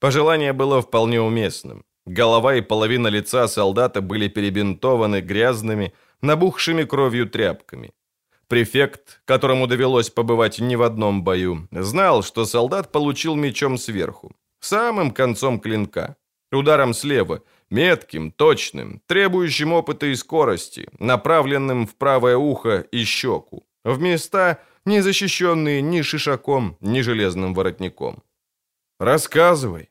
Пожелание 0.00 0.54
было 0.54 0.80
вполне 0.80 1.20
уместным. 1.20 1.84
Голова 2.06 2.56
и 2.56 2.60
половина 2.60 3.08
лица 3.08 3.48
солдата 3.48 4.00
были 4.00 4.28
перебинтованы 4.28 5.20
грязными, 5.20 5.92
набухшими 6.20 6.84
кровью 6.84 7.28
тряпками. 7.28 7.92
Префект, 8.48 9.22
которому 9.24 9.66
довелось 9.66 10.10
побывать 10.10 10.58
не 10.60 10.76
в 10.76 10.82
одном 10.82 11.24
бою, 11.24 11.68
знал, 11.70 12.22
что 12.22 12.44
солдат 12.44 12.92
получил 12.92 13.34
мечом 13.34 13.78
сверху, 13.78 14.32
самым 14.60 15.10
концом 15.10 15.60
клинка, 15.60 16.16
ударом 16.50 16.92
слева, 16.92 17.42
метким, 17.70 18.30
точным, 18.30 19.00
требующим 19.06 19.72
опыта 19.72 20.06
и 20.06 20.14
скорости, 20.14 20.88
направленным 20.98 21.86
в 21.86 21.94
правое 21.96 22.36
ухо 22.36 22.80
и 22.92 23.04
щеку 23.04 23.64
в 23.84 24.00
места, 24.00 24.58
не 24.84 25.00
защищенные 25.02 25.80
ни 25.82 26.02
шишаком, 26.02 26.76
ни 26.80 27.00
железным 27.00 27.54
воротником. 27.54 28.22
«Рассказывай». 28.98 29.90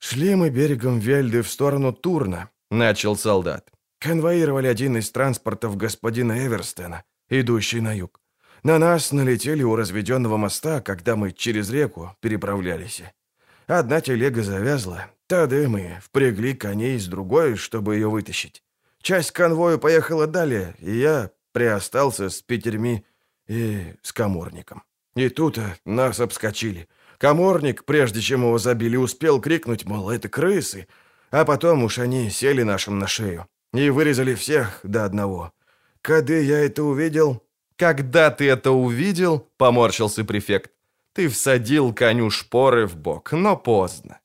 «Шли 0.00 0.34
мы 0.34 0.48
берегом 0.48 0.98
Вельды 0.98 1.42
в 1.42 1.50
сторону 1.50 1.92
Турна»,— 1.92 2.48
начал 2.70 3.16
солдат. 3.16 3.70
«Конвоировали 3.98 4.66
один 4.66 4.96
из 4.96 5.10
транспортов 5.10 5.76
господина 5.76 6.46
Эверстена, 6.46 7.04
идущий 7.28 7.80
на 7.80 7.92
юг. 7.92 8.18
На 8.62 8.78
нас 8.78 9.12
налетели 9.12 9.62
у 9.62 9.76
разведенного 9.76 10.38
моста, 10.38 10.80
когда 10.80 11.16
мы 11.16 11.32
через 11.32 11.70
реку 11.70 12.16
переправлялись. 12.20 13.02
Одна 13.66 14.00
телега 14.00 14.42
завязла, 14.42 15.06
тогда 15.26 15.68
мы 15.68 15.98
впрягли 16.02 16.54
коней 16.54 16.98
с 16.98 17.06
другой, 17.06 17.56
чтобы 17.56 17.94
ее 17.94 18.08
вытащить. 18.08 18.62
Часть 19.02 19.32
конвоя 19.32 19.76
поехала 19.76 20.26
далее, 20.26 20.74
и 20.78 20.96
я 20.96 21.30
приостался 21.52 22.30
с 22.30 22.40
пятерьми 22.40 23.04
и 23.46 23.94
с 24.02 24.12
коморником. 24.12 24.82
И 25.14 25.28
тут 25.28 25.58
нас 25.84 26.20
обскочили. 26.20 26.88
Коморник, 27.20 27.84
прежде 27.84 28.22
чем 28.22 28.44
его 28.44 28.56
забили, 28.56 28.96
успел 28.96 29.42
крикнуть, 29.42 29.84
мол, 29.84 30.08
это 30.08 30.30
крысы, 30.30 30.88
а 31.30 31.44
потом 31.44 31.84
уж 31.84 31.98
они 31.98 32.30
сели 32.30 32.62
нашим 32.62 32.98
на 32.98 33.06
шею 33.06 33.46
и 33.74 33.90
вырезали 33.90 34.34
всех 34.34 34.80
до 34.84 35.04
одного. 35.04 35.52
Когда 36.00 36.34
я 36.34 36.58
это 36.58 36.82
увидел... 36.82 37.42
Когда 37.76 38.30
ты 38.30 38.48
это 38.48 38.72
увидел, 38.72 39.48
поморщился 39.56 40.24
префект, 40.24 40.70
ты 41.14 41.28
всадил 41.28 41.94
коню 41.94 42.28
шпоры 42.28 42.86
в 42.86 42.96
бок, 42.96 43.32
но 43.32 43.56
поздно. 43.56 44.20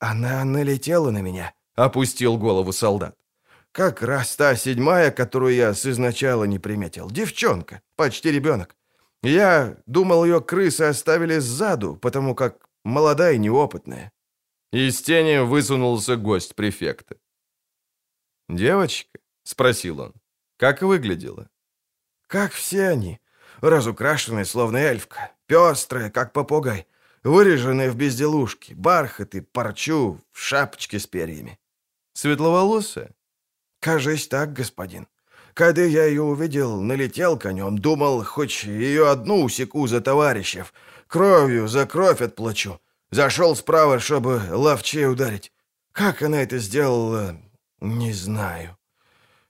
Она 0.00 0.44
налетела 0.44 1.10
на 1.10 1.22
меня, 1.22 1.54
опустил 1.76 2.38
голову 2.38 2.72
солдат. 2.72 3.16
Как 3.70 4.02
раз 4.02 4.34
та 4.36 4.56
седьмая, 4.56 5.12
которую 5.12 5.54
я 5.54 5.74
с 5.74 5.86
изначала 5.86 6.44
не 6.44 6.58
приметил. 6.58 7.08
Девчонка, 7.08 7.82
почти 7.94 8.32
ребенок. 8.32 8.74
Я 9.22 9.76
думал, 9.86 10.24
ее 10.24 10.40
крысы 10.40 10.82
оставили 10.82 11.38
сзаду, 11.38 11.96
потому 11.96 12.34
как 12.34 12.68
молодая 12.84 13.34
и 13.34 13.38
неопытная. 13.38 14.12
Из 14.72 15.00
тени 15.00 15.44
высунулся 15.44 16.16
гость 16.16 16.54
префекта. 16.54 17.16
«Девочка?»— 18.48 19.20
спросил 19.44 20.00
он. 20.00 20.14
«Как 20.56 20.82
выглядела?» 20.82 21.48
«Как 22.26 22.52
все 22.52 22.88
они. 22.88 23.20
Разукрашенная, 23.60 24.44
словно 24.44 24.78
эльфка. 24.78 25.32
Пестрая, 25.46 26.10
как 26.10 26.32
попугай. 26.32 26.88
Выреженная 27.22 27.90
в 27.90 27.96
безделушки, 27.96 28.72
бархат 28.72 29.34
и 29.34 29.40
парчу 29.40 30.20
в 30.32 30.38
шапочке 30.38 30.98
с 30.98 31.06
перьями». 31.06 31.60
«Светловолосая?» 32.14 33.14
«Кажись 33.78 34.26
так, 34.26 34.52
господин. 34.52 35.06
Когда 35.54 35.82
я 35.82 36.04
ее 36.04 36.22
увидел, 36.22 36.80
налетел 36.80 37.38
конем, 37.38 37.78
думал, 37.78 38.24
хоть 38.24 38.64
ее 38.64 39.10
одну 39.10 39.42
усеку 39.42 39.86
за 39.86 40.00
товарищев. 40.00 40.72
Кровью 41.06 41.68
за 41.68 41.86
кровь 41.86 42.22
отплачу. 42.22 42.80
Зашел 43.10 43.54
справа, 43.54 43.98
чтобы 43.98 44.40
ловчей 44.50 45.06
ударить. 45.06 45.52
Как 45.92 46.22
она 46.22 46.42
это 46.42 46.58
сделала, 46.58 47.36
не 47.80 48.12
знаю. 48.12 48.78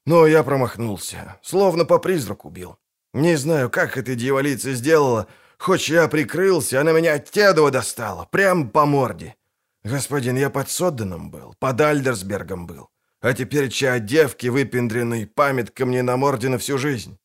Но 0.05 0.27
я 0.27 0.43
промахнулся, 0.43 1.39
словно 1.43 1.85
по 1.85 1.99
призраку 1.99 2.51
бил. 2.51 2.79
Не 3.15 3.37
знаю, 3.37 3.71
как 3.71 3.97
эта 3.97 4.17
дьяволица 4.17 4.73
сделала, 4.73 5.29
хоть 5.59 5.89
я 5.89 6.09
прикрылся, 6.09 6.81
она 6.81 6.91
меня 6.91 7.15
от 7.15 7.31
Тедова 7.31 7.71
достала, 7.71 8.27
прям 8.33 8.71
по 8.71 8.85
морде. 8.85 9.37
Господин, 9.85 10.37
я 10.37 10.51
под 10.51 10.69
Содденом 10.69 11.31
был, 11.31 11.55
под 11.61 11.81
Альдерсбергом 11.81 12.67
был. 12.67 12.89
А 13.23 13.35
теперь 13.35 13.71
ча 13.71 14.01
девки 14.01 14.49
выпендренной, 14.49 15.27
памятка 15.27 15.87
мне 15.87 16.03
на 16.03 16.17
морде 16.17 16.49
на 16.49 16.59
всю 16.59 16.77
жизнь. 16.77 17.19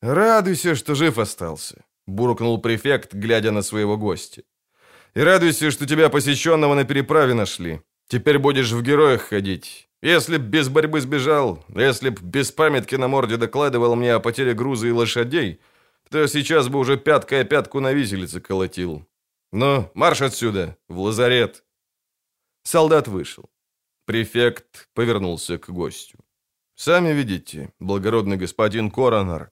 Радуйся, 0.00 0.76
что 0.76 0.94
жив 0.94 1.18
остался, 1.18 1.84
буркнул 2.06 2.60
префект, 2.60 3.14
глядя 3.14 3.50
на 3.50 3.62
своего 3.62 3.96
гостя. 3.96 4.42
И 5.14 5.20
радуйся, 5.20 5.72
что 5.72 5.86
тебя 5.86 6.08
посещенного 6.08 6.76
на 6.76 6.84
переправе 6.84 7.34
нашли. 7.34 7.80
Теперь 8.06 8.38
будешь 8.38 8.70
в 8.70 8.80
героях 8.82 9.22
ходить. 9.22 9.88
Если 10.02 10.36
б 10.36 10.44
без 10.44 10.68
борьбы 10.68 11.00
сбежал, 11.00 11.64
если 11.74 12.10
б 12.10 12.20
без 12.22 12.52
памятки 12.52 12.94
на 12.94 13.08
морде 13.08 13.36
докладывал 13.36 13.96
мне 13.96 14.14
о 14.14 14.20
потере 14.20 14.54
груза 14.54 14.86
и 14.86 14.92
лошадей, 14.92 15.60
то 16.10 16.28
сейчас 16.28 16.68
бы 16.68 16.78
уже 16.78 16.96
пяткой 16.96 17.44
пятку 17.44 17.80
на 17.80 17.92
виселице 17.92 18.40
колотил. 18.40 19.04
Ну, 19.50 19.90
марш 19.94 20.22
отсюда, 20.22 20.76
в 20.86 21.00
лазарет. 21.00 21.64
Солдат 22.62 23.08
вышел. 23.08 23.50
Префект 24.08 24.88
повернулся 24.94 25.58
к 25.58 25.68
гостю. 25.68 26.16
Сами 26.74 27.12
видите, 27.12 27.74
благородный 27.78 28.38
господин 28.38 28.90
Коронер, 28.90 29.50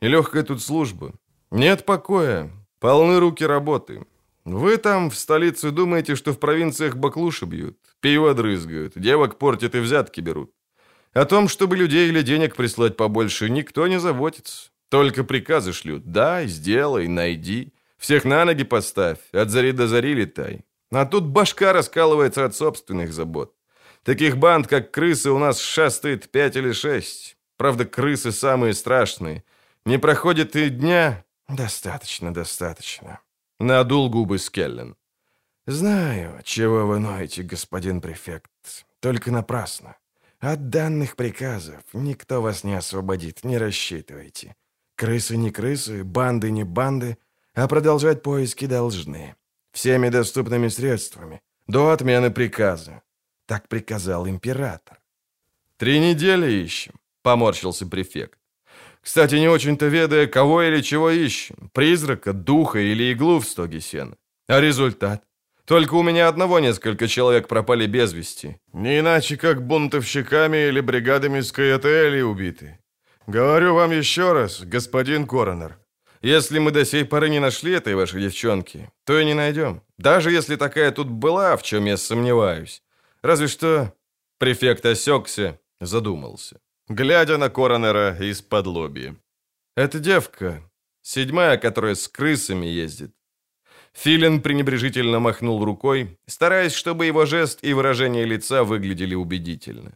нелегкая 0.00 0.42
тут 0.42 0.62
служба. 0.62 1.12
Нет 1.50 1.84
покоя, 1.84 2.50
полны 2.78 3.20
руки 3.20 3.44
работы. 3.44 4.06
Вы 4.46 4.78
там 4.78 5.10
в 5.10 5.16
столице 5.16 5.70
думаете, 5.70 6.16
что 6.16 6.32
в 6.32 6.38
провинциях 6.38 6.96
баклуши 6.96 7.44
бьют, 7.44 7.76
пиво 8.00 8.32
дрызгают, 8.32 8.94
девок 8.96 9.38
портят 9.38 9.74
и 9.74 9.80
взятки 9.80 10.22
берут. 10.22 10.50
О 11.12 11.26
том, 11.26 11.46
чтобы 11.46 11.76
людей 11.76 12.08
или 12.08 12.22
денег 12.22 12.56
прислать 12.56 12.96
побольше, 12.96 13.50
никто 13.50 13.86
не 13.86 14.00
заботится. 14.00 14.70
Только 14.88 15.24
приказы 15.24 15.74
шлют. 15.74 16.04
Дай, 16.06 16.46
сделай, 16.46 17.06
найди. 17.06 17.74
Всех 17.98 18.24
на 18.24 18.46
ноги 18.46 18.64
поставь, 18.64 19.18
от 19.32 19.50
зари 19.50 19.72
до 19.72 19.86
зари 19.86 20.14
летай. 20.14 20.64
А 20.90 21.04
тут 21.04 21.26
башка 21.26 21.74
раскалывается 21.74 22.46
от 22.46 22.56
собственных 22.56 23.12
забот. 23.12 23.54
Таких 24.04 24.38
банд, 24.38 24.66
как 24.66 24.90
крысы, 24.90 25.30
у 25.30 25.38
нас 25.38 25.60
шастает 25.60 26.30
пять 26.30 26.56
или 26.56 26.72
шесть. 26.72 27.36
Правда, 27.56 27.84
крысы 27.84 28.32
самые 28.32 28.72
страшные. 28.72 29.44
Не 29.84 29.98
проходит 29.98 30.56
и 30.56 30.70
дня. 30.70 31.24
Достаточно, 31.48 32.32
достаточно. 32.32 33.20
Надул 33.58 34.08
губы 34.08 34.38
Скеллен. 34.38 34.96
Знаю, 35.66 36.40
чего 36.44 36.86
вы 36.86 36.98
ноете, 36.98 37.42
господин 37.42 38.00
префект. 38.00 38.50
Только 39.00 39.30
напрасно. 39.30 39.96
От 40.40 40.70
данных 40.70 41.16
приказов 41.16 41.82
никто 41.92 42.40
вас 42.40 42.64
не 42.64 42.74
освободит, 42.74 43.44
не 43.44 43.58
рассчитывайте. 43.58 44.56
Крысы 44.96 45.36
не 45.36 45.50
крысы, 45.50 46.02
банды 46.02 46.50
не 46.50 46.64
банды, 46.64 47.18
а 47.54 47.68
продолжать 47.68 48.22
поиски 48.22 48.66
должны. 48.66 49.36
Всеми 49.72 50.08
доступными 50.08 50.68
средствами. 50.68 51.42
До 51.66 51.90
отмены 51.90 52.30
приказа. 52.30 53.02
Так 53.50 53.66
приказал 53.68 54.28
император. 54.28 55.00
«Три 55.76 55.98
недели 55.98 56.62
ищем»,— 56.64 56.92
поморщился 57.22 57.84
префект. 57.84 58.38
«Кстати, 59.02 59.34
не 59.34 59.48
очень-то 59.48 59.86
ведая, 59.88 60.28
кого 60.28 60.62
или 60.62 60.82
чего 60.82 61.10
ищем. 61.10 61.68
Призрака, 61.72 62.32
духа 62.32 62.78
или 62.78 63.12
иглу 63.12 63.40
в 63.40 63.44
стоге 63.44 63.80
сена. 63.80 64.16
А 64.46 64.60
результат? 64.60 65.24
Только 65.64 65.94
у 65.94 66.04
меня 66.04 66.28
одного 66.28 66.60
несколько 66.60 67.08
человек 67.08 67.48
пропали 67.48 67.86
без 67.86 68.12
вести. 68.12 68.56
Не 68.72 69.00
иначе, 69.00 69.36
как 69.36 69.66
бунтовщиками 69.66 70.68
или 70.68 70.80
бригадами 70.80 71.40
с 71.40 71.50
КТЛ 71.50 72.30
убиты. 72.30 72.78
Говорю 73.26 73.74
вам 73.74 73.90
еще 73.90 74.32
раз, 74.32 74.60
господин 74.60 75.26
Коронер, 75.26 75.76
если 76.22 76.60
мы 76.60 76.70
до 76.70 76.84
сей 76.84 77.04
поры 77.04 77.28
не 77.28 77.40
нашли 77.40 77.72
этой 77.72 77.96
вашей 77.96 78.22
девчонки, 78.22 78.90
то 79.04 79.18
и 79.18 79.24
не 79.24 79.34
найдем. 79.34 79.82
Даже 79.98 80.30
если 80.30 80.54
такая 80.54 80.92
тут 80.92 81.08
была, 81.08 81.56
в 81.56 81.64
чем 81.64 81.86
я 81.86 81.96
сомневаюсь. 81.96 82.82
Разве 83.22 83.48
что 83.48 83.94
префект 84.38 84.86
осекся, 84.86 85.58
задумался, 85.80 86.60
глядя 86.88 87.38
на 87.38 87.50
коронера 87.50 88.16
из-под 88.20 88.66
лоби. 88.66 89.16
«Это 89.76 89.98
девка, 89.98 90.62
седьмая, 91.02 91.56
которая 91.58 91.94
с 91.94 92.08
крысами 92.08 92.66
ездит». 92.66 93.14
Филин 93.92 94.40
пренебрежительно 94.40 95.18
махнул 95.18 95.64
рукой, 95.64 96.18
стараясь, 96.26 96.72
чтобы 96.72 97.06
его 97.06 97.26
жест 97.26 97.58
и 97.62 97.72
выражение 97.72 98.24
лица 98.24 98.62
выглядели 98.62 99.14
убедительно. 99.14 99.92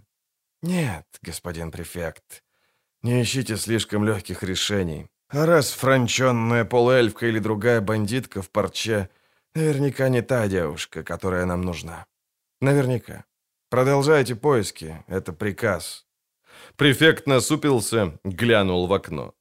«Нет, 0.63 1.07
господин 1.23 1.71
префект, 1.71 2.43
не 3.03 3.23
ищите 3.23 3.57
слишком 3.57 4.05
легких 4.05 4.43
решений. 4.43 5.07
А 5.29 5.47
раз 5.47 5.71
франченная 5.73 6.65
полуэльфка 6.65 7.27
или 7.27 7.39
другая 7.39 7.81
бандитка 7.81 8.43
в 8.43 8.51
парче, 8.51 9.09
наверняка 9.55 10.09
не 10.09 10.23
та 10.23 10.49
девушка, 10.49 11.03
которая 11.03 11.45
нам 11.45 11.63
нужна. 11.63 12.07
Наверняка. 12.65 13.25
Продолжайте 13.69 14.35
поиски. 14.35 15.05
Это 15.07 15.35
приказ. 15.35 16.07
Префект 16.77 17.27
насупился, 17.27 18.19
глянул 18.25 18.87
в 18.87 18.93
окно. 18.93 19.35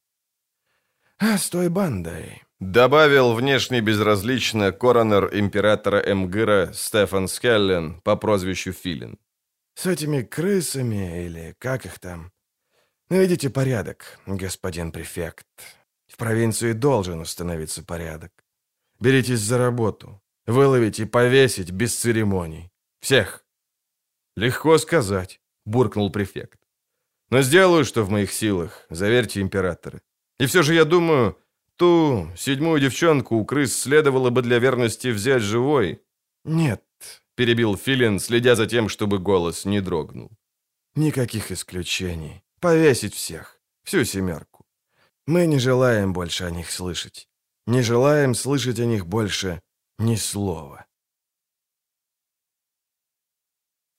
А 1.18 1.38
с 1.38 1.48
той 1.48 1.68
бандой... 1.68 2.42
Добавил 2.60 3.34
внешне 3.34 3.80
безразлично 3.80 4.72
коронер 4.72 5.30
императора 5.32 6.00
Эмгыра 6.00 6.72
Стефан 6.74 7.28
Скеллен 7.28 8.00
по 8.02 8.16
прозвищу 8.16 8.72
Филин. 8.72 9.18
С 9.74 9.86
этими 9.86 10.22
крысами, 10.22 11.26
или 11.26 11.54
как 11.58 11.86
их 11.86 11.98
там? 11.98 12.30
Наведите 13.10 13.48
порядок, 13.50 14.18
господин 14.26 14.92
префект. 14.92 15.46
В 16.06 16.16
провинции 16.16 16.72
должен 16.72 17.20
установиться 17.20 17.82
порядок. 17.82 18.32
Беритесь 19.00 19.40
за 19.40 19.58
работу. 19.58 20.20
Выловить 20.46 21.00
и 21.00 21.06
повесить 21.06 21.70
без 21.70 21.96
церемоний. 21.96 22.70
Всех!» 23.04 23.44
«Легко 24.34 24.78
сказать»,— 24.78 25.38
буркнул 25.66 26.10
префект. 26.10 26.58
«Но 27.28 27.42
сделаю, 27.42 27.84
что 27.84 28.02
в 28.02 28.08
моих 28.08 28.32
силах, 28.32 28.86
заверьте 28.88 29.42
императора. 29.42 30.00
И 30.40 30.46
все 30.46 30.62
же 30.62 30.72
я 30.72 30.86
думаю, 30.86 31.36
ту 31.76 32.30
седьмую 32.34 32.80
девчонку 32.80 33.36
у 33.36 33.44
крыс 33.44 33.76
следовало 33.78 34.30
бы 34.30 34.40
для 34.40 34.58
верности 34.58 35.08
взять 35.08 35.42
живой». 35.42 36.00
«Нет»,— 36.44 36.82
перебил 37.34 37.76
Филин, 37.76 38.18
следя 38.18 38.54
за 38.54 38.66
тем, 38.66 38.88
чтобы 38.88 39.18
голос 39.18 39.66
не 39.66 39.82
дрогнул. 39.82 40.30
«Никаких 40.94 41.52
исключений. 41.52 42.42
Повесить 42.58 43.14
всех. 43.14 43.60
Всю 43.82 44.04
семерку. 44.04 44.64
Мы 45.26 45.46
не 45.46 45.58
желаем 45.58 46.14
больше 46.14 46.44
о 46.44 46.50
них 46.50 46.70
слышать. 46.70 47.28
Не 47.66 47.82
желаем 47.82 48.34
слышать 48.34 48.80
о 48.80 48.86
них 48.86 49.06
больше 49.06 49.60
ни 49.98 50.16
слова». 50.16 50.86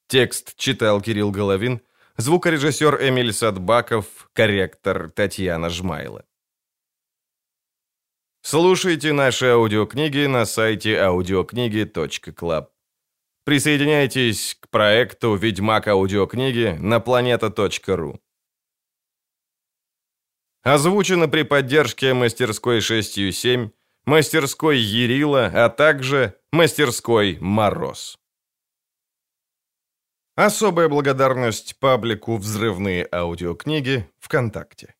Текст 0.07 0.55
читал 0.55 1.01
Кирилл 1.01 1.31
Головин, 1.31 1.81
звукорежиссер 2.17 3.09
Эмиль 3.09 3.33
Садбаков, 3.33 4.29
корректор 4.33 5.09
Татьяна 5.09 5.69
Жмайла. 5.69 6.25
Слушайте 8.41 9.11
наши 9.13 9.47
аудиокниги 9.47 10.27
на 10.27 10.45
сайте 10.45 10.97
audiokниги.клаб. 10.97 12.69
Присоединяйтесь 13.43 14.55
к 14.59 14.69
проекту 14.69 15.35
«Ведьмак 15.35 15.87
аудиокниги» 15.87 16.77
на 16.79 16.97
planeta.ru. 16.97 18.19
Озвучено 20.61 21.27
при 21.27 21.43
поддержке 21.43 22.13
мастерской 22.13 22.79
6.7, 22.79 23.71
мастерской 24.05 24.77
Ерила, 24.77 25.45
а 25.47 25.69
также 25.69 26.39
мастерской 26.51 27.37
Мороз. 27.39 28.19
Особая 30.35 30.89
благодарность 30.89 31.79
паблику 31.79 32.35
«Взрывные 32.35 33.07
аудиокниги» 33.09 34.09
ВКонтакте. 34.19 34.94